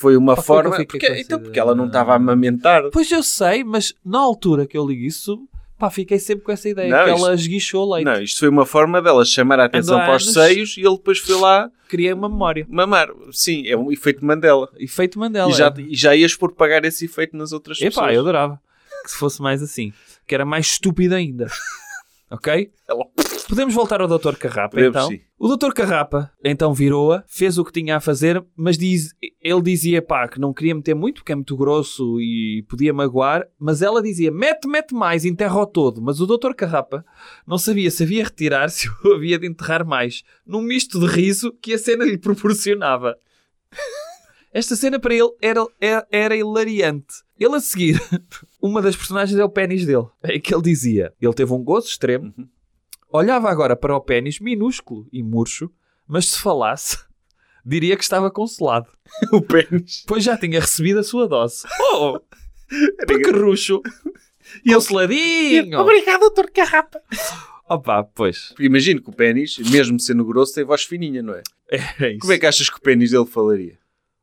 foi 0.00 0.16
uma 0.16 0.34
foi 0.34 0.40
eu 0.40 0.46
forma... 0.62 0.76
fiquei 0.76 0.86
Porque, 0.86 1.20
então, 1.20 1.38
porque 1.38 1.60
ela 1.60 1.74
não 1.74 1.86
estava 1.86 2.12
a 2.12 2.16
amamentar. 2.16 2.84
Pois 2.90 3.10
eu 3.12 3.22
sei, 3.22 3.62
mas 3.62 3.92
na 4.02 4.18
altura 4.18 4.66
que 4.66 4.78
eu 4.78 4.86
li 4.88 5.06
isso, 5.06 5.38
pá, 5.78 5.90
fiquei 5.90 6.18
sempre 6.18 6.42
com 6.42 6.50
essa 6.52 6.70
ideia 6.70 6.88
Não, 6.88 7.04
que 7.04 7.10
isto- 7.10 7.26
ela 7.26 7.34
esguichou 7.34 7.92
leite. 7.92 8.06
Não, 8.06 8.22
isto 8.22 8.40
foi 8.40 8.48
uma 8.48 8.64
forma 8.64 9.02
dela 9.02 9.22
chamar 9.26 9.60
a 9.60 9.66
atenção 9.66 9.96
Andou 9.96 10.06
para 10.06 10.16
os 10.16 10.32
seios 10.32 10.76
e 10.78 10.80
ele 10.80 10.96
depois 10.96 11.18
foi 11.18 11.34
lá 11.38 11.70
Criei 11.86 12.14
uma 12.14 12.30
memória. 12.30 12.66
mamar. 12.70 13.08
Sim, 13.30 13.66
é 13.68 13.76
um 13.76 13.92
efeito 13.92 14.24
Mandela. 14.24 14.70
Efeito 14.78 15.18
Mandela. 15.18 15.50
E 15.50 15.54
já, 15.54 15.66
é. 15.66 15.80
e 15.82 15.94
já 15.94 16.16
ias 16.16 16.34
por 16.34 16.52
pagar 16.52 16.82
esse 16.86 17.04
efeito 17.04 17.36
nas 17.36 17.52
outras 17.52 17.78
Epá, 17.78 17.88
pessoas. 17.90 18.14
eu 18.14 18.20
adorava 18.20 18.60
que 19.04 19.10
se 19.10 19.18
fosse 19.18 19.42
mais 19.42 19.62
assim. 19.62 19.92
Que 20.26 20.34
era 20.34 20.44
mais 20.46 20.66
estúpido 20.66 21.14
ainda. 21.14 21.46
ok? 22.30 22.70
Ela- 22.88 23.06
Podemos 23.48 23.74
voltar 23.74 24.00
ao 24.00 24.06
Dr. 24.06 24.36
Carrapa, 24.36 24.76
Podemos, 24.76 24.96
então. 24.96 25.08
sim. 25.08 25.20
O 25.36 25.48
Dr. 25.56 25.72
Carrapa, 25.72 26.30
então, 26.44 26.72
virou-a, 26.72 27.24
fez 27.26 27.58
o 27.58 27.64
que 27.64 27.72
tinha 27.72 27.96
a 27.96 28.00
fazer, 28.00 28.40
mas 28.56 28.78
diz, 28.78 29.12
ele 29.40 29.60
dizia, 29.62 30.00
pá, 30.00 30.28
que 30.28 30.38
não 30.38 30.54
queria 30.54 30.72
meter 30.72 30.94
muito, 30.94 31.16
porque 31.16 31.32
é 31.32 31.34
muito 31.34 31.56
grosso 31.56 32.20
e 32.20 32.64
podia 32.68 32.92
magoar, 32.94 33.44
mas 33.58 33.82
ela 33.82 34.00
dizia, 34.00 34.30
mete, 34.30 34.68
mete 34.68 34.94
mais, 34.94 35.24
enterra-o 35.24 35.66
todo. 35.66 36.00
Mas 36.00 36.20
o 36.20 36.26
Dr. 36.28 36.52
Carrapa 36.54 37.04
não 37.44 37.58
sabia 37.58 37.90
se 37.90 38.04
havia 38.04 38.22
retirar-se 38.22 38.88
ou 39.04 39.14
havia 39.14 39.36
de 39.36 39.48
enterrar 39.48 39.84
mais, 39.84 40.22
num 40.46 40.62
misto 40.62 41.00
de 41.00 41.06
riso 41.06 41.52
que 41.60 41.74
a 41.74 41.78
cena 41.78 42.04
lhe 42.04 42.18
proporcionava. 42.18 43.16
Esta 44.52 44.74
cena 44.76 44.98
para 45.00 45.14
ele 45.14 45.30
era, 45.40 45.64
era, 45.80 46.06
era 46.10 46.36
hilariante. 46.36 47.14
Ele 47.40 47.56
a 47.56 47.60
seguir, 47.60 47.98
uma 48.60 48.82
das 48.82 48.94
personagens 48.94 49.38
é 49.38 49.42
o 49.44 49.48
pênis 49.48 49.86
dele. 49.86 50.06
É 50.22 50.38
que 50.38 50.54
ele 50.54 50.62
dizia, 50.62 51.12
ele 51.20 51.32
teve 51.34 51.52
um 51.52 51.64
gozo 51.64 51.88
extremo, 51.88 52.34
Uhum. 52.36 52.46
olhava 53.10 53.48
agora 53.50 53.74
para 53.74 53.96
o 53.96 54.00
pênis 54.00 54.38
minúsculo 54.38 55.08
e 55.10 55.22
murcho, 55.22 55.70
mas 56.06 56.26
se 56.26 56.38
falasse, 56.40 56.98
diria 57.64 57.96
que 57.96 58.02
estava 58.02 58.30
consolado, 58.30 58.88
o 59.32 59.40
pênis. 59.40 60.04
pois 60.06 60.22
já 60.22 60.36
tinha 60.36 60.60
recebido 60.60 61.00
a 61.00 61.02
sua 61.02 61.26
dose. 61.26 61.64
Oh, 61.94 62.20
pequerrucho! 63.06 63.80
Consoladinho! 64.70 65.78
Obrigado, 65.80 66.20
doutor 66.20 66.50
Carrapa. 66.50 67.00
Opa, 67.68 68.02
pois. 68.02 68.52
Imagino 68.58 69.00
que 69.00 69.08
o 69.10 69.12
pênis, 69.12 69.58
mesmo 69.58 69.98
sendo 70.00 70.24
grosso, 70.24 70.54
tem 70.54 70.64
voz 70.64 70.82
fininha, 70.82 71.22
não 71.22 71.34
é? 71.34 71.42
É 72.00 72.10
isso. 72.10 72.18
Como 72.20 72.32
é 72.32 72.38
que 72.38 72.46
achas 72.46 72.68
que 72.68 72.76
o 72.76 72.80
pênis 72.80 73.12
dele 73.12 73.26
falaria? 73.26 73.78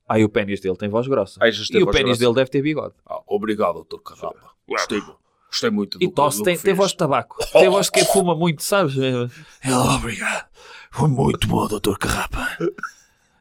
Ai, 0.07 0.23
o 0.23 0.29
pênis 0.29 0.59
dele 0.59 0.77
tem 0.77 0.89
voz 0.89 1.07
grossa. 1.07 1.39
Que 1.39 1.67
tem 1.71 1.81
e 1.81 1.83
o 1.83 1.91
pênis 1.91 2.17
dele 2.17 2.33
deve 2.33 2.49
ter 2.49 2.61
bigode. 2.61 2.95
Ah, 3.05 3.21
obrigado, 3.27 3.73
doutor 3.73 4.01
Carrapa. 4.01 4.51
Gostei, 4.67 5.01
gostei 5.49 5.69
muito 5.69 5.97
do 5.99 6.03
E 6.03 6.09
tosse, 6.09 6.43
tem, 6.43 6.55
que 6.55 6.63
tem 6.63 6.73
voz 6.73 6.91
de 6.91 6.97
tabaco. 6.97 7.37
Tem 7.51 7.69
voz 7.69 7.87
de 7.87 7.91
quem 7.91 8.05
fuma 8.05 8.35
muito, 8.35 8.63
sabes? 8.63 8.95
É, 8.97 9.73
Obrigado. 9.95 10.47
Foi 10.91 11.09
muito 11.09 11.47
bom, 11.47 11.67
Dr. 11.67 11.97
Carrapa. 11.99 12.57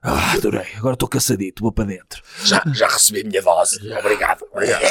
Ah, 0.02 0.32
adorei. 0.34 0.66
Agora 0.76 0.94
estou 0.94 1.08
cansadito. 1.08 1.62
Vou 1.62 1.72
para 1.72 1.84
dentro. 1.84 2.22
Já, 2.44 2.62
já 2.72 2.86
recebi 2.86 3.22
a 3.22 3.24
minha 3.24 3.42
dose. 3.42 3.92
Obrigado. 3.92 4.46
obrigado. 4.52 4.82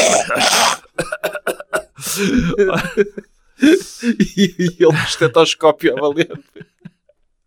e, 3.62 4.56
e 4.60 4.76
ele 4.80 4.92
no 4.92 5.04
estetoscópio 5.04 5.98
a 5.98 6.02
valer. 6.02 6.32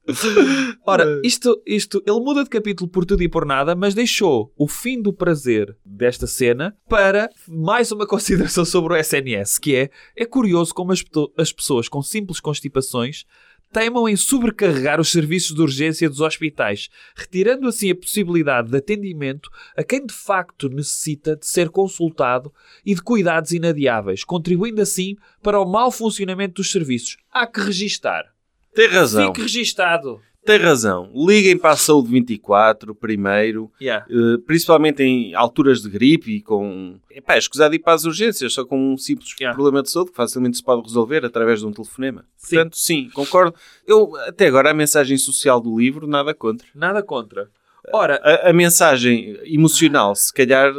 Ora, 0.87 1.21
isto, 1.23 1.61
isto, 1.67 2.03
ele 2.07 2.21
muda 2.21 2.45
de 2.45 2.51
capítulo 2.51 2.89
por 2.89 3.05
tudo 3.05 3.23
e 3.23 3.29
por 3.29 3.45
nada, 3.45 3.75
mas 3.75 3.95
deixou 3.95 4.53
o 4.57 4.67
fim 4.67 5.01
do 5.01 5.13
prazer 5.13 5.77
desta 5.85 6.27
cena 6.27 6.77
para 6.89 7.29
mais 7.47 7.93
uma 7.93 8.07
consideração 8.09 8.65
sobre 8.65 8.95
o 8.95 8.97
SNS, 8.97 9.59
que 9.59 9.77
é, 9.77 9.91
é 10.17 10.25
curioso 10.25 10.75
como 10.75 10.93
as, 10.93 11.05
as 11.37 11.53
pessoas 11.53 11.89
com 11.89 12.03
simples 12.03 12.41
constipações 12.41 13.25
teimam 13.73 14.09
em 14.09 14.17
sobrecarregar 14.17 15.01
os 15.01 15.11
serviços 15.11 15.55
de 15.55 15.61
urgência 15.61 16.09
dos 16.09 16.21
hospitais, 16.21 16.89
retirando 17.15 17.69
assim 17.69 17.91
a 17.91 17.95
possibilidade 17.95 18.71
de 18.71 18.77
atendimento 18.77 19.51
a 19.77 19.85
quem 19.85 20.05
de 20.05 20.15
facto 20.15 20.69
necessita 20.69 21.37
de 21.37 21.47
ser 21.47 21.69
consultado 21.69 22.53
e 22.85 22.95
de 22.95 23.03
cuidados 23.03 23.53
inadiáveis, 23.53 24.25
contribuindo 24.25 24.81
assim 24.81 25.17
para 25.43 25.61
o 25.61 25.71
mau 25.71 25.91
funcionamento 25.91 26.55
dos 26.55 26.73
serviços. 26.73 27.19
Há 27.31 27.47
que 27.47 27.61
registar. 27.61 28.38
Tem 28.79 28.89
razão. 28.89 29.27
Fique 29.27 29.43
registado. 29.43 30.21
Tem 30.47 30.57
razão. 30.57 31.11
Liguem 31.15 31.59
para 31.59 31.73
a 31.73 31.77
Saúde 31.77 32.11
24 32.11 32.95
primeiro, 32.95 33.71
Yeah. 33.81 34.07
eh, 34.09 34.39
principalmente 34.47 35.03
em 35.03 35.35
alturas 35.35 35.83
de 35.83 35.91
gripe 35.91 36.37
e 36.37 36.41
com. 36.41 36.99
Epá, 37.11 37.35
é 37.35 37.39
escusado 37.39 37.75
ir 37.75 37.81
para 37.81 37.95
as 37.95 38.05
urgências, 38.05 38.53
só 38.55 38.65
com 38.65 38.93
um 38.93 38.97
simples 38.97 39.35
Yeah. 39.39 39.55
problema 39.55 39.83
de 39.83 39.91
saúde 39.91 40.11
que 40.13 40.17
facilmente 40.17 40.57
se 40.59 40.63
pode 40.63 40.83
resolver 40.83 41.25
através 41.25 41.59
de 41.61 41.67
um 41.67 41.73
telefonema. 41.73 42.25
Sim. 42.37 42.55
Portanto, 42.57 42.77
sim, 42.79 43.11
concordo. 43.13 43.55
Eu, 43.87 44.15
até 44.29 44.47
agora, 44.47 44.71
a 44.71 44.75
mensagem 44.75 45.19
social 45.19 45.61
do 45.61 45.77
livro, 45.77 46.07
nada 46.07 46.33
contra. 46.33 46.67
Nada 46.75 47.03
contra. 47.03 47.51
Ora, 47.93 48.21
A, 48.23 48.51
a 48.51 48.53
mensagem 48.53 49.37
emocional, 49.45 50.15
se 50.15 50.33
calhar, 50.33 50.73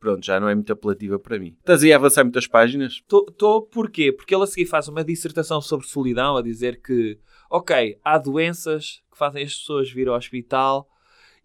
pronto, 0.00 0.24
já 0.24 0.40
não 0.40 0.48
é 0.48 0.54
muito 0.54 0.72
apelativa 0.72 1.18
para 1.18 1.38
mim. 1.38 1.54
Estás 1.60 1.82
aí 1.84 1.92
a 1.92 1.96
avançar 1.96 2.24
muitas 2.24 2.46
páginas? 2.46 2.94
Estou 2.94 3.62
porquê? 3.62 4.10
Porque 4.12 4.34
ele 4.34 4.44
a 4.44 4.46
seguir 4.46 4.66
faz 4.66 4.88
uma 4.88 5.04
dissertação 5.04 5.60
sobre 5.60 5.86
solidão, 5.86 6.36
a 6.36 6.42
dizer 6.42 6.80
que, 6.82 7.18
ok, 7.50 7.98
há 8.04 8.18
doenças 8.18 9.02
que 9.10 9.18
fazem 9.18 9.44
as 9.44 9.54
pessoas 9.54 9.90
vir 9.90 10.08
ao 10.08 10.16
hospital 10.16 10.88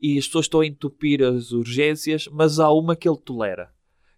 e 0.02 0.18
as 0.18 0.26
pessoas 0.26 0.45
estão 0.45 0.62
a 0.62 0.66
entupir 0.66 1.24
as 1.24 1.52
urgências, 1.52 2.28
mas 2.32 2.60
há 2.60 2.72
uma 2.72 2.95
que 2.95 3.08
ele 3.08 3.18
tolera, 3.18 3.72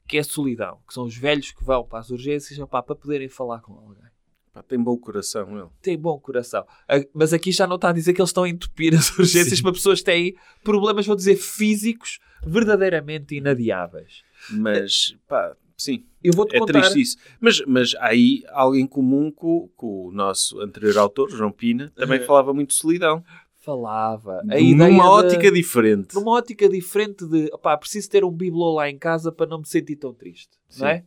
que 0.07 0.17
é 0.17 0.19
a 0.19 0.23
solidão, 0.23 0.79
que 0.87 0.93
são 0.93 1.05
os 1.05 1.15
velhos 1.15 1.51
que 1.51 1.63
vão 1.63 1.83
para 1.83 1.99
as 1.99 2.09
urgências 2.09 2.59
opá, 2.59 2.81
para 2.81 2.95
poderem 2.95 3.27
falar 3.27 3.61
com 3.61 3.73
alguém. 3.73 4.11
Pá, 4.53 4.61
tem 4.61 4.77
bom 4.77 4.97
coração, 4.97 5.57
ele. 5.57 5.69
Tem 5.81 5.97
bom 5.97 6.19
coração. 6.19 6.65
Mas 7.13 7.31
aqui 7.31 7.51
já 7.51 7.65
não 7.65 7.77
está 7.77 7.89
a 7.89 7.93
dizer 7.93 8.13
que 8.13 8.21
eles 8.21 8.29
estão 8.29 8.43
a 8.43 8.49
entupir 8.49 8.93
as 8.93 9.09
urgências 9.17 9.57
Sim. 9.57 9.63
para 9.63 9.71
pessoas 9.71 9.99
que 9.99 10.05
têm 10.05 10.35
problemas, 10.63 11.05
vou 11.05 11.15
dizer, 11.15 11.37
físicos 11.37 12.19
verdadeiramente 12.43 13.35
inadiáveis. 13.35 14.23
Mas, 14.49 15.15
pá, 15.27 15.55
sim, 15.81 16.03
Eu 16.23 16.33
vou-te 16.35 16.55
É 16.55 16.59
contar... 16.59 16.81
triste 16.81 17.01
isso. 17.01 17.17
Mas, 17.39 17.61
mas 17.65 17.95
há 17.95 18.07
aí 18.07 18.43
alguém 18.49 18.85
comum 18.85 19.31
com, 19.31 19.69
com 19.75 20.07
o 20.07 20.11
nosso 20.11 20.59
anterior 20.61 20.97
autor, 20.97 21.29
João 21.31 21.51
Pina, 21.51 21.91
também 21.95 22.19
Uhum. 22.19 22.25
falava 22.25 22.53
muito 22.53 22.69
de 22.69 22.75
solidão. 22.75 23.23
Falava. 23.63 24.41
A 24.49 24.55
De- 24.55 24.73
numa 24.75 24.89
de- 24.89 24.99
ótica 24.99 25.51
diferente. 25.51 26.15
numa 26.15 26.31
ótica 26.31 26.67
diferente 26.67 27.25
de 27.27 27.49
opá, 27.53 27.77
preciso 27.77 28.09
ter 28.09 28.23
um 28.25 28.31
bibelô 28.31 28.73
lá 28.73 28.89
em 28.89 28.97
casa 28.97 29.31
para 29.31 29.45
não 29.45 29.59
me 29.59 29.67
sentir 29.67 29.95
tão 29.95 30.13
triste, 30.13 30.49
não 30.79 30.87
é? 30.87 31.03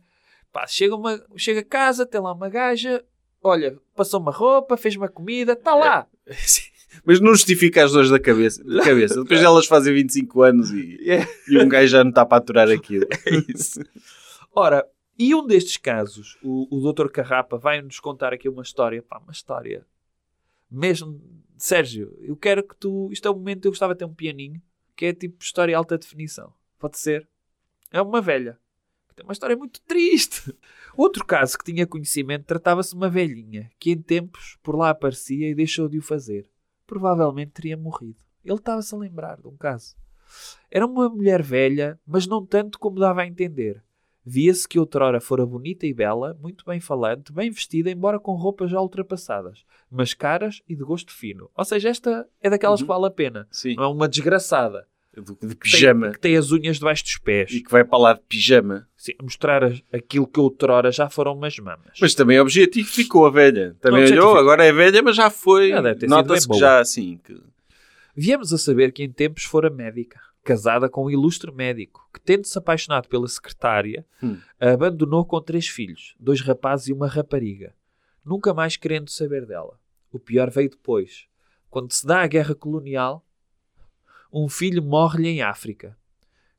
Pá, 0.53 0.65
chega, 0.65 0.95
uma, 0.95 1.21
chega 1.35 1.59
a 1.59 1.65
casa, 1.65 2.05
tem 2.05 2.21
lá 2.21 2.31
uma 2.31 2.47
gaja, 2.47 3.03
olha, 3.43 3.77
passou 3.93 4.21
uma 4.21 4.31
roupa, 4.31 4.77
fez 4.77 4.95
uma 4.95 5.09
comida, 5.09 5.51
está 5.53 5.75
lá. 5.75 6.07
Sim. 6.31 6.61
Mas 7.03 7.19
não 7.19 7.33
justifica 7.33 7.83
as 7.83 7.91
dores 7.91 8.09
da 8.09 8.17
cabeça. 8.19 8.63
Da 8.63 8.81
cabeça. 8.81 9.15
Depois 9.21 9.41
elas 9.43 9.65
fazem 9.65 9.93
25 9.93 10.41
anos 10.43 10.71
e, 10.71 10.97
É. 11.09 11.27
e 11.49 11.57
um 11.57 11.67
gajo 11.67 11.87
já 11.89 12.03
não 12.05 12.09
está 12.09 12.25
para 12.25 12.37
aturar 12.37 12.69
aquilo. 12.71 13.05
isso. 13.53 13.81
Ora, 14.55 14.89
e 15.19 15.35
um 15.35 15.45
destes 15.45 15.77
casos, 15.77 16.37
o, 16.41 16.67
o 16.71 16.93
Dr. 16.93 17.09
Carrapa 17.09 17.57
vai-nos 17.57 17.99
contar 17.99 18.33
aqui 18.33 18.47
uma 18.47 18.63
história, 18.63 19.03
pá, 19.03 19.19
uma 19.19 19.31
história 19.31 19.85
mesmo, 20.71 21.21
Sérgio, 21.57 22.17
eu 22.21 22.35
quero 22.35 22.65
que 22.67 22.75
tu, 22.75 23.09
isto 23.11 23.27
é 23.27 23.31
o 23.31 23.35
momento, 23.35 23.65
eu 23.65 23.71
gostava 23.71 23.93
de 23.93 23.99
ter 23.99 24.05
um 24.05 24.13
pianinho, 24.13 24.61
que 24.95 25.05
é 25.05 25.13
tipo 25.13 25.43
história 25.43 25.77
alta 25.77 25.97
definição, 25.97 26.53
pode 26.79 26.97
ser? 26.97 27.27
É 27.91 28.01
uma 28.01 28.21
velha, 28.21 28.59
tem 29.15 29.25
uma 29.25 29.31
história 29.31 29.55
muito 29.55 29.81
triste. 29.81 30.53
Outro 30.97 31.25
caso 31.25 31.57
que 31.57 31.63
tinha 31.63 31.87
conhecimento 31.87 32.45
tratava-se 32.45 32.89
de 32.89 32.95
uma 32.95 33.09
velhinha, 33.09 33.71
que 33.79 33.91
em 33.91 34.01
tempos 34.01 34.57
por 34.61 34.75
lá 34.75 34.89
aparecia 34.89 35.49
e 35.49 35.55
deixou 35.55 35.87
de 35.87 35.97
o 35.97 36.01
fazer. 36.01 36.49
Provavelmente 36.85 37.51
teria 37.51 37.77
morrido. 37.77 38.21
Ele 38.43 38.55
estava-se 38.55 38.93
a 38.93 38.97
lembrar 38.97 39.39
de 39.39 39.47
um 39.47 39.55
caso. 39.55 39.95
Era 40.69 40.85
uma 40.85 41.07
mulher 41.07 41.41
velha, 41.41 41.99
mas 42.05 42.27
não 42.27 42.45
tanto 42.45 42.77
como 42.77 42.99
dava 42.99 43.21
a 43.21 43.27
entender. 43.27 43.81
Via-se 44.25 44.67
que 44.67 44.79
outrora 44.79 45.21
fora 45.21 45.45
bonita 45.45 45.85
e 45.85 45.93
bela, 45.93 46.35
muito 46.41 46.65
bem 46.65 46.79
falante, 46.79 47.31
bem 47.31 47.51
vestida, 47.51 47.91
embora 47.91 48.19
com 48.19 48.33
roupas 48.33 48.71
já 48.71 48.81
ultrapassadas, 48.81 49.63
mas 49.91 50.15
caras 50.15 50.63
e 50.67 50.75
de 50.75 50.83
gosto 50.83 51.11
fino. 51.13 51.49
Ou 51.55 51.63
seja, 51.63 51.89
esta 51.89 52.27
é 52.41 52.49
daquelas 52.49 52.79
Uhum. 52.81 52.87
que 52.87 52.93
vale 52.93 53.05
a 53.05 53.11
pena. 53.11 53.47
Sim. 53.51 53.75
Não 53.75 53.83
é 53.83 53.87
uma 53.87 54.07
desgraçada. 54.07 54.87
De 55.15 55.33
que 55.55 55.55
pijama. 55.55 56.07
Tem, 56.07 56.11
que 56.13 56.19
tem 56.19 56.35
as 56.35 56.51
unhas 56.51 56.77
debaixo 56.77 57.03
dos 57.03 57.17
pés. 57.19 57.49
E 57.51 57.61
que 57.61 57.71
vai 57.71 57.85
para 57.85 57.97
lá 57.97 58.13
de 58.13 58.19
pijama. 58.27 58.85
Sim, 58.97 59.13
mostrar 59.21 59.71
aquilo 59.93 60.27
que 60.27 60.39
outrora 60.41 60.91
já 60.91 61.09
foram 61.09 61.33
umas 61.33 61.57
mamas. 61.57 61.97
Mas 62.01 62.13
também 62.13 62.37
objetificou 62.39 63.25
a 63.25 63.29
velha. 63.29 63.77
Também 63.79 63.99
Objetificou. 64.01 64.31
olhou, 64.31 64.39
agora 64.41 64.65
é 64.65 64.73
velha, 64.73 65.01
mas 65.01 65.15
já 65.15 65.29
foi. 65.29 65.71
Nota-se 66.07 66.41
que 66.41 66.49
boa. 66.49 66.59
já 66.59 66.79
assim. 66.79 67.17
Que... 67.23 67.39
Viemos 68.13 68.51
a 68.51 68.57
saber 68.57 68.91
que 68.91 69.03
em 69.03 69.09
tempos 69.09 69.43
fora 69.43 69.69
médica, 69.69 70.19
casada 70.45 70.87
com 70.87 71.05
um 71.05 71.09
ilustre 71.09 71.51
médico, 71.51 72.07
que 72.13 72.21
tendo-se 72.21 72.57
apaixonado 72.57 73.09
pela 73.09 73.27
secretária, 73.27 74.05
Hum. 74.23 74.37
a 74.59 74.71
abandonou 74.71 75.25
com 75.25 75.41
três 75.41 75.67
filhos, 75.67 76.15
dois 76.19 76.39
rapazes 76.39 76.87
e 76.87 76.93
uma 76.93 77.07
rapariga, 77.07 77.75
nunca 78.23 78.53
mais 78.53 78.77
querendo 78.77 79.09
saber 79.09 79.45
dela. 79.45 79.79
O 80.11 80.19
pior 80.19 80.49
veio 80.51 80.69
depois. 80.69 81.25
Quando 81.69 81.91
se 81.91 82.05
dá 82.05 82.21
a 82.21 82.27
guerra 82.27 82.55
colonial, 82.55 83.25
um 84.31 84.47
filho 84.47 84.81
morre-lhe 84.83 85.27
em 85.27 85.41
África. 85.41 85.97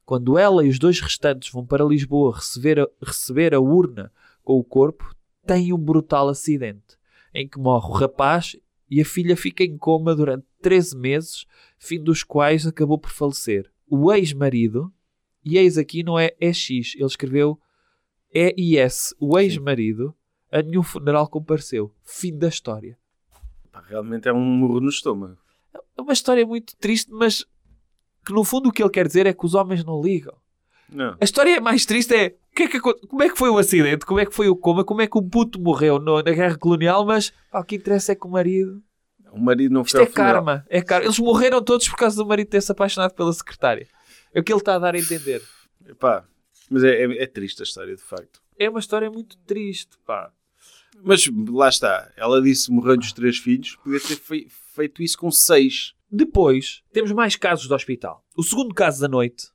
Quando 0.05 0.37
ela 0.37 0.64
e 0.64 0.68
os 0.68 0.78
dois 0.78 1.01
restantes 1.01 1.51
vão 1.53 1.64
para 1.64 1.84
Lisboa 1.84 2.37
receber 2.37 2.80
a, 2.80 2.87
receber 3.03 3.55
a 3.55 3.61
urna 3.61 4.12
com 4.43 4.59
o 4.59 4.64
corpo, 4.64 5.14
tem 5.47 5.72
um 5.72 5.78
brutal 5.78 6.28
acidente, 6.28 6.97
em 7.32 7.49
que 7.49 7.59
morre 7.59 7.89
o 7.89 7.93
rapaz 7.93 8.57
e 8.91 9.01
a 9.01 9.05
filha 9.05 9.37
fica 9.37 9.64
em 9.64 9.76
coma 9.78 10.14
durante 10.14 10.45
13 10.62 10.97
meses, 10.97 11.47
fim 11.78 12.03
dos 12.03 12.22
quais 12.22 12.66
acabou 12.66 12.99
por 12.99 13.11
falecer. 13.11 13.70
O 13.89 14.12
ex-marido, 14.12 14.93
e 15.45 15.57
eis 15.59 15.78
aqui 15.78 16.03
não 16.03 16.18
é 16.18 16.34
EX, 16.41 16.70
ele 16.97 17.05
escreveu 17.05 17.59
EIS, 18.34 19.14
o 19.20 19.39
ex-marido, 19.39 20.14
a 20.51 20.62
nenhum 20.62 20.82
funeral 20.82 21.28
compareceu. 21.28 21.93
Fim 22.05 22.37
da 22.37 22.49
história. 22.49 22.99
Realmente 23.89 24.28
é 24.28 24.32
um 24.32 24.41
murro 24.41 24.80
no 24.80 24.89
estômago. 24.89 25.37
É 25.97 26.01
uma 26.03 26.12
história 26.12 26.45
muito 26.47 26.76
triste, 26.76 27.11
mas 27.12 27.45
que 28.24 28.32
no 28.32 28.43
fundo 28.43 28.68
o 28.68 28.72
que 28.72 28.82
ele 28.82 28.91
quer 28.91 29.07
dizer 29.07 29.26
é 29.26 29.32
que 29.32 29.45
os 29.47 29.55
homens 29.55 29.84
não 29.84 30.03
ligam. 30.03 30.34
Não. 30.89 31.16
A 31.20 31.24
história 31.24 31.61
mais 31.61 31.84
triste 31.84 32.14
é, 32.14 32.30
que 32.55 32.64
é 32.64 32.68
que 32.68 32.80
como 32.80 33.22
é 33.22 33.28
que 33.28 33.37
foi 33.37 33.51
o 33.51 33.59
acidente, 33.59 34.07
como 34.07 34.20
é 34.20 34.26
que 34.26 34.34
foi 34.34 34.49
o 34.49 34.57
coma, 34.57 34.84
como 34.84 35.03
é 35.03 35.07
que 35.07 35.18
o 35.18 35.22
puto 35.22 35.61
morreu 35.61 35.99
no- 35.99 36.16
na 36.22 36.30
guerra 36.32 36.57
colonial, 36.57 37.05
mas 37.05 37.32
pá, 37.51 37.61
o 37.61 37.64
que 37.64 37.76
interessa 37.76 38.12
é 38.12 38.14
que 38.14 38.26
o 38.26 38.30
marido 38.30 38.82
O 39.37 39.41
marido 39.45 39.72
não 39.72 39.82
Isto 39.82 39.93
foi 39.93 40.01
é 40.01 40.07
ao 40.07 40.12
funeral. 40.12 40.34
karma. 40.34 40.66
É 40.68 40.82
karma. 40.82 41.05
Eles 41.07 41.18
morreram 41.18 41.62
todos 41.62 41.89
por 41.89 41.97
causa 41.97 42.16
do 42.16 42.26
marido 42.26 42.49
ter 42.49 42.61
se 42.62 42.72
apaixonado 42.72 43.12
pela 43.14 43.32
secretária. 43.32 43.87
É 44.32 44.41
o 44.41 44.45
que 44.45 44.53
ele 44.53 44.61
está 44.61 44.74
a 44.74 44.78
dar 44.78 44.95
a 44.95 44.99
entender. 44.99 45.43
Epá, 45.87 46.24
mas 46.70 46.82
é, 46.84 47.05
é- 47.05 47.22
é 47.22 47.26
triste 47.26 47.61
a 47.61 47.64
história, 47.64 47.95
de 47.95 48.03
facto. 48.03 48.41
É 48.59 48.68
uma 48.68 48.80
história 48.80 49.11
muito 49.11 49.37
triste, 49.39 49.97
pá. 50.07 50.30
Mas 51.03 51.28
lá 51.51 51.68
está. 51.68 52.11
Ela 52.16 52.41
disse 52.41 52.70
morreu 52.72 52.97
dos 52.97 53.12
três 53.12 53.37
filhos. 53.39 53.76
Podia 53.84 54.01
ter 54.01 54.16
fei- 54.16 54.47
feito 54.74 55.03
isso 55.03 55.18
com 55.18 55.30
seis. 55.30 55.95
Depois, 56.11 56.82
temos 56.93 57.12
mais 57.12 57.37
casos 57.37 57.66
de 57.68 57.74
hospital. 57.74 58.24
O 58.37 58.43
segundo 58.43 58.74
caso 58.74 59.01
da 59.01 59.09
noite, 59.09 59.49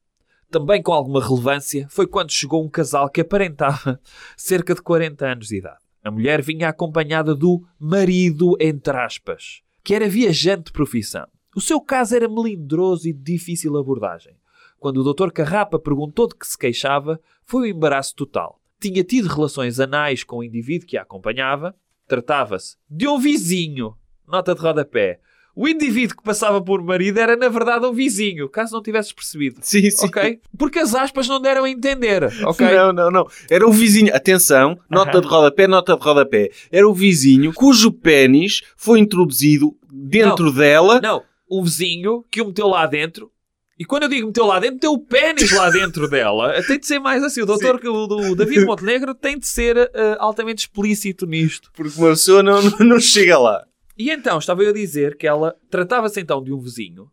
também 0.52 0.82
com 0.84 0.92
alguma 0.94 1.24
relevância, 1.26 1.88
foi 1.90 2.06
quando 2.06 2.32
chegou 2.32 2.64
um 2.64 2.70
casal 2.70 3.10
que 3.10 3.22
aparentava 3.22 4.00
cerca 4.38 4.76
de 4.76 4.82
40 4.82 5.26
anos 5.26 5.48
de 5.48 5.58
idade. 5.58 5.80
A 6.04 6.12
mulher 6.12 6.42
vinha 6.42 6.68
acompanhada 6.70 7.34
do 7.36 7.64
marido, 7.80 8.56
entre 8.60 8.96
aspas, 8.98 9.62
que 9.84 9.94
era 9.94 10.08
viajante 10.08 10.66
de 10.66 10.72
profissão. 10.72 11.28
O 11.56 11.62
seu 11.62 11.82
caso 11.82 12.16
era 12.16 12.30
melindroso 12.30 13.08
e 13.08 13.14
difícil 13.14 13.78
abordagem. 13.78 14.36
Quando 14.80 14.98
o 14.98 15.14
Dr. 15.14 15.32
Carrapa 15.32 15.78
perguntou 15.78 16.28
de 16.28 16.36
que 16.36 16.48
se 16.48 16.58
queixava, 16.58 17.20
foi 17.44 17.64
um 17.64 17.76
embaraço 17.76 18.16
total. 18.16 18.60
Tinha 18.80 19.04
tido 19.04 19.28
relações 19.28 19.80
anais 19.80 20.24
com 20.24 20.38
o 20.38 20.44
indivíduo 20.44 20.88
que 20.88 20.98
a 20.98 21.04
acompanhava. 21.04 21.76
Tratava-se 22.08 22.78
de 22.90 23.08
um 23.08 23.20
vizinho. 23.20 23.96
Nota 24.28 24.56
de 24.56 24.62
rodapé. 24.62 25.20
O 25.56 25.68
indivíduo 25.68 26.16
que 26.18 26.24
passava 26.24 26.62
por 26.62 26.82
marido 26.82 27.20
era, 27.20 27.36
na 27.36 27.50
verdade, 27.50 27.86
um 27.86 27.94
vizinho, 27.94 28.48
caso 28.48 28.74
não 28.74 28.82
tivesses 28.82 29.12
percebido. 29.12 29.58
Sim, 29.62 29.90
sim. 29.90 30.06
Ok? 30.06 30.40
Porque 30.58 30.80
as 30.80 30.96
aspas 30.96 31.28
não 31.28 31.42
deram 31.42 31.66
a 31.66 31.70
entender. 31.70 32.24
Ok? 32.46 32.66
Não, 32.66 32.94
não, 32.94 33.12
não. 33.12 33.28
Era 33.50 33.68
o 33.68 33.72
vizinho. 33.72 34.16
Atenção, 34.16 34.80
nota 34.90 35.12
Aham. 35.12 35.22
de 35.22 35.28
rodapé, 35.28 35.68
nota 35.68 35.96
de 35.96 36.04
rodapé. 36.04 36.50
Era 36.72 36.88
o 36.88 36.94
vizinho 36.94 37.54
cujo 37.54 37.92
pênis 37.92 38.62
foi 38.78 39.00
introduzido 39.00 39.76
dentro 39.92 40.52
dela. 40.52 41.02
Não, 41.02 41.22
um 41.50 41.64
vizinho 41.64 42.24
que 42.32 42.42
o 42.42 42.48
meteu 42.48 42.68
lá 42.68 42.86
dentro. 42.86 43.30
E 43.78 43.84
quando 43.84 44.04
eu 44.04 44.10
digo 44.10 44.28
meteu 44.28 44.46
lá 44.46 44.60
dentro, 44.60 44.76
meteu 44.76 44.94
o 44.94 45.00
pênis 45.00 45.52
lá 45.52 45.70
dentro 45.70 46.08
dela. 46.10 46.62
Tem 46.64 46.80
de 46.80 46.86
ser 46.86 47.00
mais 47.00 47.24
assim. 47.24 47.42
O 47.42 47.46
doutor, 47.46 47.76
o, 47.84 48.08
do 48.08 48.36
David 48.36 48.64
Montenegro, 48.64 49.16
tem 49.16 49.40
de 49.40 49.48
ser 49.48 49.76
eh, 49.76 50.16
altamente 50.20 50.60
explícito 50.60 51.26
nisto. 51.26 51.72
Porque 51.74 52.00
uma 52.00 52.10
pessoa 52.10 52.44
não, 52.44 52.62
não, 52.62 52.78
não 52.80 53.00
chega 53.00 53.40
lá. 53.40 53.66
E 54.02 54.10
então, 54.10 54.40
estava 54.40 54.64
eu 54.64 54.72
a 54.72 54.74
dizer 54.74 55.16
que 55.16 55.28
ela 55.28 55.56
tratava-se 55.70 56.20
então 56.20 56.44
de 56.44 56.52
um 56.52 56.60
vizinho 56.60 57.08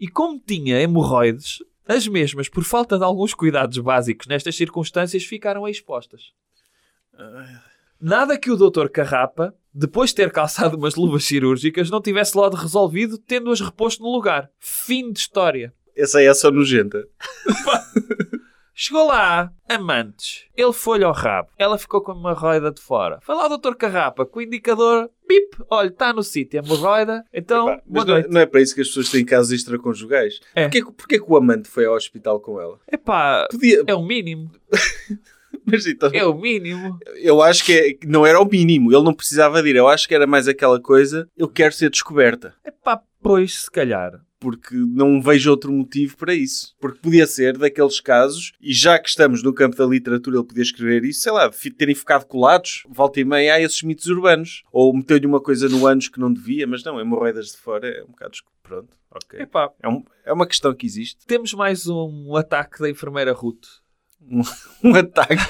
e 0.00 0.08
como 0.08 0.40
tinha 0.40 0.80
hemorroides, 0.80 1.58
as 1.86 2.08
mesmas, 2.08 2.48
por 2.48 2.64
falta 2.64 2.96
de 2.96 3.04
alguns 3.04 3.34
cuidados 3.34 3.76
básicos 3.76 4.26
nestas 4.26 4.56
circunstâncias, 4.56 5.24
ficaram 5.24 5.68
expostas. 5.68 6.32
Nada 8.00 8.38
que 8.38 8.50
o 8.50 8.56
doutor 8.56 8.88
Carrapa 8.88 9.54
depois 9.74 10.08
de 10.08 10.16
ter 10.16 10.32
calçado 10.32 10.78
umas 10.78 10.94
luvas 10.94 11.24
cirúrgicas, 11.24 11.90
não 11.90 12.00
tivesse 12.00 12.34
logo 12.34 12.56
resolvido, 12.56 13.18
tendo-as 13.18 13.60
reposto 13.60 14.02
no 14.02 14.10
lugar. 14.10 14.50
Fim 14.58 15.12
de 15.12 15.20
história. 15.20 15.74
Essa 15.94 16.18
aí 16.18 16.26
é 16.26 16.34
só 16.34 16.50
nojenta. 16.50 17.06
Chegou 18.74 19.06
lá, 19.06 19.52
amantes. 19.68 20.44
Ele 20.56 20.72
foi-lhe 20.72 21.04
ao 21.04 21.12
rabo. 21.12 21.50
Ela 21.58 21.76
ficou 21.76 22.00
com 22.00 22.12
uma 22.12 22.32
roida 22.32 22.70
de 22.72 22.80
fora. 22.80 23.18
Foi 23.22 23.34
lá 23.34 23.46
o 23.46 23.58
Dr. 23.58 23.74
Carrapa, 23.74 24.24
com 24.24 24.38
o 24.38 24.42
indicador, 24.42 25.10
pip, 25.28 25.56
olha, 25.70 25.88
está 25.88 26.12
no 26.12 26.22
sítio, 26.22 26.58
é 26.58 26.64
hemorroida. 26.64 27.22
Então, 27.32 27.68
Epá, 27.68 27.82
mas 27.86 28.04
não, 28.06 28.16
é- 28.16 28.28
não 28.28 28.40
é 28.40 28.46
para 28.46 28.60
isso 28.62 28.74
que 28.74 28.80
as 28.80 28.88
pessoas 28.88 29.10
têm 29.10 29.24
casos 29.24 29.52
extraconjugais. 29.52 30.40
É. 30.54 30.62
Porquê, 30.64 30.82
que- 30.84 30.92
porquê 30.92 31.18
que 31.18 31.26
o 31.30 31.36
amante 31.36 31.68
foi 31.68 31.84
ao 31.84 31.94
hospital 31.94 32.40
com 32.40 32.58
ela? 32.60 32.78
Epá, 32.90 33.46
Podia... 33.50 33.84
é 33.86 33.94
o 33.94 34.02
mínimo. 34.02 34.50
Mas 35.64 35.86
então, 35.86 36.10
É 36.12 36.24
o 36.24 36.34
mínimo. 36.34 36.98
eu 37.16 37.40
acho 37.42 37.64
que 37.64 37.72
é- 37.72 38.06
não 38.06 38.26
era 38.26 38.40
o 38.40 38.44
mínimo. 38.44 38.90
Ele 38.92 39.04
não 39.04 39.14
precisava 39.14 39.62
de 39.62 39.68
ir. 39.68 39.76
Eu 39.76 39.86
acho 39.86 40.08
que 40.08 40.14
era 40.14 40.26
mais 40.26 40.48
aquela 40.48 40.80
coisa, 40.80 41.28
eu 41.36 41.46
quero 41.48 41.72
ser 41.74 41.90
descoberta. 41.90 42.54
Epá, 42.66 43.00
pois, 43.22 43.60
se 43.64 43.70
calhar. 43.70 44.12
Porque 44.42 44.74
não 44.74 45.22
vejo 45.22 45.50
outro 45.50 45.70
motivo 45.72 46.16
para 46.16 46.34
isso. 46.34 46.74
Porque 46.80 46.98
podia 46.98 47.26
ser 47.28 47.56
daqueles 47.56 48.00
casos, 48.00 48.52
e 48.60 48.72
já 48.74 48.98
que 48.98 49.08
estamos 49.08 49.40
no 49.40 49.54
campo 49.54 49.76
da 49.76 49.86
literatura, 49.86 50.38
ele 50.38 50.46
podia 50.46 50.62
escrever 50.64 51.04
isso, 51.04 51.20
sei 51.20 51.30
lá, 51.30 51.48
terem 51.78 51.94
ficado 51.94 52.24
colados, 52.26 52.82
volta 52.88 53.20
e 53.20 53.24
meia, 53.24 53.54
há 53.54 53.60
esses 53.60 53.82
mitos 53.84 54.06
urbanos. 54.06 54.64
Ou 54.72 54.92
meteu-lhe 54.92 55.26
uma 55.26 55.40
coisa 55.40 55.68
no 55.68 55.86
ânus 55.86 56.08
que 56.08 56.18
não 56.18 56.32
devia, 56.32 56.66
mas 56.66 56.82
não, 56.82 57.00
hemorroidas 57.00 57.52
de 57.52 57.56
fora 57.58 57.86
é 57.88 58.02
um 58.02 58.08
bocado. 58.08 58.32
Pronto, 58.64 58.88
ok. 59.14 59.40
Epá, 59.40 59.70
É, 59.82 59.88
um- 59.88 60.04
é 60.24 60.32
uma 60.32 60.46
questão 60.46 60.74
que 60.74 60.86
existe. 60.86 61.24
temos 61.26 61.54
mais 61.54 61.86
um 61.86 62.34
ataque 62.36 62.80
da 62.80 62.90
enfermeira 62.90 63.32
Ruth. 63.32 63.64
Um 64.82 64.94
ataque. 64.96 65.42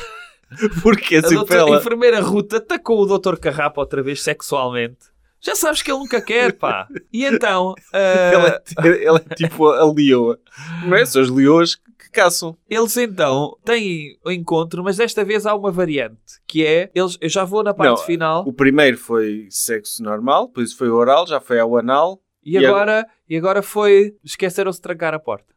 Porque 0.83 1.17
A 1.17 1.21
assim 1.21 1.35
doutor- 1.35 1.47
para 1.49 1.57
ela. 1.61 1.79
enfermeira 1.79 2.21
Ruth 2.21 2.53
atacou 2.53 3.01
o 3.03 3.19
Dr. 3.19 3.37
Carrapa 3.39 3.81
outra 3.81 4.03
vez 4.03 4.21
sexualmente. 4.23 5.12
Já 5.45 5.57
sabes 5.57 5.83
que 5.83 5.91
ele 5.91 5.99
nunca 5.99 6.23
quer, 6.23 6.53
pá. 6.53 6.87
E 7.13 7.25
então, 7.25 7.75
ah, 7.93 7.99
Ela, 7.99 8.63
é, 8.85 9.05
ela 9.05 9.19
é 9.29 9.35
tipo 9.35 9.67
a 9.67 9.93
leoa. 9.93 10.39
Não 10.87 10.97
é? 10.97 11.05
São 11.05 11.21
as 11.21 11.29
leoas 11.29 11.75
que 11.75 12.11
caçam. 12.13 12.57
eles 12.71 12.97
então 12.97 13.57
têm 13.65 14.17
o 14.25 14.31
encontro, 14.31 14.85
mas 14.85 14.97
desta 14.97 15.25
vez 15.25 15.45
há 15.45 15.55
uma 15.55 15.73
variante, 15.73 16.41
que 16.47 16.65
é, 16.65 16.91
eles, 16.95 17.19
eu 17.21 17.29
já 17.29 17.43
vou 17.45 17.65
na 17.65 17.75
parte 17.75 17.99
Não, 17.99 18.07
final, 18.07 18.45
O 18.47 18.53
primeiro 18.53 18.97
foi 18.97 19.49
sexo 19.51 20.03
normal, 20.03 20.47
depois 20.47 20.73
foi 20.73 20.89
oral, 20.89 21.27
já 21.27 21.41
foi 21.41 21.59
ao 21.59 21.77
anal. 21.77 22.23
e 22.45 22.53
e 22.53 22.65
agora, 22.65 23.07
e 23.29 23.37
agora 23.37 23.63
foi, 23.63 24.17
esqueceram-se 24.23 24.79
de 24.79 24.83
trancar 24.83 25.13
a 25.13 25.19
porta 25.19 25.53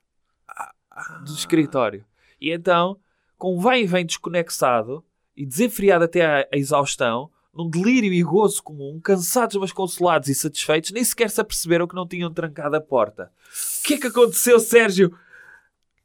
do 1.25 1.33
escritório. 1.33 2.05
E 2.39 2.51
então, 2.51 2.97
com 3.37 3.55
um 3.55 3.59
vai 3.59 3.81
e 3.81 3.87
vem 3.87 4.05
desconexado 4.05 5.03
e 5.35 5.45
desenfreado 5.45 6.05
até 6.05 6.25
à 6.25 6.39
à 6.41 6.57
exaustão, 6.57 7.29
num 7.55 7.69
delírio 7.69 8.11
e 8.11 8.21
gozo 8.21 8.61
comum, 8.61 8.99
cansados 9.01 9.55
mas 9.55 9.71
consolados 9.71 10.27
e 10.27 10.35
satisfeitos, 10.35 10.91
nem 10.91 11.03
sequer 11.03 11.29
se 11.29 11.39
aperceberam 11.39 11.87
que 11.87 11.95
não 11.95 12.07
tinham 12.07 12.31
trancado 12.31 12.75
a 12.75 12.81
porta. 12.81 13.31
O 13.79 13.87
que 13.87 13.93
é 13.93 13.97
que 13.97 14.07
aconteceu, 14.07 14.59
Sérgio? 14.59 15.17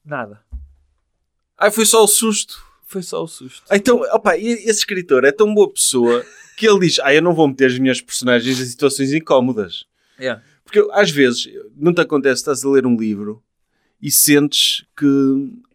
Nada. 0.04 0.40
Ai, 1.58 1.70
foi 1.70 1.84
só 1.84 2.04
o 2.04 2.08
susto. 2.08 2.62
Foi 2.86 3.02
só 3.02 3.22
o 3.22 3.28
susto. 3.28 3.62
Então, 3.70 4.00
opa, 4.12 4.36
e 4.36 4.46
esse 4.46 4.80
escritor 4.80 5.24
é 5.24 5.32
tão 5.32 5.52
boa 5.52 5.72
pessoa 5.72 6.24
que 6.56 6.68
ele 6.68 6.80
diz: 6.80 6.98
Ah, 7.00 7.14
eu 7.14 7.22
não 7.22 7.34
vou 7.34 7.46
meter 7.46 7.66
as 7.66 7.78
minhas 7.78 8.00
personagens 8.00 8.60
em 8.60 8.64
situações 8.64 9.12
incómodas. 9.12 9.84
Yeah. 10.18 10.42
Porque 10.64 10.86
às 10.92 11.10
vezes, 11.10 11.48
não 11.76 11.92
te 11.92 12.00
acontece, 12.00 12.40
estás 12.40 12.64
a 12.64 12.68
ler 12.68 12.86
um 12.86 12.96
livro 12.96 13.42
e 14.02 14.10
sentes 14.10 14.84
que 14.96 15.06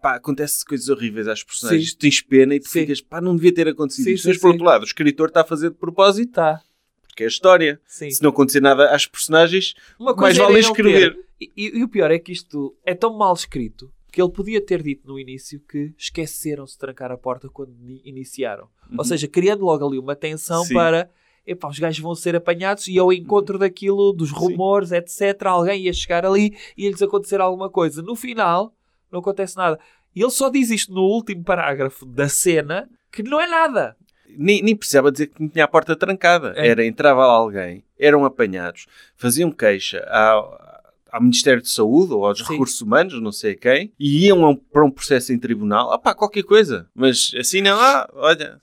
pá, 0.01 0.15
acontece 0.15 0.65
coisas 0.65 0.89
horríveis 0.89 1.27
às 1.27 1.43
personagens, 1.43 1.91
Sim. 1.91 1.97
tens 1.97 2.21
pena 2.21 2.55
e 2.55 2.59
tu 2.59 2.67
Sim. 2.69 2.81
ficas, 2.81 3.01
pá, 3.01 3.21
não 3.21 3.35
devia 3.35 3.53
ter 3.53 3.67
acontecido 3.67 4.05
Sim, 4.05 4.17
sim, 4.17 4.27
Mas 4.29 4.37
por 4.37 4.51
outro 4.51 4.63
lado, 4.65 4.81
o 4.81 4.85
escritor 4.85 5.27
está 5.29 5.41
a 5.41 5.45
fazer 5.45 5.69
de 5.69 5.75
propósito, 5.75 6.31
Tá. 6.33 6.61
porque 7.07 7.23
é 7.23 7.25
a 7.25 7.29
história. 7.29 7.79
Se 7.85 8.21
não 8.23 8.29
acontecer 8.31 8.61
nada 8.61 8.89
às 8.93 9.05
personagens, 9.05 9.73
Uma 9.99 10.15
mais 10.15 10.37
vale 10.37 10.59
escrever. 10.59 11.17
E, 11.39 11.51
e- 11.55 11.79
e 11.79 11.83
o 11.83 11.87
pior 11.89 12.09
é 12.11 12.17
que 12.19 12.31
isto 12.31 12.75
é 12.85 12.93
tão 12.95 13.15
mal 13.17 13.33
escrito 13.33 13.91
que 14.11 14.21
ele 14.21 14.31
podia 14.31 14.61
ter 14.65 14.81
dito 14.81 15.05
no 15.07 15.19
início 15.19 15.59
que 15.59 15.93
esqueceram-se 15.97 16.73
de 16.73 16.79
trancar 16.79 17.11
a 17.11 17.17
porta 17.17 17.49
quando 17.49 17.73
ni- 17.79 18.01
iniciaram. 18.05 18.69
Ou 18.97 19.03
seja, 19.03 19.27
criando 19.27 19.65
logo 19.65 19.85
ali 19.85 19.97
uma 19.99 20.15
tensão 20.15 20.59
Uhum. 20.61 20.65
Sim. 20.67 20.73
para 20.73 21.09
epá, 21.45 21.67
os 21.69 21.79
gajos 21.79 21.99
vão 21.99 22.15
ser 22.15 22.35
apanhados 22.35 22.87
e 22.87 22.97
ao 22.97 23.11
encontro 23.13 23.57
daquilo, 23.57 24.11
dos 24.13 24.29
Sim. 24.29 24.35
rumores, 24.35 24.91
etc., 24.91 25.43
alguém 25.45 25.83
ia 25.83 25.93
chegar 25.93 26.25
ali 26.25 26.55
e 26.77 26.83
ia-lhes 26.85 27.01
acontecer 27.01 27.39
alguma 27.41 27.69
coisa. 27.69 28.01
No 28.01 28.15
final, 28.15 28.73
não 29.11 29.19
acontece 29.19 29.55
nada. 29.57 29.79
E 30.15 30.21
ele 30.21 30.31
só 30.31 30.49
diz 30.49 30.69
isto 30.71 30.93
no 30.93 31.01
último 31.01 31.43
parágrafo 31.43 32.05
da 32.05 32.27
cena 32.29 32.89
que 33.11 33.21
não 33.23 33.39
é 33.39 33.47
nada. 33.47 33.95
nem, 34.37 34.61
nem 34.61 34.75
precisava 34.75 35.11
dizer 35.11 35.27
que 35.27 35.47
tinha 35.49 35.65
a 35.65 35.67
porta 35.67 35.95
trancada. 35.95 36.53
É. 36.55 36.67
Era, 36.67 36.85
entrava 36.85 37.25
lá 37.25 37.33
alguém, 37.33 37.83
eram 37.99 38.25
apanhados, 38.25 38.85
faziam 39.15 39.51
queixa 39.51 39.99
ao, 40.09 40.57
ao 41.11 41.21
Ministério 41.21 41.61
de 41.61 41.69
Saúde 41.69 42.13
ou 42.13 42.25
aos 42.25 42.39
Sim. 42.39 42.45
Recursos 42.51 42.81
Humanos, 42.81 43.21
não 43.21 43.31
sei 43.31 43.55
quem, 43.55 43.93
e 43.99 44.25
iam 44.25 44.43
um- 44.49 44.55
para 44.55 44.83
um 44.85 44.91
processo 44.91 45.31
em 45.31 45.39
tribunal. 45.39 45.91
Ah 45.91 45.97
pá, 45.97 46.13
qualquer 46.13 46.43
coisa. 46.43 46.89
Mas 46.95 47.31
assim 47.37 47.61
não, 47.61 47.79
ah, 47.79 48.09
olha, 48.13 48.59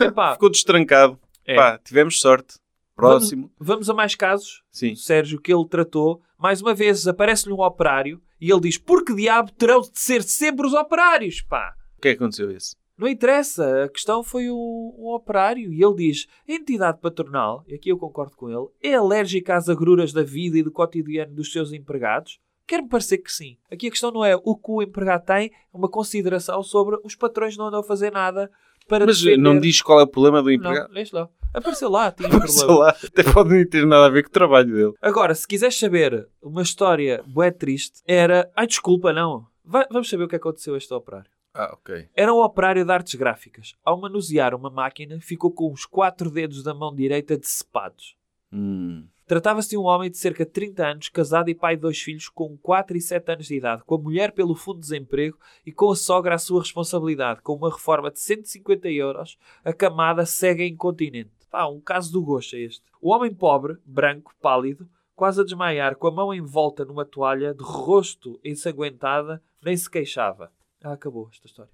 Epá, 0.00 0.32
ficou 0.34 0.50
destrancado. 0.50 1.18
É. 1.46 1.56
Pá, 1.56 1.78
tivemos 1.78 2.20
sorte. 2.20 2.54
Próximo. 2.94 3.50
Vamos 3.58 3.90
a 3.90 3.94
mais 3.94 4.14
casos? 4.14 4.62
Sim. 4.70 4.94
Sérgio, 4.94 5.40
que 5.40 5.52
ele 5.52 5.66
tratou. 5.68 6.22
Mais 6.38 6.62
uma 6.62 6.74
vez, 6.74 7.08
aparece-lhe 7.08 7.52
um 7.52 7.60
operário 7.60 8.22
e 8.40 8.50
ele 8.50 8.60
diz: 8.60 8.78
Por 8.78 9.04
que 9.04 9.14
diabo 9.14 9.50
terão 9.52 9.80
de 9.80 9.90
ser 9.94 10.22
sempre 10.22 10.66
os 10.66 10.72
operários, 10.72 11.42
pá? 11.42 11.74
O 11.98 12.00
que 12.00 12.08
é 12.08 12.10
que 12.12 12.22
aconteceu 12.22 12.50
esse? 12.50 12.76
Não 12.96 13.08
interessa, 13.08 13.84
a 13.84 13.88
questão 13.88 14.22
foi 14.22 14.48
o, 14.48 14.94
um 14.96 15.08
operário. 15.12 15.72
E 15.72 15.82
ele 15.82 15.94
diz: 15.96 16.26
a 16.48 16.52
entidade 16.52 17.00
patronal, 17.00 17.64
e 17.66 17.74
aqui 17.74 17.88
eu 17.88 17.98
concordo 17.98 18.36
com 18.36 18.48
ele, 18.48 18.68
é 18.80 18.94
alérgica 18.94 19.56
às 19.56 19.68
agruras 19.68 20.12
da 20.12 20.22
vida 20.22 20.58
e 20.58 20.62
do 20.62 20.70
cotidiano 20.70 21.34
dos 21.34 21.50
seus 21.50 21.72
empregados? 21.72 22.38
Quer-me 22.66 22.88
parecer 22.88 23.18
que 23.18 23.30
sim. 23.30 23.58
Aqui 23.70 23.88
a 23.88 23.90
questão 23.90 24.10
não 24.10 24.24
é 24.24 24.34
o 24.36 24.56
que 24.56 24.70
o 24.70 24.82
empregado 24.82 25.26
tem, 25.26 25.48
é 25.48 25.76
uma 25.76 25.88
consideração 25.88 26.62
sobre 26.62 26.98
os 27.04 27.14
patrões 27.14 27.56
não 27.56 27.66
andam 27.66 27.80
a 27.80 27.84
fazer 27.84 28.10
nada 28.10 28.50
para 28.88 29.06
Mas 29.06 29.20
defender... 29.20 29.42
não 29.42 29.58
diz 29.58 29.80
qual 29.82 30.00
é 30.00 30.02
o 30.02 30.06
problema 30.06 30.40
do 30.42 30.46
Não, 30.48 30.52
empregado. 30.54 30.92
leste 30.92 31.12
lá. 31.14 31.28
Apareceu 31.52 31.88
lá, 31.88 32.10
tinha 32.10 32.28
um 32.28 32.46
Sei 32.48 32.66
problema. 32.66 32.74
lá, 32.86 32.88
até 32.90 33.22
pode 33.32 33.50
nem 33.50 33.64
ter 33.66 33.86
nada 33.86 34.06
a 34.06 34.10
ver 34.10 34.22
com 34.24 34.28
o 34.28 34.32
trabalho 34.32 34.72
dele. 34.74 34.92
Agora, 35.00 35.34
se 35.34 35.46
quiseres 35.46 35.78
saber 35.78 36.28
uma 36.42 36.62
história 36.62 37.22
bué 37.26 37.50
triste, 37.52 38.00
era... 38.06 38.50
Ai, 38.56 38.66
desculpa, 38.66 39.12
não. 39.12 39.46
Vai- 39.64 39.86
vamos 39.90 40.10
saber 40.10 40.24
o 40.24 40.28
que 40.28 40.34
aconteceu 40.36 40.74
a 40.74 40.78
este 40.78 40.92
operário. 40.92 41.30
Ah, 41.54 41.70
ok. 41.72 42.08
Era 42.16 42.34
um 42.34 42.42
operário 42.42 42.84
de 42.84 42.90
artes 42.90 43.14
gráficas. 43.14 43.74
Ao 43.84 43.96
manusear 44.00 44.52
uma 44.56 44.68
máquina, 44.68 45.20
ficou 45.20 45.52
com 45.52 45.72
os 45.72 45.86
quatro 45.86 46.28
dedos 46.28 46.64
da 46.64 46.74
mão 46.74 46.92
direita 46.92 47.36
decepados. 47.38 48.16
Hum. 48.52 49.06
Tratava-se 49.26 49.70
de 49.70 49.78
um 49.78 49.84
homem 49.84 50.10
de 50.10 50.18
cerca 50.18 50.44
de 50.44 50.52
30 50.52 50.86
anos, 50.86 51.08
casado 51.08 51.48
e 51.48 51.54
pai 51.54 51.76
de 51.76 51.82
dois 51.82 51.98
filhos 51.98 52.28
com 52.28 52.58
4 52.58 52.96
e 52.96 53.00
7 53.00 53.32
anos 53.32 53.46
de 53.46 53.56
idade, 53.56 53.82
com 53.84 53.94
a 53.94 53.98
mulher 53.98 54.32
pelo 54.32 54.54
fundo 54.54 54.76
de 54.76 54.82
desemprego 54.82 55.38
e 55.64 55.72
com 55.72 55.90
a 55.90 55.96
sogra 55.96 56.34
à 56.34 56.38
sua 56.38 56.60
responsabilidade, 56.60 57.40
com 57.40 57.54
uma 57.54 57.70
reforma 57.70 58.10
de 58.10 58.20
150 58.20 58.88
euros, 58.90 59.38
a 59.64 59.72
camada 59.72 60.26
cega 60.26 60.62
e 60.62 60.68
incontinente. 60.68 61.30
Pá, 61.50 61.66
um 61.66 61.80
caso 61.80 62.12
do 62.12 62.22
gosto 62.22 62.54
é 62.56 62.60
este. 62.60 62.82
O 63.00 63.14
homem 63.14 63.32
pobre, 63.32 63.78
branco, 63.86 64.34
pálido, 64.42 64.86
quase 65.14 65.40
a 65.40 65.44
desmaiar, 65.44 65.96
com 65.96 66.08
a 66.08 66.12
mão 66.12 66.34
envolta 66.34 66.84
numa 66.84 67.06
toalha, 67.06 67.54
de 67.54 67.62
rosto 67.62 68.38
ensanguentada, 68.44 69.42
nem 69.64 69.74
se 69.74 69.88
queixava. 69.88 70.52
Ah, 70.82 70.92
acabou 70.92 71.28
esta 71.32 71.46
história. 71.46 71.72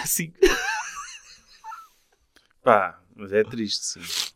Assim. 0.00 0.32
Pá, 2.62 3.02
mas 3.16 3.32
é 3.32 3.42
triste, 3.42 3.84
sim. 3.84 4.33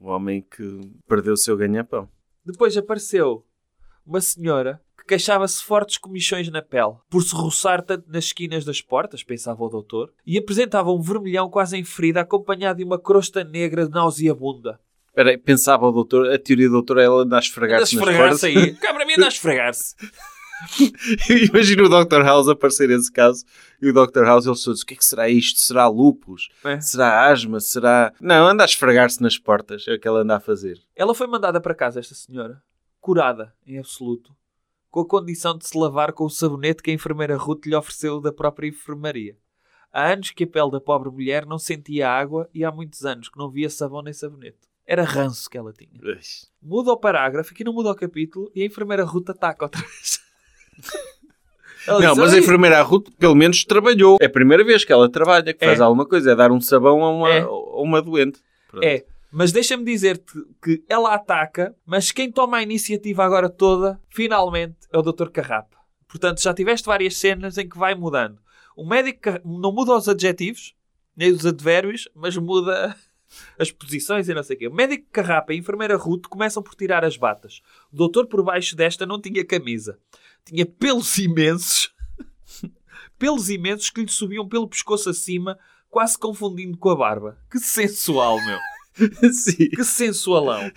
O 0.00 0.08
homem 0.08 0.40
que 0.40 0.80
perdeu 1.06 1.34
o 1.34 1.36
seu 1.36 1.56
ganha-pão. 1.56 2.08
Depois 2.44 2.74
apareceu 2.74 3.44
uma 4.06 4.20
senhora 4.20 4.80
que 4.96 5.04
queixava-se 5.04 5.62
fortes 5.62 5.98
comichões 5.98 6.50
na 6.50 6.62
pele, 6.62 6.94
por 7.10 7.22
se 7.22 7.34
roçar 7.34 7.82
tanto 7.82 8.10
nas 8.10 8.24
esquinas 8.24 8.64
das 8.64 8.80
portas, 8.80 9.22
pensava 9.22 9.62
o 9.62 9.68
doutor, 9.68 10.10
e 10.26 10.38
apresentava 10.38 10.90
um 10.90 11.02
vermelhão 11.02 11.50
quase 11.50 11.76
em 11.76 11.84
ferida, 11.84 12.22
acompanhado 12.22 12.78
de 12.78 12.84
uma 12.84 12.98
crosta 12.98 13.44
negra 13.44 13.88
nauseabunda. 13.88 14.80
Espera 15.08 15.30
aí, 15.30 15.36
pensava 15.36 15.86
o 15.86 15.92
doutor, 15.92 16.32
a 16.32 16.38
teoria 16.38 16.68
do 16.68 16.72
doutor 16.72 16.98
é 16.98 17.04
ela 17.04 17.22
andar 17.22 17.24
a 17.24 17.26
Anda 17.26 17.36
a 17.36 17.40
esfregar-se 17.40 17.94
esfregar-se 17.94 18.46
aí. 18.46 18.74
Cá 18.76 18.94
para 18.94 19.04
mim 19.04 19.14
anda 19.18 19.26
a 19.26 19.28
esfregar-se. 19.28 19.94
Imagina 21.50 21.84
o 21.84 21.88
Dr. 21.88 22.22
House 22.22 22.48
aparecer 22.48 22.90
esse 22.90 23.10
caso 23.10 23.44
e 23.80 23.88
o 23.88 23.92
Dr. 23.92 24.24
House 24.24 24.46
ele 24.46 24.56
só 24.56 24.72
diz: 24.72 24.82
o 24.82 24.86
que 24.86 24.94
é 24.94 24.96
que 24.96 25.04
será 25.04 25.28
isto? 25.28 25.58
Será 25.58 25.88
lupus? 25.88 26.48
É. 26.64 26.80
Será 26.80 27.30
asma? 27.30 27.60
Será. 27.60 28.12
Não, 28.20 28.46
anda 28.46 28.64
a 28.64 28.66
esfregar-se 28.66 29.22
nas 29.22 29.38
portas, 29.38 29.86
é 29.88 29.94
o 29.94 30.00
que 30.00 30.06
ela 30.06 30.20
anda 30.20 30.36
a 30.36 30.40
fazer. 30.40 30.80
Ela 30.94 31.14
foi 31.14 31.26
mandada 31.26 31.60
para 31.60 31.74
casa, 31.74 32.00
esta 32.00 32.14
senhora, 32.14 32.62
curada, 33.00 33.54
em 33.66 33.78
absoluto, 33.78 34.34
com 34.90 35.00
a 35.00 35.06
condição 35.06 35.56
de 35.56 35.66
se 35.66 35.76
lavar 35.76 36.12
com 36.12 36.24
o 36.24 36.30
sabonete 36.30 36.82
que 36.82 36.90
a 36.90 36.94
enfermeira 36.94 37.36
Ruth 37.36 37.66
lhe 37.66 37.74
ofereceu 37.74 38.20
da 38.20 38.32
própria 38.32 38.68
enfermaria. 38.68 39.36
Há 39.92 40.12
anos 40.12 40.30
que 40.30 40.44
a 40.44 40.46
pele 40.46 40.70
da 40.70 40.80
pobre 40.80 41.10
mulher 41.10 41.44
não 41.44 41.58
sentia 41.58 42.08
água 42.08 42.48
e 42.54 42.64
há 42.64 42.70
muitos 42.70 43.04
anos 43.04 43.28
que 43.28 43.38
não 43.38 43.50
via 43.50 43.68
sabão 43.68 44.02
nem 44.02 44.12
sabonete. 44.12 44.70
Era 44.86 45.04
ranço 45.04 45.48
que 45.48 45.56
ela 45.56 45.72
tinha. 45.72 46.00
Muda 46.60 46.92
o 46.92 46.96
parágrafo, 46.96 47.52
aqui 47.52 47.62
não 47.64 47.72
muda 47.72 47.90
o 47.90 47.94
capítulo 47.94 48.50
e 48.54 48.62
a 48.62 48.66
enfermeira 48.66 49.04
Ruth 49.04 49.30
ataca 49.30 49.64
outra 49.64 49.80
vez. 49.82 50.20
Ela 51.86 52.00
Não, 52.00 52.14
mas 52.16 52.32
a 52.32 52.34
"Ai, 52.34 52.40
enfermeira 52.40 52.82
Ruth 52.82 53.08
pelo 53.18 53.34
menos 53.34 53.64
trabalhou. 53.64 54.18
É 54.20 54.26
a 54.26 54.30
primeira 54.30 54.62
vez 54.62 54.84
que 54.84 54.92
ela 54.92 55.10
trabalha, 55.10 55.54
que 55.54 55.64
É. 55.64 55.68
faz 55.68 55.80
alguma 55.80 56.04
coisa, 56.06 56.32
é 56.32 56.36
dar 56.36 56.52
um 56.52 56.60
sabão 56.60 57.02
a 57.02 57.10
uma, 57.10 57.30
É. 57.30 57.40
a 57.40 57.48
uma 57.82 58.02
doente. 58.02 58.38
Pronto. 58.68 58.84
É, 58.84 59.04
Mas 59.32 59.52
deixa-me 59.52 59.84
dizer-te 59.84 60.32
que 60.62 60.82
ela 60.88 61.14
ataca, 61.14 61.72
mas 61.86 62.10
quem 62.10 62.32
toma 62.32 62.56
a 62.56 62.62
iniciativa 62.64 63.24
agora 63.24 63.48
toda, 63.48 64.00
finalmente, 64.10 64.76
é 64.92 64.98
o 64.98 65.02
Dr. 65.02 65.28
Carrapa. 65.30 65.76
Portanto, 66.08 66.42
já 66.42 66.52
tiveste 66.52 66.84
várias 66.86 67.16
cenas 67.16 67.56
em 67.56 67.68
que 67.68 67.78
vai 67.78 67.94
mudando. 67.94 68.38
O 68.76 68.84
médico 68.84 69.30
não 69.44 69.70
muda 69.72 69.94
os 69.96 70.08
adjetivos, 70.08 70.74
nem 71.16 71.30
os 71.30 71.46
advérbios, 71.46 72.08
mas 72.12 72.36
muda 72.36 72.96
as 73.56 73.70
posições 73.70 74.28
e 74.28 74.34
não 74.34 74.42
sei 74.42 74.56
o 74.56 74.58
quê. 74.58 74.66
O 74.66 74.74
médico 74.74 75.06
Carrapa 75.12 75.52
e 75.52 75.56
a 75.56 75.58
enfermeira 75.60 75.96
Ruth 75.96 76.26
começam 76.28 76.60
por 76.60 76.74
tirar 76.74 77.04
as 77.04 77.16
batas. 77.16 77.62
O 77.92 77.96
doutor 77.96 78.26
por 78.26 78.42
baixo 78.42 78.74
desta 78.74 79.06
não 79.06 79.20
tinha 79.20 79.44
camisa. 79.44 79.96
Tinha 80.50 80.66
pelos 80.66 81.16
imensos, 81.16 81.94
pelos 83.16 83.48
imensos 83.48 83.88
que 83.88 84.00
lhe 84.02 84.10
subiam 84.10 84.48
pelo 84.48 84.68
pescoço 84.68 85.08
acima, 85.08 85.56
quase 85.88 86.18
confundindo 86.18 86.76
com 86.76 86.90
a 86.90 86.96
barba. 86.96 87.38
Que 87.48 87.60
sensual, 87.60 88.36
meu. 88.44 88.58
Sim. 89.32 89.68
Que 89.70 89.84
sensualão. 89.84 90.68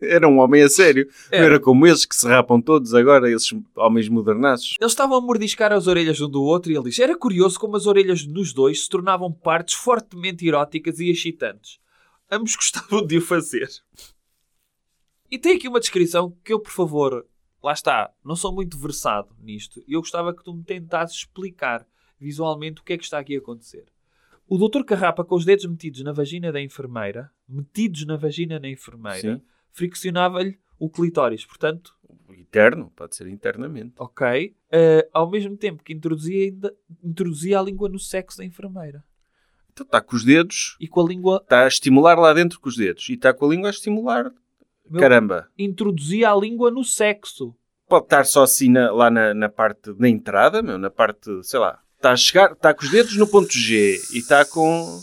Era 0.00 0.26
um 0.26 0.38
homem 0.38 0.62
a 0.62 0.68
sério. 0.68 1.06
Não 1.30 1.38
Era. 1.38 1.46
era 1.46 1.60
como 1.60 1.86
esses 1.86 2.04
que 2.04 2.16
se 2.16 2.26
rapam 2.26 2.60
todos 2.60 2.94
agora, 2.94 3.30
esses 3.30 3.54
homens 3.76 4.08
modernaços. 4.08 4.74
Eles 4.80 4.90
estavam 4.92 5.16
a 5.16 5.20
mordiscar 5.20 5.72
as 5.72 5.86
orelhas 5.86 6.20
um 6.20 6.28
do 6.28 6.42
outro 6.42 6.72
e 6.72 6.74
ele 6.74 6.84
diz: 6.90 6.98
Era 6.98 7.16
curioso 7.16 7.60
como 7.60 7.76
as 7.76 7.86
orelhas 7.86 8.26
nos 8.26 8.52
dois 8.52 8.82
se 8.82 8.88
tornavam 8.88 9.30
partes 9.30 9.74
fortemente 9.74 10.44
eróticas 10.48 10.98
e 10.98 11.10
excitantes. 11.10 11.78
Ambos 12.28 12.56
gostavam 12.56 13.06
de 13.06 13.18
o 13.18 13.22
fazer. 13.22 13.68
E 15.30 15.38
tem 15.38 15.56
aqui 15.56 15.68
uma 15.68 15.80
descrição 15.80 16.36
que 16.42 16.52
eu, 16.52 16.58
por 16.58 16.72
favor, 16.72 17.24
lá 17.64 17.72
está, 17.72 18.12
não 18.22 18.36
sou 18.36 18.52
muito 18.52 18.78
versado 18.78 19.34
nisto. 19.40 19.82
E 19.88 19.94
eu 19.94 20.00
gostava 20.00 20.34
que 20.34 20.44
tu 20.44 20.52
me 20.54 20.62
tentasses 20.62 21.16
explicar 21.16 21.86
visualmente 22.20 22.82
o 22.82 22.84
que 22.84 22.92
é 22.92 22.98
que 22.98 23.04
está 23.04 23.18
aqui 23.18 23.34
a 23.34 23.38
acontecer. 23.38 23.86
O 24.46 24.58
doutor 24.58 24.84
Carrapa, 24.84 25.24
com 25.24 25.34
os 25.34 25.46
dedos 25.46 25.64
metidos 25.64 26.02
na 26.02 26.12
vagina 26.12 26.52
da 26.52 26.60
enfermeira, 26.60 27.30
metidos 27.48 28.04
na 28.04 28.16
vagina 28.16 28.60
da 28.60 28.68
enfermeira, 28.68 29.42
friccionava-lhe 29.72 30.58
o 30.78 30.90
clitóris. 30.90 31.46
Portanto, 31.46 31.94
Interno, 32.30 32.92
pode 32.94 33.16
ser 33.16 33.26
internamente. 33.28 33.94
Ok. 33.98 34.54
Eh, 34.70 35.08
ao 35.12 35.28
mesmo 35.30 35.56
tempo 35.56 35.82
que 35.82 35.92
introduzia, 35.92 36.52
introduzia 37.02 37.58
a 37.58 37.62
língua 37.62 37.88
no 37.88 37.98
sexo 37.98 38.38
da 38.38 38.44
enfermeira. 38.44 39.02
Então 39.72 39.84
está 39.84 40.00
com 40.00 40.14
os 40.14 40.24
dedos, 40.24 40.76
E 40.78 40.86
com 40.86 41.00
a 41.00 41.08
língua. 41.08 41.40
está 41.42 41.64
a 41.64 41.68
estimular 41.68 42.16
lá 42.18 42.32
dentro 42.32 42.60
com 42.60 42.68
os 42.68 42.76
dedos. 42.76 43.08
E 43.08 43.14
está 43.14 43.32
com 43.34 43.46
a 43.46 43.48
língua 43.48 43.68
a 43.68 43.70
estimular. 43.70 44.32
Meu- 44.88 45.00
Caramba. 45.00 45.48
Introduzia 45.58 46.30
a 46.30 46.36
língua 46.36 46.70
no 46.70 46.84
sexo. 46.84 47.54
Pode 47.88 48.06
estar 48.06 48.24
só 48.24 48.42
assim 48.44 48.68
na- 48.70 48.90
lá 48.92 49.10
na, 49.10 49.34
na 49.34 49.48
parte 49.48 49.92
da 49.94 50.08
entrada, 50.08 50.62
meu, 50.62 50.78
na 50.78 50.90
parte, 50.90 51.30
sei 51.42 51.58
lá. 51.60 51.80
Está 51.96 52.12
a 52.12 52.16
chegar, 52.16 52.52
está 52.52 52.74
com 52.74 52.84
os 52.84 52.90
dedos 52.90 53.16
no 53.16 53.26
ponto 53.26 53.52
G 53.52 53.98
e 54.12 54.18
está 54.18 54.44
com. 54.44 55.00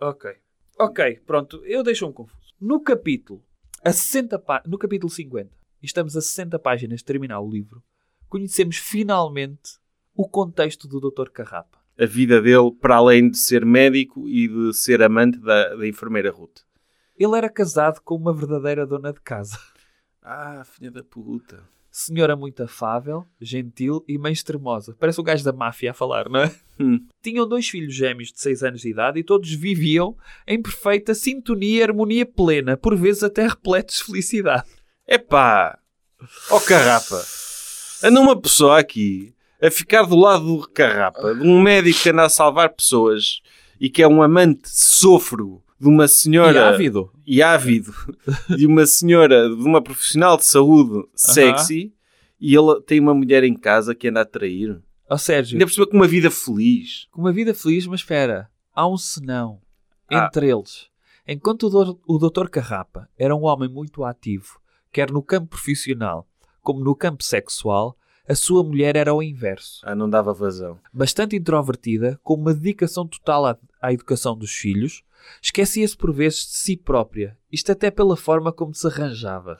Ok. 0.00 0.30
Ok, 0.78 1.20
pronto. 1.26 1.62
Eu 1.64 1.82
deixo-me 1.82 2.12
confuso. 2.12 2.36
No 2.60 2.80
capítulo, 2.80 3.42
a 3.84 3.92
60 3.92 4.38
pá- 4.38 4.62
no 4.66 4.76
capítulo 4.78 5.10
50, 5.10 5.50
e 5.82 5.86
estamos 5.86 6.16
a 6.16 6.20
60 6.20 6.58
páginas 6.58 6.98
de 7.00 7.04
terminar 7.04 7.40
o 7.40 7.48
livro, 7.50 7.82
conhecemos 8.28 8.76
finalmente 8.76 9.78
o 10.14 10.28
contexto 10.28 10.88
do 10.88 10.98
Dr. 11.00 11.30
Carrapa. 11.30 11.78
a 11.98 12.04
vida 12.06 12.42
dele 12.42 12.70
para 12.80 12.96
além 12.96 13.30
de 13.30 13.38
ser 13.38 13.64
médico 13.64 14.28
e 14.28 14.48
de 14.48 14.74
ser 14.74 15.02
amante 15.02 15.38
da, 15.38 15.76
da 15.76 15.86
enfermeira 15.88 16.30
Ruth. 16.30 16.58
Ele 17.18 17.36
era 17.36 17.48
casado 17.48 18.00
com 18.02 18.14
uma 18.14 18.34
verdadeira 18.34 18.86
dona 18.86 19.12
de 19.12 19.20
casa. 19.20 19.58
Ah, 20.28 20.64
filha 20.64 20.90
da 20.90 21.04
puta. 21.04 21.62
Senhora 21.88 22.34
muito 22.34 22.60
afável, 22.60 23.24
gentil 23.40 24.04
e 24.08 24.18
meio 24.18 24.32
extremosa. 24.32 24.96
Parece 24.98 25.20
o 25.20 25.22
gajo 25.22 25.44
da 25.44 25.52
máfia 25.52 25.92
a 25.92 25.94
falar, 25.94 26.28
não 26.28 26.40
é? 26.40 26.52
Hum. 26.80 27.06
Tinham 27.22 27.48
dois 27.48 27.68
filhos 27.68 27.94
gêmeos 27.94 28.32
de 28.32 28.40
6 28.40 28.64
anos 28.64 28.80
de 28.80 28.90
idade 28.90 29.20
e 29.20 29.24
todos 29.24 29.54
viviam 29.54 30.16
em 30.44 30.60
perfeita 30.60 31.14
sintonia 31.14 31.78
e 31.78 31.82
harmonia 31.84 32.26
plena, 32.26 32.76
por 32.76 32.96
vezes 32.96 33.22
até 33.22 33.46
repletos 33.46 33.98
de 33.98 34.04
felicidade. 34.04 34.66
Epá! 35.06 35.78
Ó 36.50 36.58
carrapa! 36.58 37.24
Anda 38.02 38.20
uma 38.20 38.38
pessoa 38.40 38.80
aqui 38.80 39.32
a 39.62 39.70
ficar 39.70 40.02
do 40.02 40.16
lado 40.16 40.44
do 40.44 40.68
carrapa, 40.68 41.36
de 41.36 41.42
um 41.46 41.62
médico 41.62 42.02
que 42.02 42.10
anda 42.10 42.24
a 42.24 42.28
salvar 42.28 42.74
pessoas 42.74 43.40
e 43.80 43.88
que 43.88 44.02
é 44.02 44.08
um 44.08 44.20
amante 44.22 44.68
sofro 44.68 45.62
de 45.78 45.88
uma 45.88 46.08
senhora 46.08 46.58
E 46.58 46.62
ávido. 46.62 47.12
e 47.26 47.42
ávido 47.42 47.92
de 48.56 48.66
uma 48.66 48.86
senhora, 48.86 49.48
de 49.48 49.62
uma 49.62 49.82
profissional 49.82 50.36
de 50.36 50.46
saúde 50.46 51.06
sexy 51.14 51.92
e 52.40 52.54
ele 52.54 52.80
tem 52.86 53.00
uma 53.00 53.14
mulher 53.14 53.44
em 53.44 53.54
casa 53.54 53.94
que 53.94 54.08
anda 54.08 54.20
a 54.22 54.24
trair. 54.24 54.80
Ó 55.08 55.16
Sérgio, 55.16 55.54
Ainda 55.56 55.66
por 55.66 55.72
cima 55.72 55.86
com 55.86 55.96
uma 55.96 56.06
vida 56.08 56.30
feliz. 56.30 57.06
com 57.10 57.20
uma 57.20 57.32
vida 57.32 57.54
feliz, 57.54 57.86
mas 57.86 58.00
espera, 58.00 58.48
há 58.74 58.86
um 58.88 58.96
senão 58.96 59.60
Ah. 60.10 60.26
entre 60.26 60.50
eles. 60.50 60.88
Enquanto 61.28 61.64
o, 62.06 62.18
Dr. 62.18 62.48
Carrapa 62.48 63.08
era 63.18 63.34
um 63.34 63.44
homem 63.44 63.68
muito 63.68 64.04
ativo, 64.04 64.60
quer 64.92 65.10
no 65.10 65.22
campo 65.22 65.48
profissional 65.48 66.26
como 66.62 66.82
no 66.82 66.94
campo 66.96 67.22
sexual, 67.22 67.96
a 68.28 68.34
sua 68.34 68.64
mulher 68.64 68.96
era 68.96 69.14
o 69.14 69.22
inverso. 69.22 69.80
Ah, 69.84 69.94
não 69.94 70.10
dava 70.10 70.32
vazão. 70.34 70.78
bastante 70.92 71.36
introvertida, 71.36 72.18
com 72.24 72.34
uma 72.34 72.52
dedicação 72.52 73.06
total 73.06 73.46
à, 73.46 73.56
à 73.80 73.92
educação 73.92 74.36
dos 74.36 74.50
filhos, 74.50 75.02
esquecia-se 75.40 75.96
por 75.96 76.12
vezes 76.12 76.46
de 76.46 76.56
si 76.56 76.76
própria, 76.76 77.36
isto 77.50 77.72
até 77.72 77.90
pela 77.90 78.16
forma 78.16 78.52
como 78.52 78.74
se 78.74 78.86
arranjava. 78.86 79.56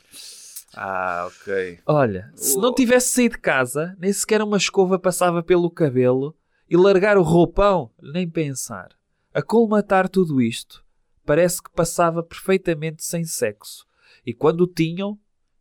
Ah, 0.75 1.29
ok. 1.29 1.79
Olha, 1.87 2.31
se 2.35 2.59
não 2.59 2.75
tivesse 2.75 3.09
saído 3.09 3.37
de 3.37 3.41
casa, 3.41 3.97
nem 3.99 4.13
sequer 4.13 4.43
uma 4.43 4.57
escova 4.57 4.99
passava 4.99 5.43
pelo 5.43 5.71
cabelo 5.71 6.37
e 6.69 6.77
largar 6.77 7.17
o 7.17 7.23
roupão, 7.23 7.91
nem 8.03 8.29
pensar. 8.29 8.89
A 9.33 9.43
colmatar 9.43 10.09
tudo 10.09 10.41
isto, 10.41 10.85
parece 11.25 11.63
que 11.63 11.71
passava 11.71 12.23
perfeitamente 12.23 13.05
sem 13.05 13.25
sexo, 13.25 13.87
e 14.25 14.35
quando 14.35 14.63
o 14.63 14.67
tinham, 14.67 15.19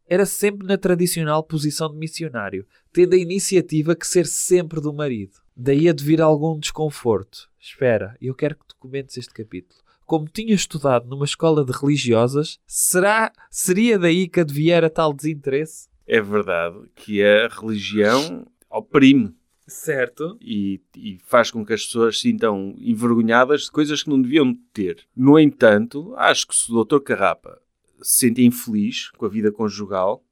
era 0.07 0.25
sempre 0.25 0.67
na 0.67 0.77
tradicional 0.77 1.43
posição 1.43 1.91
de 1.91 1.97
missionário, 1.97 2.65
tendo 2.91 3.15
a 3.15 3.17
iniciativa 3.17 3.95
que 3.95 4.05
ser 4.05 4.25
sempre 4.27 4.79
do 4.79 4.93
marido. 4.93 5.39
Daí 5.55 5.89
a 5.89 5.93
de 5.93 6.03
vir 6.03 6.21
algum 6.21 6.59
desconforto. 6.59 7.49
Espera, 7.59 8.15
eu 8.21 8.35
quero 8.35 8.55
que 8.55 8.67
tu 8.67 8.75
comentes 8.77 9.17
este 9.17 9.33
capítulo. 9.33 9.81
Como 10.05 10.27
tinha 10.27 10.53
estudado 10.53 11.07
numa 11.07 11.25
escola 11.25 11.65
de 11.65 11.71
religiosas, 11.71 12.59
será, 12.67 13.31
seria 13.49 13.97
daí 13.97 14.27
que 14.27 14.39
adviera 14.39 14.89
tal 14.89 15.13
desinteresse? 15.13 15.89
É 16.07 16.21
verdade 16.21 16.77
que 16.95 17.23
a 17.23 17.47
religião 17.47 18.45
oprime 18.69 19.33
Certo. 19.67 20.37
e, 20.39 20.79
e 20.95 21.17
faz 21.25 21.49
com 21.49 21.65
que 21.65 21.73
as 21.73 21.83
pessoas 21.85 22.17
se 22.17 22.29
sintam 22.29 22.75
envergonhadas 22.77 23.63
de 23.63 23.71
coisas 23.71 24.03
que 24.03 24.09
não 24.09 24.21
deviam 24.21 24.53
ter. 24.71 25.07
No 25.15 25.39
entanto, 25.39 26.13
acho 26.17 26.47
que 26.47 26.55
se 26.55 26.71
o 26.71 26.83
Dr. 26.83 26.99
Carrapa 26.99 27.59
se 28.01 28.27
sente 28.27 28.45
infeliz 28.45 29.09
com 29.11 29.25
a 29.25 29.29
vida 29.29 29.51
conjugal, 29.51 30.23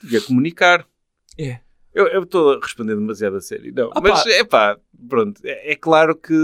devia 0.00 0.20
comunicar. 0.20 0.86
É. 1.36 1.60
Eu 1.96 2.08
eu 2.08 2.24
estou 2.24 2.52
a 2.52 2.60
responder 2.60 2.94
demasiado 2.94 3.36
a 3.36 3.40
sério. 3.40 3.72
Não, 3.74 3.90
mas 4.02 4.26
é 4.26 4.44
pá, 4.44 4.78
pronto. 5.08 5.40
É, 5.42 5.72
é 5.72 5.74
claro 5.74 6.14
que. 6.14 6.34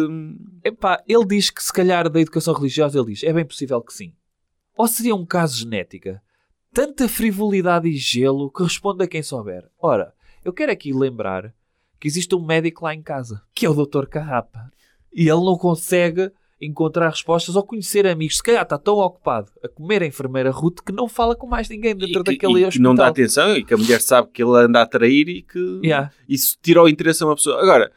Epá, 0.65 1.05
ele 1.07 1.27
diz 1.27 1.51
que 1.51 1.63
se 1.63 1.71
calhar 1.71 2.09
da 2.09 2.19
educação 2.19 2.55
religiosa, 2.55 2.99
ele 2.99 3.13
diz, 3.13 3.23
é 3.23 3.35
bem 3.35 3.45
possível 3.45 3.83
que 3.83 3.93
sim. 3.93 4.15
Ou 4.75 4.89
seria 4.89 5.15
um 5.15 5.27
caso 5.27 5.59
genética? 5.59 6.23
Tanta 6.73 7.07
frivolidade 7.07 7.87
e 7.87 7.93
gelo 7.93 8.51
que 8.51 8.63
responde 8.63 9.05
a 9.05 9.07
quem 9.07 9.23
souber. 9.23 9.69
Ora, 9.79 10.15
eu 10.43 10.55
quero 10.55 10.73
aqui 10.73 10.91
lembrar 10.91 11.55
que 12.01 12.09
existe 12.09 12.35
um 12.35 12.43
médico 12.43 12.87
lá 12.87 12.95
em 12.95 13.03
casa, 13.03 13.43
que 13.55 13.67
é 13.67 13.69
o 13.69 13.75
Dr. 13.75 14.07
Carrapa. 14.07 14.71
E 15.13 15.29
ele 15.29 15.45
não 15.45 15.59
consegue 15.59 16.33
encontrar 16.63 17.09
respostas 17.11 17.57
ou 17.57 17.63
conhecer 17.65 18.07
amigos. 18.07 18.37
Se 18.37 18.43
calhar 18.43 18.63
está 18.63 18.79
tão 18.79 18.95
ocupado 18.99 19.51
a 19.65 19.69
comer 19.69 20.03
a 20.03 20.07
enfermeira 20.07 20.51
Ruth 20.51 20.79
que 20.87 20.93
não 20.93 21.09
fala 21.09 21.35
com 21.35 21.47
mais 21.47 21.69
ninguém 21.69 21.95
dentro 21.97 22.21
e 22.21 22.25
que- 22.25 22.33
daquele 22.33 22.53
e 22.53 22.61
que 22.63 22.67
hospital. 22.69 22.83
não 22.85 22.95
dá 22.95 23.09
atenção 23.09 23.57
e 23.57 23.65
que 23.65 23.75
a 23.75 23.77
mulher 23.77 24.01
sabe 24.01 24.29
que 24.33 24.43
ele 24.43 24.57
anda 24.57 24.81
a 24.81 24.87
trair 24.87 25.29
e 25.29 25.43
que 25.43 25.59
Yeah. 25.83 26.11
isso 26.29 26.57
tira 26.63 26.83
o 26.83 26.89
interesse 26.89 27.23
a 27.23 27.27
uma 27.27 27.35
pessoa. 27.35 27.61
Agora, 27.61 27.91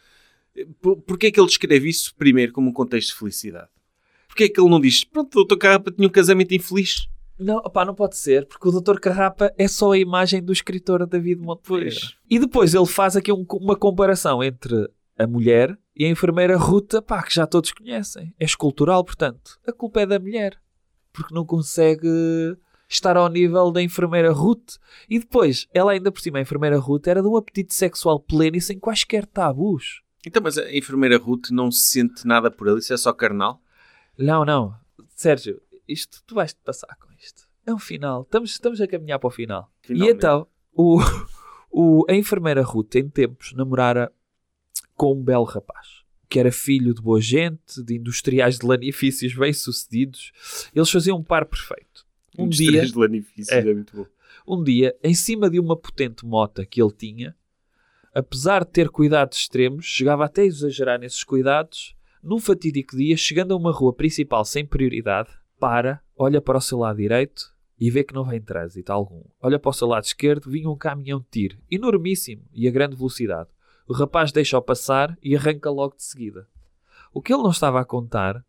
por, 0.81 0.97
porquê 0.97 1.27
é 1.27 1.31
que 1.31 1.39
ele 1.39 1.47
descreve 1.47 1.87
isso 1.89 2.13
primeiro 2.15 2.51
como 2.51 2.69
um 2.69 2.73
contexto 2.73 3.09
de 3.09 3.15
felicidade? 3.19 3.67
Porquê 4.27 4.45
é 4.45 4.49
que 4.49 4.59
ele 4.59 4.69
não 4.69 4.81
diz, 4.81 5.03
pronto, 5.03 5.39
o 5.39 5.43
Dr. 5.45 5.57
Carrapa 5.57 5.91
tinha 5.91 6.07
um 6.07 6.11
casamento 6.11 6.53
infeliz? 6.53 7.07
Não, 7.37 7.57
opá, 7.57 7.83
não 7.85 7.93
pode 7.93 8.17
ser, 8.17 8.47
porque 8.47 8.67
o 8.67 8.71
Dr. 8.81 8.97
Carrapa 8.99 9.51
é 9.57 9.67
só 9.67 9.91
a 9.91 9.97
imagem 9.97 10.41
do 10.41 10.53
escritor 10.53 11.05
David 11.05 11.39
Monteiro. 11.41 11.83
Pois. 11.85 12.15
E 12.29 12.39
depois 12.39 12.73
ele 12.73 12.85
faz 12.85 13.15
aqui 13.17 13.31
um- 13.31 13.45
uma 13.59 13.75
comparação 13.75 14.41
entre 14.43 14.89
a 15.17 15.27
mulher 15.27 15.77
e 15.95 16.05
a 16.05 16.09
enfermeira 16.09 16.57
Ruta, 16.57 17.01
pá, 17.01 17.23
que 17.23 17.33
já 17.33 17.47
todos 17.47 17.71
conhecem. 17.71 18.33
É 18.39 18.45
escultural, 18.45 19.03
portanto. 19.03 19.59
A 19.65 19.71
culpa 19.71 20.01
é 20.01 20.05
da 20.05 20.19
mulher, 20.19 20.59
porque 21.13 21.33
não 21.33 21.45
consegue 21.45 22.57
estar 22.89 23.15
ao 23.15 23.29
nível 23.29 23.71
da 23.71 23.81
enfermeira 23.81 24.31
Ruth. 24.31 24.75
E 25.09 25.19
depois, 25.19 25.67
ela 25.73 25.93
ainda 25.93 26.11
por 26.11 26.21
cima, 26.21 26.37
a 26.37 26.41
enfermeira 26.41 26.77
Ruth, 26.77 27.07
era 27.07 27.21
de 27.21 27.27
um 27.27 27.37
apetite 27.37 27.73
sexual 27.73 28.19
pleno 28.19 28.57
e 28.57 28.61
sem 28.61 28.77
quaisquer 28.77 29.25
tabus. 29.25 30.01
Então, 30.25 30.41
mas 30.41 30.57
a 30.57 30.75
enfermeira 30.75 31.17
Ruth 31.17 31.49
não 31.51 31.71
se 31.71 31.87
sente 31.87 32.27
nada 32.27 32.49
por 32.51 32.67
ele, 32.67 32.79
isso 32.79 32.93
é 32.93 32.97
só 32.97 33.13
carnal? 33.13 33.61
Não, 34.17 34.43
não. 34.43 34.75
Sérgio, 35.15 35.61
isto, 35.87 36.21
tu 36.25 36.35
vais-te 36.35 36.59
passar 36.63 36.95
com 36.97 37.11
isto. 37.13 37.47
É 37.65 37.73
um 37.73 37.79
final. 37.79 38.23
Estamos, 38.23 38.51
estamos 38.51 38.81
a 38.81 38.87
caminhar 38.87 39.19
para 39.19 39.27
o 39.27 39.31
final. 39.31 39.71
E 39.89 40.07
então, 40.07 40.47
o, 40.73 40.99
o, 41.71 42.05
a 42.09 42.13
enfermeira 42.13 42.63
Ruth, 42.63 42.95
em 42.95 43.09
tempos, 43.09 43.53
namorara 43.53 44.11
com 44.95 45.13
um 45.13 45.23
belo 45.23 45.43
rapaz. 45.45 46.03
que 46.27 46.39
era 46.39 46.51
filho 46.51 46.93
de 46.93 47.01
boa 47.01 47.21
gente, 47.21 47.81
de 47.85 47.95
industriais 47.97 48.57
de 48.57 48.65
lanifícios 48.65 49.33
bem-sucedidos. 49.35 50.31
Eles 50.73 50.89
faziam 50.89 51.17
um 51.19 51.23
par 51.23 51.45
perfeito. 51.45 52.05
Um 52.37 52.49
Dos 52.49 52.57
dia, 52.57 52.85
de 52.85 52.97
lanifícios, 52.97 53.49
É. 53.49 53.59
é. 53.59 53.73
muito 53.73 53.95
bom. 53.95 54.05
um 54.47 54.61
dia, 54.63 54.93
em 55.03 55.13
cima 55.13 55.49
de 55.49 55.59
uma 55.59 55.77
potente 55.77 56.25
mota 56.25 56.65
que 56.65 56.81
ele 56.81 56.91
tinha, 56.91 57.35
apesar 58.13 58.65
de 58.65 58.71
ter 58.71 58.89
cuidados 58.89 59.37
extremos, 59.37 59.85
chegava 59.85 60.25
até 60.25 60.41
a 60.41 60.45
exagerar 60.45 60.99
nesses 60.99 61.23
cuidados, 61.23 61.95
num 62.21 62.39
fatídico 62.39 62.97
dia, 62.97 63.15
chegando 63.15 63.53
a 63.53 63.57
uma 63.57 63.71
rua 63.71 63.93
principal 63.93 64.43
sem 64.43 64.65
prioridade, 64.65 65.29
para, 65.59 66.01
olha 66.17 66.41
para 66.41 66.57
o 66.57 66.61
seu 66.61 66.79
lado 66.79 66.97
direito 66.97 67.53
e 67.79 67.89
vê 67.91 68.03
que 68.03 68.13
não 68.13 68.25
vem 68.25 68.41
trânsito 68.41 68.91
algum. 68.91 69.23
Olha 69.39 69.59
para 69.59 69.69
o 69.69 69.73
seu 69.73 69.87
lado 69.87 70.03
esquerdo, 70.03 70.49
vinha 70.49 70.69
um 70.69 70.75
caminhão 70.77 71.19
de 71.19 71.27
tiro, 71.29 71.57
enormíssimo 71.69 72.43
e 72.51 72.67
a 72.67 72.71
grande 72.71 72.95
velocidade. 72.95 73.49
O 73.87 73.93
rapaz 73.93 74.31
deixa-o 74.31 74.61
passar 74.61 75.17
e 75.21 75.35
arranca 75.35 75.69
logo 75.69 75.95
de 75.95 76.03
seguida. 76.03 76.47
O 77.13 77.21
que 77.21 77.33
ele 77.33 77.43
não 77.43 77.51
estava 77.51 77.79
a 77.79 77.85
contar 77.85 78.43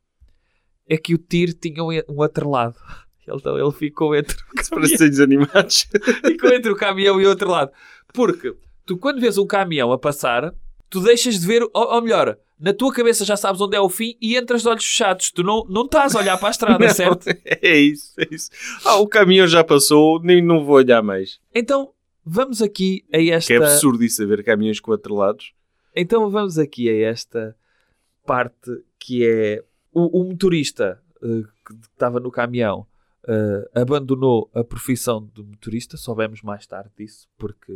é 0.89 0.97
que 0.97 1.15
o 1.15 1.19
tiro 1.19 1.53
tinha 1.53 1.83
um 2.09 2.23
atrelado. 2.23 2.77
Então 3.29 3.59
ele 3.59 3.73
ficou 3.73 4.15
entre 4.15 4.37
desenhos 4.83 5.19
animados. 5.19 5.89
ficou 6.25 6.49
entre 6.49 6.71
o 6.71 6.77
caminhão 6.77 7.21
e 7.21 7.27
o 7.27 7.29
outro 7.29 7.51
lado. 7.51 7.73
Porque 8.15 8.55
tu, 8.85 8.97
quando 8.97 9.21
vês 9.21 9.37
um 9.37 9.45
caminhão 9.45 9.91
a 9.91 9.99
passar, 9.99 10.55
tu 10.89 11.01
deixas 11.01 11.41
de 11.41 11.45
ver, 11.45 11.63
ou, 11.63 11.71
ou 11.75 12.03
melhor, 12.03 12.39
na 12.57 12.73
tua 12.73 12.93
cabeça 12.93 13.25
já 13.25 13.37
sabes 13.37 13.61
onde 13.61 13.77
é 13.77 13.81
o 13.81 13.89
fim 13.89 14.17
e 14.21 14.37
entras 14.37 14.63
de 14.63 14.69
olhos 14.69 14.85
fechados. 14.85 15.33
Tu 15.33 15.43
não, 15.43 15.65
não 15.69 15.87
estás 15.87 16.15
a 16.15 16.21
olhar 16.21 16.39
para 16.39 16.49
a 16.49 16.51
estrada, 16.53 16.87
Não, 16.87 16.95
certo? 16.95 17.27
É 17.45 17.77
isso, 17.77 18.13
é 18.17 18.29
isso. 18.31 18.49
Ah, 18.85 18.97
o 18.99 19.09
caminhão 19.09 19.49
já 19.49 19.65
passou, 19.65 20.23
nem 20.23 20.41
não 20.41 20.65
vou 20.65 20.77
olhar 20.77 21.03
mais. 21.03 21.41
Então 21.53 21.91
vamos 22.27 22.61
aqui 22.61 23.05
a 23.12 23.23
esta. 23.23 23.55
Que 23.55 23.62
é 23.62 23.65
absurdo 23.65 24.03
isso, 24.03 24.23
haver 24.23 24.43
caminhões 24.44 24.81
com 24.81 24.93
atrelados. 24.93 25.55
Então 25.94 26.28
vamos 26.28 26.59
aqui 26.59 26.90
a 26.90 27.09
esta 27.09 27.57
parte 28.27 28.70
que 28.98 29.24
é 29.24 29.65
o, 29.93 30.20
o 30.20 30.24
motorista 30.24 31.01
eh, 31.23 31.43
que 31.65 31.74
estava 31.93 32.19
no 32.19 32.31
caminhão 32.31 32.86
eh, 33.28 33.70
abandonou 33.74 34.51
a 34.53 34.62
profissão 34.62 35.28
de 35.35 35.43
motorista, 35.43 35.97
soubemos 35.97 36.43
mais 36.43 36.66
tarde 36.66 36.90
disso, 36.97 37.28
porque 37.39 37.73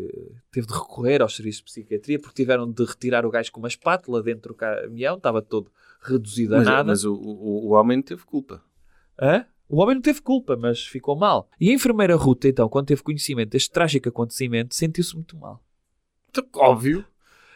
teve 0.52 0.66
de 0.66 0.72
recorrer 0.72 1.22
aos 1.22 1.34
serviços 1.34 1.60
de 1.60 1.64
psiquiatria, 1.64 2.18
porque 2.18 2.42
tiveram 2.42 2.70
de 2.70 2.84
retirar 2.84 3.24
o 3.24 3.30
gajo 3.30 3.50
com 3.50 3.60
uma 3.60 3.68
espátula 3.68 4.22
dentro 4.22 4.52
do 4.52 4.56
caminhão, 4.56 5.16
estava 5.16 5.40
todo 5.40 5.70
reduzido 6.02 6.54
a 6.54 6.58
Mas, 6.58 6.66
nada. 6.66 6.84
mas 6.84 7.04
o, 7.04 7.14
o, 7.14 7.68
o 7.68 7.70
homem 7.70 8.00
teve 8.02 8.24
culpa. 8.24 8.62
Hã? 9.20 9.44
O 9.70 9.80
homem 9.80 9.94
não 9.94 10.02
teve 10.02 10.20
culpa, 10.20 10.56
mas 10.56 10.84
ficou 10.84 11.16
mal. 11.16 11.48
E 11.60 11.70
a 11.70 11.72
enfermeira 11.72 12.16
Ruta, 12.16 12.48
então, 12.48 12.68
quando 12.68 12.88
teve 12.88 13.04
conhecimento 13.04 13.50
deste 13.50 13.70
trágico 13.70 14.08
acontecimento, 14.08 14.74
sentiu-se 14.74 15.14
muito 15.14 15.36
mal. 15.36 15.62
Então, 16.28 16.44
óbvio. 16.56 17.04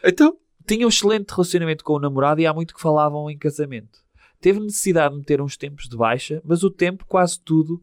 Então, 0.02 0.38
tinha 0.64 0.86
um 0.86 0.88
excelente 0.88 1.30
relacionamento 1.30 1.82
com 1.82 1.94
o 1.94 1.98
namorado 1.98 2.40
e 2.40 2.46
há 2.46 2.54
muito 2.54 2.72
que 2.72 2.80
falavam 2.80 3.28
em 3.28 3.36
casamento. 3.36 3.98
Teve 4.40 4.60
necessidade 4.60 5.12
de 5.12 5.18
meter 5.18 5.40
uns 5.40 5.56
tempos 5.56 5.88
de 5.88 5.96
baixa, 5.96 6.40
mas 6.44 6.62
o 6.62 6.70
tempo 6.70 7.04
quase 7.08 7.40
tudo, 7.40 7.82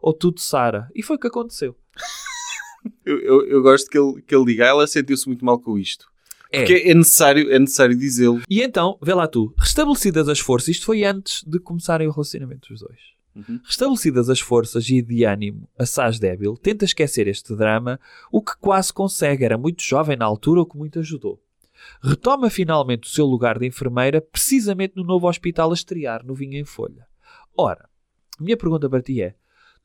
ou 0.00 0.14
tudo 0.14 0.40
Sara. 0.40 0.88
E 0.94 1.02
foi 1.02 1.16
o 1.16 1.18
que 1.18 1.26
aconteceu. 1.26 1.76
eu, 3.04 3.18
eu, 3.20 3.46
eu 3.48 3.62
gosto 3.62 3.90
que 3.90 3.98
ele, 3.98 4.22
que 4.22 4.34
ele 4.34 4.46
diga, 4.46 4.64
"Ah, 4.64 4.68
ela 4.68 4.86
sentiu-se 4.86 5.26
muito 5.26 5.44
mal 5.44 5.60
com 5.60 5.78
isto. 5.78 6.10
É. 6.50 6.60
Porque 6.60 6.88
é 6.88 6.94
necessário, 6.94 7.52
é 7.52 7.58
necessário 7.58 7.96
dizê-lo. 7.98 8.40
E 8.48 8.62
então, 8.62 8.98
vê 9.02 9.12
lá 9.12 9.26
tu, 9.26 9.54
restabelecidas 9.58 10.28
as 10.28 10.38
forças, 10.38 10.68
isto 10.68 10.86
foi 10.86 11.04
antes 11.04 11.42
de 11.44 11.58
começarem 11.58 12.08
o 12.08 12.10
relacionamento 12.10 12.68
dos 12.68 12.80
dois. 12.80 13.12
Uhum. 13.34 13.60
Restabelecidas 13.64 14.28
as 14.28 14.40
forças 14.40 14.88
e 14.88 15.00
de 15.00 15.24
ânimo, 15.24 15.68
assaz 15.78 16.18
débil, 16.18 16.56
tenta 16.56 16.84
esquecer 16.84 17.26
este 17.26 17.56
drama, 17.56 17.98
o 18.30 18.42
que 18.42 18.56
quase 18.58 18.92
consegue, 18.92 19.44
era 19.44 19.56
muito 19.56 19.82
jovem 19.82 20.16
na 20.16 20.24
altura, 20.24 20.60
o 20.60 20.66
que 20.66 20.76
muito 20.76 20.98
ajudou. 20.98 21.40
Retoma 22.02 22.50
finalmente 22.50 23.08
o 23.08 23.10
seu 23.10 23.24
lugar 23.24 23.58
de 23.58 23.66
enfermeira, 23.66 24.20
precisamente 24.20 24.94
no 24.96 25.04
novo 25.04 25.28
hospital 25.28 25.70
a 25.70 25.74
estrear, 25.74 26.24
no 26.24 26.34
Vinho 26.34 26.58
em 26.58 26.64
Folha. 26.64 27.06
Ora, 27.56 27.88
a 28.38 28.42
minha 28.42 28.56
pergunta 28.56 28.88
para 28.88 29.02
ti 29.02 29.22
é: 29.22 29.34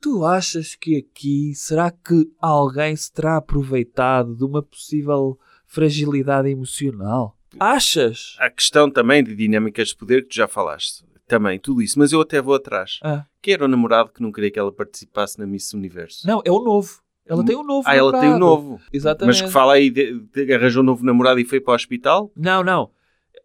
tu 0.00 0.24
achas 0.24 0.74
que 0.74 0.96
aqui 0.96 1.54
será 1.54 1.90
que 1.90 2.30
alguém 2.40 2.94
se 2.94 3.12
terá 3.12 3.36
aproveitado 3.36 4.36
de 4.36 4.44
uma 4.44 4.62
possível 4.62 5.38
fragilidade 5.66 6.48
emocional? 6.48 7.36
Achas? 7.58 8.36
Há 8.38 8.46
a 8.46 8.50
questão 8.50 8.90
também 8.90 9.24
de 9.24 9.34
dinâmicas 9.34 9.88
de 9.88 9.96
poder 9.96 10.22
que 10.22 10.28
tu 10.28 10.36
já 10.36 10.46
falaste. 10.46 11.04
Também, 11.28 11.58
tudo 11.58 11.82
isso. 11.82 11.98
Mas 11.98 12.10
eu 12.10 12.20
até 12.22 12.40
vou 12.40 12.54
atrás. 12.54 12.98
Ah, 13.02 13.24
Que 13.42 13.52
era 13.52 13.64
o 13.64 13.68
namorado 13.68 14.10
que 14.10 14.22
não 14.22 14.32
queria 14.32 14.50
que 14.50 14.58
ela 14.58 14.72
participasse 14.72 15.38
na 15.38 15.46
Miss 15.46 15.72
Universo. 15.74 16.26
não, 16.26 16.40
é 16.44 16.50
o 16.50 16.58
novo. 16.60 17.00
Ela 17.26 17.44
tem 17.44 17.54
um 17.54 17.62
novo. 17.62 17.86
ah, 17.86 17.94
ela 17.94 18.10
tem 18.10 18.20
o 18.30 18.38
namorado. 18.38 18.40
novo. 18.62 18.80
Exatamente. 18.90 19.36
Mas 19.36 19.42
que 19.46 19.52
fala 19.52 19.74
aí, 19.74 19.90
de, 19.90 20.18
de- 20.34 20.54
arranjou 20.54 20.82
um 20.82 20.86
novo 20.86 21.04
namorado 21.04 21.38
e 21.38 21.44
foi 21.44 21.60
para 21.60 21.72
o 21.72 21.74
hospital? 21.74 22.32
Não, 22.34 22.64
não. 22.64 22.90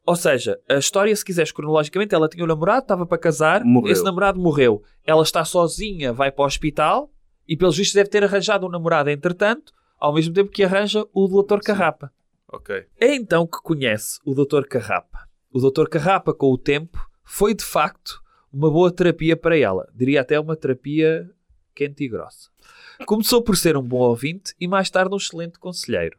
Ou 0.05 0.15
seja, 0.15 0.57
a 0.69 0.75
história, 0.75 1.13
se 1.15 1.23
quiseres 1.23 1.51
cronologicamente, 1.51 2.15
ela 2.15 2.29
tinha 2.29 2.43
um 2.45 2.47
namorado, 2.47 2.83
estava 2.83 3.05
para 3.05 3.17
casar, 3.17 3.63
Morreu. 3.65 3.91
esse 3.91 4.03
namorado 4.03 4.39
morreu. 4.39 4.81
Ela 5.05 5.21
está 5.23 5.43
sozinha, 5.43 6.13
vai 6.13 6.31
para 6.31 6.43
o 6.43 6.45
hospital 6.45 7.11
e, 7.47 7.57
pelos 7.57 7.75
vistos, 7.77 7.93
deve 7.95 8.09
ter 8.09 8.23
arranjado 8.23 8.65
um 8.65 8.69
namorado 8.69 9.09
entretanto, 9.09 9.73
ao 9.99 10.13
mesmo 10.13 10.33
tempo 10.33 10.49
que 10.49 10.63
arranja 10.63 11.05
o 11.13 11.27
Dr. 11.27 11.59
Carrapa. 11.61 12.09
Ok. 12.51 12.85
É 12.99 13.13
então 13.15 13.45
que 13.45 13.57
conhece 13.61 14.19
o 14.25 14.33
Dr. 14.33 14.63
Carrapa. 14.67 15.27
O 15.51 15.59
Dr. 15.59 15.87
Carrapa, 15.89 16.33
com 16.33 16.51
o 16.51 16.57
tempo, 16.57 16.97
foi 17.23 17.53
de 17.53 17.63
facto 17.63 18.21
uma 18.51 18.69
boa 18.69 18.91
terapia 18.91 19.35
para 19.35 19.57
ela. 19.57 19.89
Diria 19.95 20.21
até 20.21 20.39
uma 20.39 20.55
terapia 20.55 21.29
quente 21.73 22.03
e 22.03 22.07
grossa. 22.07 22.49
Começou 23.05 23.41
por 23.41 23.57
ser 23.57 23.75
um 23.75 23.81
bom 23.81 23.99
ouvinte 23.99 24.53
e 24.59 24.67
mais 24.67 24.89
tarde 24.89 25.13
um 25.13 25.17
excelente 25.17 25.57
conselheiro. 25.57 26.17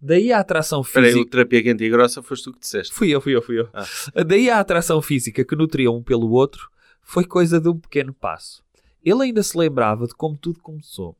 Daí 0.00 0.32
a 0.32 0.38
atração 0.38 0.82
física. 0.82 1.18
o 1.20 1.24
terapia 1.26 1.62
quente 1.62 1.84
e 1.84 1.90
grossa 1.90 2.22
foste 2.22 2.44
tu 2.44 2.52
que 2.52 2.60
disseste. 2.60 2.94
Fui 2.94 3.10
eu, 3.10 3.20
fui 3.20 3.34
eu, 3.34 3.42
fui 3.42 3.60
eu. 3.60 3.68
Ah. 3.72 4.24
Daí 4.24 4.48
a 4.48 4.60
atração 4.60 5.02
física 5.02 5.44
que 5.44 5.56
nutriam 5.56 5.96
um 5.96 6.02
pelo 6.02 6.30
outro 6.30 6.70
foi 7.02 7.24
coisa 7.24 7.60
de 7.60 7.68
um 7.68 7.78
pequeno 7.78 8.14
passo. 8.14 8.62
Ele 9.04 9.24
ainda 9.24 9.42
se 9.42 9.56
lembrava 9.58 10.06
de 10.06 10.14
como 10.14 10.36
tudo 10.36 10.60
começou. 10.60 11.16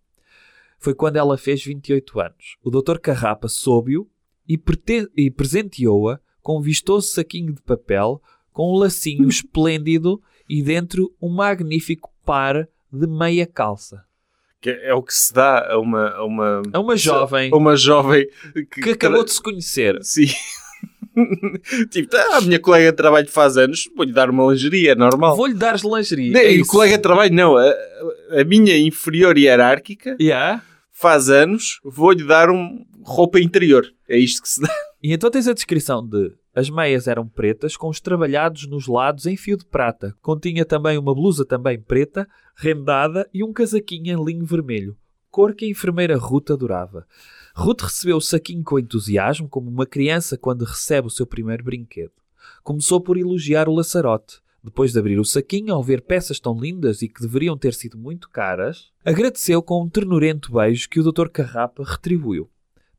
Foi 0.78 0.94
quando 0.94 1.16
ela 1.16 1.36
fez 1.36 1.64
28 1.64 2.20
anos. 2.20 2.56
O 2.62 2.70
Dr. 2.70 2.98
Carrapa 2.98 3.48
soube-o 3.48 4.08
e, 4.48 4.60
e 5.16 5.30
presenteou-a 5.30 6.20
com 6.40 6.58
um 6.58 6.62
vistoso 6.62 7.08
saquinho 7.08 7.52
de 7.52 7.60
papel 7.62 8.22
com 8.58 8.74
um 8.74 8.76
lacinho 8.76 9.28
esplêndido 9.28 10.20
e 10.50 10.60
dentro 10.64 11.14
um 11.22 11.28
magnífico 11.28 12.10
par 12.24 12.66
de 12.92 13.06
meia 13.06 13.46
calça. 13.46 14.02
Que 14.60 14.70
é 14.70 14.92
o 14.92 15.00
que 15.00 15.14
se 15.14 15.32
dá 15.32 15.74
a 15.74 15.78
uma... 15.78 16.08
A 16.08 16.24
uma, 16.24 16.62
É 16.72 16.76
uma 16.76 16.96
jovem 16.96 17.50
a 17.52 17.56
uma 17.56 17.76
jovem 17.76 18.26
que, 18.68 18.80
que 18.80 18.90
acabou 18.90 19.22
de 19.22 19.30
se 19.32 19.40
conhecer. 19.40 19.96
Sim. 20.02 20.26
tipo, 21.88 22.08
tá, 22.08 22.38
a 22.38 22.40
minha 22.40 22.58
colega 22.58 22.90
de 22.90 22.96
trabalho 22.96 23.28
faz 23.28 23.56
anos, 23.56 23.88
vou-lhe 23.96 24.12
dar 24.12 24.28
uma 24.28 24.50
lingerie, 24.50 24.88
é 24.88 24.96
normal. 24.96 25.36
Vou-lhe 25.36 25.54
dar 25.54 25.76
lingerie. 25.84 26.32
Não, 26.32 26.40
É 26.40 26.52
e 26.52 26.60
o 26.60 26.66
colega 26.66 26.96
de 26.96 27.02
trabalho, 27.02 27.32
não. 27.32 27.56
A, 27.56 27.72
a 28.40 28.44
minha 28.44 28.76
inferior 28.76 29.38
hierárquica 29.38 30.16
Yeah. 30.20 30.64
faz 30.90 31.30
anos, 31.30 31.78
vou-lhe 31.84 32.24
dar 32.24 32.50
um 32.50 32.84
roupa 33.04 33.38
interior. 33.38 33.86
É 34.08 34.18
isto 34.18 34.42
que 34.42 34.48
se 34.48 34.60
dá. 34.60 34.74
E 35.00 35.12
então 35.12 35.30
tens 35.30 35.46
a 35.46 35.52
descrição 35.52 36.04
de 36.04 36.32
as 36.58 36.68
meias 36.68 37.06
eram 37.06 37.24
pretas 37.24 37.76
com 37.76 37.88
os 37.88 38.00
trabalhados 38.00 38.66
nos 38.66 38.88
lados 38.88 39.26
em 39.26 39.36
fio 39.36 39.56
de 39.56 39.64
prata. 39.64 40.12
Continha 40.20 40.64
também 40.64 40.98
uma 40.98 41.14
blusa 41.14 41.44
também 41.44 41.80
preta, 41.80 42.28
rendada 42.56 43.30
e 43.32 43.44
um 43.44 43.52
casaquinho 43.52 44.12
em 44.12 44.24
linho 44.24 44.44
vermelho. 44.44 44.96
Cor 45.30 45.54
que 45.54 45.66
a 45.66 45.68
enfermeira 45.68 46.18
Ruth 46.18 46.50
adorava. 46.50 47.06
Ruth 47.54 47.82
recebeu 47.82 48.16
o 48.16 48.20
saquinho 48.20 48.64
com 48.64 48.76
entusiasmo, 48.76 49.48
como 49.48 49.70
uma 49.70 49.86
criança 49.86 50.36
quando 50.36 50.64
recebe 50.64 51.06
o 51.06 51.10
seu 51.10 51.28
primeiro 51.28 51.62
brinquedo. 51.62 52.10
Começou 52.64 53.00
por 53.00 53.16
elogiar 53.16 53.68
o 53.68 53.74
laçarote. 53.74 54.40
Depois 54.60 54.90
de 54.90 54.98
abrir 54.98 55.20
o 55.20 55.24
saquinho, 55.24 55.72
ao 55.72 55.84
ver 55.84 56.02
peças 56.02 56.40
tão 56.40 56.58
lindas 56.58 57.02
e 57.02 57.08
que 57.08 57.20
deveriam 57.20 57.56
ter 57.56 57.72
sido 57.72 57.96
muito 57.96 58.28
caras, 58.28 58.90
agradeceu 59.04 59.62
com 59.62 59.80
um 59.80 59.88
ternurento 59.88 60.52
beijo 60.52 60.88
que 60.88 60.98
o 60.98 61.12
Dr. 61.12 61.28
Carrapa 61.28 61.84
retribuiu. 61.84 62.50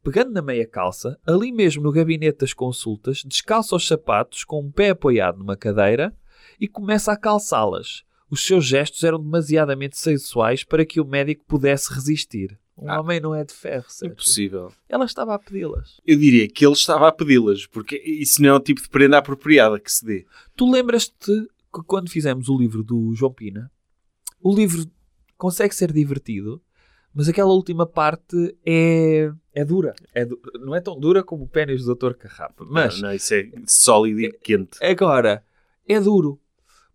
Pegando 0.04 0.32
na 0.32 0.42
meia 0.42 0.66
calça, 0.66 1.20
ali 1.26 1.52
mesmo 1.52 1.84
no 1.84 1.92
gabinete 1.92 2.40
das 2.40 2.54
consultas, 2.54 3.22
descalça 3.26 3.76
os 3.76 3.86
sapatos 3.88 4.44
com 4.44 4.62
um 4.62 4.72
pé 4.72 4.90
apoiado 4.92 5.40
numa 5.40 5.58
cadeira 5.58 6.16
e 6.60 6.68
começa 6.68 7.12
a 7.12 7.18
calçá-las. 7.18 8.04
Os 8.30 8.46
seus 8.46 8.66
gestos 8.66 9.04
eram 9.04 9.20
demasiadamente 9.22 9.98
sensuais 9.98 10.64
para 10.64 10.86
que 10.86 11.02
o 11.02 11.06
médico 11.06 11.44
pudesse 11.46 11.94
resistir. 11.94 12.58
Um 12.78 12.90
Ah. 12.90 13.02
homem 13.02 13.20
não 13.20 13.36
é 13.36 13.44
de 13.44 13.54
ferro, 13.54 13.86
Sérgio. 13.90 14.14
Impossível. 14.14 14.72
Ela 14.88 15.04
estava 15.04 15.34
a 15.36 15.40
pedi-las. 15.40 16.00
Eu 16.06 16.18
diria 16.18 16.48
que 16.48 16.66
ele 16.66 16.74
estava 16.74 17.08
a 17.10 17.12
pedi-las, 17.12 17.66
porque 17.66 17.98
isso 17.98 18.42
não 18.42 18.50
é 18.50 18.54
o 18.54 18.60
tipo 18.60 18.82
de 18.82 18.88
prenda 18.88 19.18
apropriada 19.18 19.78
que 19.80 19.92
se 19.92 20.06
dê. 20.06 20.26
Tu 20.56 20.70
lembras-te 20.72 21.34
que 21.74 21.84
quando 21.86 22.10
fizemos 22.10 22.48
o 22.48 22.58
livro 22.58 22.84
do 22.84 23.14
João 23.16 23.34
Pina, 23.34 23.70
o 24.42 24.56
livro 24.56 24.86
consegue 25.38 25.76
ser 25.76 25.92
divertido, 25.92 26.62
mas 27.20 27.28
aquela 27.28 27.52
última 27.52 27.86
parte 27.86 28.56
é, 28.66 29.30
é 29.54 29.66
dura. 29.66 29.94
É 30.16 30.24
du- 30.24 30.40
não 30.62 30.74
é 30.74 30.80
tão 30.80 30.98
dura 30.98 31.22
como 31.22 31.44
o 31.44 31.48
pênis 31.50 31.84
do 31.84 31.94
Dr. 31.94 32.14
Carrapa, 32.14 32.66
mas 32.66 32.96
Não, 33.02 33.10
não, 33.10 33.14
isso 33.16 33.34
é 33.34 33.50
sólido 33.68 34.22
e 34.22 34.32
quente. 34.32 34.82
Agora, 34.82 35.44
é 35.86 36.00
duro. 36.00 36.40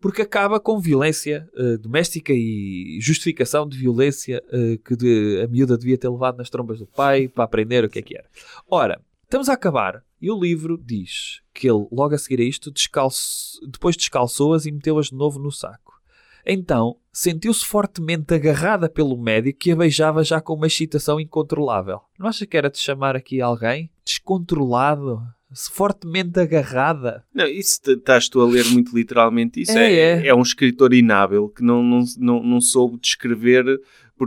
Porque 0.01 0.22
acaba 0.22 0.59
com 0.59 0.80
violência 0.80 1.46
eh, 1.55 1.76
doméstica 1.76 2.32
e 2.34 2.98
justificação 3.02 3.68
de 3.68 3.76
violência 3.76 4.42
eh, 4.51 4.78
que 4.82 4.96
de- 4.96 5.42
a 5.42 5.46
miúda 5.46 5.76
devia 5.76 5.98
ter 5.98 6.09
levado 6.09 6.38
nas 6.38 6.48
trombas 6.48 6.78
do 6.78 6.86
pai 6.86 7.28
para 7.28 7.44
aprender 7.44 7.84
o 7.84 7.88
que 7.90 7.98
é 7.98 8.02
que 8.02 8.16
era. 8.16 8.26
Ora, 8.66 8.98
estamos 9.24 9.48
a 9.51 9.52
acabar 9.52 10.02
E 10.20 10.30
o 10.30 10.40
livro 10.40 10.78
diz 10.82 11.42
que 11.52 11.68
ele, 11.68 11.86
logo 11.92 12.14
a 12.14 12.18
seguir 12.18 12.40
a 12.42 12.44
isto, 12.46 12.70
descalço, 12.70 13.60
depois 13.70 13.94
descalçou-as 13.94 14.64
e 14.64 14.72
meteu-as 14.72 15.06
de 15.09 15.14
novo 15.14 15.38
no 15.38 15.51
saco. 15.52 15.94
Então, 16.47 16.97
sentiu-se 17.12 17.65
fortemente 17.65 18.35
agarrada 18.35 18.89
pelo 18.89 19.16
médico 19.16 19.61
que 19.61 19.73
a 19.73 19.77
beijava 19.77 20.23
já 20.25 20.41
com 20.41 20.55
uma 20.55 20.66
excitação 20.66 21.21
incontrolável. 21.21 22.01
Não 22.19 22.27
acha 22.27 22.47
que 22.47 22.57
era 22.57 22.71
de 22.71 22.79
chamar 22.79 23.16
aqui 23.16 23.41
alguém? 23.41 23.91
Descontrolado? 24.05 25.23
Fortemente 25.71 26.41
agarrada? 26.41 27.25
Não, 27.33 27.47
isso 27.47 27.81
estás 27.87 28.29
tu 28.29 28.41
a 28.41 28.47
ler 28.47 28.65
muito 28.71 28.95
literalmente 28.95 29.61
isso. 29.61 29.71
É, 29.71 29.93
É, 29.93 30.27
é. 30.27 30.35
um 30.35 30.43
escritor 30.43 30.93
inábil 30.93 31.49
que 31.49 31.62
não, 31.62 31.81
não, 31.81 32.05
não, 32.19 32.43
não 32.43 32.61
soube 32.61 32.99
descrever, 32.99 33.65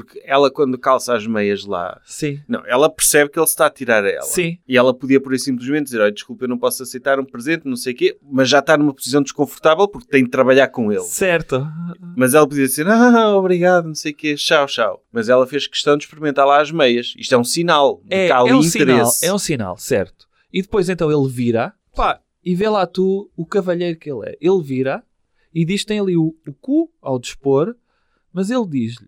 porque 0.03 0.21
ela, 0.25 0.51
quando 0.51 0.77
calça 0.77 1.15
as 1.15 1.25
meias 1.25 1.65
lá, 1.65 1.99
Sim. 2.05 2.39
não, 2.47 2.63
ela 2.65 2.89
percebe 2.89 3.29
que 3.31 3.39
ele 3.39 3.45
está 3.45 3.65
a 3.65 3.69
tirar 3.69 4.03
a 4.03 4.09
ela. 4.09 4.21
Sim. 4.23 4.57
E 4.67 4.77
ela 4.77 4.93
podia, 4.93 5.19
por 5.19 5.33
aí 5.33 5.39
simplesmente, 5.39 5.85
dizer: 5.85 5.99
Olha, 6.01 6.11
desculpa, 6.11 6.45
eu 6.45 6.49
não 6.49 6.57
posso 6.57 6.83
aceitar 6.83 7.19
um 7.19 7.25
presente, 7.25 7.65
não 7.65 7.75
sei 7.75 7.93
o 7.93 7.95
quê, 7.95 8.17
mas 8.21 8.49
já 8.49 8.59
está 8.59 8.77
numa 8.77 8.93
posição 8.93 9.21
desconfortável 9.21 9.87
porque 9.87 10.07
tem 10.07 10.23
de 10.23 10.29
trabalhar 10.29 10.67
com 10.69 10.91
ele. 10.91 11.01
Certo. 11.03 11.65
Mas 12.15 12.33
ela 12.33 12.47
podia 12.47 12.65
dizer: 12.65 12.87
Ah, 12.87 13.35
obrigado, 13.35 13.87
não 13.87 13.95
sei 13.95 14.11
o 14.11 14.15
quê, 14.15 14.35
tchau, 14.35 14.65
tchau. 14.67 15.03
Mas 15.11 15.29
ela 15.29 15.45
fez 15.47 15.67
questão 15.67 15.97
de 15.97 16.03
experimentar 16.05 16.45
lá 16.45 16.61
as 16.61 16.71
meias. 16.71 17.13
Isto 17.17 17.35
é 17.35 17.37
um 17.37 17.43
sinal 17.43 18.01
de 18.05 18.15
É, 18.15 18.27
que 18.27 18.31
há 18.31 18.39
ali 18.39 18.49
é 18.51 18.55
um 18.55 18.61
sinal, 18.63 18.95
interesse. 18.97 19.25
é 19.25 19.33
um 19.33 19.39
sinal, 19.39 19.77
certo. 19.77 20.27
E 20.53 20.61
depois 20.61 20.87
então 20.89 21.11
ele 21.11 21.29
vira, 21.31 21.73
pá, 21.95 22.19
e 22.43 22.55
vê 22.55 22.69
lá 22.69 22.87
tu 22.87 23.29
o 23.35 23.45
cavalheiro 23.45 23.97
que 23.99 24.09
ele 24.09 24.29
é. 24.29 24.37
Ele 24.39 24.63
vira 24.63 25.03
e 25.53 25.65
diz 25.65 25.83
tem 25.83 25.99
ali 25.99 26.15
o, 26.15 26.35
o 26.47 26.53
cu 26.53 26.89
ao 27.01 27.19
dispor, 27.19 27.75
mas 28.31 28.49
ele 28.49 28.65
diz-lhe, 28.67 29.07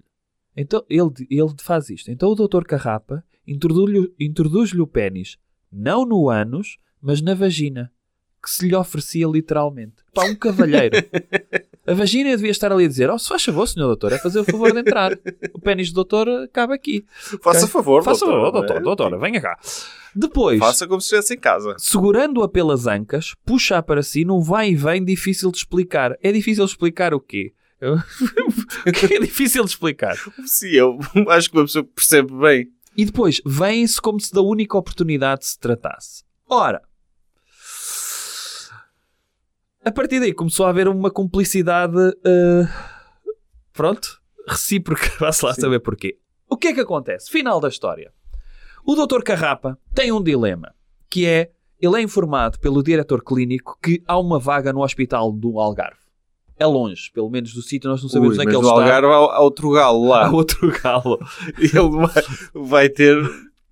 então 0.62 0.84
ele, 0.90 1.10
ele 1.30 1.54
faz 1.60 1.90
isto. 1.90 2.12
Então 2.12 2.30
o 2.30 2.36
doutor 2.36 2.66
Carrapa 2.66 3.24
introduz-lhe 3.48 4.14
introduz-lhe 4.20 4.82
o 4.82 4.88
pênis, 4.88 5.38
não 5.72 6.06
no 6.06 6.30
ânus, 6.30 6.78
mas 7.02 7.22
na 7.22 7.34
vagina, 7.34 7.92
que 8.44 8.50
se 8.50 8.68
lhe 8.68 8.76
oferecia 8.76 9.28
literalmente. 9.28 9.96
Pá, 10.14 10.26
um 10.26 10.36
cavalheiro. 10.36 10.96
A 11.86 11.94
vagina 11.94 12.30
devia 12.32 12.52
estar 12.52 12.72
ali 12.72 12.86
a 12.86 12.88
dizer, 12.88 13.10
oh, 13.10 13.18
se 13.18 13.28
faz 13.28 13.44
favor, 13.44 13.68
senhor 13.68 13.88
doutor, 13.88 14.12
é 14.14 14.20
fazer 14.20 14.40
o 14.40 14.44
favor 14.44 14.72
de 14.72 14.80
entrar. 14.80 15.12
O 15.54 15.60
pênis 15.60 15.90
do 15.92 15.96
doutor 15.96 16.28
cabe 16.54 16.74
aqui. 16.74 17.04
Faça 17.42 17.60
Ok? 17.66 17.68
favor, 17.70 18.04
Faça 18.04 18.26
doutor, 18.26 18.42
favor, 18.42 18.54
não 18.54 18.64
é? 18.64 18.68
doutor, 18.68 18.84
doutora, 18.84 19.18
venha 19.18 19.42
cá. 19.42 19.58
Depois, 20.16 20.60
Faça 20.60 20.88
como 20.88 21.02
se 21.02 21.06
estivesse 21.06 21.34
em 21.34 21.40
casa. 21.40 21.76
segurando-a 21.78 22.48
pelas 22.48 22.86
ancas, 22.88 23.34
puxa 23.46 23.82
para 23.82 24.04
si 24.04 24.24
num 24.24 24.42
vai 24.42 24.70
e 24.72 24.76
vem 24.76 25.04
difícil 25.04 25.52
de 25.52 25.58
explicar. 25.58 26.18
É 26.22 26.32
difícil 26.32 26.64
explicar 26.66 27.14
o 27.14 27.20
quê? 27.20 27.54
Eu- 27.82 27.98
é 28.86 29.20
difícil 29.20 29.64
de 29.64 29.70
explicar? 29.72 30.16
Sim, 30.46 30.70
eu 30.72 31.00
acho 31.30 31.50
que 31.50 31.58
uma 31.58 31.66
pessoa 31.66 31.84
percebe 31.84 32.34
bem. 32.34 32.72
E 32.96 33.06
depois, 33.06 33.42
vem-se 33.46 34.02
como 34.02 34.20
se 34.20 34.34
da 34.34 34.42
única 34.42 34.78
oportunidade 34.78 35.46
se 35.46 35.58
tratasse. 35.58 36.24
Ora, 36.48 36.82
a 39.84 39.92
partir 39.92 40.20
daí 40.20 40.34
começou 40.34 40.66
a 40.66 40.70
haver 40.70 40.88
uma 40.88 41.10
cumplicidade, 41.10 41.98
eh, 42.26 42.68
pronto, 43.72 44.22
recíproca, 44.48 45.10
vá-se 45.20 45.46
lá 45.46 45.54
Sim. 45.54 45.62
saber 45.62 45.80
porquê. 45.80 46.18
O 46.50 46.58
que 46.58 46.68
é 46.70 46.74
que 46.74 46.82
acontece? 46.82 47.32
Final 47.32 47.60
da 47.60 47.70
história. 47.70 48.12
O 48.86 48.96
Dr. 48.96 49.22
Carrapa 49.24 49.78
tem 49.94 50.12
um 50.12 50.22
dilema, 50.22 50.74
que 51.10 51.26
é, 51.26 51.52
ele 51.80 51.98
é 51.98 52.02
informado 52.02 52.60
pelo 52.60 52.84
diretor 52.84 53.24
clínico 53.24 53.78
que 53.82 54.04
há 54.08 54.18
uma 54.20 54.40
vaga 54.40 54.74
no 54.74 54.84
hospital 54.84 55.32
do 55.32 55.60
Algarve. 55.60 56.09
É 56.60 56.66
longe, 56.66 57.10
pelo 57.14 57.30
menos 57.30 57.54
do 57.54 57.62
sítio, 57.62 57.90
nós 57.90 58.02
não 58.04 58.10
sabemos 58.10 58.38
Ui, 58.38 58.44
onde 58.44 58.54
é 58.54 58.54
mas 58.54 58.54
que 58.54 58.60
ele 58.60 58.68
está. 58.68 58.82
Algarve 58.82 59.08
há, 59.08 59.38
há 59.38 59.40
outro 59.40 59.72
galo 59.72 60.08
lá. 60.08 60.28
Há 60.28 60.32
outro 60.32 60.72
galo. 60.84 61.18
Ele 61.58 61.90
vai, 61.90 62.24
vai 62.54 62.90
ter, 62.90 63.16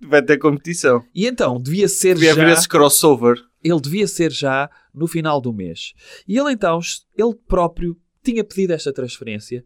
vai 0.02 0.22
ter 0.22 0.38
competição. 0.38 1.04
E 1.14 1.28
então, 1.28 1.62
devia 1.62 1.90
ser 1.90 2.16
Devia 2.16 2.34
já... 2.34 2.42
haver 2.42 2.54
esse 2.54 2.68
crossover. 2.68 3.38
ele 3.64 3.82
devia 3.82 4.08
ser 4.08 4.32
já 4.32 4.70
no 4.94 5.06
final 5.06 5.42
do 5.42 5.52
mês. 5.54 5.94
E 6.28 6.38
ele 6.38 6.52
então, 6.52 6.80
ele 7.18 7.36
próprio 7.48 7.98
tinha 8.24 8.44
pedido 8.44 8.72
esta 8.72 8.92
transferência, 8.94 9.66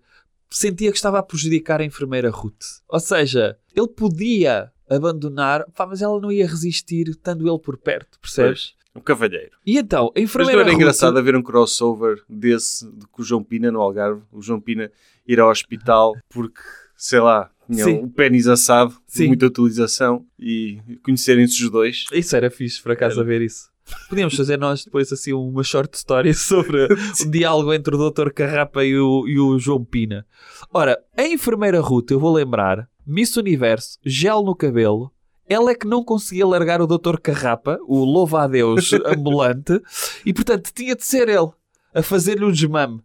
sentia 0.49 0.91
que 0.91 0.97
estava 0.97 1.19
a 1.19 1.23
prejudicar 1.23 1.79
a 1.79 1.85
enfermeira 1.85 2.29
Ruth. 2.29 2.81
Ou 2.89 2.99
seja, 2.99 3.57
ele 3.75 3.87
podia 3.87 4.71
abandonar, 4.89 5.65
pá, 5.71 5.87
mas 5.87 6.01
ela 6.01 6.19
não 6.19 6.31
ia 6.31 6.45
resistir 6.45 7.07
estando 7.07 7.47
ele 7.47 7.59
por 7.59 7.77
perto, 7.77 8.19
percebes? 8.19 8.73
Um 8.95 8.99
cavalheiro. 9.01 9.51
E 9.65 9.77
então, 9.77 10.07
a 10.07 10.11
Mas 10.15 10.23
enfermeira 10.25 10.55
não 10.57 10.61
era 10.63 10.71
Ruth- 10.71 10.81
engraçado 10.81 11.17
haver 11.17 11.35
um 11.35 11.41
crossover 11.41 12.17
desse 12.27 12.85
de, 12.91 13.07
com 13.07 13.21
o 13.21 13.25
João 13.25 13.43
Pina 13.43 13.71
no 13.71 13.79
Algarve. 13.81 14.21
O 14.31 14.41
João 14.41 14.59
Pina 14.59 14.91
ir 15.27 15.39
ao 15.39 15.49
hospital 15.49 16.15
porque, 16.29 16.59
sei 16.97 17.19
lá, 17.21 17.49
tinha 17.71 17.85
Sim. 17.85 17.99
o 18.03 18.09
pênis 18.09 18.47
assado, 18.47 18.93
Sim. 19.07 19.27
muita 19.27 19.45
utilização 19.45 20.25
e 20.37 20.79
conhecerem-se 21.03 21.63
os 21.63 21.69
dois. 21.69 22.03
Isso 22.11 22.35
era 22.35 22.51
fixe, 22.51 22.81
por 22.81 22.91
acaso, 22.91 23.21
a 23.21 23.23
ver 23.23 23.41
isso. 23.41 23.71
Podíamos 24.09 24.35
fazer 24.35 24.57
nós 24.57 24.83
depois 24.85 25.11
assim 25.11 25.33
uma 25.33 25.63
short 25.63 25.95
story 25.97 26.33
sobre 26.35 26.85
o 27.21 27.31
diálogo 27.31 27.73
entre 27.73 27.95
o 27.95 28.09
Dr. 28.11 28.29
Carrapa 28.31 28.83
e 28.83 28.97
o, 28.97 29.25
e 29.27 29.39
o 29.39 29.57
João 29.57 29.83
Pina. 29.85 30.25
Ora, 30.73 30.97
a 31.17 31.23
enfermeira 31.25 31.79
Ruth, 31.79 32.11
eu 32.11 32.19
vou 32.19 32.33
lembrar, 32.33 32.89
Miss 33.07 33.35
Universo, 33.37 33.97
gel 34.05 34.43
no 34.43 34.55
cabelo, 34.55 35.11
ela 35.51 35.71
é 35.71 35.75
que 35.75 35.87
não 35.87 36.03
conseguia 36.03 36.47
largar 36.47 36.81
o 36.81 36.87
Dr. 36.87 37.17
Carrapa, 37.21 37.77
o 37.87 38.03
louva-a-Deus 38.05 38.93
ambulante, 39.05 39.81
e 40.25 40.33
portanto 40.33 40.71
tinha 40.73 40.95
de 40.95 41.05
ser 41.05 41.27
ele 41.27 41.49
a 41.93 42.01
fazer-lhe 42.01 42.45
um 42.45 42.51
desmame. 42.51 43.01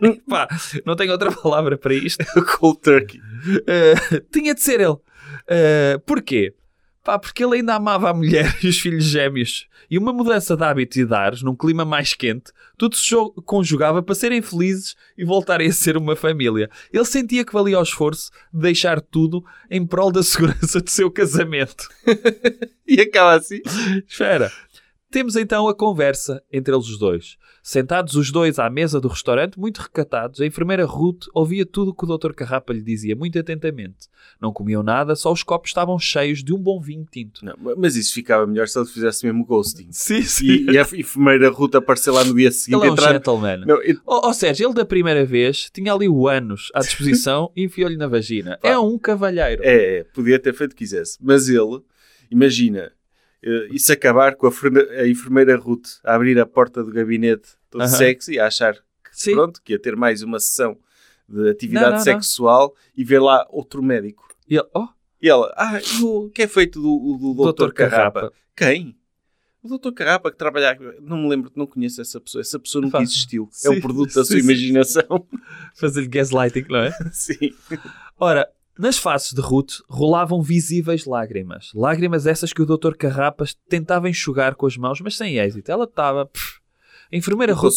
Pá, 0.28 0.48
não 0.86 0.96
tenho 0.96 1.12
outra 1.12 1.30
palavra 1.32 1.76
para 1.76 1.92
isto. 1.92 2.24
Cold 2.58 2.80
turkey. 2.80 3.18
Uh, 3.18 4.20
tinha 4.32 4.54
de 4.54 4.62
ser 4.62 4.80
ele. 4.80 4.92
Uh, 4.92 6.00
porquê? 6.06 6.54
Pá, 7.04 7.18
porque 7.18 7.44
ele 7.44 7.56
ainda 7.56 7.74
amava 7.74 8.08
a 8.08 8.14
mulher 8.14 8.56
e 8.64 8.68
os 8.68 8.80
filhos 8.80 9.04
gêmeos. 9.04 9.68
E 9.90 9.98
uma 9.98 10.10
mudança 10.10 10.56
de 10.56 10.64
hábitos 10.64 10.96
e 10.96 11.04
de 11.04 11.14
ares, 11.14 11.42
num 11.42 11.54
clima 11.54 11.84
mais 11.84 12.14
quente, 12.14 12.50
tudo 12.78 12.96
se 12.96 13.14
conjugava 13.44 14.02
para 14.02 14.14
serem 14.14 14.40
felizes 14.40 14.96
e 15.16 15.24
voltarem 15.24 15.68
a 15.68 15.72
ser 15.72 15.98
uma 15.98 16.16
família. 16.16 16.70
Ele 16.90 17.04
sentia 17.04 17.44
que 17.44 17.52
valia 17.52 17.78
o 17.78 17.82
esforço 17.82 18.30
de 18.52 18.60
deixar 18.60 19.02
tudo 19.02 19.44
em 19.70 19.86
prol 19.86 20.10
da 20.10 20.22
segurança 20.24 20.80
do 20.80 20.90
seu 20.90 21.10
casamento. 21.10 21.88
E 22.86 23.00
acaba 23.00 23.36
assim. 23.36 23.62
Espera. 24.06 24.52
Temos 25.14 25.36
então 25.36 25.68
a 25.68 25.74
conversa 25.76 26.42
entre 26.52 26.74
eles 26.74 26.88
os 26.88 26.98
dois. 26.98 27.36
Sentados 27.62 28.16
os 28.16 28.32
dois 28.32 28.58
à 28.58 28.68
mesa 28.68 29.00
do 29.00 29.06
restaurante, 29.06 29.56
muito 29.60 29.78
recatados, 29.78 30.40
a 30.40 30.44
enfermeira 30.44 30.84
Ruth 30.84 31.26
ouvia 31.32 31.64
tudo 31.64 31.92
o 31.92 31.94
que 31.94 32.04
o 32.04 32.18
Dr. 32.18 32.32
Carrapa 32.32 32.72
lhe 32.72 32.82
dizia 32.82 33.14
muito 33.14 33.38
atentamente. 33.38 34.08
Não 34.42 34.52
comiam 34.52 34.82
nada, 34.82 35.14
só 35.14 35.30
os 35.32 35.44
copos 35.44 35.70
estavam 35.70 35.96
cheios 36.00 36.42
de 36.42 36.52
um 36.52 36.58
bom 36.58 36.80
vinho 36.80 37.06
tinto. 37.08 37.44
Não, 37.44 37.54
mas 37.76 37.94
isso 37.94 38.12
ficava 38.12 38.44
melhor 38.44 38.66
se 38.66 38.76
ele 38.76 38.88
fizesse 38.88 39.24
mesmo 39.24 39.44
ghosting. 39.44 39.86
Sim, 39.92 40.24
E, 40.42 40.72
e 40.72 40.78
a 40.78 40.82
enfermeira 40.82 41.48
Ruta 41.48 41.78
aparecer 41.78 42.10
lá 42.10 42.24
no 42.24 42.34
dia 42.34 42.50
seguinte. 42.50 42.80
Ele 42.80 42.88
é 42.88 42.90
um 42.90 42.94
entrar... 42.94 43.12
gentleman. 43.12 43.58
Não, 43.64 43.80
e- 43.84 43.96
Ou, 44.04 44.26
ou 44.26 44.34
seja, 44.34 44.64
ele 44.64 44.74
da 44.74 44.84
primeira 44.84 45.24
vez 45.24 45.70
tinha 45.72 45.94
ali 45.94 46.08
o 46.08 46.26
ânus 46.26 46.72
à 46.74 46.80
disposição 46.80 47.52
e 47.54 47.62
enfiou-lhe 47.62 47.96
na 47.96 48.08
vagina. 48.08 48.58
É 48.64 48.76
um 48.76 48.98
cavalheiro. 48.98 49.62
É, 49.64 49.98
é, 49.98 50.04
podia 50.12 50.40
ter 50.40 50.52
feito 50.54 50.72
o 50.72 50.74
que 50.74 50.82
quisesse. 50.82 51.18
Mas 51.22 51.48
ele, 51.48 51.80
imagina, 52.32 52.90
eh, 53.44 53.68
isso 53.70 53.92
acabar 53.92 54.34
com 54.36 54.46
a, 54.46 54.50
a 55.00 55.08
enfermeira 55.08 55.56
Ruth 55.56 55.98
a 56.02 56.14
abrir 56.14 56.38
a 56.38 56.46
porta 56.46 56.82
do 56.82 56.90
gabinete 56.90 57.50
todo 57.70 57.82
Aham. 57.82 57.88
sexy, 57.90 58.38
a 58.38 58.46
achar 58.46 58.74
que, 58.74 59.10
Sim. 59.12 59.32
pronto, 59.34 59.60
que 59.62 59.72
ia 59.72 59.78
ter 59.78 59.94
mais 59.96 60.22
uma 60.22 60.40
sessão 60.40 60.78
de 61.28 61.50
atividade 61.50 61.84
Não, 61.86 61.90
não, 61.92 61.98
não. 61.98 62.04
sexual 62.04 62.74
e 62.96 63.04
ver 63.04 63.20
lá 63.20 63.46
outro 63.50 63.82
médico. 63.82 64.28
E 64.48 64.56
ele, 64.56 64.66
oh, 64.74 64.88
E 65.20 65.28
ela, 65.28 65.52
ah, 65.56 65.78
e 65.80 66.02
o 66.02 66.30
que 66.30 66.42
é 66.42 66.46
feito 66.48 66.80
do, 66.80 67.18
do, 67.18 67.34
do 67.34 67.52
Dr. 67.52 67.66
Dr. 67.68 67.72
Carrapa? 67.72 68.20
Carrapa. 68.20 68.32
Quem? 68.56 68.96
O 69.62 69.78
Dr. 69.78 69.92
Carrapa 69.92 70.30
que 70.30 70.36
trabalha. 70.36 70.76
Não 71.00 71.16
me 71.16 71.28
lembro, 71.30 71.50
não 71.56 71.66
conheço 71.66 71.98
essa 72.02 72.20
pessoa. 72.20 72.42
Essa 72.42 72.58
pessoa 72.58 72.82
nunca 72.82 73.00
existiu. 73.00 73.48
é 73.50 73.56
Sim, 73.56 73.70
um 73.70 73.80
produto 73.80 74.12
da 74.14 74.22
sua 74.22 74.36
sim. 74.36 74.42
imaginação. 74.44 75.26
fazer-lhe 75.74 76.08
gaslighting, 76.08 76.66
não 76.68 76.80
é? 76.80 76.90
Sim. 77.10 77.54
Ora, 78.18 78.46
nas 78.78 78.98
faces 78.98 79.32
de 79.32 79.40
Ruth 79.40 79.80
rolavam 79.88 80.42
visíveis 80.42 81.04
lágrimas. 81.04 81.70
Lágrimas 81.74 82.26
essas 82.26 82.52
que 82.52 82.62
o 82.62 82.66
Dr. 82.66 82.94
Carrapas 82.96 83.54
tentava 83.68 84.08
enxugar 84.08 84.54
com 84.56 84.66
as 84.66 84.76
mãos, 84.76 85.00
mas 85.00 85.16
sem 85.16 85.36
êxito. 85.38 85.70
Ela 85.70 85.84
estava... 85.84 86.28
A 87.12 87.16
enfermeira 87.16 87.52
Ruth 87.54 87.76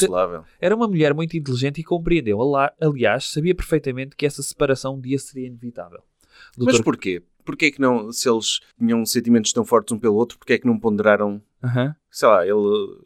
era 0.60 0.76
uma 0.76 0.88
mulher 0.88 1.14
muito 1.14 1.38
inteligente 1.38 1.80
e 1.80 1.84
compreendeu. 1.84 2.40
Aliás, 2.82 3.26
sabia 3.30 3.54
perfeitamente 3.54 4.16
que 4.16 4.26
essa 4.26 4.42
separação 4.42 4.96
um 4.96 5.02
dia 5.02 5.20
seria 5.20 5.48
inevitável. 5.48 6.00
Mas 6.58 6.82
porquê? 6.82 7.22
Porquê 7.46 7.70
que 7.72 7.80
não, 7.80 8.12
se 8.12 8.28
eles 8.30 8.60
tinham 8.80 9.06
sentimentos 9.06 9.54
tão 9.54 9.64
fortes 9.64 9.92
um 9.94 10.00
pelo 10.00 10.16
outro, 10.16 10.38
porquê 10.38 10.54
é 10.54 10.58
que 10.58 10.66
não 10.66 10.80
ponderaram, 10.80 11.42
Aham. 11.64 11.96
sei 12.10 12.28
lá, 12.28 12.46
ele 12.48 12.98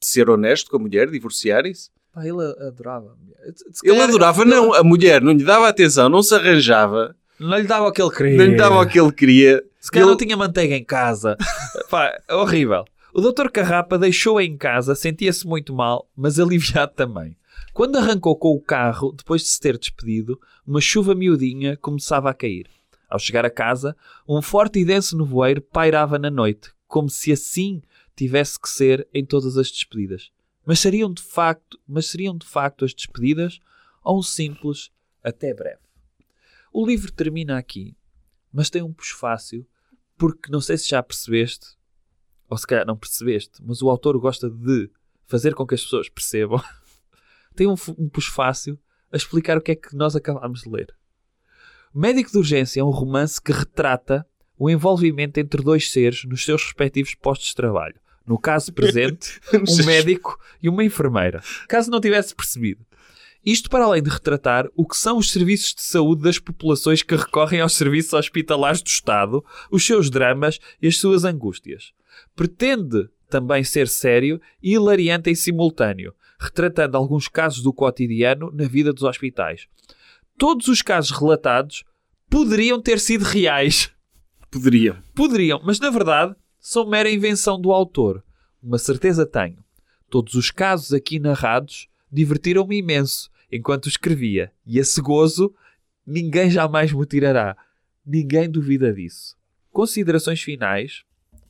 ser 0.00 0.30
honesto 0.30 0.70
com 0.70 0.76
a 0.76 0.80
mulher, 0.80 1.10
divorciarem-se? 1.10 1.90
Pá, 2.12 2.24
ele 2.26 2.42
adorava 2.66 3.12
a 3.12 3.16
mulher. 3.16 3.38
Se 3.54 3.86
Ele 3.86 3.94
calhar- 3.94 4.08
adorava, 4.08 4.44
não, 4.44 4.72
a 4.74 4.84
mulher 4.84 5.20
não 5.22 5.32
lhe 5.32 5.44
dava 5.44 5.68
atenção, 5.68 6.08
não 6.08 6.22
se 6.22 6.34
arranjava, 6.34 7.16
Não 7.38 7.58
lhe 7.58 7.66
dava 7.66 7.86
o 7.88 7.92
que 7.92 8.00
ele 8.02 8.10
queria. 8.10 8.36
não 8.38 8.44
lhe 8.44 8.56
dava 8.56 8.80
o 8.80 8.86
que 8.86 9.00
ele 9.00 9.12
queria. 9.12 9.62
Se 9.80 9.90
calhar 9.90 10.06
Ele- 10.06 10.12
não 10.12 10.16
tinha 10.18 10.36
manteiga 10.36 10.76
em 10.76 10.84
casa. 10.84 11.36
Pá, 11.90 12.16
é 12.28 12.34
horrível. 12.34 12.84
O 13.12 13.20
Dr. 13.20 13.48
Carrapa 13.50 13.98
deixou-a 13.98 14.42
em 14.44 14.56
casa, 14.56 14.94
sentia-se 14.94 15.46
muito 15.46 15.72
mal, 15.74 16.08
mas 16.16 16.38
aliviado 16.38 16.92
também. 16.94 17.36
Quando 17.74 17.96
arrancou 17.96 18.36
com 18.36 18.52
o 18.54 18.60
carro, 18.60 19.12
depois 19.12 19.42
de 19.42 19.48
se 19.48 19.60
ter 19.60 19.76
despedido, 19.76 20.40
uma 20.66 20.80
chuva 20.80 21.14
miudinha 21.14 21.76
começava 21.76 22.30
a 22.30 22.34
cair. 22.34 22.66
Ao 23.10 23.18
chegar 23.18 23.44
a 23.44 23.50
casa, 23.50 23.94
um 24.26 24.40
forte 24.40 24.78
e 24.78 24.84
denso 24.84 25.16
nevoeiro 25.18 25.60
pairava 25.60 26.18
na 26.18 26.30
noite, 26.30 26.70
como 26.86 27.10
se 27.10 27.32
assim 27.32 27.82
tivesse 28.16 28.58
que 28.60 28.68
ser 28.68 29.06
em 29.12 29.24
todas 29.24 29.56
as 29.58 29.70
despedidas. 29.70 30.30
Mas 30.64 30.78
seriam 30.78 31.12
de 31.12 31.22
facto, 31.22 31.78
mas 31.88 32.06
seriam 32.06 32.36
de 32.36 32.46
facto 32.46 32.84
as 32.84 32.94
despedidas 32.94 33.58
ou 34.04 34.18
um 34.18 34.22
simples 34.22 34.90
até 35.24 35.52
breve. 35.52 35.80
O 36.72 36.86
livro 36.86 37.12
termina 37.12 37.58
aqui, 37.58 37.94
mas 38.52 38.70
tem 38.70 38.82
um 38.82 38.94
fácil 38.98 39.66
porque 40.16 40.50
não 40.50 40.60
sei 40.60 40.78
se 40.78 40.88
já 40.88 41.02
percebeste, 41.02 41.76
ou 42.48 42.56
se 42.56 42.66
calhar 42.66 42.86
não 42.86 42.96
percebeste, 42.96 43.62
mas 43.62 43.82
o 43.82 43.90
autor 43.90 44.18
gosta 44.18 44.48
de 44.48 44.90
fazer 45.26 45.54
com 45.54 45.66
que 45.66 45.74
as 45.74 45.82
pessoas 45.82 46.08
percebam. 46.08 46.62
tem 47.54 47.66
um, 47.66 47.74
um 47.98 48.10
fácil 48.20 48.78
a 49.12 49.16
explicar 49.16 49.58
o 49.58 49.60
que 49.60 49.72
é 49.72 49.76
que 49.76 49.94
nós 49.94 50.16
acabámos 50.16 50.62
de 50.62 50.70
ler. 50.70 50.94
Médico 51.94 52.30
de 52.30 52.38
Urgência 52.38 52.80
é 52.80 52.84
um 52.84 52.90
romance 52.90 53.40
que 53.40 53.52
retrata 53.52 54.26
o 54.56 54.70
envolvimento 54.70 55.38
entre 55.38 55.62
dois 55.62 55.90
seres 55.90 56.24
nos 56.24 56.44
seus 56.44 56.62
respectivos 56.62 57.14
postos 57.14 57.48
de 57.48 57.54
trabalho. 57.54 58.00
No 58.26 58.38
caso 58.38 58.72
presente, 58.72 59.40
um 59.52 59.84
médico 59.84 60.38
e 60.62 60.68
uma 60.68 60.84
enfermeira. 60.84 61.42
Caso 61.68 61.90
não 61.90 62.00
tivesse 62.00 62.34
percebido. 62.34 62.86
Isto 63.44 63.68
para 63.68 63.84
além 63.84 64.02
de 64.02 64.10
retratar 64.10 64.68
o 64.76 64.86
que 64.86 64.96
são 64.96 65.18
os 65.18 65.30
serviços 65.30 65.74
de 65.74 65.82
saúde 65.82 66.22
das 66.22 66.38
populações 66.38 67.02
que 67.02 67.16
recorrem 67.16 67.60
aos 67.60 67.72
serviços 67.72 68.12
hospitalares 68.12 68.80
do 68.80 68.88
Estado, 68.88 69.44
os 69.70 69.84
seus 69.84 70.08
dramas 70.08 70.60
e 70.80 70.86
as 70.86 70.96
suas 70.98 71.24
angústias. 71.24 71.92
Pretende 72.36 73.08
também 73.28 73.64
ser 73.64 73.88
sério 73.88 74.40
e 74.62 74.74
hilariante 74.74 75.28
em 75.28 75.34
simultâneo, 75.34 76.14
retratando 76.38 76.96
alguns 76.96 77.26
casos 77.26 77.62
do 77.62 77.72
cotidiano 77.72 78.52
na 78.52 78.68
vida 78.68 78.92
dos 78.92 79.02
hospitais. 79.02 79.66
Todos 80.38 80.68
os 80.68 80.80
casos 80.80 81.10
relatados 81.10 81.82
poderiam 82.30 82.80
ter 82.80 83.00
sido 83.00 83.22
reais. 83.22 83.90
Poderiam. 84.50 84.96
Poderiam, 85.14 85.60
mas 85.64 85.80
na 85.80 85.90
verdade 85.90 86.36
são 86.60 86.88
mera 86.88 87.10
invenção 87.10 87.60
do 87.60 87.72
autor. 87.72 88.22
Uma 88.62 88.78
certeza 88.78 89.26
tenho. 89.26 89.58
Todos 90.08 90.34
os 90.34 90.50
casos 90.50 90.92
aqui 90.92 91.18
narrados 91.18 91.88
divertiram-me 92.10 92.78
imenso 92.78 93.31
enquanto 93.52 93.88
escrevia, 93.88 94.50
e 94.66 94.78
esse 94.78 95.00
gozo 95.00 95.54
ninguém 96.06 96.50
jamais 96.50 96.92
me 96.92 97.06
tirará. 97.06 97.56
Ninguém 98.04 98.50
duvida 98.50 98.92
disso. 98.92 99.36
Considerações 99.70 100.42
finais. 100.42 101.04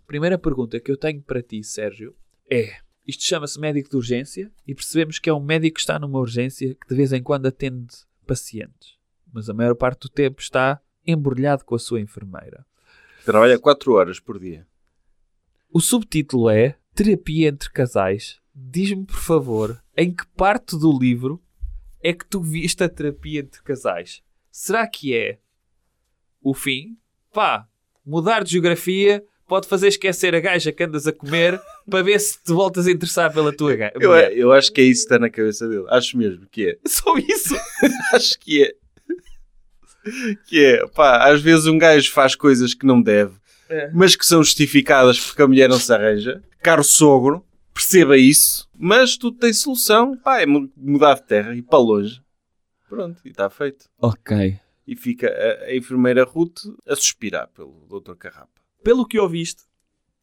Primeira 0.07 0.37
pergunta 0.37 0.79
que 0.81 0.91
eu 0.91 0.97
tenho 0.97 1.23
para 1.23 1.43
ti, 1.43 1.63
Sérgio, 1.65 2.15
é: 2.51 2.77
isto 3.07 3.25
chama-se 3.25 3.59
médico 3.59 3.89
de 3.89 3.97
urgência 3.97 4.51
e 4.67 4.75
percebemos 4.75 5.19
que 5.19 5.31
é 5.31 5.33
um 5.33 5.43
médico 5.43 5.77
que 5.77 5.81
está 5.81 5.99
numa 5.99 6.19
urgência 6.19 6.75
que 6.75 6.89
de 6.89 6.95
vez 6.95 7.13
em 7.13 7.23
quando 7.23 7.47
atende 7.47 7.95
pacientes, 8.27 8.99
mas 9.33 9.49
a 9.49 9.55
maior 9.55 9.75
parte 9.75 10.03
do 10.03 10.09
tempo 10.09 10.41
está 10.41 10.81
embrulhado 11.07 11.65
com 11.65 11.75
a 11.75 11.79
sua 11.79 12.01
enfermeira. 12.01 12.67
Trabalha 13.25 13.59
4 13.59 13.93
horas 13.93 14.21
por 14.21 14.39
dia. 14.39 14.67
O 15.73 15.81
subtítulo 15.81 16.51
é 16.51 16.77
Terapia 16.95 17.49
entre 17.49 17.71
Casais. 17.71 18.39
Diz-me, 18.55 19.07
por 19.07 19.17
favor, 19.17 19.83
em 19.97 20.13
que 20.13 20.27
parte 20.37 20.79
do 20.79 20.97
livro 20.97 21.43
é 22.03 22.13
que 22.13 22.27
tu 22.27 22.41
viste 22.41 22.83
a 22.83 22.89
terapia 22.89 23.41
entre 23.41 23.63
casais? 23.63 24.23
Será 24.51 24.87
que 24.87 25.15
é 25.15 25.39
o 26.43 26.53
fim? 26.55 26.97
Pá, 27.33 27.67
mudar 28.05 28.43
de 28.45 28.51
geografia 28.53 29.25
pode 29.47 29.69
fazer 29.69 29.89
esquecer 29.89 30.35
a 30.35 30.41
gaja 30.41 30.73
que 30.73 30.83
andas 30.83 31.07
a 31.07 31.13
comer 31.13 31.61
para 31.89 32.03
ver 32.03 32.19
se 32.19 32.43
te 32.43 32.53
voltas 32.53 32.87
a 32.87 32.91
interessar 32.91 33.33
pela 33.33 33.55
tua 33.55 33.75
gaja. 33.77 33.93
Eu, 34.01 34.13
eu 34.15 34.53
acho 34.53 34.73
que 34.73 34.81
é 34.81 34.85
isso 34.85 35.03
que 35.03 35.07
está 35.15 35.19
na 35.19 35.29
cabeça 35.31 35.69
dele. 35.69 35.85
Acho 35.89 36.17
mesmo 36.17 36.47
que 36.51 36.71
é. 36.71 36.79
Só 36.89 37.17
isso? 37.19 37.55
acho 38.15 38.39
que 38.39 38.65
é. 38.65 38.75
Que 40.47 40.65
é, 40.65 40.87
pá, 40.89 41.31
às 41.31 41.41
vezes 41.41 41.67
um 41.67 41.79
gajo 41.79 42.11
faz 42.11 42.35
coisas 42.35 42.75
que 42.75 42.85
não 42.85 43.01
deve, 43.01 43.35
É. 43.69 43.89
mas 43.95 44.17
que 44.17 44.27
são 44.27 44.43
justificadas 44.43 45.21
porque 45.21 45.43
a 45.43 45.47
mulher 45.47 45.69
não 45.69 45.79
se 45.79 45.93
arranja. 45.93 46.43
Caro 46.61 46.83
sogro, 46.83 47.45
perceba 47.75 48.17
isso, 48.17 48.69
mas 48.77 49.17
tudo 49.17 49.39
tem 49.39 49.53
solução. 49.53 50.17
Pá, 50.19 50.41
é 50.41 50.47
mu- 50.47 50.71
mudar 50.77 51.15
de 51.15 51.23
terra 51.27 51.55
e 51.55 51.59
ir 51.59 51.63
para 51.63 51.79
longe. 51.79 52.23
Pronto, 52.89 53.21
e 53.25 53.31
está 53.31 53.49
feito. 53.49 53.89
Ok. 53.99 54.59
E 54.87 54.97
fica 54.97 55.29
a, 55.29 55.65
a 55.67 55.77
enfermeira 55.77 56.25
Ruth 56.25 56.59
a 56.87 56.95
suspirar 56.97 57.49
pelo 57.49 57.87
Dr. 57.89 58.15
Carrapa. 58.15 58.61
Pelo 58.83 59.07
que 59.07 59.19
ouviste, 59.19 59.63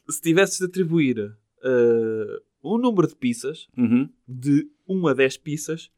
se 0.10 0.22
tivesses 0.22 0.60
de 0.60 0.66
atribuir 0.66 1.18
eh, 1.64 2.42
um 2.64 2.78
número 2.78 3.08
de 3.08 3.16
pizzas, 3.16 3.68
Uhum. 3.78 4.10
de 4.28 4.68
1 4.88 5.08
a 5.08 5.14
10 5.14 5.38
pizzas, 5.38 5.90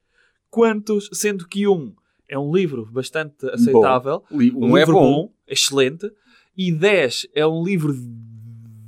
quantos, 0.49 1.09
sendo 1.11 1.47
que 1.47 1.67
um 1.67 1.93
é 2.27 2.37
um 2.37 2.53
livro 2.55 2.85
bastante 2.85 3.45
aceitável, 3.49 4.23
Li- 4.31 4.51
um 4.51 4.67
Um 4.71 4.77
é 4.77 4.81
livro 4.81 4.93
bom. 4.93 5.33
excelente, 5.47 6.09
e 6.55 6.71
10 6.71 7.27
é 7.33 7.45
um 7.45 7.63
livro 7.63 7.93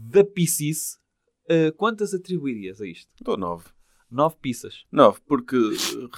da 0.10 0.23
piscice, 0.23 0.98
eh, 1.47 1.71
quantas 1.71 2.13
atribuirias 2.13 2.81
a 2.81 2.87
isto? 2.87 3.09
Dou 3.21 3.37
9. 3.37 3.65
9 4.09 4.35
pizzas. 4.41 4.85
9, 4.91 5.19
porque 5.27 5.57
uh, 5.57 6.09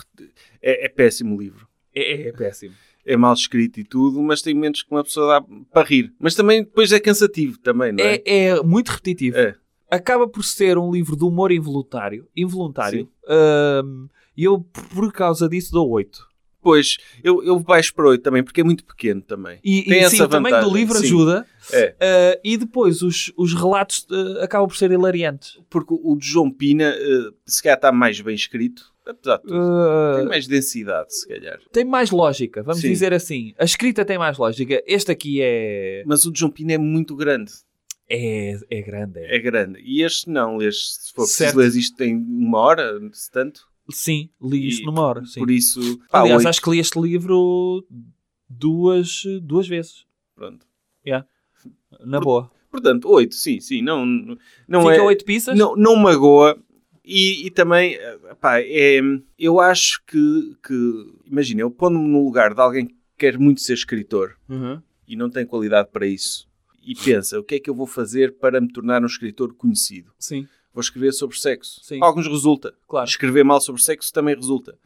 é, 0.62 0.86
é 0.86 0.90
péssimo 0.90 1.36
o 1.36 1.42
livro. 1.42 1.68
É, 1.94 2.28
é 2.28 2.32
péssimo. 2.32 2.76
É 3.06 3.16
mal 3.16 3.34
escrito 3.34 3.80
e 3.80 3.84
tudo, 3.84 4.22
mas 4.22 4.42
tem 4.42 4.54
momentos 4.54 4.84
que 4.84 4.92
uma 4.92 5.04
pessoa 5.04 5.40
dá 5.40 5.48
para 5.72 5.88
rir. 5.88 6.14
Mas 6.20 6.36
também 6.36 6.64
depois 6.64 6.92
é 6.92 7.00
cansativo 7.00 7.58
também, 7.60 7.92
não 7.92 8.04
é? 8.04 8.22
É, 8.26 8.48
é 8.48 8.64
muito 8.64 8.90
repetitivo. 8.90 9.38
É. 9.38 9.56
Acaba 9.90 10.28
por 10.28 10.44
ser 10.44 10.78
um 10.78 10.92
livro 10.92 11.16
de 11.16 11.24
humor 11.24 11.52
involuntário. 11.52 12.28
Involuntário. 12.36 13.08
E 14.36 14.44
eu, 14.44 14.60
por 14.94 15.14
causa 15.14 15.48
disso, 15.48 15.72
dou 15.72 15.90
8. 15.90 16.28
Pois, 16.66 16.98
eu, 17.24 17.44
eu 17.44 17.60
baixo 17.60 17.94
para 17.94 18.08
8 18.08 18.24
também, 18.24 18.44
porque 18.44 18.62
é 18.62 18.64
muito 18.64 18.84
pequeno 18.84 19.22
também. 19.22 19.60
E, 19.64 19.84
Tem 19.84 20.02
e 20.02 20.10
sim, 20.10 20.20
o 20.20 20.28
tamanho 20.28 20.60
do 20.62 20.74
livro 20.76 20.98
ajuda. 20.98 21.46
É. 21.72 21.96
Ah, 22.00 22.40
e 22.44 22.58
depois 22.58 23.04
os, 23.04 23.32
os 23.38 23.54
relatos 23.54 24.08
ah, 24.10 24.44
acabam 24.44 24.68
por 24.68 24.76
ser 24.76 24.92
hilariantes. 24.92 25.60
Porque 25.70 25.94
o 25.94 26.16
de 26.16 26.26
João 26.26 26.50
Pina, 26.50 26.90
uh, 26.92 27.36
se 27.46 27.62
calhar 27.62 27.78
está 27.78 27.92
mais 27.92 28.20
bem 28.20 28.34
escrito, 28.34 28.82
apesar 29.06 29.38
de 29.38 29.44
tudo. 29.44 29.56
Ah, 29.62 30.16
Tem 30.18 30.26
mais 30.26 30.48
densidade, 30.48 31.16
se 31.16 31.28
calhar. 31.28 31.60
tem 31.72 31.86
mais 31.86 32.10
lógica, 32.10 32.64
vamos 32.64 32.82
Sim. 32.82 32.90
dizer 32.90 33.14
assim. 33.14 33.54
A 33.60 33.64
escrita 33.64 34.04
tem 34.04 34.18
mais 34.18 34.36
lógica. 34.36 34.82
Este 34.88 35.12
aqui 35.12 35.42
é. 35.44 36.02
Mas 36.08 36.26
o 36.26 36.32
de 36.32 36.40
João 36.40 36.52
Pina 36.52 36.74
é 36.74 36.80
muito 36.80 37.16
grande. 37.16 37.52
É, 38.10 38.58
é 38.72 38.82
grande. 38.82 39.20
é. 39.20 39.36
É 39.36 39.40
grande. 39.40 39.80
E 39.86 40.02
este 40.02 40.32
não. 40.32 40.60
Este, 40.64 41.06
se 41.06 41.14
for 41.14 41.28
Certo. 41.28 41.56
preciso 41.56 41.78
ler 41.78 41.80
isto 41.80 42.02
em 42.04 42.16
uma 42.16 42.58
hora, 42.58 43.00
se 43.14 43.30
tanto. 43.30 43.62
Sim, 43.90 44.30
li 44.42 44.68
isto 44.68 44.84
E 44.84 44.86
numa 44.86 45.02
hora. 45.02 45.26
Sim. 45.26 45.40
Por 45.40 45.52
isso, 45.52 46.00
pá, 46.10 46.22
Aliás, 46.22 46.40
oito. 46.40 46.50
acho 46.50 46.62
que 46.62 46.70
li 46.72 46.80
este 46.80 47.00
livro 47.00 47.86
duas, 48.50 49.24
duas 49.42 49.68
vezes. 49.68 50.06
Pronto. 50.36 50.66
Na 52.06 52.20
boa. 52.20 52.52
Portanto, 52.70 53.08
8, 53.10 53.34
sim, 53.34 53.60
sim. 53.62 53.82
Não, 53.82 54.06
não 54.68 54.82
Fica 54.82 54.96
é... 54.96 55.02
oito 55.02 55.24
pizzas? 55.24 55.58
Não, 55.58 55.76
não 55.76 55.96
magoa. 55.96 56.58
E, 57.04 57.46
e 57.46 57.52
também, 57.52 57.98
pá, 58.42 58.60
é, 58.60 59.00
eu 59.38 59.60
acho 59.60 60.02
que, 60.06 60.56
que 60.66 60.74
imagina, 61.26 61.62
eu 61.62 61.72
pondo-me 61.72 62.08
no 62.08 62.24
lugar 62.24 62.54
de 62.54 62.60
alguém 62.60 62.88
que 62.88 62.96
quer 63.18 63.38
muito 63.38 63.62
ser 63.62 63.74
escritor 63.74 64.36
Uhum. 64.50 64.82
e 65.08 65.16
não 65.16 65.30
tem 65.30 65.46
qualidade 65.46 65.90
para 65.92 66.06
isso 66.08 66.50
e 66.86 66.94
pensa, 66.94 67.40
o 67.40 67.44
que 67.44 67.56
é 67.56 67.60
que 67.60 67.70
eu 67.70 67.74
vou 67.74 67.88
fazer 67.88 68.38
para 68.38 68.62
me 68.62 68.68
tornar 68.72 69.02
um 69.02 69.08
escritor 69.08 69.54
conhecido? 69.56 70.12
Sim, 70.20 70.48
Vou 70.76 70.82
escrever 70.82 71.14
sobre 71.14 71.40
sexo. 71.40 71.80
Sim. 71.82 72.00
Alguns 72.04 72.28
resulta. 72.28 72.74
claro. 72.88 73.08
Escrever 73.08 73.44
mal 73.46 73.60
sobre 73.62 73.82
sexo 73.82 74.12
também 74.14 74.36
resulta. 74.36 74.78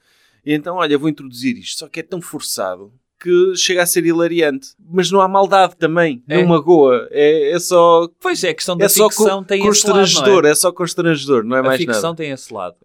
E 0.46 0.54
então, 0.54 0.76
olha, 0.78 0.98
vou 0.98 1.10
introduzir 1.10 1.58
isto. 1.58 1.80
Só 1.80 1.88
que 1.90 2.00
é 2.00 2.04
tão 2.04 2.22
forçado 2.22 2.94
que 3.20 3.56
chega 3.56 3.82
a 3.84 3.86
ser 3.86 4.06
hilariante. 4.06 4.70
Mas 4.80 5.12
não 5.12 5.20
há 5.20 5.28
maldade 5.28 5.76
também. 5.76 6.24
É. 6.30 6.38
Não 6.38 6.48
magoa. 6.48 7.08
É, 7.12 7.52
é 7.52 7.60
só 7.60 8.08
Pois 8.22 8.44
é, 8.44 8.50
a 8.50 8.54
questão 8.54 8.78
da 8.78 8.86
é 8.86 8.88
só 8.88 9.10
ficção 9.10 9.40
co- 9.40 9.46
tem 9.46 9.68
esse 9.68 9.88
lado, 9.90 10.48
é? 10.48 10.52
é? 10.52 10.56
só 10.56 10.72
constrangedor, 10.72 11.44
não 11.44 11.58
é 11.58 11.60
a 11.60 11.64
mais 11.64 11.78
ficção 11.82 12.02
nada. 12.12 12.16
tem 12.16 12.32
esse 12.32 12.54
lado. 12.54 12.78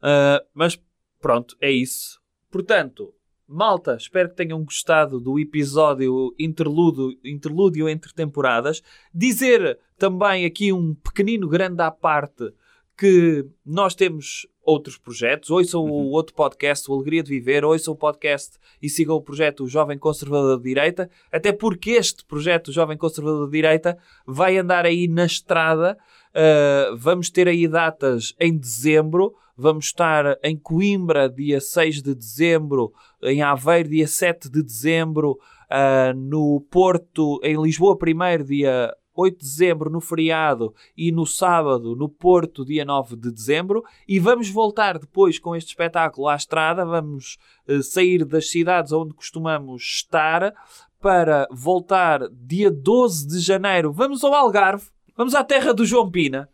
Ah, 0.00 0.42
mas 0.54 0.78
pronto, 1.20 1.56
é 1.60 1.70
isso. 1.70 2.20
Portanto, 2.50 3.12
malta, 3.54 3.96
espero 3.96 4.28
que 4.28 4.36
tenham 4.36 4.62
gostado 4.64 5.20
do 5.20 5.38
episódio 5.38 6.34
interlúdio, 6.38 7.16
interlúdio 7.24 7.88
entre 7.88 8.12
temporadas. 8.12 8.82
Dizer 9.14 9.78
também 9.96 10.44
aqui 10.44 10.72
um 10.72 10.94
pequenino 10.94 11.48
grande 11.48 11.80
à 11.80 11.90
parte 11.90 12.52
que 12.96 13.46
nós 13.64 13.94
temos 13.94 14.46
outros 14.62 14.96
projetos. 14.96 15.50
Ouçam 15.50 15.84
o 15.84 16.10
outro 16.10 16.34
podcast, 16.34 16.90
o 16.90 16.94
Alegria 16.94 17.22
de 17.22 17.30
Viver, 17.30 17.64
ouçam 17.64 17.94
o 17.94 17.96
podcast 17.96 18.58
e 18.82 18.88
sigam 18.88 19.16
o 19.16 19.22
projeto 19.22 19.64
O 19.64 19.68
Jovem 19.68 19.98
Conservador 19.98 20.56
de 20.58 20.64
Direita, 20.64 21.10
até 21.30 21.52
porque 21.52 21.92
este 21.92 22.24
projeto, 22.24 22.68
o 22.68 22.72
Jovem 22.72 22.96
Conservador 22.96 23.46
de 23.46 23.52
Direita, 23.52 23.96
vai 24.26 24.56
andar 24.58 24.84
aí 24.84 25.06
na 25.06 25.26
estrada. 25.26 25.96
Uh, 26.30 26.96
vamos 26.96 27.30
ter 27.30 27.46
aí 27.46 27.68
datas 27.68 28.34
em 28.40 28.56
dezembro. 28.56 29.34
Vamos 29.56 29.86
estar 29.86 30.38
em 30.42 30.56
Coimbra, 30.56 31.28
dia 31.28 31.60
6 31.60 32.02
de 32.02 32.14
dezembro, 32.14 32.92
em 33.22 33.40
Aveiro, 33.40 33.88
dia 33.88 34.06
7 34.06 34.50
de 34.50 34.62
dezembro, 34.62 35.38
uh, 35.70 36.12
no 36.16 36.60
Porto, 36.68 37.40
em 37.42 37.60
Lisboa, 37.62 37.96
primeiro, 37.96 38.42
dia 38.42 38.92
8 39.14 39.38
de 39.38 39.44
dezembro, 39.44 39.88
no 39.88 40.00
feriado, 40.00 40.74
e 40.96 41.12
no 41.12 41.24
sábado, 41.24 41.94
no 41.94 42.08
Porto, 42.08 42.64
dia 42.64 42.84
9 42.84 43.14
de 43.14 43.30
dezembro. 43.30 43.84
E 44.08 44.18
vamos 44.18 44.50
voltar 44.50 44.98
depois 44.98 45.38
com 45.38 45.54
este 45.54 45.68
espetáculo 45.68 46.26
à 46.26 46.34
estrada. 46.34 46.84
Vamos 46.84 47.38
uh, 47.68 47.80
sair 47.80 48.24
das 48.24 48.50
cidades 48.50 48.90
onde 48.90 49.14
costumamos 49.14 49.82
estar 49.82 50.52
para 51.00 51.46
voltar 51.52 52.28
dia 52.32 52.70
12 52.70 53.28
de 53.28 53.38
janeiro. 53.38 53.92
Vamos 53.92 54.24
ao 54.24 54.34
Algarve, 54.34 54.86
vamos 55.16 55.34
à 55.34 55.44
terra 55.44 55.72
do 55.72 55.84
João 55.84 56.10
Pina. 56.10 56.48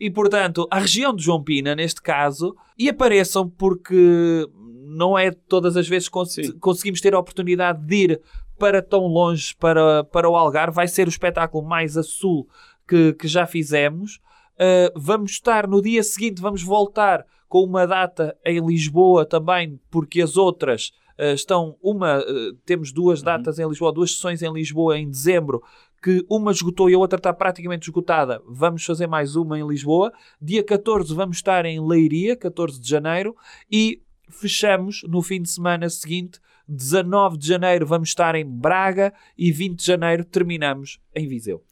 E, 0.00 0.10
portanto, 0.10 0.66
a 0.70 0.78
região 0.78 1.14
de 1.14 1.22
João 1.22 1.42
Pina, 1.42 1.74
neste 1.74 2.00
caso, 2.00 2.54
e 2.78 2.88
apareçam 2.88 3.48
porque 3.48 4.48
não 4.88 5.18
é 5.18 5.30
todas 5.30 5.76
as 5.76 5.88
vezes 5.88 6.08
cons 6.08 6.32
Sim. 6.32 6.52
conseguimos 6.58 7.00
ter 7.00 7.14
a 7.14 7.18
oportunidade 7.18 7.84
de 7.84 7.96
ir 7.96 8.20
para 8.58 8.82
tão 8.82 9.06
longe, 9.06 9.54
para, 9.56 10.02
para 10.04 10.28
o 10.28 10.36
Algarve. 10.36 10.74
Vai 10.74 10.88
ser 10.88 11.06
o 11.06 11.10
espetáculo 11.10 11.64
mais 11.66 11.96
a 11.96 12.02
sul 12.02 12.48
que, 12.86 13.12
que 13.12 13.28
já 13.28 13.46
fizemos. 13.46 14.20
Uh, 14.54 14.90
vamos 14.96 15.32
estar 15.32 15.68
no 15.68 15.80
dia 15.80 16.02
seguinte, 16.02 16.42
vamos 16.42 16.62
voltar 16.62 17.24
com 17.48 17.62
uma 17.62 17.86
data 17.86 18.36
em 18.44 18.58
Lisboa 18.58 19.24
também, 19.24 19.80
porque 19.88 20.20
as 20.20 20.36
outras 20.36 20.90
uh, 21.18 21.32
estão 21.32 21.76
uma, 21.80 22.18
uh, 22.18 22.54
temos 22.66 22.92
duas 22.92 23.22
datas 23.22 23.58
em 23.58 23.68
Lisboa, 23.68 23.92
duas 23.92 24.12
sessões 24.12 24.42
em 24.42 24.52
Lisboa 24.52 24.98
em 24.98 25.08
dezembro, 25.08 25.62
que 26.02 26.24
uma 26.28 26.52
esgotou 26.52 26.88
e 26.88 26.94
a 26.94 26.98
outra 26.98 27.18
está 27.18 27.32
praticamente 27.32 27.88
esgotada. 27.88 28.42
Vamos 28.46 28.84
fazer 28.84 29.06
mais 29.06 29.36
uma 29.36 29.58
em 29.58 29.66
Lisboa. 29.66 30.12
Dia 30.40 30.62
14 30.62 31.14
vamos 31.14 31.38
estar 31.38 31.64
em 31.64 31.84
Leiria, 31.84 32.36
14 32.36 32.80
de 32.80 32.88
janeiro, 32.88 33.36
e 33.70 34.02
fechamos 34.28 35.02
no 35.08 35.22
fim 35.22 35.42
de 35.42 35.50
semana 35.50 35.88
seguinte, 35.88 36.40
19 36.68 37.38
de 37.38 37.46
janeiro 37.48 37.86
vamos 37.86 38.10
estar 38.10 38.34
em 38.34 38.44
Braga 38.44 39.12
e 39.36 39.50
20 39.50 39.78
de 39.78 39.86
janeiro 39.86 40.24
terminamos 40.24 41.00
em 41.14 41.26
Viseu. 41.26 41.64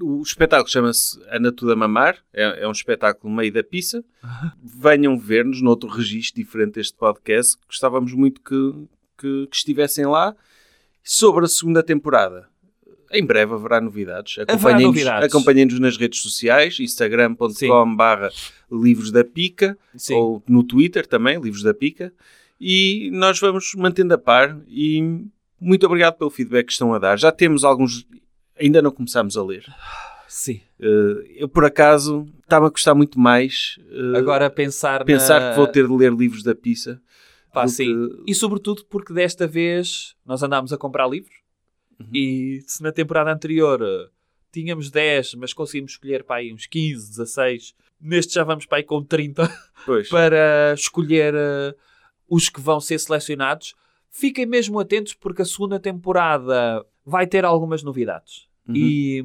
O 0.00 0.22
espetáculo 0.22 0.70
chama-se 0.70 1.20
Anda 1.30 1.52
Tudo 1.52 1.72
a 1.72 1.76
Mamar, 1.76 2.18
é, 2.32 2.62
é 2.62 2.68
um 2.68 2.72
espetáculo 2.72 3.32
meio 3.32 3.52
da 3.52 3.62
pizza. 3.62 4.02
Venham 4.62 5.18
ver-nos 5.18 5.60
noutro 5.60 5.88
registro 5.88 6.42
diferente 6.42 6.74
deste 6.74 6.96
podcast. 6.96 7.58
Gostávamos 7.66 8.14
muito 8.14 8.40
que, 8.40 8.88
que, 9.18 9.46
que 9.48 9.56
estivessem 9.56 10.06
lá. 10.06 10.34
Sobre 11.04 11.44
a 11.44 11.48
segunda 11.48 11.82
temporada, 11.82 12.48
em 13.12 13.24
breve 13.24 13.52
haverá 13.54 13.80
novidades. 13.80 14.36
Acompanhem-nos 15.24 15.78
nas 15.78 15.96
redes 15.96 16.20
sociais, 16.20 16.78
instagram.com 16.80 17.96
barra 17.96 18.30
livros 18.70 19.10
da 19.10 19.24
pica, 19.24 19.76
Sim. 19.96 20.14
ou 20.14 20.42
no 20.48 20.62
Twitter 20.62 21.06
também, 21.06 21.40
livros 21.40 21.62
da 21.62 21.74
pica. 21.74 22.12
E 22.60 23.10
nós 23.12 23.38
vamos 23.40 23.72
mantendo 23.76 24.14
a 24.14 24.18
par 24.18 24.58
e 24.68 25.24
muito 25.60 25.84
obrigado 25.86 26.16
pelo 26.16 26.30
feedback 26.30 26.66
que 26.66 26.72
estão 26.72 26.94
a 26.94 26.98
dar. 26.98 27.18
Já 27.18 27.30
temos 27.32 27.64
alguns, 27.64 28.06
ainda 28.58 28.80
não 28.80 28.90
começámos 28.90 29.36
a 29.36 29.42
ler. 29.44 29.64
Sim. 30.28 30.60
Uh, 30.80 31.22
eu, 31.36 31.48
por 31.48 31.64
acaso, 31.64 32.26
está-me 32.42 32.66
a 32.66 32.70
custar 32.70 32.94
muito 32.94 33.18
mais 33.18 33.78
uh, 33.90 34.16
Agora 34.16 34.48
pensar, 34.48 35.04
pensar 35.04 35.40
na... 35.40 35.50
que 35.50 35.56
vou 35.56 35.66
ter 35.66 35.86
de 35.86 35.92
ler 35.94 36.12
livros 36.12 36.42
da 36.42 36.54
pizza. 36.54 37.00
Pá, 37.52 37.68
sim. 37.68 37.84
que- 37.84 38.30
E 38.30 38.34
sobretudo 38.34 38.84
porque 38.88 39.12
desta 39.12 39.46
vez 39.46 40.14
nós 40.24 40.42
andámos 40.42 40.72
a 40.72 40.78
comprar 40.78 41.06
livros 41.06 41.41
Uhum. 42.00 42.08
e 42.12 42.62
se 42.66 42.82
na 42.82 42.92
temporada 42.92 43.32
anterior 43.32 43.80
eh, 43.82 44.08
tínhamos 44.52 44.90
10, 44.90 45.34
mas 45.34 45.52
conseguimos 45.52 45.92
escolher 45.92 46.24
para 46.24 46.36
aí 46.36 46.52
uns 46.52 46.66
15, 46.66 47.08
16, 47.10 47.74
neste 48.00 48.34
já 48.34 48.44
vamos 48.44 48.66
para 48.66 48.78
aí 48.78 48.84
com 48.84 49.02
30 49.02 49.50
Pois, 49.86 50.08
para 50.10 50.74
escolher 50.74 51.34
eh, 51.34 51.74
os 52.28 52.48
que 52.48 52.60
vão 52.60 52.80
ser 52.80 52.98
selecionados. 52.98 53.74
Fiquem 54.10 54.44
mesmo 54.44 54.78
atentos 54.78 55.14
porque 55.14 55.42
a 55.42 55.44
segunda 55.46 55.80
temporada 55.80 56.84
vai 57.04 57.26
ter 57.26 57.44
algumas 57.44 57.82
novidades. 57.82 58.46
Uhum. 58.68 58.74
E, 58.76 59.24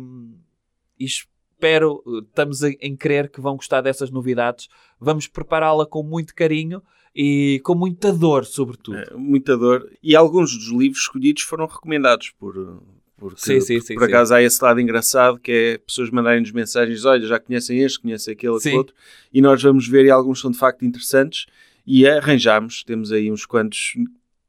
e 0.99 1.05
espero, 1.05 2.03
eh, 2.07 2.25
estamos 2.27 2.63
em, 2.63 2.77
em 2.79 2.95
crer 2.95 3.29
que 3.29 3.41
vão 3.41 3.55
gostar 3.55 3.81
dessas 3.81 4.09
novidades. 4.09 4.69
Vamos 4.99 5.27
prepará-la 5.27 5.85
com 5.85 6.03
muito 6.03 6.33
carinho 6.33 6.81
e 7.19 7.59
com 7.63 7.73
muita 7.73 8.13
dor, 8.13 8.45
sobretudo. 8.45 8.95
é, 8.95 9.11
muita 9.15 9.57
dor. 9.57 9.91
E 10.03 10.15
alguns 10.15 10.55
dos 10.55 10.67
livros 10.67 11.01
escolhidos 11.01 11.41
foram 11.41 11.65
recomendados 11.65 12.29
por. 12.37 12.83
Porque, 13.17 13.41
Sim, 13.41 13.59
sim, 13.59 13.79
sim, 13.79 13.95
por 13.95 14.03
acaso 14.03 14.35
há 14.35 14.43
esse 14.43 14.63
lado 14.63 14.79
engraçado 14.79 15.39
que 15.39 15.51
é 15.51 15.77
pessoas 15.79 16.11
mandarem-nos 16.11 16.51
mensagens: 16.51 17.03
olha, 17.03 17.25
já 17.25 17.39
conhecem 17.39 17.79
este, 17.79 17.99
conhecem 17.99 18.33
aquele, 18.33 18.55
aquele 18.55 18.75
outro, 18.75 18.93
e 19.33 19.41
nós 19.41 19.59
vamos 19.63 19.87
ver 19.87 20.05
e 20.05 20.11
alguns 20.11 20.39
são 20.39 20.51
de 20.51 20.57
facto 20.59 20.85
interessantes 20.85 21.47
e 21.83 22.07
arranjamos. 22.07 22.83
Temos 22.83 23.11
aí 23.11 23.31
uns 23.31 23.43
quantos 23.43 23.93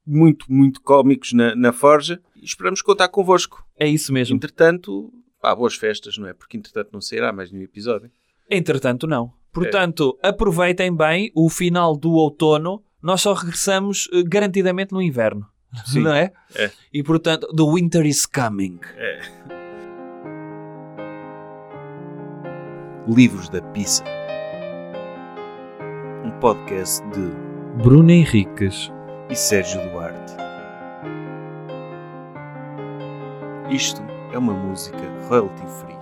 muito, 0.07 0.45
muito 0.53 0.82
cómicos 0.82 1.32
na, 1.32 1.57
na 1.57 1.73
Forja 1.73 2.20
e 2.36 2.45
esperamos 2.45 2.82
contar 2.82 3.09
convosco. 3.09 3.65
É 3.74 3.89
isso 3.89 4.12
mesmo. 4.12 4.36
Entretanto, 4.36 5.11
pá, 5.40 5.55
boas 5.55 5.74
festas, 5.74 6.19
não 6.19 6.28
é? 6.28 6.35
Porque 6.35 6.59
entretanto 6.59 6.90
não 6.93 7.01
sairá 7.01 7.32
mais 7.32 7.51
nenhum 7.51 7.65
episódio. 7.65 8.11
Entretanto, 8.51 9.07
não. 9.07 9.32
Portanto, 9.53 10.19
aproveitem 10.23 10.95
bem 10.95 11.33
o 11.35 11.49
final 11.49 11.97
do 11.97 12.12
outono. 12.12 12.83
Nós 13.03 13.23
só 13.23 13.33
regressamos 13.33 14.09
eh, 14.12 14.23
garantidamente 14.23 14.93
no 14.93 15.03
inverno. 15.03 15.47
Sim. 15.87 16.01
Não 16.01 16.12
é? 16.12 16.33
É. 16.55 16.70
E 16.93 17.03
portanto, 17.03 17.47
the 17.55 17.62
winter 17.62 18.05
is 18.07 18.27
coming. 18.27 18.81
Livros 23.07 23.49
da 23.49 23.62
Pizza. 23.62 24.05
Um 26.25 26.31
podcast 26.41 27.03
de 27.09 27.83
Bruno 27.83 28.11
Henriques. 28.11 28.91
e 29.31 29.35
Sérgio 29.35 29.81
Duarte. 29.91 30.35
Isto 33.70 34.03
é 34.33 34.39
uma 34.39 34.55
música 34.55 34.99
royalty 35.29 35.66
free. 35.81 35.98